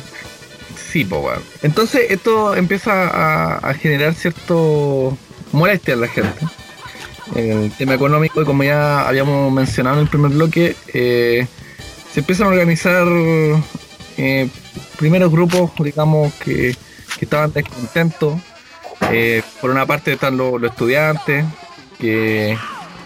Sí, 0.92 1.04
pues 1.06 1.22
bueno. 1.22 1.42
Entonces 1.64 2.08
esto 2.10 2.56
empieza 2.56 3.58
a, 3.58 3.74
generar 3.74 4.14
cierto 4.14 5.18
molestia 5.52 5.94
en 5.94 6.02
la 6.02 6.08
gente. 6.08 6.46
En 7.36 7.64
el 7.64 7.72
tema 7.72 7.94
económico, 7.94 8.42
y 8.42 8.46
como 8.46 8.64
ya 8.64 9.08
habíamos 9.08 9.52
mencionado 9.52 9.98
en 9.98 10.04
el 10.04 10.10
primer 10.10 10.32
bloque, 10.32 10.76
eh, 10.94 11.46
se 12.14 12.22
empiezan 12.22 12.48
a 12.48 12.50
organizar 12.52 13.06
eh, 14.18 14.50
primeros 14.98 15.32
grupos, 15.32 15.72
digamos, 15.80 16.34
que, 16.36 16.76
estaban 17.20 17.52
descontentos. 17.52 18.40
Eh, 19.12 19.42
por 19.60 19.72
una 19.72 19.86
parte 19.86 20.14
están 20.14 20.38
los 20.38 20.62
estudiantes, 20.64 21.46
que 22.00 22.58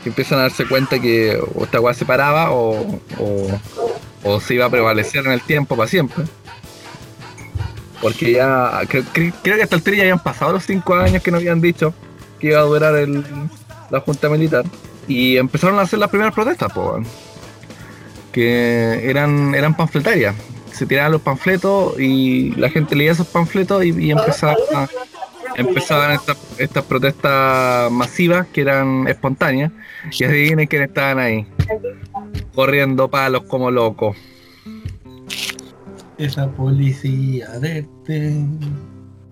que 0.04 0.10
empiezan 0.10 0.40
a 0.40 0.44
darse 0.44 0.68
cuenta 0.68 1.00
que 1.00 1.40
o 1.56 1.64
esta 1.64 1.80
weá 1.80 1.94
se 1.94 2.06
paraba 2.06 2.52
o, 2.52 3.00
o, 4.24 4.40
se 4.40 4.56
iba 4.56 4.66
a 4.66 4.70
prevalecer 4.70 5.26
en 5.26 5.32
el 5.32 5.42
tiempo 5.42 5.76
para 5.76 5.88
siempre. 5.88 6.26
Porque 8.02 8.32
ya, 8.32 8.82
creo, 8.88 9.06
que 9.44 9.64
hasta 9.64 9.76
el 9.76 9.84
ya 9.84 10.02
habían 10.02 10.24
pasado 10.24 10.54
los 10.54 10.66
cinco 10.66 10.96
años 10.96 11.22
que 11.22 11.30
nos 11.30 11.40
habían 11.40 11.62
dicho 11.62 11.94
que 12.40 12.48
iba 12.48 12.60
a 12.60 12.64
durar 12.64 12.96
el, 12.96 13.24
la 13.92 14.00
Junta 14.00 14.28
Militar. 14.30 14.66
Y 15.08 15.38
empezaron 15.38 15.78
a 15.78 15.84
hacer 15.84 16.00
las 16.00 16.10
primeras 16.10 16.34
protestas, 16.34 16.72
pues, 16.74 17.08
que 18.32 19.10
eran, 19.10 19.54
eran 19.54 19.76
panfletarias. 19.76 20.36
Se 20.72 20.86
tiraban 20.88 21.12
los 21.12 21.22
panfletos 21.22 22.00
y 22.00 22.52
la 22.56 22.70
gente 22.70 22.96
leía 22.96 23.12
esos 23.12 23.28
panfletos 23.28 23.84
y, 23.84 23.90
y 23.90 24.12
empezaba 24.12 24.56
a 24.74 24.88
empezaban 25.56 26.12
estas, 26.12 26.38
estas 26.58 26.84
protestas 26.86 27.92
masivas 27.92 28.48
que 28.48 28.62
eran 28.62 29.08
espontáneas. 29.08 29.72
Y 30.12 30.24
adivinen 30.24 30.68
quiénes 30.68 30.90
estaban 30.90 31.20
ahí. 31.20 31.46
Corriendo 32.56 33.10
palos 33.10 33.44
como 33.44 33.72
locos. 33.72 34.18
Esa 36.18 36.50
policía 36.52 37.48
de... 37.60 37.86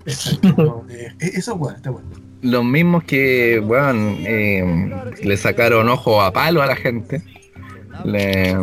Eso 0.06 1.56
bueno, 1.56 1.78
está 1.78 1.90
bueno. 1.91 2.10
Los 2.41 2.64
mismos 2.64 3.04
que, 3.04 3.62
bueno, 3.64 4.16
eh, 4.20 4.91
le 5.22 5.38
sacaron 5.38 5.90
ojo 5.90 6.22
a 6.22 6.32
palo 6.32 6.62
a 6.62 6.66
la 6.66 6.76
gente. 6.76 7.22
Le, 8.06 8.56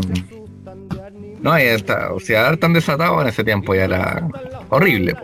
no, 1.41 1.57
está, 1.57 2.13
o 2.13 2.21
sea, 2.21 2.57
tan 2.57 2.73
desatado 2.73 3.21
en 3.21 3.29
ese 3.29 3.45
tiempo 3.45 3.75
ya 3.75 3.85
era 3.85 4.29
horrible. 4.71 5.15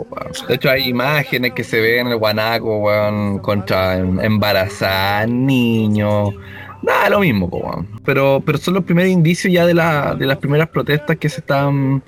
de 0.48 0.55
hecho, 0.55 0.70
hay 0.70 0.89
imágenes 0.89 1.52
que 1.52 1.64
se 1.64 1.80
ven 1.80 2.06
en 2.06 2.12
el 2.12 2.18
guanaco, 2.18 2.78
weón, 2.78 3.39
contra 3.39 3.98
embarazar 3.98 5.28
niños. 5.28 6.34
Nada, 6.82 7.10
lo 7.10 7.20
mismo, 7.20 7.86
pero, 8.05 8.43
pero 8.44 8.59
son 8.59 8.74
los 8.74 8.84
primeros 8.84 9.10
indicios 9.10 9.52
ya 9.52 9.64
de, 9.64 9.74
la, 9.74 10.14
de 10.14 10.26
las 10.26 10.39
primeras 10.39 10.68
protestas 10.68 11.16
que 11.16 11.28
se 11.28 11.40
están 11.40 12.02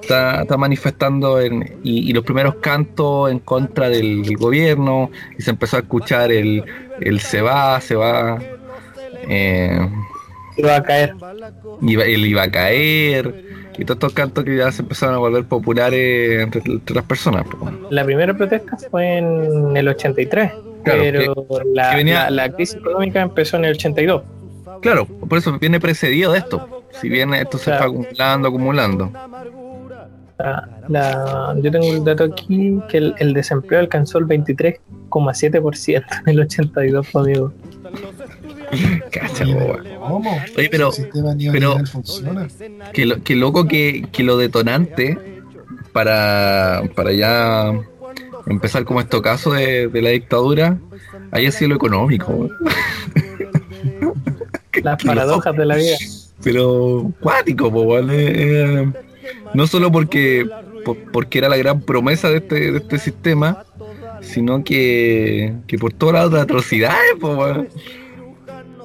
está, 0.00 0.56
manifestando 0.56 1.38
y, 1.42 2.12
los 2.12 2.24
primeros 2.24 2.56
cantos 2.56 3.30
en 3.30 3.40
contra 3.40 3.88
del, 3.88 4.36
gobierno 4.36 5.10
y 5.38 5.42
se 5.42 5.50
empezó 5.50 5.76
a 5.76 5.80
escuchar 5.80 6.30
el, 6.32 6.64
el 7.00 7.20
se 7.20 7.42
va, 7.42 7.80
se 7.80 7.94
va. 7.96 8.38
Eh, 9.28 9.88
iba 10.56 10.76
a 10.76 10.82
caer. 10.82 11.14
Iba, 11.82 12.04
él 12.04 12.26
iba 12.26 12.42
a 12.42 12.50
caer. 12.50 13.44
Y 13.78 13.84
todos 13.84 13.96
estos 13.96 14.12
cantos 14.14 14.44
que 14.44 14.56
ya 14.56 14.72
se 14.72 14.82
empezaron 14.82 15.14
a 15.16 15.18
volver 15.18 15.44
populares 15.44 16.42
entre, 16.42 16.62
las 16.94 17.04
personas. 17.04 17.44
La 17.90 18.04
primera 18.04 18.34
protesta 18.34 18.76
fue 18.90 19.18
en 19.18 19.76
el 19.76 19.88
83, 19.88 20.52
pero 20.82 21.34
la, 21.74 22.30
la, 22.30 22.52
crisis 22.52 22.76
económica 22.76 23.20
empezó 23.20 23.58
en 23.58 23.66
el 23.66 23.72
82. 23.72 24.22
Claro, 24.80 25.06
por 25.06 25.38
eso 25.38 25.58
viene 25.58 25.78
precedido 25.80 26.32
de 26.32 26.38
esto. 26.38 26.84
Si 27.00 27.08
bien 27.08 27.34
esto 27.34 27.58
se 27.58 27.70
está 27.70 27.84
acumulando, 27.84 28.48
acumulando. 28.48 29.10
yo 31.58 31.70
tengo 31.70 31.88
un 31.88 32.04
dato 32.04 32.24
aquí 32.24 32.80
que 32.88 33.12
el, 33.18 33.34
desempleo 33.34 33.80
alcanzó 33.80 34.18
el 34.18 34.26
23,7% 34.26 36.04
en 36.22 36.28
el 36.28 36.40
82, 36.40 37.16
amigo. 37.16 37.52
Cacha, 39.10 39.44
Oye, 39.44 40.68
pero, 40.70 40.90
pero 41.52 41.78
que, 42.92 43.06
lo, 43.06 43.22
que 43.22 43.36
loco 43.36 43.66
que, 43.66 44.06
que 44.12 44.22
lo 44.22 44.36
detonante 44.36 45.18
para, 45.92 46.82
para 46.94 47.12
ya 47.12 47.72
empezar 48.46 48.84
como 48.84 49.00
este 49.00 49.20
caso 49.22 49.52
de, 49.52 49.88
de 49.88 50.02
la 50.02 50.10
dictadura 50.10 50.78
haya 51.30 51.50
sido 51.50 51.70
lo 51.70 51.76
económico. 51.76 52.48
Las 54.82 55.02
paradojas 55.02 55.56
de 55.56 55.66
la 55.66 55.76
vida. 55.76 55.96
Pero 56.42 57.12
cuático, 57.20 57.70
¿vale? 57.70 58.92
no 59.54 59.66
solo 59.66 59.90
porque, 59.90 60.46
porque 61.12 61.38
era 61.38 61.48
la 61.48 61.56
gran 61.56 61.80
promesa 61.80 62.28
de 62.28 62.36
este, 62.38 62.72
de 62.72 62.78
este 62.78 62.98
sistema, 62.98 63.64
sino 64.20 64.62
que, 64.62 65.54
que 65.66 65.78
por 65.78 65.92
todas 65.92 66.30
las 66.30 66.42
atrocidades, 66.42 67.14
pues, 67.20 67.68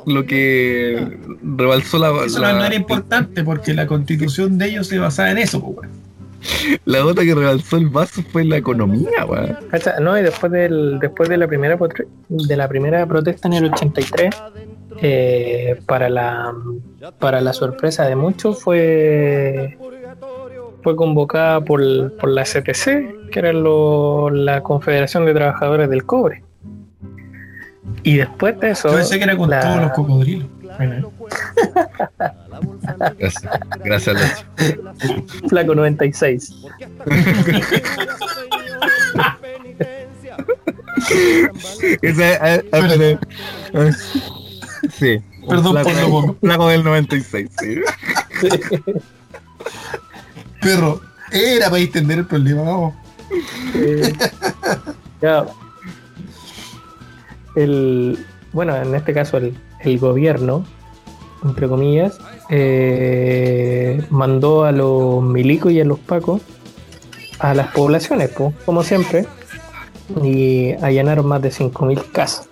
lo 0.05 0.25
que 0.25 1.17
rebalsó 1.43 1.97
la. 1.97 2.25
Eso 2.25 2.39
no 2.39 2.63
era 2.63 2.75
importante 2.75 3.43
porque 3.43 3.73
la 3.73 3.87
constitución 3.87 4.57
de 4.57 4.69
ellos 4.69 4.87
se 4.87 4.97
basaba 4.99 5.31
en 5.31 5.37
eso, 5.37 5.61
pues, 5.61 5.89
La 6.85 7.01
gota 7.01 7.23
que 7.23 7.35
rebalsó 7.35 7.77
el 7.77 7.89
vaso 7.89 8.23
fue 8.31 8.43
la 8.43 8.57
economía, 8.57 9.25
weón. 9.27 9.57
No, 10.01 10.17
y 10.17 10.23
después 10.23 10.51
del, 10.51 10.99
después 10.99 11.29
de 11.29 11.37
la 11.37 11.47
primera 11.47 11.77
de 12.29 12.55
la 12.55 12.67
primera 12.67 13.05
protesta 13.05 13.47
en 13.47 13.53
el 13.53 13.65
83, 13.65 14.35
eh, 15.01 15.79
para 15.85 16.09
la 16.09 16.53
para 17.19 17.41
la 17.41 17.53
sorpresa 17.53 18.05
de 18.07 18.15
muchos 18.15 18.61
fue 18.61 19.77
fue 20.83 20.95
convocada 20.95 21.61
por, 21.61 22.17
por 22.17 22.29
la 22.29 22.43
CTC, 22.43 23.29
que 23.31 23.39
era 23.39 23.53
la 23.53 24.63
Confederación 24.63 25.25
de 25.25 25.33
Trabajadores 25.33 25.89
del 25.89 26.05
Cobre. 26.05 26.43
Y 28.03 28.17
después 28.17 28.59
de 28.59 28.71
eso. 28.71 28.89
Yo 28.89 28.95
pensé 28.95 29.17
que 29.17 29.23
era 29.23 29.37
con 29.37 29.49
todos 29.49 29.81
los 29.81 29.91
cocodrilos. 29.91 30.47
Gracias, 33.17 33.43
gracias 33.83 34.15
Lecho. 34.15 34.45
Flaco 35.47 35.75
96. 35.75 36.55
Ese, 42.01 42.33
eh, 42.33 42.63
eh, 42.71 43.17
eh, 43.73 43.91
sí. 44.91 45.21
Perdón 45.47 45.83
flaco, 45.83 46.09
por 46.09 46.25
lo 46.25 46.35
Flaco 46.35 46.67
del 46.69 46.83
96, 46.83 47.49
sí. 47.59 47.81
Perro, 50.61 51.01
era 51.31 51.69
para 51.69 51.81
entender 51.81 52.19
el 52.19 52.25
problema, 52.25 52.61
vamos. 52.61 52.93
ya 55.21 55.45
el, 57.55 58.17
bueno, 58.53 58.75
en 58.75 58.93
este 58.95 59.13
caso 59.13 59.37
el, 59.37 59.55
el 59.79 59.99
gobierno, 59.99 60.65
entre 61.43 61.67
comillas, 61.67 62.19
eh, 62.49 64.03
mandó 64.09 64.65
a 64.65 64.71
los 64.71 65.23
milicos 65.23 65.71
y 65.71 65.81
a 65.81 65.85
los 65.85 65.99
pacos 65.99 66.41
a 67.39 67.53
las 67.55 67.67
poblaciones, 67.67 68.29
como 68.65 68.83
siempre, 68.83 69.25
y 70.23 70.73
allanaron 70.83 71.25
más 71.25 71.41
de 71.41 71.49
5.000 71.49 72.11
casas 72.11 72.47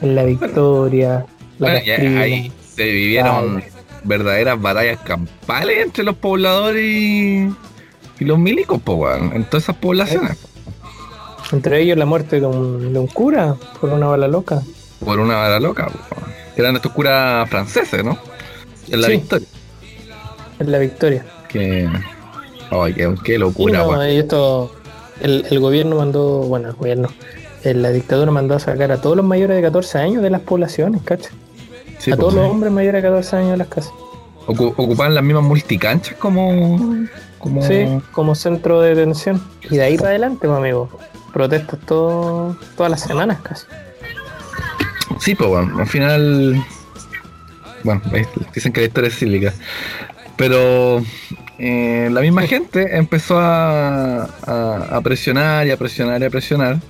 en 0.00 0.14
la 0.14 0.24
Victoria, 0.24 1.26
la 1.58 1.70
ahí 1.70 2.52
se 2.74 2.84
vivieron 2.84 3.64
verdaderas 4.04 4.60
batallas 4.60 5.00
campales 5.00 5.78
entre 5.82 6.04
los 6.04 6.16
pobladores 6.16 6.84
y, 6.84 7.50
los 8.20 8.38
milicos, 8.38 8.80
en 9.32 9.44
todas 9.44 9.64
esas 9.64 9.76
poblaciones. 9.76 10.38
Entre 11.52 11.80
ellos 11.80 11.96
la 11.96 12.06
muerte 12.06 12.40
de 12.40 12.46
un, 12.46 13.06
cura 13.12 13.56
por 13.80 13.90
una 13.90 14.06
bala 14.06 14.28
loca. 14.28 14.62
Por 15.04 15.20
una 15.20 15.36
bala 15.36 15.60
loca, 15.60 15.88
eran 16.56 16.76
estos 16.76 16.92
curas 16.92 17.48
franceses, 17.48 18.04
¿no? 18.04 18.18
En 18.88 19.00
la 19.00 19.08
Victoria. 19.08 19.48
En 20.58 20.72
la 20.72 20.78
Victoria. 20.78 21.26
Que. 21.48 21.88
Ay, 22.70 22.94
qué, 23.22 23.38
locura, 23.38 24.08
esto, 24.08 24.72
el, 25.20 25.60
gobierno 25.60 25.96
mandó, 25.96 26.40
bueno, 26.40 26.68
el 26.68 26.74
gobierno, 26.74 27.08
la 27.62 27.90
dictadura 27.90 28.32
mandó 28.32 28.56
a 28.56 28.58
sacar 28.58 28.90
a 28.90 29.00
todos 29.00 29.16
los 29.16 29.24
mayores 29.24 29.56
de 29.56 29.62
14 29.62 29.98
años 29.98 30.22
de 30.22 30.30
las 30.30 30.40
poblaciones, 30.40 31.02
¿cachai? 31.02 31.32
a 32.12 32.16
todos 32.16 32.34
los 32.34 32.50
hombres 32.50 32.72
mayores 32.72 33.02
de 33.02 33.08
14 33.08 33.36
años 33.36 33.50
de 33.52 33.56
las 33.56 33.68
casas. 33.68 33.92
ocupaban 34.46 35.14
las 35.14 35.22
mismas 35.22 35.44
multicanchas 35.44 36.16
como, 36.16 37.06
como. 37.38 37.62
Sí, 37.62 37.86
como 38.12 38.34
centro 38.34 38.80
de 38.80 38.94
detención. 38.94 39.40
Y 39.70 39.76
de 39.76 39.82
ahí 39.82 39.96
para 39.96 40.10
adelante, 40.10 40.46
pues, 40.46 40.58
amigo. 40.58 40.88
Protestas 41.36 41.78
todo, 41.80 42.56
todas 42.78 42.90
las 42.90 43.02
semanas 43.02 43.38
casi. 43.42 43.66
Sí, 45.20 45.34
pues 45.34 45.50
bueno, 45.50 45.78
al 45.78 45.86
final. 45.86 46.64
Bueno, 47.84 48.00
dicen 48.54 48.72
que 48.72 48.80
la 48.80 48.86
historia 48.86 49.08
es 49.08 49.18
cílica. 49.18 49.52
Pero 50.38 51.02
eh, 51.58 52.08
la 52.10 52.22
misma 52.22 52.40
gente 52.46 52.96
empezó 52.96 53.38
a, 53.38 54.22
a, 54.22 55.00
presionar 55.02 55.66
y 55.66 55.72
a 55.72 55.76
presionar 55.76 56.22
y 56.22 56.24
a 56.24 56.30
presionar. 56.30 56.80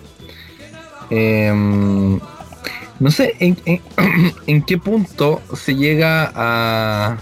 Em, 1.11 2.21
no 3.01 3.11
sé 3.11 3.35
en, 3.41 3.59
en, 4.47 4.63
qué 4.65 4.79
punto 4.79 5.43
se 5.57 5.75
llega 5.75 6.31
a, 6.37 7.19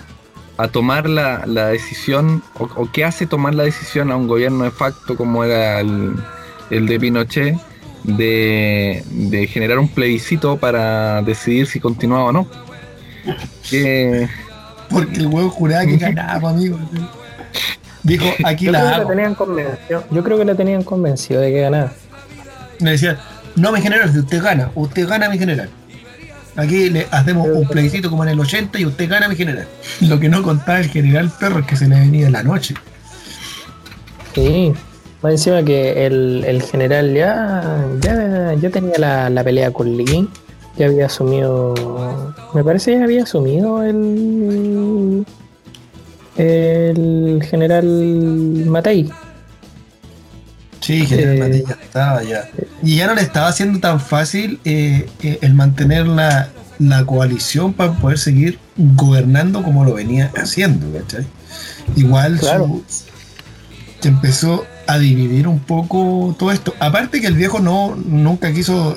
a 0.59 0.69
tomar 0.69 1.09
la, 1.09 1.47
la 1.47 1.69
decisión 1.69 2.43
o, 2.59 2.87
qué 2.93 3.03
hace 3.03 3.27
tomar 3.27 3.55
la 3.55 3.63
decisión 3.63 4.13
a 4.13 4.17
un 4.17 4.29
gobierno 4.29 4.65
de 4.65 4.71
facto 4.71 5.17
como 5.17 5.43
era 5.43 5.81
el, 5.81 6.17
el 6.71 6.87
de 6.87 7.01
Pinochet 7.01 7.57
de, 8.05 9.03
de, 9.11 9.47
generar 9.47 9.79
un 9.79 9.89
plebiscito 9.89 10.59
para 10.59 11.23
decidir 11.23 11.67
si 11.67 11.81
continuaba 11.81 12.25
o 12.25 12.33
no. 12.33 12.49
Porque 14.91 15.17
el 15.17 15.27
huevo 15.27 15.51
juraba 15.51 15.87
que 15.87 15.97
ganaba, 15.97 16.51
amigo. 16.51 16.79
Dijo, 18.03 18.27
aquí 18.45 18.67
la, 18.67 18.97
hago. 18.97 19.09
tenían 19.09 19.37
Yo 20.11 20.23
creo 20.23 20.39
que 20.39 20.45
la 20.45 20.55
tenían 20.55 20.83
convencido 20.83 21.41
de 21.41 21.51
que 21.51 21.61
ganaba. 21.61 21.93
Le 22.79 22.91
decía, 22.91 23.19
no 23.57 23.73
mi 23.73 23.81
general, 23.81 24.13
si 24.13 24.19
usted 24.19 24.43
gana, 24.43 24.71
usted 24.75 25.09
gana 25.09 25.29
mi 25.29 25.39
general. 25.39 25.71
Aquí 26.57 26.91
le 26.91 27.09
hacemos 27.11 27.49
un 27.49 27.67
plebiscito 27.67 28.11
como 28.11 28.23
en 28.23 28.31
el 28.31 28.39
80 28.39 28.79
y 28.79 28.87
usted 28.87 29.09
gana 29.09 29.29
mi 29.29 29.35
general. 29.35 29.67
Lo 30.01 30.21
que 30.21 30.29
no 30.29 30.43
contaba 30.43 30.79
el 30.79 30.89
general 30.89 31.33
Perro 31.41 31.61
es 31.61 31.67
que 31.67 31.77
se 31.77 31.89
le 31.89 31.99
venía 31.99 32.31
la 32.31 32.43
noche. 32.43 32.75
Sí, 34.35 34.73
más 35.25 35.33
encima 35.33 35.63
que 35.63 36.05
el, 36.05 36.63
general 36.71 37.15
ya, 37.15 37.89
ya, 38.61 38.71
tenía 38.71 39.31
la, 39.31 39.43
pelea 39.43 39.71
con 39.71 39.97
Lee, 39.97 40.29
ya 40.77 40.85
había 40.85 41.07
asumido, 41.07 41.73
me 42.53 42.63
parece 42.63 42.91
que 42.91 42.99
ya 42.99 43.05
había 43.05 43.23
asumido 43.23 43.83
el, 43.83 45.25
el 46.37 47.43
general 47.43 47.87
Matei. 48.67 49.11
Sí, 50.81 51.07
General 51.07 51.53
eh, 51.55 51.65
ya 51.67 51.79
estaba 51.83 52.23
ya. 52.23 52.51
Y 52.83 52.97
ya 52.97 53.07
no 53.07 53.15
le 53.15 53.23
estaba 53.23 53.49
haciendo 53.49 53.81
tan 53.81 54.01
fácil 54.01 54.61
eh, 54.67 55.09
eh, 55.23 55.39
el 55.41 55.55
mantener 55.55 56.07
la, 56.07 56.51
coalición 57.07 57.73
para 57.73 57.95
poder 57.95 58.19
seguir 58.19 58.59
gobernando 58.77 59.63
como 59.63 59.87
lo 59.87 59.95
venía 59.95 60.31
haciendo, 60.37 60.87
¿cachai? 60.93 61.25
Igual 61.97 62.39
se 64.01 64.09
empezó 64.09 64.67
a 64.87 64.99
dividir 64.99 65.49
un 65.49 65.61
poco 65.61 66.35
todo 66.39 66.53
esto. 66.53 66.75
Aparte 66.81 67.21
que 67.21 67.27
el 67.27 67.35
viejo 67.35 67.61
no 67.61 67.97
nunca 67.97 68.53
quiso 68.53 68.97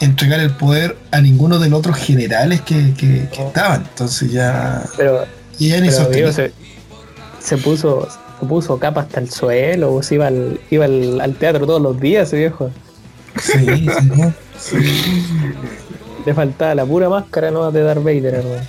entregar 0.00 0.40
el 0.40 0.50
poder 0.50 0.96
a 1.10 1.20
ninguno 1.20 1.58
de 1.58 1.70
los 1.70 1.78
otros 1.78 1.96
generales 1.96 2.60
que, 2.60 3.28
estaban. 3.32 3.82
Entonces 3.88 4.30
ya. 4.30 4.84
Pero, 4.96 5.24
ya 5.58 5.80
ni 5.80 5.90
se, 5.90 6.52
se 7.40 7.56
puso 7.58 8.08
puso 8.44 8.78
capa 8.78 9.02
hasta 9.02 9.20
el 9.20 9.30
suelo, 9.30 10.02
se 10.02 10.16
iba 10.16 10.26
al, 10.26 10.60
iba 10.70 10.84
al, 10.84 11.36
teatro 11.38 11.66
todos 11.66 11.82
los 11.82 12.00
días 12.00 12.28
ese 12.28 12.38
viejo. 12.38 12.70
Sí, 13.40 13.88
sí, 14.58 14.76
Le 16.24 16.34
faltaba 16.34 16.74
la 16.74 16.86
pura 16.86 17.08
máscara 17.08 17.50
no 17.50 17.70
de 17.72 17.82
Darth 17.82 18.02
Vader, 18.02 18.34
hermano. 18.34 18.62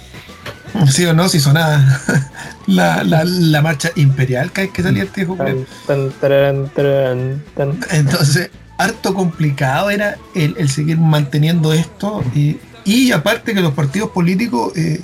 Sí 0.90 1.06
o 1.06 1.14
no, 1.14 1.30
si 1.30 1.40
sonaba 1.40 1.84
la, 2.68 3.04
la, 3.04 3.24
la 3.24 3.62
marcha 3.62 3.92
imperial 3.96 4.52
que, 4.52 4.70
que 4.70 4.84
salía 4.84 5.04
este. 5.04 5.28
Entonces, 7.92 8.50
harto 8.78 9.14
complicado 9.14 9.90
era 9.90 10.18
el, 10.34 10.70
seguir 10.70 10.98
manteniendo 10.98 11.74
esto 11.74 12.24
y, 12.34 12.58
y, 12.84 13.12
aparte 13.12 13.54
que 13.54 13.62
los 13.62 13.74
partidos 13.74 14.10
políticos, 14.10 14.76
eh, 14.78 15.02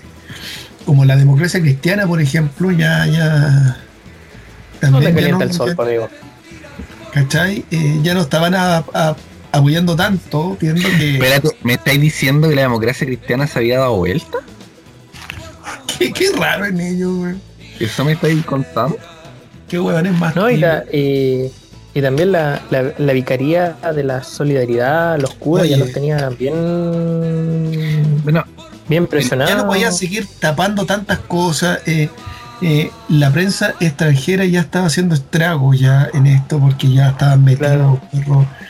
como 0.86 1.06
la 1.06 1.16
democracia 1.16 1.62
cristiana, 1.62 2.06
por 2.06 2.22
ejemplo, 2.22 2.72
ya, 2.72 3.06
ya 3.08 3.78
no 4.90 5.00
te 5.00 5.14
calienta 5.14 5.46
el 5.46 5.54
sol, 5.54 5.76
amigo. 5.78 6.10
¿Cachai? 7.14 7.66
Eh, 7.72 8.00
ya 8.04 8.14
no 8.14 8.22
estaban 8.22 8.56
apoyando 9.52 9.96
tanto, 9.96 10.58
viendo 10.60 10.88
que. 10.98 11.16
Espérate, 11.16 11.50
¿me 11.64 11.74
estáis 11.74 12.00
diciendo 12.00 12.50
que 12.50 12.56
la 12.56 12.62
democracia 12.64 13.06
cristiana 13.06 13.48
se 13.48 13.60
había 13.60 13.80
dado 13.80 13.98
vuelta? 13.98 14.38
Qué, 15.98 16.12
qué 16.12 16.32
raro 16.38 16.66
en 16.66 16.80
ellos, 16.80 17.16
güey. 17.16 17.36
¿Eso 17.80 18.06
me 18.06 18.12
estáis 18.14 18.46
contando? 18.46 18.98
Qué 19.68 19.80
huevones 19.80 20.14
más. 20.14 20.36
No, 20.36 20.52
y, 20.52 20.64
y, 21.94 22.02
también 22.02 22.32
la, 22.32 22.62
la, 22.70 23.14
vicaría 23.14 23.78
de 23.96 24.04
la 24.04 24.24
solidaridad, 24.24 25.20
los 25.20 25.34
curas 25.36 25.68
ya 25.70 25.78
los 25.78 25.92
tenía 25.92 26.30
bien. 26.30 28.22
Bueno, 28.24 28.44
bien 28.88 29.08
presionados. 29.08 29.54
Ya 29.54 29.58
no 29.58 29.68
podían 29.68 29.94
seguir 29.94 30.28
tapando 30.40 30.86
tantas 30.86 31.20
cosas. 31.20 31.80
Eh, 31.88 32.10
eh, 32.62 32.92
la 33.10 33.32
prensa 33.32 33.74
extranjera 33.80 34.46
ya 34.46 34.60
estaba 34.60 34.86
haciendo 34.86 35.16
estragos 35.16 35.80
ya 35.80 36.10
en 36.14 36.28
esto 36.28 36.60
porque 36.60 36.92
ya 36.92 37.10
estaban 37.10 37.44
metidos. 37.44 38.00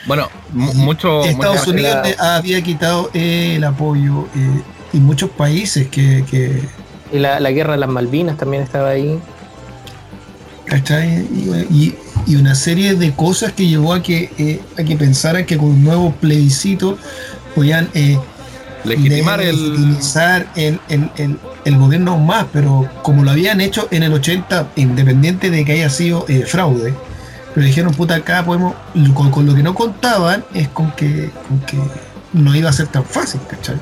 Bueno, 0.06 0.28
mucho. 0.52 1.24
Estados 1.24 1.66
Unidos 1.66 1.96
había 2.18 2.62
quitado 2.62 3.10
el 3.12 3.62
apoyo 3.64 4.28
eh, 4.34 4.62
y 4.92 4.98
muchos 4.98 5.30
países 5.30 5.88
que. 5.88 6.24
Y 7.12 7.18
la, 7.18 7.38
guerra 7.50 7.72
de 7.72 7.78
las 7.78 7.88
Malvinas 7.88 8.36
también 8.36 8.62
estaba 8.62 8.90
ahí. 8.90 9.18
¿Cachai? 10.64 11.26
Y, 11.70 11.94
una 12.36 12.54
serie 12.54 12.94
de 12.94 13.12
cosas 13.12 13.52
que 13.52 13.66
llevó 13.66 13.92
a 13.92 14.02
que, 14.02 14.30
eh, 14.38 14.60
a 14.78 14.84
que 14.84 14.96
pensaran 14.96 15.44
que 15.44 15.58
con 15.58 15.68
un 15.68 15.84
nuevo 15.84 16.12
plebiscito 16.12 16.96
podían 17.54 17.90
legitimar 18.84 19.40
el... 19.42 19.98
el, 20.56 20.80
el, 21.64 21.76
gobierno 21.76 22.16
más, 22.16 22.46
pero 22.52 22.88
como 23.02 23.22
lo 23.22 23.30
habían 23.30 23.60
hecho 23.60 23.86
en 23.90 24.02
el 24.02 24.12
80, 24.12 24.68
independiente 24.76 25.50
de 25.50 25.64
que 25.64 25.72
haya 25.72 25.90
sido 25.90 26.24
eh, 26.28 26.44
fraude, 26.46 26.94
pero 27.54 27.66
dijeron, 27.66 27.92
puta, 27.94 28.14
acá 28.16 28.44
podemos, 28.44 28.74
con, 29.14 29.46
lo 29.46 29.54
que 29.54 29.62
no 29.62 29.74
contaban 29.74 30.44
es 30.54 30.68
con 30.68 30.90
que, 30.92 31.30
que 31.66 31.78
no 32.32 32.54
iba 32.54 32.70
a 32.70 32.72
ser 32.72 32.86
tan 32.86 33.04
fácil, 33.04 33.40
¿cachai? 33.48 33.76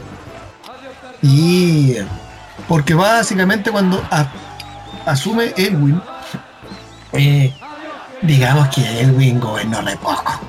Y 1.22 1.96
porque 2.70 2.94
básicamente 2.94 3.72
cuando 3.72 4.00
asume 5.04 5.52
Elwin, 5.56 6.00
eh, 7.14 7.52
digamos 8.22 8.68
que 8.68 9.00
Elwin 9.00 9.40
gobernó 9.40 9.82
re 9.82 9.96
poco. 9.96 10.40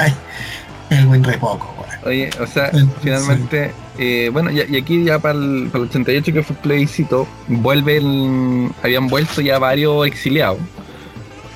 Elwin 0.90 1.22
re 1.22 1.38
poco. 1.38 1.72
Oye, 2.04 2.28
o 2.40 2.46
sea, 2.48 2.72
finalmente, 3.00 3.72
eh, 3.98 4.30
bueno, 4.32 4.50
y, 4.50 4.76
aquí 4.76 5.04
ya 5.04 5.20
para 5.20 5.38
el, 5.38 5.70
88 5.72 6.32
que 6.32 6.42
fue 6.42 6.56
plebiscito, 6.56 7.28
vuelven, 7.46 8.74
habían 8.82 9.06
vuelto 9.06 9.40
ya 9.40 9.60
varios 9.60 10.08
exiliados. 10.08 10.58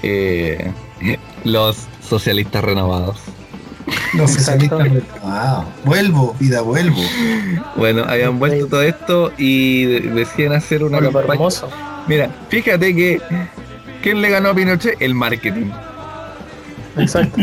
Eh, 0.05 0.71
los 1.43 1.89
socialistas 2.09 2.63
renovados. 2.63 3.19
Los 4.15 4.33
socialistas 4.33 4.79
renovados. 4.79 5.65
Vuelvo, 5.85 6.35
vida, 6.39 6.61
vuelvo. 6.61 7.01
Bueno, 7.77 8.05
habían 8.07 8.39
vuelto 8.39 8.67
todo 8.67 8.83
esto 8.83 9.33
y 9.39 9.85
decían 9.85 10.53
hacer 10.53 10.85
una 10.85 11.01
campaña. 11.01 11.49
Mira, 12.07 12.31
fíjate 12.49 12.95
que 12.95 13.21
¿quién 14.03 14.23
le 14.23 14.31
ganó 14.31 14.51
a 14.51 14.55
Pinochet? 14.55 14.97
El 15.01 15.15
marketing. 15.15 15.71
Exacto. 16.97 17.43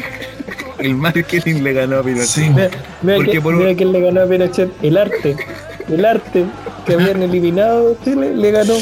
el 0.78 0.94
marketing 0.94 1.62
le 1.62 1.72
ganó 1.72 1.98
a 1.98 2.02
Pinochet. 2.02 2.72
Porque 3.02 3.40
por 3.40 3.76
quién 3.76 3.92
le 3.92 4.00
ganó 4.00 4.22
a 4.22 4.26
Pinochet. 4.26 4.70
El 4.82 4.96
arte. 4.96 5.36
El 5.88 6.04
arte. 6.04 6.44
que 6.86 6.94
habían 6.94 7.22
eliminado 7.22 7.96
Chile, 8.04 8.34
le 8.34 8.50
ganó. 8.50 8.74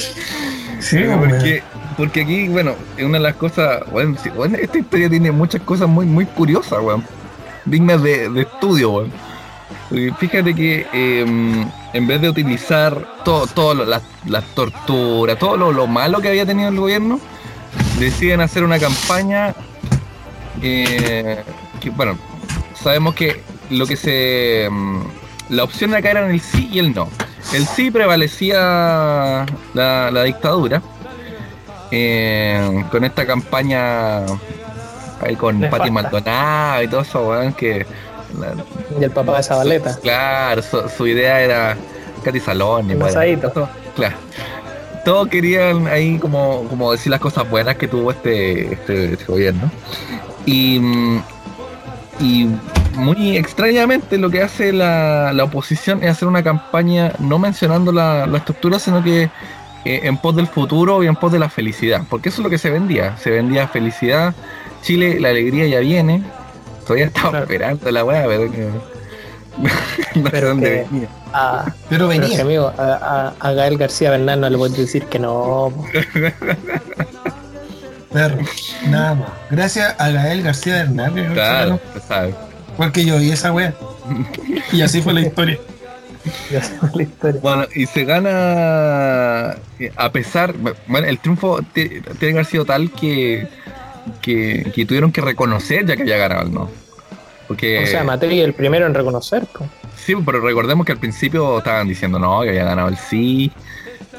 Sí, 0.80 0.98
porque, 1.18 1.62
porque 2.00 2.22
aquí, 2.22 2.48
bueno, 2.48 2.76
es 2.96 3.04
una 3.04 3.18
de 3.18 3.24
las 3.24 3.34
cosas, 3.34 3.82
bueno, 3.90 4.16
esta 4.58 4.78
historia 4.78 5.10
tiene 5.10 5.30
muchas 5.32 5.60
cosas 5.60 5.86
muy, 5.86 6.06
muy 6.06 6.24
curiosas, 6.24 6.80
weón. 6.80 7.04
Dignas 7.66 8.02
de, 8.02 8.30
de 8.30 8.40
estudio, 8.40 8.90
weón. 8.90 9.12
Fíjate 10.18 10.54
que 10.54 10.86
em, 10.94 11.68
en 11.92 12.06
vez 12.06 12.22
de 12.22 12.30
utilizar 12.30 13.06
todo, 13.22 13.46
todo 13.48 13.74
las 13.74 14.02
la 14.24 14.40
torturas, 14.40 15.38
todo 15.38 15.58
lo, 15.58 15.86
malo 15.86 16.22
que 16.22 16.28
había 16.28 16.46
tenido 16.46 16.70
el 16.70 16.76
gobierno, 16.76 17.20
deciden 17.98 18.40
hacer 18.40 18.64
una 18.64 18.78
campaña 18.78 19.54
eh, 20.62 21.44
que, 21.82 21.90
bueno, 21.90 22.16
sabemos 22.82 23.14
que 23.14 23.42
lo 23.68 23.86
que 23.86 23.96
se... 23.96 24.64
Em, 24.64 25.02
la 25.50 25.64
opción 25.64 25.92
acá 25.92 26.12
eran 26.12 26.30
el 26.30 26.40
sí 26.40 26.70
y 26.72 26.78
el 26.78 26.94
no. 26.94 27.10
El 27.52 27.66
sí 27.66 27.90
prevalecía 27.90 29.44
la, 29.74 30.22
dictadura. 30.24 30.80
Eh, 31.90 32.84
con 32.90 33.04
esta 33.04 33.26
campaña 33.26 34.24
ahí 35.20 35.36
con 35.36 35.60
Pati 35.60 35.90
Maldonado 35.90 36.82
y 36.82 36.88
todo 36.88 37.00
eso, 37.00 37.28
weón, 37.28 37.52
que 37.52 37.86
y 38.98 39.04
el 39.04 39.10
papá 39.10 39.38
de 39.38 39.42
Zabaleta. 39.42 39.98
Claro, 40.00 40.62
su, 40.62 41.06
idea 41.06 41.40
era 41.40 41.76
Katy 42.24 42.40
Salón. 42.40 42.90
Y 42.90 42.94
claro. 43.94 44.16
Todos 45.04 45.28
querían 45.28 45.86
ahí 45.86 46.18
como, 46.18 46.64
como 46.68 46.92
decir 46.92 47.10
las 47.10 47.20
cosas 47.20 47.48
buenas 47.48 47.76
que 47.76 47.88
tuvo 47.88 48.10
este, 48.10 48.74
este, 48.74 49.14
este 49.14 49.24
gobierno. 49.24 49.70
Y, 50.44 50.80
y 52.20 52.48
muy 52.94 53.36
extrañamente 53.36 54.18
lo 54.18 54.30
que 54.30 54.42
hace 54.42 54.72
la, 54.72 55.32
oposición 55.42 56.02
es 56.02 56.10
hacer 56.10 56.28
una 56.28 56.42
campaña 56.42 57.12
no 57.18 57.38
mencionando 57.38 57.92
la, 57.92 58.28
estructura, 58.36 58.78
sino 58.78 59.02
que 59.02 59.30
eh, 59.84 60.00
en 60.04 60.16
pos 60.18 60.36
del 60.36 60.46
futuro 60.46 61.02
y 61.02 61.06
en 61.06 61.16
pos 61.16 61.32
de 61.32 61.38
la 61.38 61.48
felicidad. 61.48 62.02
Porque 62.08 62.28
eso 62.28 62.40
es 62.40 62.44
lo 62.44 62.50
que 62.50 62.58
se 62.58 62.70
vendía. 62.70 63.16
Se 63.16 63.30
vendía 63.30 63.66
felicidad. 63.68 64.34
Chile, 64.82 65.18
la 65.20 65.30
alegría 65.30 65.66
ya 65.66 65.80
viene. 65.80 66.22
Todavía 66.86 67.06
estaba 67.06 67.40
esperando 67.40 67.90
la 67.90 68.04
weá, 68.04 68.26
pero 68.26 68.50
que. 68.50 68.68
no 70.14 70.30
pero 70.30 70.48
dónde 70.48 70.86
venía. 70.90 71.08
pero 71.88 72.08
venía. 72.08 72.40
amigo, 72.40 72.72
a, 72.78 73.34
a, 73.38 73.52
Gael 73.52 73.76
García 73.76 74.10
Bernal 74.10 74.40
no 74.40 74.48
le 74.50 74.56
puedo 74.56 74.74
decir 74.74 75.04
que 75.06 75.18
no. 75.18 75.72
Perro, 78.12 78.38
nada 78.88 79.14
más. 79.14 79.28
Gracias 79.50 79.94
a 79.98 80.10
Gael 80.10 80.42
García 80.42 80.74
Bernal. 80.74 81.32
Claro, 81.32 81.80
sabes. 82.06 82.34
Porque 82.76 83.04
yo 83.04 83.20
y 83.20 83.30
esa 83.30 83.52
weá. 83.52 83.74
Y 84.72 84.82
así 84.82 85.00
fue 85.02 85.12
la 85.12 85.20
historia. 85.20 85.58
La 86.94 87.02
historia. 87.02 87.40
Bueno, 87.40 87.66
y 87.74 87.86
se 87.86 88.04
gana 88.04 89.56
a 89.96 90.12
pesar, 90.12 90.54
bueno, 90.86 91.06
el 91.06 91.18
triunfo 91.18 91.60
tiene 91.72 92.02
que 92.02 92.30
haber 92.30 92.44
sido 92.44 92.64
tal 92.64 92.90
que 92.90 93.48
que, 94.20 94.84
tuvieron 94.86 95.12
que 95.12 95.20
reconocer 95.20 95.86
ya 95.86 95.96
que 95.96 96.02
había 96.02 96.16
ganado 96.16 96.42
el 96.42 96.52
no. 96.52 96.70
Porque, 97.48 97.82
o 97.82 97.86
sea, 97.86 98.04
Matei 98.04 98.40
el 98.40 98.54
primero 98.54 98.86
en 98.86 98.94
reconocer. 98.94 99.46
Sí, 99.96 100.14
pero 100.24 100.40
recordemos 100.40 100.86
que 100.86 100.92
al 100.92 100.98
principio 100.98 101.58
estaban 101.58 101.88
diciendo 101.88 102.18
no, 102.18 102.42
que 102.42 102.50
había 102.50 102.64
ganado 102.64 102.88
el 102.88 102.96
sí. 102.96 103.50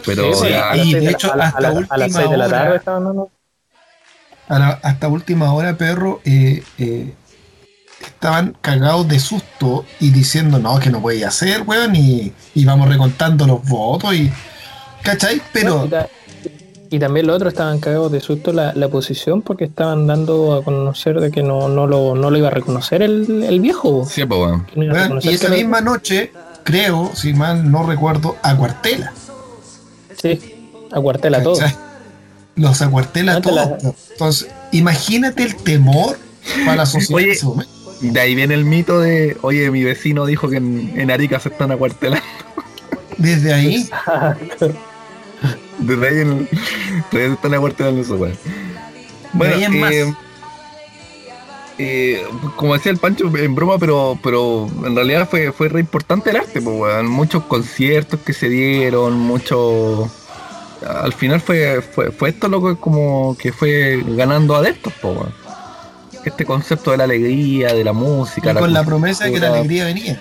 Pero 0.05 0.31
y 0.75 0.93
de 0.93 1.11
hecho, 1.11 1.31
hasta 1.33 1.71
última 1.71 2.07
de 2.27 2.37
la 2.37 2.49
tarde 2.49 2.75
estaban 2.77 3.27
hasta 4.47 5.07
última 5.07 5.53
hora, 5.53 5.77
perro, 5.77 6.19
eh, 6.25 6.61
eh, 6.77 7.13
estaban 8.05 8.55
cagados 8.61 9.07
de 9.07 9.19
susto 9.19 9.85
y 9.99 10.11
diciendo 10.11 10.59
no, 10.59 10.79
que 10.79 10.89
no 10.89 11.01
podía 11.01 11.27
hacer, 11.27 11.63
weón, 11.63 11.95
y, 11.95 12.31
y 12.55 12.65
vamos 12.65 12.89
recontando 12.89 13.47
los 13.47 13.63
votos 13.67 14.13
y. 14.13 14.31
¿Cachai? 15.03 15.41
Pero. 15.51 15.89
Y 16.93 16.99
también 16.99 17.25
los 17.25 17.37
otros 17.37 17.53
estaban 17.53 17.79
cagados 17.79 18.11
de 18.11 18.19
susto 18.19 18.51
la, 18.51 18.73
la 18.73 18.89
posición 18.89 19.41
porque 19.41 19.63
estaban 19.63 20.07
dando 20.07 20.55
a 20.55 20.63
conocer 20.63 21.21
de 21.21 21.31
que 21.31 21.41
no, 21.41 21.69
no, 21.69 21.87
lo, 21.87 22.15
no 22.15 22.29
lo 22.29 22.37
iba 22.37 22.49
a 22.49 22.51
reconocer 22.51 23.01
el, 23.01 23.43
el 23.43 23.61
viejo. 23.61 24.05
Sí, 24.05 24.25
pues 24.25 24.39
bueno. 24.75 25.19
y 25.21 25.29
esa 25.29 25.47
misma 25.47 25.79
noche, 25.79 26.33
creo, 26.63 27.11
si 27.15 27.33
mal 27.33 27.71
no 27.71 27.83
recuerdo, 27.83 28.35
acuartela. 28.43 29.13
Sí, 30.21 30.69
acuartela 30.91 31.41
todo. 31.41 31.59
Los 32.55 32.81
acuartela 32.81 33.39
todos. 33.39 33.69
Entonces, 34.11 34.49
imagínate 34.73 35.43
el 35.43 35.55
temor 35.55 36.17
para 36.65 36.75
la 36.75 36.85
sociedad 36.85 37.23
oye, 37.23 37.39
De 38.01 38.19
ahí 38.19 38.33
viene 38.33 38.55
el 38.55 38.65
mito 38.65 38.99
de, 38.99 39.37
oye, 39.41 39.69
mi 39.69 39.83
vecino 39.83 40.25
dijo 40.25 40.49
que 40.49 40.57
en, 40.57 40.93
en 40.95 41.11
Arica 41.11 41.39
se 41.39 41.49
están 41.49 41.71
acuartelando. 41.71 42.25
Desde 43.17 43.53
ahí. 43.53 43.89
Desde 45.79 46.07
ahí 46.07 46.19
en, 46.19 46.49
todavía 47.09 47.33
están 47.33 47.53
aguartando 47.53 48.01
eso, 48.01 48.15
weón. 48.15 48.37
Bueno, 49.33 49.55
eh, 49.55 50.13
eh, 51.77 52.23
como 52.55 52.73
decía 52.73 52.91
el 52.91 52.97
Pancho 52.97 53.31
en 53.35 53.55
broma, 53.55 53.77
pero 53.79 54.19
pero 54.21 54.67
en 54.85 54.95
realidad 54.95 55.27
fue, 55.29 55.51
fue 55.51 55.69
re 55.69 55.79
importante 55.79 56.31
el 56.31 56.37
arte, 56.37 56.61
pues, 56.61 56.75
weón. 56.75 57.07
Muchos 57.07 57.43
conciertos 57.43 58.19
que 58.21 58.33
se 58.33 58.49
dieron, 58.49 59.17
muchos. 59.17 60.09
Al 60.87 61.13
final 61.13 61.41
fue, 61.41 61.81
fue, 61.81 62.11
fue 62.11 62.29
esto 62.29 62.47
lo 62.47 62.63
que 62.63 62.75
como 62.79 63.37
que 63.37 63.51
fue 63.53 64.03
ganando 64.07 64.55
adeptos, 64.55 64.93
pues, 65.01 65.15
weón. 65.15 65.40
Este 66.25 66.45
concepto 66.45 66.91
de 66.91 66.97
la 66.97 67.05
alegría, 67.05 67.73
de 67.73 67.83
la 67.83 67.93
música. 67.93 68.51
Y 68.51 68.55
con 68.55 68.73
la 68.73 68.83
promesa 68.83 69.25
de 69.25 69.33
que 69.33 69.39
la 69.39 69.49
alegría 69.49 69.85
venía. 69.85 70.19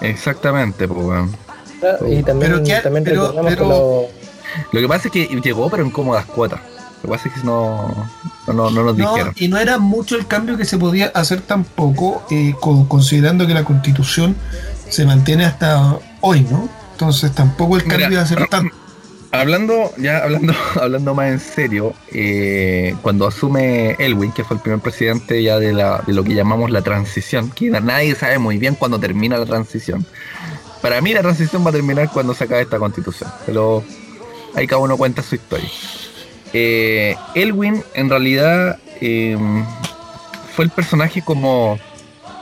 Exactamente, 0.00 0.86
pues, 0.88 1.04
weón. 1.04 1.36
Y 2.08 2.22
también, 2.22 2.62
pero, 2.62 2.82
también 2.82 3.04
pero, 3.04 4.08
lo 4.72 4.80
que 4.80 4.88
pasa 4.88 5.08
es 5.08 5.12
que 5.12 5.26
llegó, 5.42 5.68
pero 5.70 5.84
en 5.84 5.90
cómodas 5.90 6.26
cuotas. 6.26 6.60
Lo 7.02 7.02
que 7.02 7.08
pasa 7.08 7.28
es 7.28 7.34
que 7.34 7.46
no, 7.46 7.94
no, 8.48 8.70
no 8.70 8.82
nos 8.82 8.96
dijeron. 8.96 9.32
Y 9.36 9.48
no 9.48 9.58
era 9.58 9.78
mucho 9.78 10.16
el 10.16 10.26
cambio 10.26 10.56
que 10.56 10.64
se 10.64 10.78
podía 10.78 11.12
hacer 11.14 11.40
tampoco, 11.42 12.24
eh, 12.30 12.54
considerando 12.60 13.46
que 13.46 13.54
la 13.54 13.64
constitución 13.64 14.34
se 14.88 15.04
mantiene 15.04 15.44
hasta 15.44 15.98
hoy, 16.20 16.40
¿no? 16.50 16.68
Entonces 16.92 17.32
tampoco 17.32 17.76
el 17.76 17.84
cambio 17.84 18.10
iba 18.12 18.22
a 18.22 18.26
ser 18.26 18.48
tan. 18.48 18.70
Hablando, 19.30 19.92
ya 19.98 20.24
hablando, 20.24 20.54
hablando 20.80 21.14
más 21.14 21.30
en 21.30 21.40
serio, 21.40 21.94
eh, 22.12 22.94
cuando 23.02 23.26
asume 23.26 23.96
Elwin, 23.98 24.32
que 24.32 24.44
fue 24.44 24.56
el 24.56 24.62
primer 24.62 24.80
presidente 24.80 25.42
ya 25.42 25.58
de, 25.58 25.72
la, 25.72 26.02
de 26.06 26.14
lo 26.14 26.24
que 26.24 26.34
llamamos 26.34 26.70
la 26.70 26.82
transición, 26.82 27.50
que 27.50 27.70
nadie 27.70 28.14
sabe 28.14 28.38
muy 28.38 28.58
bien 28.58 28.74
cuándo 28.74 28.98
termina 28.98 29.36
la 29.36 29.46
transición. 29.46 30.06
Para 30.80 31.00
mí 31.00 31.12
la 31.12 31.22
transición 31.22 31.64
va 31.64 31.70
a 31.70 31.72
terminar 31.72 32.10
cuando 32.12 32.34
se 32.34 32.44
acabe 32.44 32.62
esta 32.62 32.78
constitución. 32.78 33.30
Pero 33.44 33.82
ahí 34.54 34.66
cada 34.66 34.80
uno 34.80 34.96
cuenta 34.96 35.22
su 35.22 35.34
historia. 35.34 35.68
Eh, 36.52 37.16
Elwin 37.34 37.82
en 37.94 38.08
realidad 38.08 38.78
em, 39.00 39.64
fue 40.54 40.64
el 40.64 40.70
personaje 40.70 41.22
como 41.22 41.78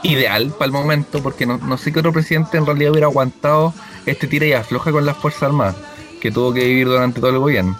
ideal 0.03 0.53
para 0.57 0.67
el 0.67 0.71
momento, 0.71 1.21
porque 1.21 1.45
no, 1.45 1.77
sé 1.77 1.91
qué 1.91 1.99
otro 1.99 2.13
presidente 2.13 2.57
en 2.57 2.65
realidad 2.65 2.91
hubiera 2.91 3.07
aguantado 3.07 3.73
este 4.05 4.27
tira 4.27 4.45
y 4.45 4.53
afloja 4.53 4.91
con 4.91 5.05
las 5.05 5.17
Fuerzas 5.17 5.43
Armadas, 5.43 5.75
que 6.21 6.31
tuvo 6.31 6.53
que 6.53 6.63
vivir 6.63 6.87
durante 6.87 7.19
todo 7.19 7.31
el 7.31 7.39
gobierno. 7.39 7.77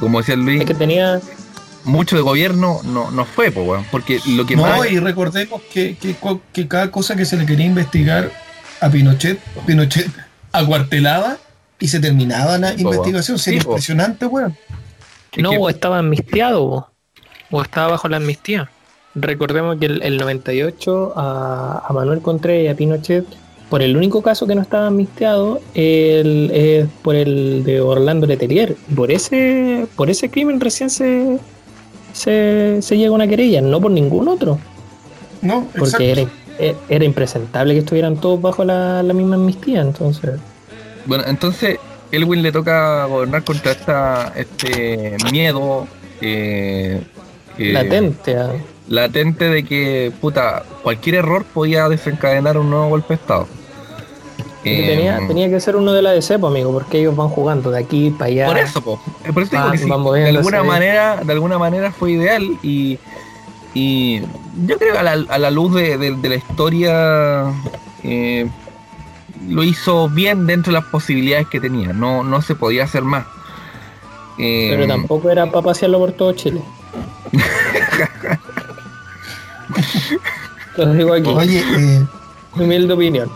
Como 0.00 0.18
decía 0.18 0.36
Luis, 0.36 0.64
que 0.64 0.74
tenía 0.74 1.20
mucho 1.84 2.16
de 2.16 2.22
gobierno 2.22 2.80
no, 2.84 3.10
no 3.10 3.24
fue, 3.24 3.52
porque 3.90 4.20
lo 4.26 4.46
que 4.46 4.56
no, 4.56 4.84
y 4.84 4.98
recordemos 4.98 5.60
que, 5.72 5.96
que, 5.96 6.68
cada 6.68 6.90
cosa 6.90 7.14
que 7.14 7.24
se 7.24 7.36
le 7.36 7.46
quería 7.46 7.66
investigar 7.66 8.30
a 8.80 8.90
Pinochet, 8.90 9.38
Pinochet 9.66 10.10
aguartelaba 10.52 11.36
y 11.78 11.88
se 11.88 12.00
terminaba 12.00 12.58
la 12.58 12.72
investigación. 12.74 13.38
Sería 13.38 13.60
impresionante, 13.60 14.26
weón. 14.26 14.56
No, 15.36 15.50
o 15.50 15.68
estaba 15.68 15.98
amnistiado, 15.98 16.90
o 17.50 17.62
estaba 17.62 17.92
bajo 17.92 18.08
la 18.08 18.18
amnistía. 18.18 18.70
Recordemos 19.14 19.78
que 19.78 19.86
el, 19.86 20.02
el 20.02 20.16
98 20.16 21.12
a, 21.16 21.84
a, 21.86 21.92
Manuel 21.92 22.20
Contreras 22.20 22.64
y 22.64 22.68
a 22.68 22.76
Pinochet, 22.76 23.24
por 23.74 23.82
el 23.82 23.96
único 23.96 24.22
caso 24.22 24.46
que 24.46 24.54
no 24.54 24.62
estaba 24.62 24.86
amnistiado, 24.86 25.60
el, 25.74 26.48
es 26.54 26.86
por 27.02 27.16
el 27.16 27.64
de 27.64 27.80
Orlando 27.80 28.24
Letelier. 28.24 28.76
Por 28.94 29.10
ese, 29.10 29.88
por 29.96 30.08
ese 30.10 30.30
crimen 30.30 30.60
recién 30.60 30.90
se, 30.90 31.40
se, 32.12 32.80
llega 32.96 33.08
a 33.08 33.14
una 33.14 33.26
querella, 33.26 33.60
no 33.62 33.80
por 33.80 33.90
ningún 33.90 34.28
otro. 34.28 34.60
No, 35.42 35.66
porque 35.76 36.12
era, 36.12 36.78
era, 36.88 37.04
impresentable 37.04 37.74
que 37.74 37.80
estuvieran 37.80 38.16
todos 38.18 38.40
bajo 38.40 38.64
la, 38.64 39.02
la 39.02 39.12
misma 39.12 39.34
amnistía, 39.34 39.80
entonces. 39.80 40.38
Bueno, 41.06 41.24
entonces 41.26 41.80
Elwin 42.12 42.42
le 42.42 42.52
toca 42.52 43.06
gobernar 43.06 43.42
contra 43.42 43.72
esta, 43.72 44.32
este 44.36 45.16
miedo 45.32 45.88
eh, 46.20 47.02
eh, 47.58 47.72
latente. 47.72 48.36
Ah. 48.36 48.52
Latente 48.86 49.48
de 49.48 49.64
que, 49.64 50.12
puta, 50.20 50.62
cualquier 50.84 51.16
error 51.16 51.44
podía 51.44 51.88
desencadenar 51.88 52.56
un 52.56 52.70
nuevo 52.70 52.90
golpe 52.90 53.08
de 53.08 53.14
Estado. 53.14 53.48
Tenía, 54.64 55.18
eh, 55.18 55.24
tenía 55.28 55.48
que 55.48 55.60
ser 55.60 55.76
uno 55.76 55.92
de 55.92 56.02
la 56.02 56.12
DC, 56.12 56.38
pues, 56.38 56.50
amigo, 56.50 56.72
porque 56.72 57.00
ellos 57.00 57.14
van 57.14 57.28
jugando 57.28 57.70
de 57.70 57.78
aquí 57.78 58.10
para 58.10 58.26
allá. 58.26 58.46
Por 58.46 58.58
eso, 58.58 58.80
po. 58.80 59.00
por 59.32 59.42
eso 59.42 59.56
digo 59.56 60.12
que 60.12 60.20
de 60.20 60.28
alguna 60.30 60.62
manera, 60.62 61.16
de 61.24 61.32
alguna 61.32 61.58
manera 61.58 61.92
fue 61.92 62.12
ideal 62.12 62.42
y, 62.62 62.98
y 63.74 64.20
yo 64.66 64.78
creo 64.78 64.94
que 64.94 64.98
a 64.98 65.02
la, 65.02 65.12
a 65.12 65.38
la 65.38 65.50
luz 65.50 65.74
de, 65.74 65.98
de 65.98 66.28
la 66.28 66.34
historia 66.34 67.52
lo 69.48 69.62
hizo 69.62 70.08
bien 70.08 70.46
dentro 70.46 70.72
de 70.72 70.80
las 70.80 70.88
posibilidades 70.88 71.48
que 71.48 71.60
tenía. 71.60 71.92
No, 71.92 72.22
no 72.22 72.40
se 72.42 72.54
podía 72.54 72.84
hacer 72.84 73.02
más. 73.02 73.26
Pero 74.36 74.86
tampoco 74.86 75.30
era 75.30 75.46
para 75.46 75.62
pasearlo 75.62 75.98
por 75.98 76.12
todo 76.12 76.32
Chile. 76.32 76.60
Lo 80.76 80.92
digo 80.92 81.14
aquí. 81.14 81.30
Oye, 81.30 81.60
eh, 81.60 82.04
humilde 82.56 82.92
opinión. 82.94 83.30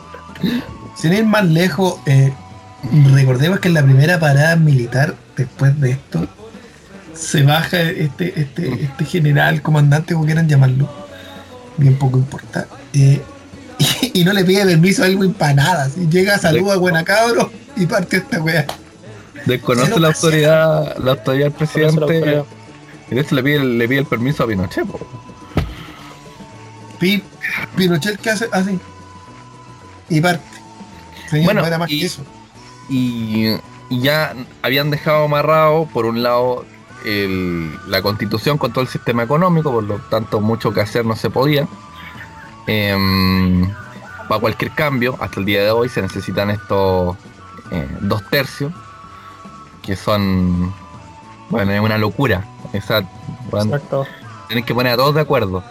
Sin 1.01 1.12
ir 1.12 1.25
más 1.25 1.45
lejos, 1.45 2.01
eh, 2.07 2.33
recordemos 3.15 3.61
que 3.61 3.69
en 3.69 3.75
la 3.75 3.85
primera 3.85 4.19
parada 4.19 4.57
militar, 4.57 5.15
después 5.37 5.79
de 5.81 5.93
esto, 5.93 6.27
se 7.15 7.43
baja 7.43 7.81
este, 7.81 8.41
este, 8.41 8.83
este 8.83 9.05
general, 9.05 9.62
comandante, 9.62 10.15
como 10.15 10.27
quieran 10.27 10.49
llamarlo, 10.49 10.89
bien 11.77 11.97
poco 11.97 12.19
importa, 12.19 12.66
eh, 12.93 13.23
y, 14.12 14.25
no 14.25 14.33
le 14.33 14.45
pide 14.45 14.65
permiso 14.65 15.05
a 15.05 15.07
Elwin 15.07 15.35
para 15.35 15.55
nada. 15.55 15.89
Si 15.89 16.09
llega, 16.09 16.37
saluda 16.37 16.75
a 16.75 16.77
buena 16.79 17.05
cabro 17.05 17.51
y 17.77 17.87
parte 17.87 18.16
esta 18.16 18.43
weá. 18.43 18.66
Desconoce 19.47 20.01
la 20.01 20.09
autoridad, 20.09 20.99
la 20.99 21.12
autoridad 21.12 21.45
del 21.45 21.53
presidente. 21.53 22.45
Y 23.11 23.15
de 23.15 23.20
hecho 23.20 23.37
le 23.37 23.43
pide, 23.43 23.65
le 23.65 23.89
pide 23.89 24.01
el 24.01 24.07
permiso 24.07 24.43
a 24.43 24.49
Pinochet. 24.49 24.85
Pinochet, 27.77 28.20
¿qué 28.20 28.31
hace? 28.31 28.49
Así. 28.53 28.79
Y 30.09 30.20
parte. 30.20 30.57
Bueno, 31.45 31.63
más 31.79 31.91
y, 31.91 32.01
que 32.01 32.07
eso. 32.07 32.23
Y, 32.89 33.57
ya 33.91 34.35
habían 34.63 34.91
dejado 34.91 35.25
amarrado, 35.25 35.87
por 35.87 36.05
un 36.05 36.23
lado, 36.23 36.65
la 37.05 38.03
constitución 38.03 38.59
con 38.59 38.73
todo 38.73 38.83
el 38.83 38.89
sistema 38.89 39.23
económico, 39.23 39.73
por 39.73 39.85
lo 39.85 39.99
tanto, 40.11 40.41
mucho 40.41 40.73
que 40.73 40.81
hacer 40.81 41.07
no 41.07 41.17
se 41.17 41.31
podía. 41.31 41.67
Em, 42.67 43.67
para 44.29 44.41
cualquier 44.41 44.73
cambio, 44.73 45.17
hasta 45.21 45.41
el 45.41 45.47
día 45.47 45.63
de 45.63 45.71
hoy 45.71 45.89
se 45.89 46.03
necesitan 46.03 46.51
estos 46.51 47.17
eh, 47.71 47.89
dos 48.01 48.23
tercios, 48.29 48.73
que 49.83 49.97
son, 49.97 50.73
bueno, 51.49 51.73
es 51.73 51.81
una 51.81 51.97
locura. 51.97 52.45
Exacto. 52.75 54.07
Tienen 54.49 54.65
que 54.65 54.75
poner 54.75 54.93
a 54.93 54.97
todos 54.97 55.15
de 55.15 55.23
acuerdo. 55.23 55.65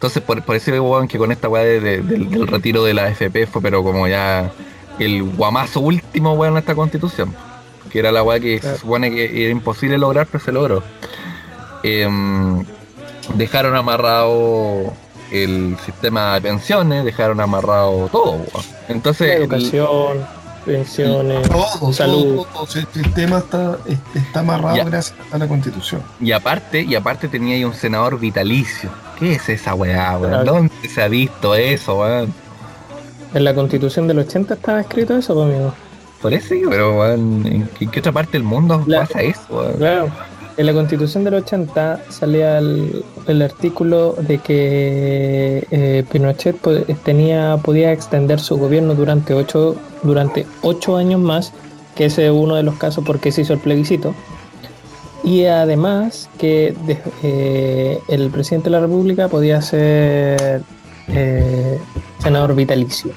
Entonces, 0.00 0.22
por, 0.22 0.40
por 0.40 0.56
eso 0.56 0.72
weón, 0.82 1.08
que 1.08 1.18
con 1.18 1.30
esta 1.30 1.46
weá 1.46 1.62
del 1.62 2.48
retiro 2.48 2.82
de 2.84 2.94
la 2.94 3.10
FP 3.10 3.46
fue, 3.46 3.60
pero 3.60 3.82
como 3.82 4.08
ya 4.08 4.50
el 4.98 5.22
guamazo 5.22 5.80
último, 5.80 6.32
weón, 6.32 6.54
en 6.54 6.60
esta 6.60 6.74
constitución. 6.74 7.36
Que 7.90 7.98
era 7.98 8.10
la 8.10 8.22
weá 8.22 8.40
que 8.40 8.62
se 8.62 8.78
supone 8.78 9.10
que 9.10 9.44
era 9.44 9.52
imposible 9.52 9.98
lograr, 9.98 10.26
pero 10.26 10.42
se 10.42 10.52
logró. 10.52 10.82
Em, 11.82 12.64
dejaron 13.34 13.76
amarrado 13.76 14.94
el 15.32 15.76
sistema 15.84 16.32
de 16.32 16.40
pensiones, 16.40 17.04
dejaron 17.04 17.38
amarrado 17.38 18.08
todo, 18.10 18.36
weón. 18.36 18.64
Entonces. 18.88 19.28
La 19.28 19.34
educación 19.34 20.40
pensiones, 20.64 21.46
salud. 21.92 22.46
el 22.74 22.86
sistema 23.02 23.38
está, 23.38 23.78
está 24.14 24.40
amarrado 24.40 24.76
gracias 24.86 25.14
a 25.30 25.36
la 25.36 25.46
constitución. 25.46 26.02
Y 26.20 26.32
aparte, 26.32 26.82
y 26.82 26.94
aparte 26.94 27.28
tenía 27.28 27.56
ahí 27.56 27.64
un 27.64 27.74
senador 27.74 28.18
vitalicio. 28.18 28.88
¿Qué 29.20 29.32
es 29.32 29.48
esa 29.50 29.74
weá, 29.74 30.16
weón? 30.18 30.46
¿Dónde 30.46 30.88
se 30.88 31.02
ha 31.02 31.08
visto 31.08 31.54
eso, 31.54 32.00
weón? 32.00 32.32
En 33.34 33.44
la 33.44 33.54
constitución 33.54 34.08
del 34.08 34.20
80 34.20 34.54
estaba 34.54 34.80
escrito 34.80 35.16
eso, 35.16 35.40
amigo. 35.40 35.74
Por 36.22 36.32
eso, 36.32 36.54
pero 36.70 36.98
weón, 36.98 37.46
¿en 37.46 37.68
qué, 37.90 38.00
otra 38.00 38.12
parte 38.12 38.32
del 38.32 38.44
mundo 38.44 38.82
pasa 38.90 39.20
eso, 39.20 39.42
weón? 39.50 39.74
Claro. 39.74 40.10
En 40.56 40.66
la 40.66 40.72
constitución 40.72 41.24
del 41.24 41.34
80 41.34 42.04
salía 42.08 42.58
el, 42.58 43.42
artículo 43.42 44.14
de 44.14 44.38
que 44.38 45.66
eh, 45.70 46.04
Pinochet 46.10 46.56
tenía, 47.04 47.58
podía 47.62 47.92
extender 47.92 48.40
su 48.40 48.56
gobierno 48.56 48.94
durante 48.94 49.32
ocho, 49.34 49.76
durante 50.02 50.46
ocho 50.62 50.96
años 50.96 51.20
más, 51.20 51.52
que 51.94 52.06
ese 52.06 52.26
es 52.26 52.32
uno 52.32 52.56
de 52.56 52.62
los 52.62 52.76
casos 52.76 53.04
porque 53.06 53.32
se 53.32 53.42
hizo 53.42 53.52
el 53.52 53.60
plebiscito. 53.60 54.14
Y 55.22 55.44
además 55.44 56.30
que 56.38 56.74
eh, 57.22 57.98
el 58.08 58.30
presidente 58.30 58.64
de 58.64 58.70
la 58.70 58.80
República 58.80 59.28
podía 59.28 59.60
ser 59.60 60.62
eh, 61.08 61.78
senador 62.18 62.54
vitalicio. 62.54 63.12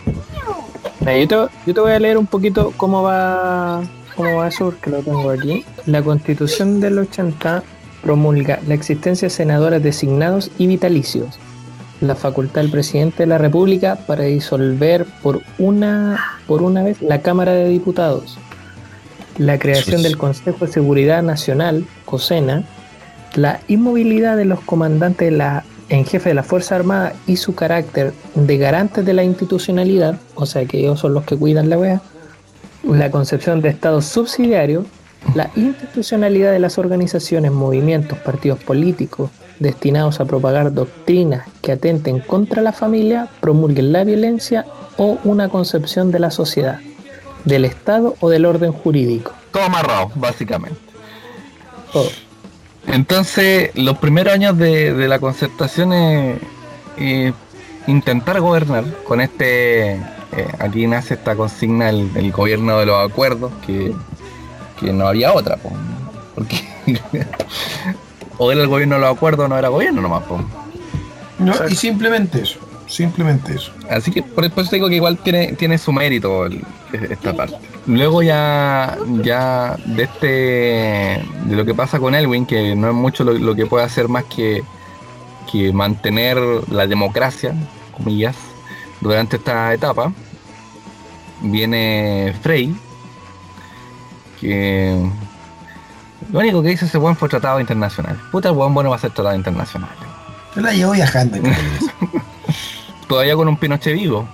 Yo 1.30 1.50
yo 1.66 1.74
te 1.74 1.82
voy 1.82 1.92
a 1.92 2.00
leer 2.00 2.18
un 2.18 2.28
poquito 2.28 2.74
cómo 2.78 3.04
va 3.04 3.82
¿Cómo 4.16 4.38
va 4.38 4.48
eso? 4.48 4.74
Que 4.82 4.92
lo 4.92 5.00
tengo 5.00 5.30
aquí. 5.32 5.66
La 5.86 6.04
constitución 6.04 6.80
del 6.80 7.00
80 7.00 7.64
promulga 8.04 8.60
la 8.68 8.76
existencia 8.76 9.28
de 9.28 9.34
senadores 9.34 9.82
designados 9.82 10.52
y 10.58 10.68
vitalicios, 10.68 11.40
la 12.02 12.16
facultad 12.16 12.62
del 12.62 12.70
presidente 12.70 13.24
de 13.24 13.28
la 13.28 13.38
República 13.38 13.96
para 13.96 14.26
disolver 14.26 15.06
por 15.24 15.42
una, 15.58 16.20
por 16.48 16.62
una 16.62 16.84
vez 16.84 17.02
la 17.02 17.22
Cámara 17.22 17.54
de 17.54 17.70
Diputados, 17.70 18.38
la 19.38 19.58
creación 19.58 20.04
del 20.04 20.18
Consejo 20.18 20.66
de 20.66 20.72
Seguridad 20.72 21.24
Nacional, 21.24 21.86
COSENA, 22.06 22.64
la 23.36 23.60
inmovilidad 23.68 24.38
de 24.38 24.46
los 24.46 24.62
comandantes 24.62 25.32
de 25.32 25.38
la, 25.38 25.64
en 25.90 26.06
jefe 26.06 26.30
de 26.30 26.36
la 26.36 26.44
Fuerza 26.44 26.76
Armada 26.76 27.14
y 27.28 27.38
su 27.38 27.56
carácter 27.56 28.14
de 28.36 28.58
garantes 28.58 29.06
de 29.06 29.14
la 29.14 29.24
institucionalidad, 29.24 30.20
o 30.36 30.46
sea 30.46 30.66
que 30.66 30.80
ellos 30.80 31.00
son 31.00 31.14
los 31.14 31.24
que 31.24 31.36
cuidan 31.36 31.70
la 31.70 31.78
OEA, 31.78 32.02
la 32.84 33.12
concepción 33.12 33.62
de 33.62 33.70
Estado 33.70 34.02
subsidiario, 34.02 34.86
la 35.36 35.50
institucionalidad 35.56 36.52
de 36.52 36.60
las 36.60 36.78
organizaciones, 36.78 37.52
movimientos, 37.52 38.18
partidos 38.20 38.60
políticos 38.60 39.32
destinados 39.60 40.20
a 40.20 40.26
propagar 40.26 40.74
doctrinas 40.74 41.48
que 41.62 41.72
atenten 41.72 42.20
contra 42.20 42.62
la 42.62 42.74
familia, 42.74 43.30
promulguen 43.40 43.94
la 43.94 44.04
violencia 44.04 44.66
o 44.98 45.18
una 45.24 45.50
concepción 45.50 46.12
de 46.12 46.20
la 46.20 46.30
sociedad, 46.30 46.80
del 47.46 47.66
Estado 47.66 48.16
o 48.20 48.30
del 48.30 48.46
orden 48.46 48.72
jurídico. 48.72 49.32
Todo 49.52 49.64
amarrado, 49.64 50.12
básicamente. 50.16 50.80
Todo. 51.92 52.10
Entonces, 52.88 53.72
los 53.76 53.98
primeros 53.98 54.34
años 54.34 54.58
de, 54.58 55.08
la 55.08 55.20
concertación 55.20 55.94
es 55.94 57.34
intentar 57.88 58.40
gobernar 58.40 58.86
con 59.06 59.22
este 59.22 60.00
eh, 60.36 60.48
aquí 60.58 60.88
nace 60.88 61.14
esta 61.14 61.36
consigna 61.36 61.90
el, 61.90 62.32
gobierno 62.32 62.80
de 62.80 62.88
los 62.88 63.12
acuerdos, 63.12 63.52
que, 63.66 63.94
no 64.92 65.08
había 65.08 65.32
otra, 65.32 65.58
porque 66.36 66.62
o 68.38 68.52
era 68.52 68.62
el 68.62 68.68
gobierno 68.68 68.96
de 68.96 69.02
los 69.02 69.16
acuerdos 69.16 69.48
no 69.48 69.58
era 69.58 69.70
gobierno 69.70 70.02
nomás. 70.02 70.24
No, 71.38 71.54
y 71.70 71.76
simplemente 71.76 72.42
eso, 72.42 72.60
simplemente 72.94 73.56
eso. 73.56 73.72
Así 73.90 74.12
que 74.12 74.22
por 74.22 74.46
eso 74.46 74.62
digo 74.72 74.88
que 74.88 74.96
igual 74.96 75.18
tiene, 75.18 75.54
tiene 75.54 75.78
su 75.78 75.92
mérito 75.92 76.48
esta 76.92 77.34
parte. 77.34 77.56
Luego 77.88 78.22
ya, 78.22 78.98
ya 79.24 79.76
de 79.86 80.04
este 80.04 80.28
de 81.46 81.56
lo 81.56 81.66
que 81.66 81.74
pasa 81.74 82.00
con 82.00 82.14
Elwin, 82.16 82.46
que 82.46 82.76
no 82.76 82.90
es 82.90 82.94
mucho 82.94 83.24
lo, 83.24 83.56
que 83.56 83.66
puede 83.66 83.84
hacer 83.84 84.08
más 84.08 84.24
que, 84.26 84.64
que 85.52 85.74
mantener 85.74 86.38
la 86.70 86.86
democracia, 86.88 87.54
comillas, 87.98 88.36
durante 89.02 89.38
esta 89.38 89.74
etapa 89.74 90.14
viene 91.42 92.34
Frey, 92.42 92.74
que 94.40 94.98
lo 96.32 96.40
único 96.40 96.62
que 96.62 96.70
dice 96.70 96.86
ese 96.86 96.98
buen 96.98 97.16
fue 97.16 97.28
tratado 97.28 97.60
internacional. 97.60 98.18
Puta, 98.32 98.50
el 98.50 98.56
buen 98.56 98.74
bueno 98.74 98.92
va 98.92 98.96
a 98.96 99.00
ser 99.00 99.12
tratado 99.12 99.36
internacional. 99.36 99.90
Yo 100.56 100.62
la 100.62 100.72
llevo 100.74 100.92
viajando. 100.92 101.38
Todavía 103.08 103.36
con 103.36 103.48
un 103.48 103.58
Pinochet 103.58 103.94
vivo. 103.94 104.28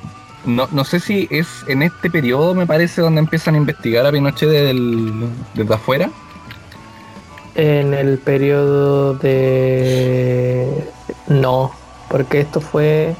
No, 0.45 0.67
no 0.71 0.83
sé 0.85 0.99
si 0.99 1.27
es 1.31 1.47
en 1.67 1.83
este 1.83 2.09
periodo, 2.09 2.53
me 2.55 2.65
parece, 2.65 3.01
donde 3.01 3.19
empiezan 3.19 3.55
a 3.55 3.57
investigar 3.57 4.05
a 4.05 4.11
Pinochet 4.11 4.49
desde 4.49 5.73
afuera. 5.73 6.09
En 7.55 7.93
el 7.93 8.19
periodo 8.19 9.15
de... 9.15 10.85
No, 11.27 11.71
porque 12.09 12.39
esto 12.39 12.61
fue... 12.61 13.15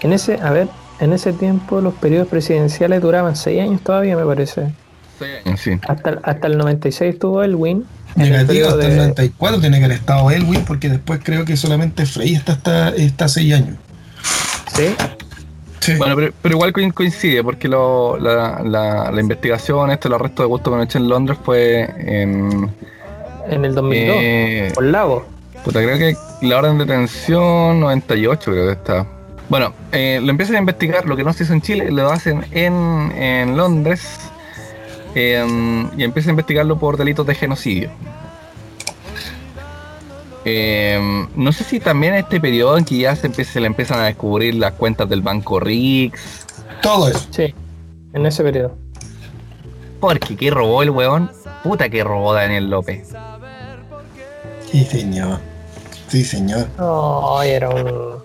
En 0.00 0.12
ese, 0.12 0.38
a 0.42 0.50
ver, 0.50 0.68
en 1.00 1.12
ese 1.12 1.32
tiempo 1.32 1.80
los 1.80 1.94
periodos 1.94 2.28
presidenciales 2.28 3.00
duraban 3.00 3.36
seis 3.36 3.62
años 3.62 3.80
todavía, 3.82 4.16
me 4.16 4.24
parece. 4.24 4.72
Seis 5.18 5.30
años, 5.44 5.60
sí. 5.60 5.78
Hasta, 5.86 6.18
hasta 6.22 6.46
el 6.46 6.58
96 6.58 7.14
estuvo 7.14 7.42
Elwin. 7.42 7.84
Negativo, 8.16 8.68
hasta 8.68 8.86
el 8.86 8.96
94 8.96 9.60
tiene 9.60 9.78
que 9.78 9.84
haber 9.84 9.96
estado 9.98 10.30
Elwin, 10.30 10.64
porque 10.64 10.88
después 10.88 11.20
creo 11.22 11.44
que 11.44 11.56
solamente 11.56 12.06
Frey 12.06 12.34
está 12.34 12.52
hasta, 12.52 12.88
está 12.90 13.28
seis 13.28 13.54
años. 13.54 13.76
¿Sí? 14.68 14.94
Sí. 15.80 15.94
Bueno, 15.96 16.16
pero, 16.40 16.54
igual 16.54 16.72
coincide, 16.72 17.44
porque 17.44 17.68
lo, 17.68 18.18
la, 18.18 18.62
la, 18.62 19.20
investigación, 19.20 19.90
esto, 19.90 20.08
el 20.08 20.14
arresto 20.14 20.42
de 20.42 20.48
Gusto 20.48 20.70
Pinochet 20.70 20.96
en 20.96 21.08
Londres 21.08 21.38
fue 21.44 21.82
en... 21.98 22.70
En 23.50 23.64
el 23.64 23.74
2002, 23.74 24.16
eh, 24.18 24.72
por 24.74 24.84
Lago. 24.84 25.26
Puta, 25.62 25.82
creo 25.82 25.98
que 25.98 26.16
la 26.40 26.58
orden 26.58 26.78
de 26.78 26.86
detención 26.86 27.80
98 27.80 28.50
creo 28.50 28.66
que 28.66 28.72
está. 28.72 29.06
Bueno, 29.48 29.74
eh, 29.92 30.20
lo 30.22 30.30
empiezan 30.30 30.56
a 30.56 30.58
investigar, 30.60 31.06
lo 31.06 31.16
que 31.16 31.24
no 31.24 31.32
se 31.32 31.44
hizo 31.44 31.52
en 31.52 31.60
Chile, 31.60 31.90
lo 31.90 32.10
hacen 32.10 32.44
en, 32.50 33.56
Londres 33.56 34.20
em, 35.14 35.88
y 35.98 36.04
empiezan 36.04 36.30
a 36.30 36.32
investigarlo 36.32 36.78
por 36.78 36.96
delitos 36.96 37.26
de 37.26 37.34
genocidio. 37.34 37.90
Em, 40.44 41.28
no 41.36 41.52
sé 41.52 41.64
si 41.64 41.80
también 41.80 42.14
en 42.14 42.20
este 42.20 42.40
periodo 42.40 42.76
en 42.76 42.84
que 42.84 42.98
ya 42.98 43.16
se, 43.16 43.60
le 43.60 43.66
empiezan 43.66 44.00
a 44.00 44.04
descubrir 44.04 44.54
las 44.56 44.74
cuentas 44.74 45.08
del 45.08 45.22
banco 45.22 45.58
Rix. 45.58 46.46
Todo 46.82 47.08
eso. 47.08 47.26
Sí. 47.30 47.54
En 48.12 48.26
ese 48.26 48.42
periodo. 48.42 48.76
Porque 50.00 50.36
que 50.36 50.50
robó 50.50 50.82
el 50.82 50.90
weón, 50.90 51.30
puta 51.62 51.88
que 51.88 52.04
robó 52.04 52.34
Daniel 52.34 52.68
López. 52.68 53.08
Sí, 54.70 54.84
señor. 54.84 55.38
Sí, 56.08 56.24
señor. 56.24 56.68
Oh, 56.78 57.40
era 57.42 57.70
un. 57.70 58.22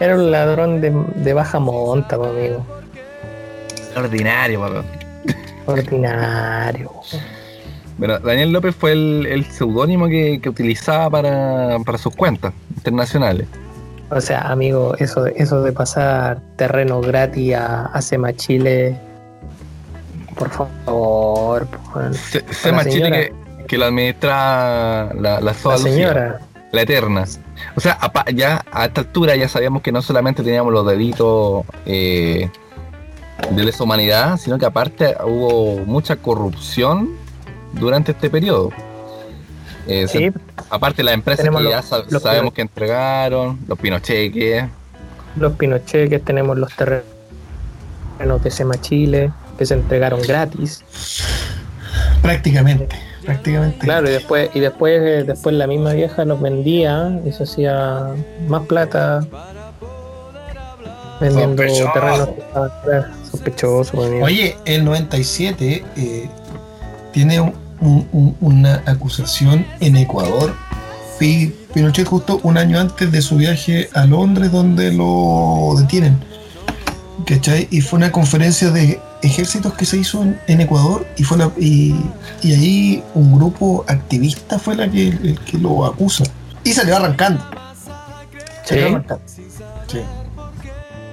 Era 0.00 0.14
un 0.16 0.30
ladrón 0.30 0.80
de, 0.80 1.32
baja 1.32 1.58
monta, 1.58 2.16
amigo. 2.16 2.66
Ordinario, 3.96 4.60
papá. 4.60 4.84
Ordinario. 5.64 6.90
Bueno, 7.98 8.18
Daniel 8.18 8.52
López 8.52 8.74
fue 8.74 8.92
el, 8.92 9.46
seudónimo 9.50 10.08
que, 10.08 10.40
utilizaba 10.46 11.10
para, 11.10 11.98
sus 11.98 12.14
cuentas 12.14 12.52
internacionales. 12.76 13.46
O 14.10 14.20
sea, 14.20 14.42
amigo, 14.42 14.94
eso 14.98 15.24
de, 15.24 15.34
eso 15.36 15.62
de 15.62 15.72
pasar 15.72 16.40
terreno 16.56 17.00
gratis 17.00 17.54
a, 17.54 17.86
a 17.86 18.02
Sema 18.02 18.34
Chile, 18.34 18.98
por 20.36 20.50
favor. 20.50 21.66
Sema 22.50 22.84
Chile 22.84 23.32
que, 23.66 23.78
lo 23.78 23.86
administra 23.86 25.12
la, 25.14 25.40
la, 25.40 25.54
señora. 25.54 26.40
La 26.72 26.82
Eterna. 26.82 27.24
O 27.74 27.80
sea, 27.80 27.98
ya 28.34 28.64
a 28.70 28.84
esta 28.84 29.00
altura 29.00 29.34
ya 29.34 29.48
sabíamos 29.48 29.82
que 29.82 29.90
no 29.90 30.02
solamente 30.02 30.42
teníamos 30.42 30.72
los 30.72 30.86
deditos 30.86 31.64
eh, 31.86 32.50
de 33.50 33.64
lesa 33.64 33.82
humanidad, 33.84 34.36
sino 34.36 34.58
que 34.58 34.66
aparte 34.66 35.16
hubo 35.24 35.84
mucha 35.84 36.16
corrupción 36.16 37.25
durante 37.78 38.12
este 38.12 38.30
periodo. 38.30 38.70
Eh, 39.86 40.08
sí. 40.08 40.32
aparte 40.68 41.04
las 41.04 41.14
empresas 41.14 41.48
que 41.48 41.70
ya 41.70 41.82
sabemos 41.82 42.52
que 42.52 42.62
entregaron, 42.62 43.58
los 43.68 43.78
pinocheques. 43.78 44.64
Los 45.36 45.52
pinocheques, 45.52 46.24
tenemos 46.24 46.58
los 46.58 46.74
terrenos 46.74 47.04
de 48.42 48.50
Sema 48.50 48.80
Chile, 48.80 49.30
que 49.56 49.66
se 49.66 49.74
entregaron 49.74 50.20
gratis. 50.22 50.82
Prácticamente, 52.20 52.96
prácticamente. 53.24 53.78
Claro, 53.78 54.08
y 54.08 54.12
después, 54.12 54.50
y 54.54 54.60
después, 54.60 55.00
eh, 55.00 55.24
después 55.24 55.54
la 55.54 55.68
misma 55.68 55.92
vieja 55.92 56.24
nos 56.24 56.40
vendía 56.40 57.20
y 57.24 57.30
se 57.32 57.44
hacía 57.44 58.14
más 58.48 58.66
plata 58.66 59.24
vendiendo 61.20 61.62
terrenos 61.62 62.30
sospechosos. 63.30 63.94
Oye, 64.22 64.56
el 64.64 64.84
97 64.84 65.84
eh, 65.96 66.28
tiene 67.12 67.40
un, 67.40 67.65
una 67.80 68.82
acusación 68.86 69.66
en 69.80 69.96
Ecuador. 69.96 70.54
Pinochet 71.72 72.06
justo 72.06 72.40
un 72.42 72.58
año 72.58 72.78
antes 72.78 73.10
de 73.10 73.22
su 73.22 73.36
viaje 73.36 73.88
a 73.94 74.04
Londres 74.06 74.52
donde 74.52 74.92
lo 74.92 75.74
detienen. 75.78 76.18
Y 77.70 77.80
fue 77.80 77.98
una 77.98 78.12
conferencia 78.12 78.70
de 78.70 79.00
ejércitos 79.22 79.74
que 79.74 79.84
se 79.84 79.96
hizo 79.96 80.24
en, 80.46 80.60
Ecuador 80.60 81.06
y 81.16 81.24
fue 81.24 81.38
y, 81.58 81.94
ahí 82.44 83.02
un 83.14 83.34
grupo 83.34 83.84
activista 83.88 84.58
fue 84.58 84.76
la 84.76 84.88
que, 84.90 85.08
el 85.08 85.40
que 85.40 85.58
lo 85.58 85.84
acusa. 85.84 86.24
Y 86.62 86.72
salió 86.72 86.96
arrancando. 86.96 87.42
Salió 88.64 88.86
arrancando. 88.86 89.22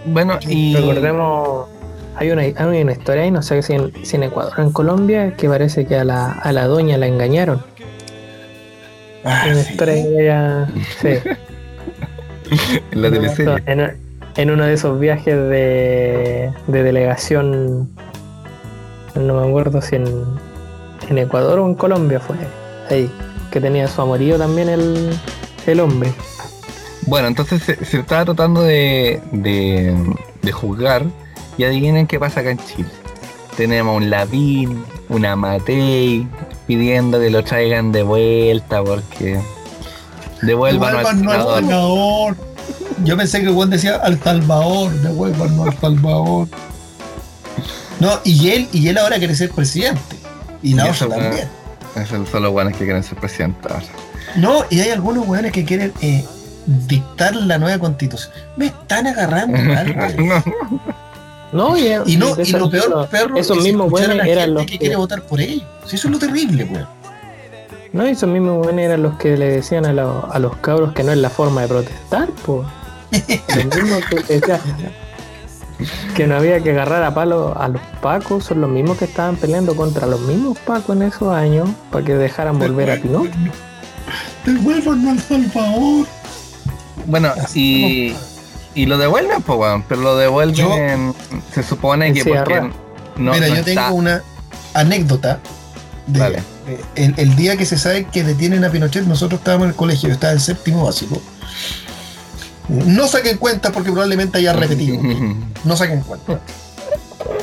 Bueno, 0.05 0.37
y 0.47 0.75
recordemos 0.75 1.67
hay 2.15 2.31
una, 2.31 2.41
hay 2.41 2.81
una 2.81 2.91
historia 2.91 3.23
ahí, 3.23 3.31
no 3.31 3.41
sé 3.41 3.61
si 3.61 3.73
en, 3.73 3.91
si 4.05 4.15
en 4.15 4.23
Ecuador 4.23 4.53
en 4.59 4.71
Colombia, 4.71 5.35
que 5.35 5.49
parece 5.49 5.85
que 5.85 5.95
a 5.95 6.03
la, 6.03 6.31
a 6.31 6.51
la 6.51 6.67
doña 6.67 6.97
la 6.97 7.07
engañaron. 7.07 7.61
Ah, 9.25 9.45
una 9.49 9.61
historia 9.61 10.67
sí. 11.01 11.07
en 12.91 13.01
la 13.01 13.09
teleserie. 13.09 13.63
En, 13.65 13.97
en, 14.35 14.51
uno 14.51 14.65
de 14.65 14.73
esos 14.73 14.99
viajes 14.99 15.35
de, 15.35 16.51
de 16.67 16.83
delegación, 16.83 17.89
no 19.15 19.41
me 19.41 19.47
acuerdo 19.47 19.81
si 19.81 19.95
en, 19.95 20.05
en 21.09 21.17
Ecuador 21.17 21.59
o 21.59 21.67
en 21.67 21.75
Colombia 21.75 22.19
fue 22.19 22.35
ahí, 22.89 23.09
que 23.51 23.59
tenía 23.59 23.87
su 23.87 24.01
amorío 24.01 24.37
también 24.37 24.69
el, 24.69 25.17
el 25.65 25.79
hombre. 25.79 26.11
Bueno, 27.07 27.27
entonces 27.27 27.63
se, 27.63 27.83
se 27.83 27.99
estaba 27.99 28.25
tratando 28.25 28.61
de, 28.61 29.21
de, 29.31 29.95
de 30.41 30.51
juzgar 30.51 31.05
y 31.57 31.63
adivinen 31.63 32.07
qué 32.07 32.19
pasa 32.19 32.41
acá 32.41 32.51
en 32.51 32.59
Chile. 32.59 32.89
Tenemos 33.57 33.97
un 33.97 34.09
Lavín, 34.09 34.83
una 35.09 35.35
Matei, 35.35 36.27
pidiendo 36.67 37.19
que 37.19 37.29
lo 37.29 37.43
traigan 37.43 37.91
de 37.91 38.03
vuelta 38.03 38.83
porque 38.83 39.39
devuelvan 40.41 40.97
al 40.97 41.05
Salvador. 41.05 42.37
Yo 43.03 43.17
pensé 43.17 43.41
que 43.41 43.49
Juan 43.49 43.69
decía 43.69 43.97
al 43.97 44.21
Salvador, 44.21 44.91
devuelvan 45.01 45.59
al 45.59 45.77
Salvador. 45.79 46.47
No, 47.99 48.19
y 48.23 48.49
él, 48.49 48.67
y 48.71 48.87
él 48.87 48.97
ahora 48.97 49.17
quiere 49.17 49.35
ser 49.35 49.51
presidente. 49.51 50.01
Y 50.61 50.73
la 50.73 50.89
otra 50.89 51.07
también. 51.07 51.47
Esos 51.95 52.27
son 52.29 52.43
los 52.43 52.51
buenos 52.51 52.73
que 52.73 52.85
quieren 52.85 53.03
ser 53.03 53.17
presidente 53.17 53.59
ahora. 53.69 53.85
No, 54.35 54.65
y 54.69 54.79
hay 54.79 54.89
algunos 54.89 55.27
buenos 55.27 55.51
que 55.51 55.63
quieren 55.63 55.93
eh, 56.01 56.25
dictar 56.65 57.35
la 57.35 57.57
nueva 57.57 57.77
constitución. 57.77 58.31
Me 58.57 58.67
están 58.67 59.07
agarrando 59.07 59.57
algo. 59.77 60.23
No, 60.23 60.43
y, 62.05 62.17
no, 62.17 62.35
y 62.37 62.51
lo 62.51 62.69
peor, 62.69 63.07
perro, 63.09 63.37
esos 63.37 63.61
mismos 63.63 63.89
buenos 63.89 64.25
eran 64.25 64.53
los 64.53 64.65
que, 64.65 64.79
quiere 64.79 64.95
votar 64.95 65.21
por 65.21 65.39
ellos. 65.39 65.65
Si 65.85 65.95
eso 65.95 66.07
es 66.07 66.11
lo 66.11 66.19
terrible, 66.19 66.63
weón. 66.63 66.87
No, 67.91 68.03
esos 68.03 68.27
mismos 68.27 68.57
buenos 68.57 68.81
eran 68.81 69.03
los 69.03 69.17
que 69.17 69.37
le 69.37 69.51
decían 69.51 69.85
a, 69.85 69.89
a 69.89 70.39
los 70.39 70.55
cabros 70.57 70.93
que 70.93 71.03
no 71.03 71.11
es 71.11 71.19
la 71.19 71.29
forma 71.29 71.61
de 71.61 71.67
protestar, 71.67 72.29
pues. 72.43 72.67
que, 73.11 74.41
que 76.15 76.27
no 76.27 76.35
había 76.35 76.61
que 76.61 76.71
agarrar 76.71 77.03
a 77.03 77.13
palo 77.13 77.53
a 77.55 77.67
los 77.67 77.81
pacos, 78.01 78.45
son 78.45 78.61
los 78.61 78.69
mismos 78.69 78.97
que 78.97 79.05
estaban 79.05 79.35
peleando 79.35 79.75
contra 79.75 80.07
los 80.07 80.21
mismos 80.21 80.57
pacos 80.59 80.95
en 80.95 81.03
esos 81.03 81.33
años 81.33 81.69
para 81.91 82.03
que 82.03 82.15
dejaran 82.15 82.57
volver 82.57 82.89
a 82.89 82.95
Pinochet. 82.99 83.33
Devuelvan 84.45 85.07
al 85.07 85.19
Salvador. 85.19 86.07
Bueno, 87.05 87.31
y 87.53 88.15
y 88.75 88.85
lo 88.85 88.97
devuelven, 88.97 89.41
pues, 89.41 89.59
weón. 89.59 89.83
Pero 89.87 90.01
lo 90.01 90.17
devuelven, 90.17 91.13
se 91.53 91.63
supone 91.63 92.13
que 92.13 92.25
porque 92.25 92.69
no. 93.17 93.33
Mira, 93.33 93.47
yo 93.47 93.63
tengo 93.63 93.93
una 93.93 94.23
anécdota. 94.73 95.39
De, 96.07 96.41
el, 96.95 97.35
día 97.37 97.55
que 97.55 97.65
se 97.65 97.77
sabe 97.77 98.05
que 98.05 98.23
detienen 98.23 98.65
a 98.65 98.69
Pinochet, 98.69 99.05
nosotros 99.05 99.39
estábamos 99.39 99.65
en 99.65 99.69
el 99.71 99.75
colegio, 99.75 100.09
yo 100.09 100.15
estaba 100.15 100.33
en 100.33 100.39
séptimo 100.39 100.83
básico. 100.83 101.21
No 102.67 103.07
saquen 103.07 103.37
cuenta 103.37 103.71
porque 103.71 103.91
probablemente 103.91 104.37
haya 104.37 104.53
repetido. 104.53 104.99
no 105.63 105.77
saquen 105.77 106.01
cuenta. 106.01 106.39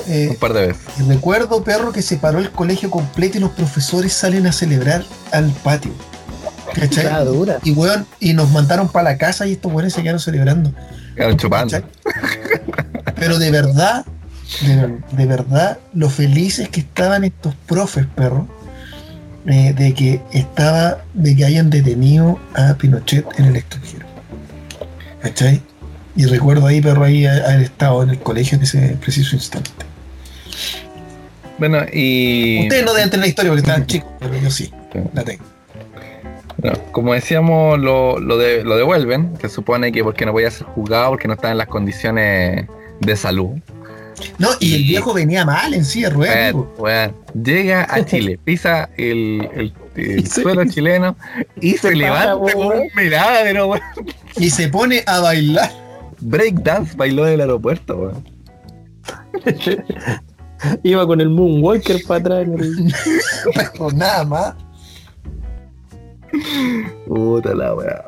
Eh, 0.09 0.29
Un 0.31 0.37
par 0.37 0.53
de 0.53 0.69
veces. 0.69 1.07
Recuerdo, 1.07 1.63
perro, 1.63 1.93
que 1.93 2.03
se 2.03 2.17
paró 2.17 2.39
el 2.39 2.51
colegio 2.51 2.91
completo 2.91 3.39
y 3.39 3.41
los 3.41 3.51
profesores 3.51 4.13
salen 4.13 4.47
a 4.47 4.53
celebrar 4.53 5.05
al 5.33 5.51
patio. 5.51 5.93
¿Cachai? 6.75 7.25
Dura. 7.25 7.59
Y 7.65 7.73
weón, 7.73 8.07
y 8.19 8.33
nos 8.33 8.51
mandaron 8.51 8.89
para 8.89 9.11
la 9.11 9.19
casa 9.19 9.47
y 9.47 9.53
estos 9.53 9.73
weones 9.73 9.93
se 9.93 10.03
quedaron 10.03 10.21
celebrando. 10.21 10.73
Pero 13.17 13.39
de 13.39 13.51
verdad, 13.51 14.07
de, 15.13 15.27
verdad, 15.27 15.79
lo 15.95 16.11
felices 16.11 16.69
que 16.69 16.81
estaban 16.81 17.25
estos 17.25 17.55
profes, 17.67 18.07
perro, 18.15 18.49
eh, 19.47 19.75
de 19.77 19.95
que 19.95 20.21
estaba, 20.33 21.05
de 21.15 21.37
que 21.37 21.45
hayan 21.45 21.71
detenido 21.71 22.39
a 22.55 22.75
Pinochet 22.75 23.27
en 23.39 23.47
el 23.47 23.57
extranjero. 23.57 24.07
¿Cachai? 25.23 25.61
Y 26.17 26.25
recuerdo 26.27 26.67
ahí, 26.67 26.81
perro, 26.81 27.05
ahí 27.05 27.27
haber 27.27 27.63
estado 27.63 28.03
en 28.03 28.11
el 28.11 28.19
colegio 28.19 28.57
en 28.57 28.65
ese 28.65 28.97
preciso 29.01 29.37
instante. 29.37 29.71
Bueno, 31.59 31.79
y. 31.93 32.63
Ustedes 32.63 32.85
no 32.85 32.95
deben 32.95 33.11
tener 33.11 33.25
la 33.25 33.29
historia 33.29 33.51
porque 33.51 33.61
estaban 33.61 33.87
chicos, 33.87 34.11
pero 34.19 34.37
yo 34.39 34.51
sí, 34.51 34.73
la 35.13 35.23
tengo 35.23 35.45
como 36.93 37.15
decíamos, 37.15 37.79
lo, 37.79 38.19
lo, 38.19 38.37
lo 38.37 38.77
devuelven, 38.77 39.37
que 39.39 39.49
supone 39.49 39.93
que 39.93 40.03
porque 40.03 40.27
no 40.27 40.33
voy 40.33 40.45
a 40.45 40.51
ser 40.51 40.67
juzgado, 40.69 41.11
porque 41.11 41.29
no 41.29 41.35
está 41.35 41.51
en 41.51 41.59
las 41.59 41.69
condiciones 41.69 42.67
de 43.01 43.17
salud. 43.17 43.51
No, 44.39 44.49
y, 44.61 44.75
el 44.75 44.83
viejo 44.85 45.15
venía 45.15 45.45
mal 45.45 45.75
en 45.75 45.85
sí, 45.85 46.05
rueda. 46.07 46.53
llega 47.35 47.87
a 47.89 48.05
Chile, 48.07 48.39
pisa 48.43 48.89
el, 48.97 49.73
suelo 50.31 50.65
chileno 50.67 51.17
y 51.61 51.73
se, 51.77 51.95
levanta 51.95 52.33
como 52.33 52.69
un 52.69 52.89
milagro, 52.95 53.75
Y 54.37 54.51
se 54.51 54.69
pone 54.69 55.03
a 55.07 55.21
bailar. 55.21 55.71
Breakdance 56.21 56.97
bailó 56.97 57.25
del 57.25 57.41
aeropuerto, 57.41 57.97
weón. 57.97 58.29
Iba 60.83 61.07
con 61.07 61.21
el 61.21 61.31
Moonwalker 61.31 62.03
para 62.07 62.41
atrás. 62.41 62.49
nada 63.95 64.25
más. 64.25 64.55
Puta 67.07 67.55
la 67.55 67.75
weá, 67.75 68.05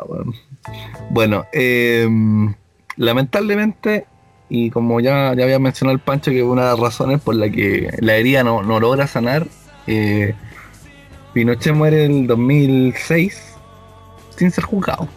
Bueno, 1.10 1.44
em, 1.52 2.54
lamentablemente, 2.96 4.06
y 4.48 4.70
como 4.70 5.00
ya, 5.00 5.34
ya 5.34 5.44
había 5.44 5.58
mencionado 5.58 5.94
el 5.94 6.00
Pancho, 6.00 6.30
que 6.30 6.42
una 6.42 6.62
de 6.62 6.70
las 6.70 6.80
razones 6.80 7.20
por 7.20 7.34
la 7.34 7.50
que 7.50 7.90
la 8.00 8.16
herida 8.16 8.44
no, 8.44 8.62
logra 8.62 9.06
sanar, 9.06 9.46
eh, 9.86 10.34
Pinochet 11.32 11.74
muere 11.74 12.04
en 12.04 12.12
el 12.12 12.26
2006 12.26 13.54
sin 14.36 14.50
ser 14.50 14.64
juzgado. 14.64 15.08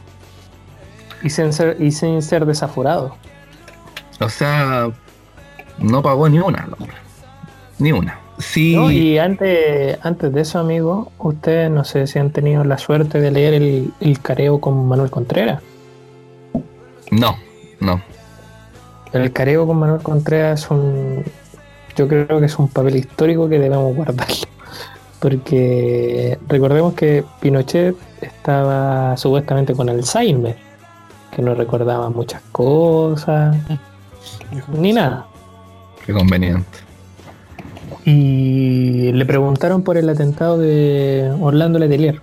Y 1.21 1.29
sin 1.29 1.51
ser, 1.51 1.77
y 1.79 1.91
sin 1.91 2.21
ser 2.21 2.45
desaforado. 2.45 3.17
O 4.19 4.29
sea, 4.29 4.89
no 5.79 6.01
pagó 6.01 6.29
ni 6.29 6.39
una, 6.39 6.67
hombre. 6.77 6.95
Ni 7.79 7.91
una. 7.91 8.24
Sí. 8.38 8.76
y 8.76 9.18
antes, 9.18 9.98
antes 10.03 10.34
de 10.34 10.41
eso, 10.41 10.60
amigo, 10.60 11.12
ustedes 11.20 11.72
no 11.72 11.86
sé 11.86 12.06
si 12.07 12.20
han 12.20 12.32
tenido 12.32 12.64
la 12.64 12.78
suerte 12.78 13.22
de 13.22 13.32
leer 13.32 13.53
el, 13.53 13.94
el 14.02 14.20
careo 14.20 14.60
con 14.60 14.88
Manuel 14.88 15.10
Contreras. 15.10 15.62
No, 17.12 17.38
no. 17.80 18.02
El 19.14 19.32
careo 19.32 19.66
con 19.66 19.78
Manuel 19.78 20.02
Contreras 20.02 20.64
es 20.64 20.72
un. 20.72 21.24
Yo 21.95 22.07
creo 22.07 22.40
que 22.40 22.45
es 22.45 22.60
un 22.60 22.68
papel 22.68 22.98
histórico 22.98 23.48
que 23.48 23.60
debemos 23.60 23.95
guardar. 23.95 24.28
Porque 25.20 26.38
recordemos 26.48 26.94
que 26.94 27.24
Pinochet 27.40 27.95
estaba 28.22 29.16
supuestamente 29.16 29.74
con 29.74 29.90
Alzheimer, 29.90 30.57
que 31.34 31.41
no 31.41 31.56
recordaba 31.56 32.10
muchas 32.10 32.41
cosas, 32.52 33.56
ni 34.74 34.91
nada. 34.94 35.26
Qué 36.06 36.14
conveniente. 36.14 36.85
Y 38.06 39.11
le 39.11 39.26
preguntaron 39.26 39.82
por 39.82 39.98
el 39.98 40.07
atentado 40.07 40.60
de 40.60 41.34
Orlando 41.41 41.80
Letelier. 41.80 42.22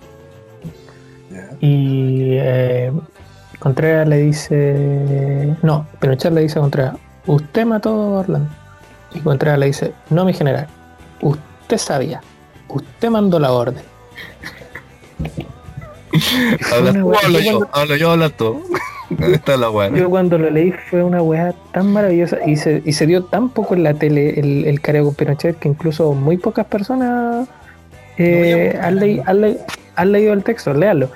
Y 1.59 2.37
eh, 2.39 2.91
Contreras 3.59 4.07
le 4.07 4.17
dice. 4.17 5.55
No, 5.61 5.85
Pinochet 5.99 6.31
le 6.31 6.41
dice 6.41 6.59
a 6.59 6.61
Contreras: 6.61 6.95
Usted 7.27 7.65
mató 7.65 7.89
a 7.89 8.19
Orlando. 8.19 8.49
Y 9.13 9.19
Contreras 9.19 9.59
le 9.59 9.65
dice: 9.67 9.93
No, 10.09 10.23
mi 10.23 10.33
general. 10.33 10.67
Usted 11.21 11.77
sabía. 11.77 12.21
Usted 12.69 13.09
mandó 13.09 13.37
la 13.39 13.51
orden. 13.51 13.83
habla 16.73 16.93
tú, 16.93 17.13
hablo 17.13 17.39
yo, 17.39 17.67
hablo 17.71 17.95
yo, 17.95 18.11
habla 18.11 18.29
tú. 18.29 18.63
Está 19.33 19.57
la 19.57 19.89
Yo 19.89 20.09
cuando 20.09 20.37
lo 20.37 20.49
leí 20.49 20.73
fue 20.89 21.03
una 21.03 21.21
weá 21.21 21.53
tan 21.71 21.91
maravillosa 21.91 22.37
y 22.45 22.55
se, 22.55 22.81
y 22.85 22.93
se 22.93 23.05
dio 23.05 23.23
tan 23.23 23.49
poco 23.49 23.73
en 23.73 23.83
la 23.83 23.93
tele 23.93 24.39
el, 24.39 24.65
el 24.65 24.81
careo 24.81 25.05
con 25.05 25.15
Pinochet 25.15 25.57
que 25.57 25.69
incluso 25.69 26.13
muy 26.13 26.37
pocas 26.37 26.65
personas 26.65 27.47
eh, 28.17 28.77
han, 28.81 30.11
leído 30.11 30.33
el 30.33 30.43
texto, 30.43 30.73
léalo. 30.73 31.09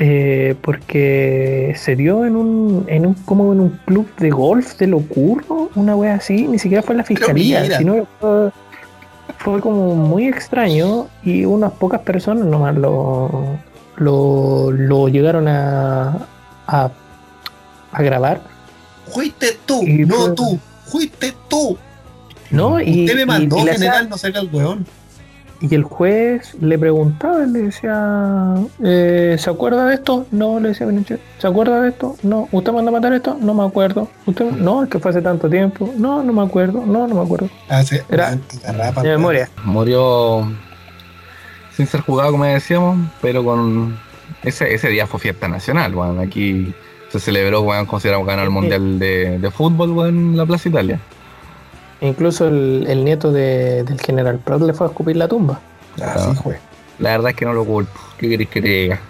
Eh, 0.00 0.54
porque 0.60 1.74
se 1.76 1.96
dio 1.96 2.24
en 2.24 2.36
un, 2.36 2.84
en 2.86 3.04
un 3.04 3.14
como 3.14 3.52
en 3.52 3.58
un 3.58 3.70
club 3.84 4.08
de 4.18 4.30
golf 4.30 4.78
de 4.78 4.86
locuro, 4.86 5.70
una 5.74 5.96
wea 5.96 6.14
así, 6.14 6.46
ni 6.46 6.58
siquiera 6.60 6.82
fue 6.82 6.92
en 6.92 6.98
la 6.98 7.04
fiscalía, 7.04 7.78
sino 7.78 8.06
fue, 8.20 8.50
fue, 9.38 9.60
como 9.60 9.96
muy 9.96 10.28
extraño 10.28 11.08
y 11.24 11.44
unas 11.44 11.72
pocas 11.72 12.02
personas 12.02 12.46
nomás 12.46 12.76
lo, 12.76 13.58
lo, 13.96 14.70
lo 14.70 15.08
llegaron 15.08 15.48
a, 15.48 16.28
a, 16.68 16.90
a 17.90 18.02
grabar. 18.02 18.40
Fuiste 19.08 19.58
tú, 19.66 19.82
no 19.84 20.34
tú, 20.34 20.60
fuiste 20.86 21.34
tú. 21.48 21.76
No, 22.50 22.80
y, 22.80 23.04
Usted 23.04 23.16
me 23.16 23.26
mandó, 23.26 23.56
general, 23.58 24.08
no 24.08 24.16
saca 24.16 24.38
el 24.38 24.48
weón. 24.52 24.86
Y 25.60 25.74
el 25.74 25.82
juez 25.82 26.54
le 26.60 26.78
preguntaba, 26.78 27.44
le 27.44 27.62
decía, 27.62 28.54
eh, 28.84 29.36
¿se 29.40 29.50
acuerda 29.50 29.86
de 29.86 29.94
esto? 29.94 30.24
No, 30.30 30.60
le 30.60 30.68
decía 30.68 30.86
¿Se 31.38 31.46
acuerda 31.48 31.80
de 31.80 31.88
esto? 31.88 32.16
No. 32.22 32.48
¿Usted 32.52 32.70
manda 32.72 32.90
a 32.90 32.92
matar 32.92 33.12
esto? 33.12 33.36
No 33.40 33.54
me 33.54 33.64
acuerdo. 33.64 34.08
¿Usted? 34.24 34.52
No, 34.52 34.84
es 34.84 34.88
que 34.88 35.00
fue 35.00 35.10
hace 35.10 35.20
tanto 35.20 35.50
tiempo. 35.50 35.92
No, 35.96 36.22
no 36.22 36.32
me 36.32 36.42
acuerdo. 36.42 36.86
No, 36.86 37.08
no 37.08 37.14
me 37.16 37.22
acuerdo. 37.22 37.48
Hace, 37.68 38.04
Era 38.08 38.36
de 39.02 39.08
memoria. 39.08 39.50
Murió 39.64 40.48
sin 41.76 41.88
ser 41.88 42.02
jugado, 42.02 42.32
como 42.32 42.44
decíamos, 42.44 43.08
pero 43.20 43.44
con 43.44 43.98
ese, 44.42 44.74
ese 44.74 44.88
día 44.88 45.06
fue 45.06 45.20
fiesta 45.20 45.48
nacional, 45.48 45.94
bueno, 45.94 46.20
aquí 46.20 46.72
se 47.08 47.20
celebró, 47.20 47.62
bueno, 47.62 47.86
consideramos 47.86 48.26
ganar 48.26 48.44
el 48.44 48.50
Mundial 48.50 48.98
de, 48.98 49.50
Fútbol, 49.54 50.08
en 50.08 50.36
la 50.36 50.44
Plaza 50.46 50.68
Italia. 50.68 51.00
Incluso 52.00 52.46
el, 52.46 53.04
nieto 53.04 53.32
del 53.32 54.00
general 54.00 54.38
Prout 54.38 54.62
le 54.62 54.72
fue 54.72 54.86
a 54.86 54.90
escupir 54.90 55.16
la 55.16 55.26
tumba. 55.26 55.60
Así 55.96 56.28
ah, 56.30 56.34
fue. 56.42 56.58
La 56.98 57.10
verdad 57.10 57.30
es 57.30 57.36
que 57.36 57.44
no 57.44 57.52
lo 57.52 57.64
culpo. 57.64 57.98
¿Qué 58.18 58.28
queréis 58.28 58.48
que 58.50 58.62
te 58.62 58.68
diga? 58.68 59.00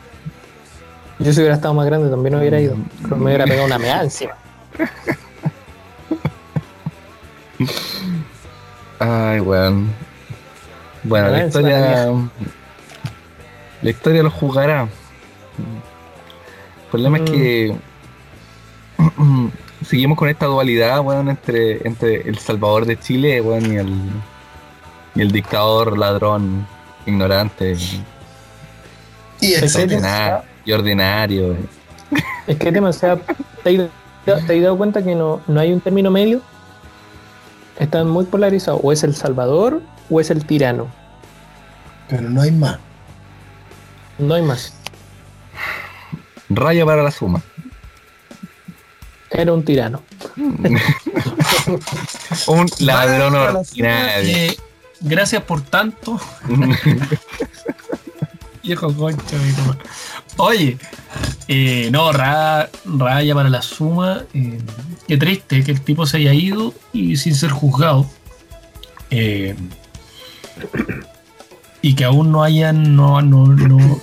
Yo 1.19 1.33
si 1.33 1.41
hubiera 1.41 1.57
estado 1.57 1.75
más 1.75 1.85
grande 1.87 2.09
también 2.09 2.35
no 2.35 2.39
hubiera 2.39 2.61
ido. 2.61 2.77
Pero 3.03 3.17
me 3.17 3.27
hubiera 3.27 3.45
pegado 3.45 3.67
una 3.67 3.79
meancia. 3.79 4.35
Ay, 9.01 9.41
weón. 9.41 9.91
Bueno, 11.03 11.29
la 11.31 11.47
historia. 11.47 12.13
La 13.83 13.91
historia 13.91 14.23
lo 14.23 14.31
jugará. 14.31 14.89
El 15.59 16.91
problema 16.91 17.19
es 17.19 17.31
que 17.31 17.77
seguimos 19.87 20.19
con 20.19 20.29
esta 20.29 20.47
dualidad, 20.47 21.03
bueno, 21.03 21.31
entre, 21.31 21.87
entre 21.87 22.29
el 22.29 22.39
salvador 22.39 22.87
de 22.87 22.99
Chile, 22.99 23.41
bueno, 23.41 23.73
y 23.73 23.77
el, 23.77 23.95
y 25.15 25.21
el 25.21 25.33
dictador 25.33 25.99
ladrón 25.99 26.67
ignorante. 27.07 27.77
Y, 29.41 29.55
ordinario, 29.55 30.43
y 30.65 30.73
ordinario. 30.73 31.57
Es 32.47 32.57
que 32.57 32.73
demasiado. 32.73 33.21
¿Te 33.63 33.91
has 34.33 34.47
dado 34.47 34.77
cuenta 34.77 35.03
que 35.03 35.15
no, 35.15 35.41
no 35.47 35.61
hay 35.61 35.73
un 35.73 35.81
término 35.81 36.11
medio? 36.11 36.41
Están 37.79 38.09
muy 38.09 38.25
polarizados. 38.25 38.81
O 38.83 38.93
es 38.93 39.05
el 39.05 39.15
salvador 39.15 39.81
o 40.11 40.21
es 40.21 40.31
el 40.31 40.45
tirano. 40.45 40.89
Pero 42.09 42.29
no 42.29 42.43
hay 42.43 42.51
más. 42.51 42.79
No 44.19 44.35
hay 44.35 44.43
más. 44.43 44.75
Raya 46.49 46.85
para 46.87 47.03
la 47.03 47.11
suma. 47.11 47.43
Era 49.31 49.53
un 49.53 49.65
tirano. 49.65 50.03
un 52.47 52.67
ladrón 52.79 53.63
eh, 53.77 54.57
gracias 55.01 55.43
por 55.43 55.61
tanto. 55.63 56.21
Viejo 58.63 58.95
concha, 58.95 59.37
Oye, 60.37 60.79
eh, 61.47 61.89
no, 61.91 62.13
raya 62.13 63.35
para 63.35 63.49
la 63.49 63.63
suma. 63.63 64.25
Eh, 64.35 64.59
qué 65.07 65.17
triste 65.17 65.65
que 65.65 65.71
el 65.71 65.81
tipo 65.83 66.07
se 66.07 66.19
haya 66.19 66.35
ido 66.35 66.75
y 66.93 67.17
sin 67.17 67.35
ser 67.35 67.51
juzgado. 67.51 68.09
Eh, 69.11 69.57
y 71.81 71.95
que 71.95 72.05
aún 72.05 72.33
no 72.33 72.43
haya, 72.43 72.73
no, 72.73 73.23
no, 73.23 73.47
no, 73.47 74.01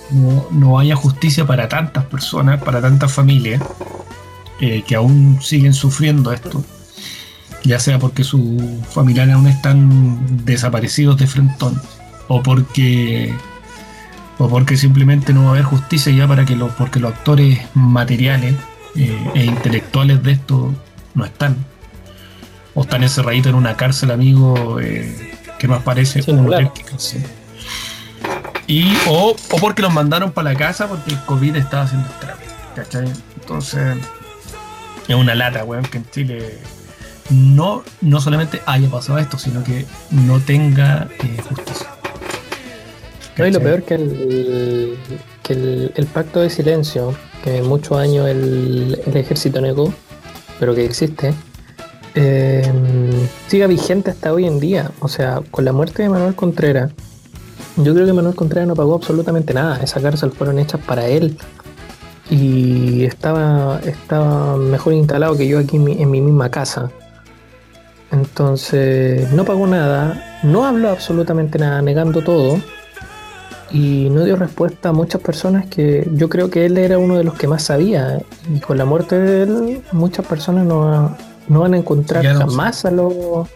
no, 0.50 0.78
haya 0.78 0.96
justicia 0.96 1.46
para 1.46 1.68
tantas 1.68 2.04
personas, 2.06 2.62
para 2.62 2.80
tantas 2.80 3.12
familias, 3.12 3.62
eh, 4.60 4.82
que 4.86 4.94
aún 4.94 5.38
siguen 5.42 5.74
sufriendo 5.74 6.32
esto, 6.32 6.64
ya 7.64 7.78
sea 7.78 7.98
porque 7.98 8.24
sus 8.24 8.62
familiares 8.90 9.34
aún 9.34 9.46
están 9.46 10.44
desaparecidos 10.44 11.18
de 11.18 11.26
frentón, 11.26 11.80
o 12.28 12.42
porque 12.42 13.34
o 14.38 14.48
porque 14.48 14.76
simplemente 14.76 15.32
no 15.32 15.44
va 15.44 15.48
a 15.48 15.50
haber 15.52 15.64
justicia 15.64 16.12
ya 16.12 16.28
para 16.28 16.44
que 16.44 16.56
los, 16.56 16.70
porque 16.72 17.00
los 17.00 17.12
actores 17.12 17.58
materiales 17.74 18.54
eh, 18.94 19.30
e 19.34 19.44
intelectuales 19.44 20.22
de 20.22 20.32
esto 20.32 20.74
no 21.14 21.24
están. 21.24 21.56
O 22.74 22.82
están 22.82 23.02
encerraditos 23.02 23.50
en 23.50 23.54
una 23.54 23.76
cárcel, 23.76 24.10
amigo, 24.10 24.78
eh, 24.80 25.32
que 25.58 25.68
más 25.68 25.82
parece 25.82 26.22
y, 28.66 28.92
o, 29.08 29.36
porque 29.60 29.82
los 29.82 29.92
mandaron 29.92 30.32
para 30.32 30.52
la 30.52 30.58
casa 30.58 30.88
porque 30.88 31.12
el 31.12 31.20
COVID 31.24 31.56
estaba 31.56 31.84
haciendo 31.84 32.08
estragos. 32.08 32.42
¿Cachai? 32.74 33.10
Entonces, 33.40 33.96
es 35.08 35.14
una 35.14 35.34
lata, 35.34 35.64
weón, 35.64 35.84
que 35.84 35.98
en 35.98 36.10
Chile 36.10 36.58
no, 37.30 37.82
no 38.00 38.20
solamente 38.20 38.60
haya 38.66 38.88
pasado 38.88 39.18
esto, 39.18 39.38
sino 39.38 39.62
que 39.64 39.86
no 40.10 40.40
tenga 40.40 41.08
eh, 41.20 41.42
justicia. 41.48 41.88
No, 43.38 43.46
y 43.46 43.50
lo 43.50 43.60
peor 43.60 43.82
que 43.82 43.94
el, 43.94 44.98
que 45.42 45.52
el, 45.94 46.06
pacto 46.06 46.40
de 46.40 46.48
silencio, 46.48 47.14
que 47.44 47.62
muchos 47.62 47.98
años 47.98 48.26
el, 48.28 49.00
el 49.06 49.16
ejército 49.16 49.60
negó, 49.60 49.92
pero 50.58 50.74
que 50.74 50.84
existe, 50.84 51.34
eh, 52.14 52.62
siga 53.46 53.66
vigente 53.66 54.10
hasta 54.10 54.32
hoy 54.32 54.46
en 54.46 54.58
día. 54.58 54.90
O 55.00 55.08
sea, 55.08 55.42
con 55.50 55.64
la 55.64 55.72
muerte 55.72 56.02
de 56.02 56.08
Manuel 56.08 56.34
Contreras, 56.34 56.92
yo 57.76 57.94
creo 57.94 58.06
que 58.06 58.12
Manuel 58.12 58.34
Contreras 58.34 58.66
no 58.66 58.74
pagó 58.74 58.94
absolutamente 58.94 59.52
nada. 59.52 59.78
Esa 59.82 60.00
cárcel 60.00 60.32
fueron 60.32 60.58
hechas 60.58 60.80
para 60.80 61.06
él. 61.06 61.36
Y 62.30 63.04
estaba, 63.04 63.80
estaba 63.84 64.56
mejor 64.56 64.94
instalado 64.94 65.36
que 65.36 65.46
yo 65.46 65.58
aquí 65.58 65.76
en 65.76 66.10
mi, 66.10 66.20
misma 66.20 66.50
casa. 66.50 66.90
Entonces, 68.10 69.30
no 69.32 69.44
pagó 69.44 69.66
nada, 69.66 70.40
no 70.42 70.64
habló 70.64 70.90
absolutamente 70.90 71.58
nada, 71.58 71.82
negando 71.82 72.22
todo. 72.22 72.58
Y 73.70 74.08
no 74.10 74.24
dio 74.24 74.36
respuesta 74.36 74.90
a 74.90 74.92
muchas 74.92 75.20
personas 75.20 75.66
que 75.66 76.08
yo 76.12 76.28
creo 76.28 76.50
que 76.50 76.66
él 76.66 76.78
era 76.78 76.98
uno 76.98 77.16
de 77.16 77.24
los 77.24 77.34
que 77.34 77.46
más 77.46 77.64
sabía. 77.64 78.20
Y 78.52 78.60
con 78.60 78.78
la 78.78 78.86
muerte 78.86 79.18
de 79.18 79.42
él, 79.42 79.82
muchas 79.92 80.24
personas 80.24 80.64
no, 80.64 81.14
van 81.48 81.74
a 81.74 81.76
encontrar 81.76 82.24
jamás 82.24 82.84
a 82.86 82.90
los. 82.90 83.48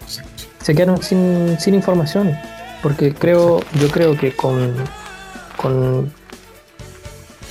Se 0.60 0.74
quedaron 0.74 1.02
sin, 1.02 1.58
sin 1.58 1.74
información. 1.74 2.32
Porque 2.82 3.14
creo, 3.14 3.60
yo 3.78 3.88
creo 3.90 4.16
que 4.16 4.32
con, 4.32 4.74
con, 5.56 6.12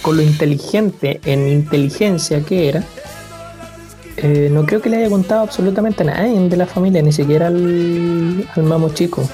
con 0.02 0.18
lo 0.18 0.24
inteligente 0.24 1.20
en 1.26 1.48
inteligencia 1.48 2.44
que 2.44 2.70
era, 2.70 2.84
eh, 4.18 4.50
no 4.52 4.66
creo 4.66 4.82
que 4.82 4.90
le 4.90 4.98
haya 4.98 5.10
contado 5.10 5.42
absolutamente 5.42 6.04
a 6.04 6.08
nadie 6.08 6.50
de 6.50 6.58
la 6.58 6.66
familia, 6.66 7.02
ni 7.02 7.12
siquiera 7.12 7.48
al, 7.48 8.48
al 8.56 8.64
mamo 8.64 8.90
chico. 8.90 9.28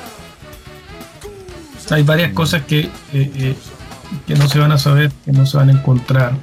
Hay 1.89 2.03
varias 2.03 2.33
cosas 2.33 2.63
que, 2.65 2.89
eh, 3.13 3.55
que 4.27 4.35
no 4.35 4.47
se 4.47 4.59
van 4.59 4.71
a 4.71 4.77
saber, 4.77 5.11
que 5.23 5.31
no 5.31 5.45
se 5.45 5.57
van 5.57 5.69
a 5.69 5.73
encontrar. 5.73 6.33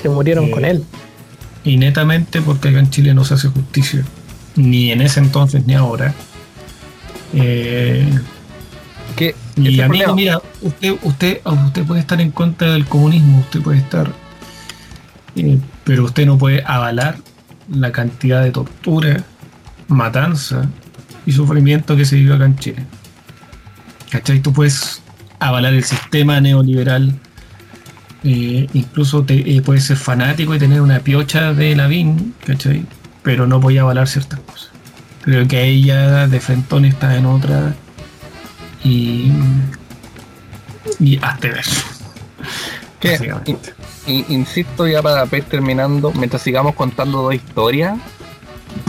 Que 0.00 0.08
murieron 0.08 0.50
con 0.50 0.64
él. 0.64 0.84
Y 1.64 1.76
netamente 1.76 2.42
porque 2.42 2.68
acá 2.68 2.78
en 2.78 2.90
Chile 2.90 3.14
no 3.14 3.24
se 3.24 3.34
hace 3.34 3.48
justicia, 3.48 4.04
ni 4.56 4.90
en 4.90 5.00
ese 5.00 5.20
entonces 5.20 5.66
ni 5.66 5.74
ahora. 5.74 6.14
Eh, 9.18 9.34
y 9.56 9.80
amigo, 9.80 10.14
mira, 10.14 10.40
usted, 10.60 10.94
usted, 11.02 11.40
usted 11.44 11.84
puede 11.84 12.00
estar 12.00 12.20
en 12.20 12.30
contra 12.30 12.72
del 12.72 12.86
comunismo, 12.86 13.40
usted 13.40 13.60
puede 13.60 13.78
estar, 13.78 14.10
eh, 15.36 15.58
pero 15.84 16.04
usted 16.04 16.26
no 16.26 16.38
puede 16.38 16.64
avalar 16.66 17.18
la 17.70 17.92
cantidad 17.92 18.42
de 18.42 18.50
tortura, 18.50 19.22
matanza 19.88 20.68
y 21.24 21.32
sufrimiento 21.32 21.96
que 21.96 22.04
se 22.04 22.16
vive 22.16 22.34
acá 22.34 22.46
en 22.46 22.56
Chile. 22.56 22.86
¿Cachai? 24.10 24.40
Tú 24.40 24.52
puedes 24.52 25.02
avalar 25.38 25.72
el 25.72 25.84
sistema 25.84 26.40
neoliberal, 26.40 27.14
eh, 28.24 28.66
incluso 28.72 29.24
te, 29.24 29.56
eh, 29.56 29.62
puedes 29.62 29.84
ser 29.84 29.96
fanático 29.96 30.54
y 30.54 30.58
tener 30.58 30.80
una 30.80 31.00
piocha 31.00 31.52
de 31.52 31.76
Lavín, 31.76 32.34
¿cachai? 32.44 32.84
Pero 33.22 33.46
no 33.46 33.60
voy 33.60 33.78
a 33.78 33.82
avalar 33.82 34.08
ciertas 34.08 34.40
cosas. 34.40 34.70
Creo 35.22 35.46
que 35.46 35.64
ella 35.64 36.26
de 36.26 36.40
frentón 36.40 36.84
está 36.84 37.16
en 37.16 37.26
otra 37.26 37.74
y, 38.84 39.32
y 40.98 41.18
hazte 41.22 41.50
ver. 41.50 41.64
Que, 43.00 43.34
insisto 44.06 44.86
ya 44.86 45.02
para 45.02 45.24
ir 45.36 45.44
terminando, 45.44 46.12
mientras 46.12 46.42
sigamos 46.42 46.74
contando 46.74 47.22
dos 47.22 47.34
historias, 47.34 47.98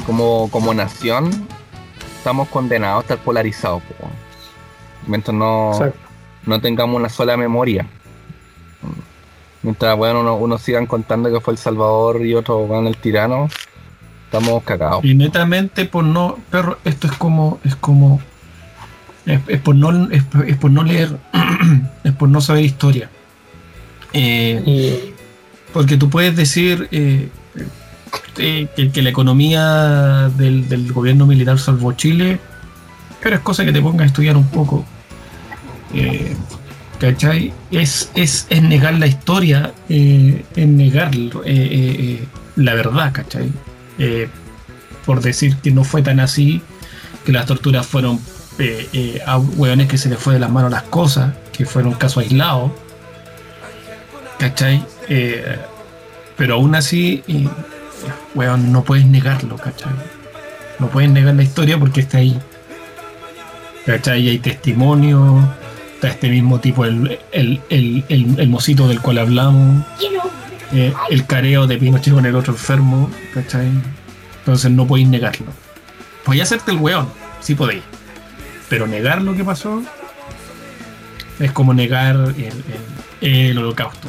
como, 0.05 0.49
como 0.51 0.73
nación, 0.73 1.31
estamos 2.17 2.47
condenados 2.49 2.99
a 2.99 3.01
estar 3.01 3.17
polarizados. 3.19 3.81
Mientras 5.07 5.35
no, 5.35 5.71
no 6.45 6.61
tengamos 6.61 6.95
una 6.95 7.09
sola 7.09 7.37
memoria. 7.37 7.87
Mientras 9.61 9.95
bueno, 9.97 10.35
uno, 10.35 10.57
sigan 10.57 10.85
contando 10.85 11.31
que 11.31 11.39
fue 11.39 11.53
el 11.53 11.57
Salvador 11.57 12.25
y 12.25 12.35
otro 12.35 12.67
van 12.67 12.85
el 12.85 12.97
tirano, 12.97 13.47
estamos 14.25 14.63
cagados. 14.63 15.05
Y 15.05 15.15
netamente 15.15 15.85
por 15.85 16.03
no, 16.03 16.37
perro, 16.49 16.77
esto 16.83 17.07
es 17.07 17.13
como, 17.13 17.59
es 17.63 17.75
como 17.75 18.21
es, 19.25 19.61
por 19.61 19.75
no, 19.75 20.09
es, 20.11 20.23
por 20.57 20.71
no 20.71 20.83
leer, 20.83 21.17
es 22.03 22.13
por 22.13 22.29
no 22.29 22.41
saber 22.41 22.63
historia. 22.63 23.09
Eh, 24.11 25.13
porque 25.71 25.97
tú 25.97 26.09
puedes 26.09 26.35
decir 26.35 26.87
eh, 26.91 27.29
eh, 28.37 28.67
que, 28.93 29.01
la 29.01 29.09
economía 29.09 30.29
del, 30.37 30.91
gobierno 30.91 31.25
militar 31.25 31.57
salvó 31.57 31.93
Chile, 31.93 32.39
pero 33.21 33.35
es 33.35 33.41
cosa 33.41 33.65
que 33.65 33.71
te 33.71 33.81
pongas 33.81 34.03
a 34.03 34.07
estudiar 34.07 34.37
un 34.37 34.47
poco. 34.47 34.85
¿Cachai? 36.99 37.53
Es, 37.71 38.11
es, 38.15 38.47
negar 38.61 38.95
la 38.95 39.07
historia, 39.07 39.73
es 39.89 40.67
negar 40.67 41.11
la 42.55 42.73
verdad, 42.73 43.11
¿cachai? 43.13 43.51
por 45.05 45.21
decir 45.21 45.57
que 45.57 45.71
no 45.71 45.83
fue 45.83 46.01
tan 46.01 46.19
así, 46.19 46.61
que 47.25 47.31
las 47.31 47.45
torturas 47.45 47.85
fueron 47.85 48.19
eh, 48.59 48.87
eh, 48.93 49.21
a 49.25 49.37
hueones 49.39 49.87
que 49.87 49.97
se 49.97 50.09
les 50.09 50.19
fue 50.19 50.35
de 50.35 50.39
las 50.39 50.51
manos 50.51 50.71
las 50.71 50.83
cosas, 50.83 51.33
que 51.51 51.65
fueron 51.65 51.93
un 51.93 51.97
caso 51.97 52.19
aislado. 52.19 52.73
¿Cachai? 54.37 54.85
Eh, 55.09 55.57
pero 56.37 56.55
aún 56.55 56.75
así, 56.75 57.23
weón, 58.35 58.71
no 58.71 58.83
puedes 58.83 59.05
negarlo, 59.05 59.55
¿cachai? 59.55 59.91
No 60.79 60.87
puedes 60.89 61.09
negar 61.09 61.35
la 61.35 61.43
historia 61.43 61.79
porque 61.79 62.01
está 62.01 62.19
ahí. 62.19 62.39
¿Cachai? 63.85 64.29
hay 64.29 64.39
testimonio, 64.39 65.39
está 65.95 66.09
este 66.09 66.29
mismo 66.29 66.59
tipo, 66.59 66.85
el, 66.85 67.19
el, 67.31 67.61
el, 67.69 68.05
el, 68.09 68.49
mocito 68.49 68.87
del 68.87 69.01
cual 69.01 69.17
hablamos, 69.17 69.85
el 70.71 71.25
careo 71.25 71.67
de 71.67 71.77
Pinochet 71.77 72.13
con 72.13 72.25
el 72.25 72.35
otro 72.35 72.53
enfermo, 72.53 73.09
¿cachai? 73.33 73.69
Entonces 74.39 74.71
no 74.71 74.87
podéis 74.87 75.09
negarlo. 75.09 75.47
Podéis 76.23 76.43
hacerte 76.43 76.71
el 76.71 76.77
weón, 76.77 77.07
sí 77.41 77.55
podéis. 77.55 77.83
Pero 78.73 78.87
negar 78.87 79.21
lo 79.21 79.35
que 79.35 79.43
pasó 79.43 79.83
es 81.39 81.51
como 81.51 81.75
negar 81.75 82.33
el, 83.21 83.55
holocausto. 83.55 84.07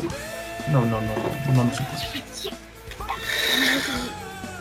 No, 0.72 0.80
no, 0.80 1.02
no, 1.02 1.54
no, 1.54 1.64
no 1.64 1.70
se 1.70 1.82
puede. 1.82 2.54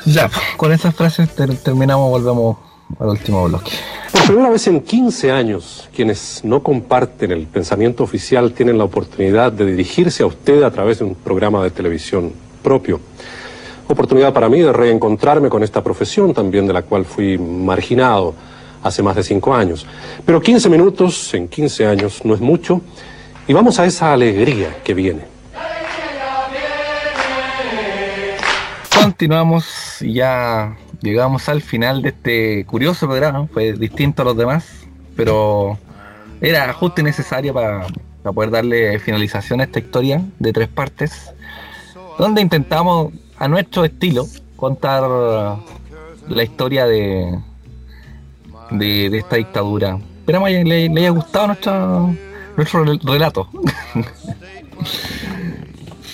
Ya, 0.03 0.29
con 0.57 0.73
esas 0.73 0.93
frases 0.93 1.29
terminamos, 1.63 2.09
volvemos 2.09 2.57
al 2.99 3.07
último 3.07 3.45
bloque. 3.45 3.71
Por 4.11 4.25
primera 4.25 4.49
vez 4.49 4.67
en 4.67 4.81
15 4.81 5.31
años, 5.31 5.87
quienes 5.95 6.41
no 6.43 6.61
comparten 6.61 7.31
el 7.31 7.47
pensamiento 7.47 8.03
oficial 8.03 8.51
tienen 8.51 8.77
la 8.77 8.83
oportunidad 8.83 9.53
de 9.53 9.67
dirigirse 9.67 10.23
a 10.23 10.25
usted 10.25 10.63
a 10.63 10.71
través 10.71 10.99
de 10.99 11.05
un 11.05 11.15
programa 11.15 11.63
de 11.63 11.71
televisión 11.71 12.33
propio. 12.61 12.99
Oportunidad 13.87 14.33
para 14.33 14.49
mí 14.49 14.59
de 14.59 14.73
reencontrarme 14.73 15.47
con 15.47 15.63
esta 15.63 15.81
profesión 15.81 16.33
también 16.33 16.67
de 16.67 16.73
la 16.73 16.81
cual 16.81 17.05
fui 17.05 17.37
marginado 17.37 18.35
hace 18.83 19.01
más 19.01 19.15
de 19.15 19.23
cinco 19.23 19.55
años. 19.55 19.85
Pero 20.25 20.41
15 20.41 20.69
minutos 20.69 21.33
en 21.33 21.47
15 21.47 21.87
años 21.87 22.23
no 22.23 22.35
es 22.35 22.41
mucho 22.41 22.81
y 23.47 23.53
vamos 23.53 23.79
a 23.79 23.85
esa 23.85 24.13
alegría 24.13 24.83
que 24.83 24.93
viene. 24.93 25.21
Continuamos, 28.93 29.97
ya 29.99 30.77
llegamos 31.01 31.49
al 31.49 31.61
final 31.61 32.01
de 32.01 32.09
este 32.09 32.65
curioso 32.65 33.07
programa, 33.07 33.47
fue 33.51 33.73
distinto 33.73 34.21
a 34.21 34.25
los 34.25 34.37
demás, 34.37 34.65
pero 35.15 35.77
era 36.39 36.71
justo 36.73 37.01
y 37.01 37.03
necesario 37.03 37.53
para, 37.53 37.87
para 38.21 38.33
poder 38.33 38.51
darle 38.51 38.99
finalización 38.99 39.59
a 39.59 39.65
esta 39.65 39.79
historia 39.79 40.21
de 40.39 40.53
tres 40.53 40.69
partes, 40.69 41.33
donde 42.17 42.41
intentamos 42.41 43.11
a 43.37 43.47
nuestro 43.49 43.83
estilo 43.83 44.25
contar 44.55 45.03
la 46.29 46.43
historia 46.43 46.85
de, 46.85 47.37
de, 48.73 49.17
esta 49.17 49.37
dictadura. 49.37 49.97
Esperamos 50.19 50.49
que 50.49 50.63
le, 50.63 50.89
le 50.89 51.01
haya 51.01 51.09
gustado 51.09 51.47
nuestro, 51.47 52.15
nuestro 52.55 52.83
relato. 53.03 53.49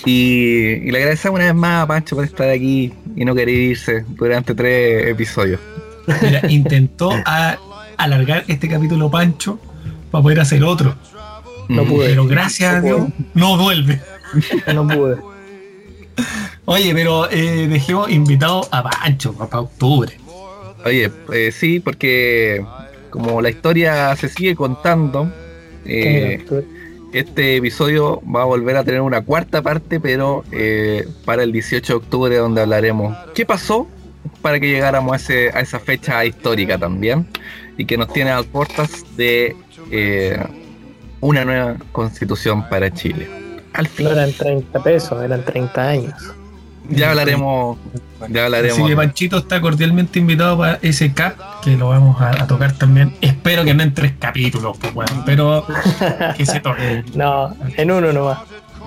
y, 0.04 0.90
le 0.90 0.98
agradecemos 0.98 1.36
una 1.36 1.46
vez 1.46 1.54
más 1.54 1.84
a 1.84 1.86
Pancho 1.86 2.16
por 2.16 2.24
estar 2.24 2.48
aquí 2.48 2.92
y 3.16 3.24
no 3.24 3.34
querer 3.34 3.54
irse 3.54 4.04
durante 4.08 4.54
tres 4.54 5.08
episodios. 5.08 5.60
Mira, 6.22 6.42
intentó 6.48 7.12
alargar 7.96 8.44
este 8.48 8.68
capítulo 8.68 9.10
Pancho 9.10 9.58
para 10.10 10.22
poder 10.22 10.40
hacer 10.40 10.64
otro. 10.64 10.94
No 11.68 11.84
pude. 11.84 12.08
Pero 12.08 12.26
gracias 12.26 12.74
a 12.74 12.80
Dios 12.80 13.08
no 13.34 13.56
vuelve. 13.56 14.00
No 14.72 14.86
pude. 14.86 15.16
Oye, 16.64 16.94
pero 16.94 17.28
eh, 17.30 17.66
dejemos 17.66 18.08
invitado 18.10 18.68
a 18.70 18.84
Pancho 18.84 19.32
para 19.32 19.60
octubre. 19.60 20.19
Oye, 20.84 21.10
eh, 21.32 21.52
sí, 21.52 21.80
porque 21.80 22.64
como 23.10 23.40
la 23.42 23.50
historia 23.50 24.14
se 24.16 24.28
sigue 24.28 24.54
contando, 24.54 25.30
eh, 25.84 26.44
este 27.12 27.56
episodio 27.56 28.22
va 28.22 28.42
a 28.42 28.44
volver 28.44 28.76
a 28.76 28.84
tener 28.84 29.00
una 29.00 29.20
cuarta 29.22 29.62
parte, 29.62 30.00
pero 30.00 30.44
eh, 30.52 31.08
para 31.24 31.42
el 31.42 31.52
18 31.52 31.92
de 31.92 31.96
octubre, 31.96 32.36
donde 32.36 32.62
hablaremos 32.62 33.16
qué 33.34 33.44
pasó 33.44 33.88
para 34.42 34.60
que 34.60 34.68
llegáramos 34.70 35.12
a, 35.12 35.16
ese, 35.16 35.50
a 35.52 35.60
esa 35.60 35.80
fecha 35.80 36.24
histórica 36.24 36.78
también, 36.78 37.26
y 37.76 37.84
que 37.84 37.96
nos 37.96 38.12
tiene 38.12 38.30
a 38.30 38.42
puertas 38.42 39.04
de 39.16 39.56
una 41.20 41.44
nueva 41.44 41.76
constitución 41.92 42.68
para 42.68 42.92
Chile. 42.92 43.28
Al 43.72 43.86
fin. 43.86 44.06
No 44.06 44.12
eran 44.12 44.32
30 44.32 44.82
pesos, 44.82 45.22
eran 45.22 45.44
30 45.44 45.88
años. 45.88 46.14
Ya 46.88 47.10
hablaremos. 47.10 47.78
Ya 48.28 48.44
hablaremos. 48.44 48.78
Así 48.78 48.88
que 48.88 48.96
Panchito 48.96 49.38
está 49.38 49.60
cordialmente 49.60 50.18
invitado 50.18 50.58
para 50.58 50.78
ese 50.82 51.12
cap, 51.12 51.36
que 51.62 51.76
lo 51.76 51.88
vamos 51.88 52.20
a, 52.20 52.46
tocar 52.46 52.72
también. 52.72 53.14
Espero 53.20 53.64
que 53.64 53.74
no 53.74 53.82
en 53.82 53.94
tres 53.94 54.12
capítulos, 54.18 54.76
pues 54.78 54.92
bueno, 54.92 55.22
pero 55.24 55.66
que 56.36 56.46
se 56.46 56.60
toque. 56.60 57.04
No, 57.14 57.54
en 57.76 57.90
uno 57.90 58.12
nomás. 58.12 58.38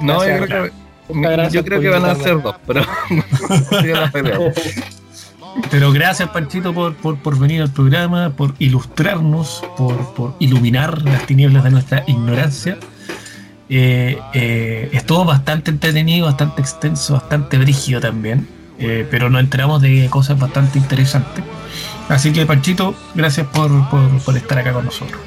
No, 0.02 0.26
yo 0.28 0.46
creo, 0.46 0.64
que, 0.66 1.50
yo 1.52 1.64
creo 1.64 1.82
que 1.82 1.90
van 1.90 2.06
a 2.06 2.16
ser 2.16 2.42
dos, 2.42 2.56
pero. 2.66 2.82
pero 5.70 5.92
gracias, 5.92 6.30
Panchito, 6.30 6.74
por, 6.74 6.96
por, 6.96 7.18
por, 7.18 7.38
venir 7.38 7.62
al 7.62 7.72
programa, 7.72 8.32
por 8.32 8.56
ilustrarnos, 8.60 9.64
por, 9.78 10.14
por 10.14 10.36
iluminar 10.40 11.02
las 11.04 11.26
tinieblas 11.26 11.64
de 11.64 11.72
nuestra 11.72 12.04
ignorancia. 12.08 12.78
Eh, 13.70 14.20
eh, 14.34 14.90
estuvo 14.92 15.26
bastante 15.26 15.72
entretenido, 15.72 16.26
bastante 16.28 16.62
extenso, 16.62 17.14
bastante 17.14 17.58
brígido 17.58 18.02
también, 18.02 18.48
eh, 18.80 19.08
pero 19.10 19.30
nos 19.30 19.42
enteramos 19.42 19.82
de 19.82 20.08
cosas 20.10 20.40
bastante 20.40 20.78
interesantes. 20.80 21.44
Así 22.10 22.34
que 22.34 22.46
Panchito, 22.46 22.96
gracias 23.16 23.48
por, 23.48 23.72
estar 24.36 24.58
acá 24.60 24.74
con 24.74 24.86
nosotros. 24.86 25.22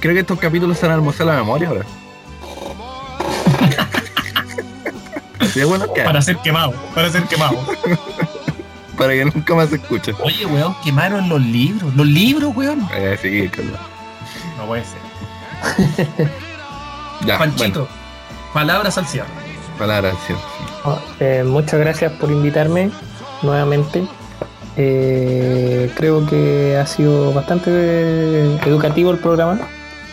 Creo 0.00 0.14
que 0.14 0.20
estos 0.20 0.38
capítulos 0.38 0.78
se 0.78 0.86
han 0.86 0.92
almorzado 0.92 1.30
la 1.30 1.36
memoria 1.36 1.68
ahora. 1.68 1.84
Bueno 5.66 5.86
Para 5.92 6.22
ser 6.22 6.36
quemado, 6.36 6.72
para 6.94 7.10
ser 7.10 7.24
quemado. 7.24 7.58
para 8.98 9.12
que 9.12 9.24
nunca 9.24 9.54
más 9.54 9.70
se 9.70 9.76
escuche. 9.76 10.12
Oye, 10.22 10.44
weón, 10.46 10.74
quemaron 10.84 11.28
los 11.28 11.40
libros. 11.40 11.94
Los 11.94 12.06
libros, 12.06 12.54
weón. 12.54 12.86
Eh, 12.92 13.18
sí, 13.20 13.50
No 14.56 14.66
puede 14.66 14.84
ser. 14.84 16.28
ya, 17.26 17.38
Panchito, 17.38 17.88
palabras 18.52 18.98
al 18.98 19.06
cierre. 19.06 19.28
Palabras 19.78 20.14
al 20.14 20.26
cierre. 20.26 20.42
Oh, 20.88 20.98
eh, 21.20 21.44
muchas 21.44 21.80
gracias 21.80 22.12
por 22.12 22.30
invitarme 22.30 22.90
nuevamente. 23.42 24.06
Eh, 24.78 25.90
creo 25.96 26.24
que 26.26 26.78
ha 26.78 26.86
sido 26.86 27.30
bastante 27.34 28.56
educativo 28.66 29.10
el 29.10 29.18
programa, 29.18 29.60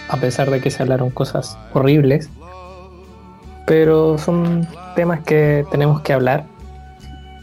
a 0.09 0.17
pesar 0.17 0.49
de 0.49 0.59
que 0.59 0.69
se 0.69 0.83
hablaron 0.83 1.11
cosas 1.11 1.57
horribles. 1.73 2.29
Pero 3.65 4.17
son 4.17 4.67
temas 4.97 5.21
que 5.21 5.65
tenemos 5.71 6.01
que 6.01 6.11
hablar 6.11 6.43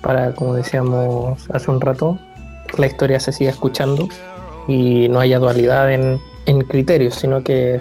para, 0.03 0.35
como 0.35 0.55
decíamos 0.55 1.49
hace 1.51 1.71
un 1.71 1.81
rato, 1.81 2.19
la 2.77 2.87
historia 2.87 3.19
se 3.19 3.33
siga 3.33 3.51
escuchando 3.51 4.09
y 4.69 5.09
no 5.09 5.21
haya 5.21 5.39
dualidad 5.39 5.91
en, 5.91 6.21
criterios, 6.69 7.15
sino 7.15 7.43
que 7.43 7.81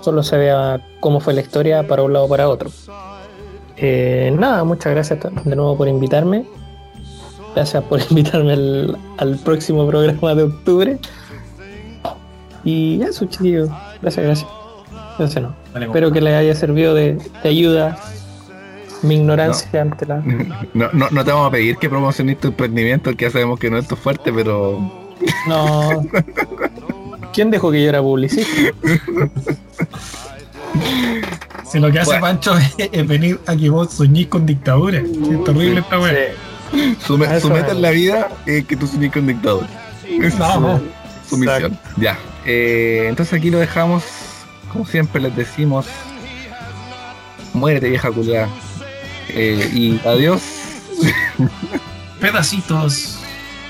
solo 0.00 0.22
se 0.22 0.38
vea 0.38 0.80
cómo 1.00 1.20
fue 1.20 1.34
la 1.34 1.42
historia 1.42 1.86
para 1.86 2.02
un 2.02 2.14
lado 2.14 2.24
o 2.24 2.28
para 2.30 2.48
otro. 2.48 2.70
Eh, 3.82 4.34
nada, 4.38 4.62
muchas 4.64 4.92
gracias 4.92 5.20
de 5.44 5.56
nuevo 5.56 5.76
por 5.76 5.88
invitarme. 5.88 6.44
Gracias 7.54 7.82
por 7.84 8.00
invitarme 8.10 8.52
al, 9.18 9.38
próximo 9.42 9.86
programa 9.86 10.34
de 10.34 10.42
octubre. 10.44 10.98
Y 12.62 13.02
eso, 13.02 13.24
chiquillos. 13.24 13.70
Gracias, 14.02 14.26
gracias. 14.26 14.50
Gracias, 15.18 15.42
no. 15.42 15.54
Espero 15.80 16.12
que 16.12 16.20
les 16.20 16.34
haya 16.34 16.54
servido 16.54 16.94
de, 16.94 17.14
de 17.42 17.48
ayuda 17.48 17.98
mi 19.02 19.16
ignorancia 19.16 19.82
ante 19.82 20.06
la. 20.06 20.22
No, 20.74 20.88
no, 20.92 21.10
no 21.10 21.24
te 21.24 21.32
vamos 21.32 21.48
a 21.48 21.50
pedir 21.50 21.76
que 21.76 21.88
promociones 21.88 22.38
tu 22.38 22.48
emprendimiento, 22.48 23.14
que 23.16 23.24
ya 23.24 23.30
sabemos 23.30 23.58
que 23.58 23.70
no 23.70 23.78
es 23.78 23.88
tu 23.88 23.96
fuerte, 23.96 24.32
pero. 24.32 24.78
No. 25.48 26.02
¿Quién 27.32 27.50
dejó 27.50 27.70
que 27.70 27.82
yo 27.82 27.88
era 27.88 28.02
publicista? 28.02 28.72
Si 31.70 31.78
lo 31.78 31.92
que 31.92 32.00
hace 32.00 32.18
Pancho 32.18 32.54
es, 32.78 33.06
venir 33.06 33.40
a 33.46 33.54
que 33.56 33.70
vos 33.70 33.92
soñís 33.92 34.26
con 34.26 34.44
dictadura. 34.44 34.98
Es 34.98 35.44
terrible 35.44 35.80
esta 35.80 36.00
weá. 36.00 36.32
Su, 37.04 37.16
meta 37.16 37.70
en 37.70 37.82
la 37.82 37.90
vida 37.90 38.28
es 38.46 38.64
que 38.64 38.76
tú 38.76 38.86
soñís 38.86 39.12
con 39.12 39.26
dictadura. 39.26 39.68
Es 40.04 40.34
su, 41.28 41.36
misión. 41.36 41.78
Ya. 41.96 42.18
Eh, 42.44 43.06
entonces 43.08 43.38
aquí 43.38 43.50
lo 43.50 43.58
dejamos. 43.58 44.02
Como 44.72 44.84
siempre 44.84 45.20
les 45.20 45.34
decimos. 45.36 45.86
Muérete 47.54 47.88
vieja 47.88 48.10
culiada. 48.10 48.48
Eh, 49.28 49.70
y 49.72 50.00
adiós. 50.06 50.42
Pedacitos 52.20 53.20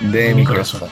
de 0.00 0.34
mi 0.34 0.44
corazón. 0.44 0.88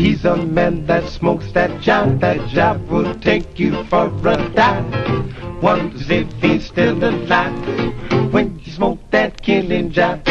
He's 0.00 0.24
a 0.24 0.34
man 0.34 0.86
that 0.86 1.06
smokes 1.10 1.52
that 1.52 1.82
job, 1.82 2.20
that 2.20 2.48
job 2.48 2.88
will 2.88 3.14
take 3.20 3.58
you 3.60 3.84
for 3.84 4.06
a 4.06 4.48
dive. 4.54 5.62
Wonders 5.62 6.08
if 6.08 6.32
he's 6.40 6.64
still 6.64 7.04
alive 7.04 8.32
when 8.32 8.58
you 8.60 8.72
smoke 8.72 8.98
that 9.10 9.42
killing 9.42 9.90
job. 9.90 10.26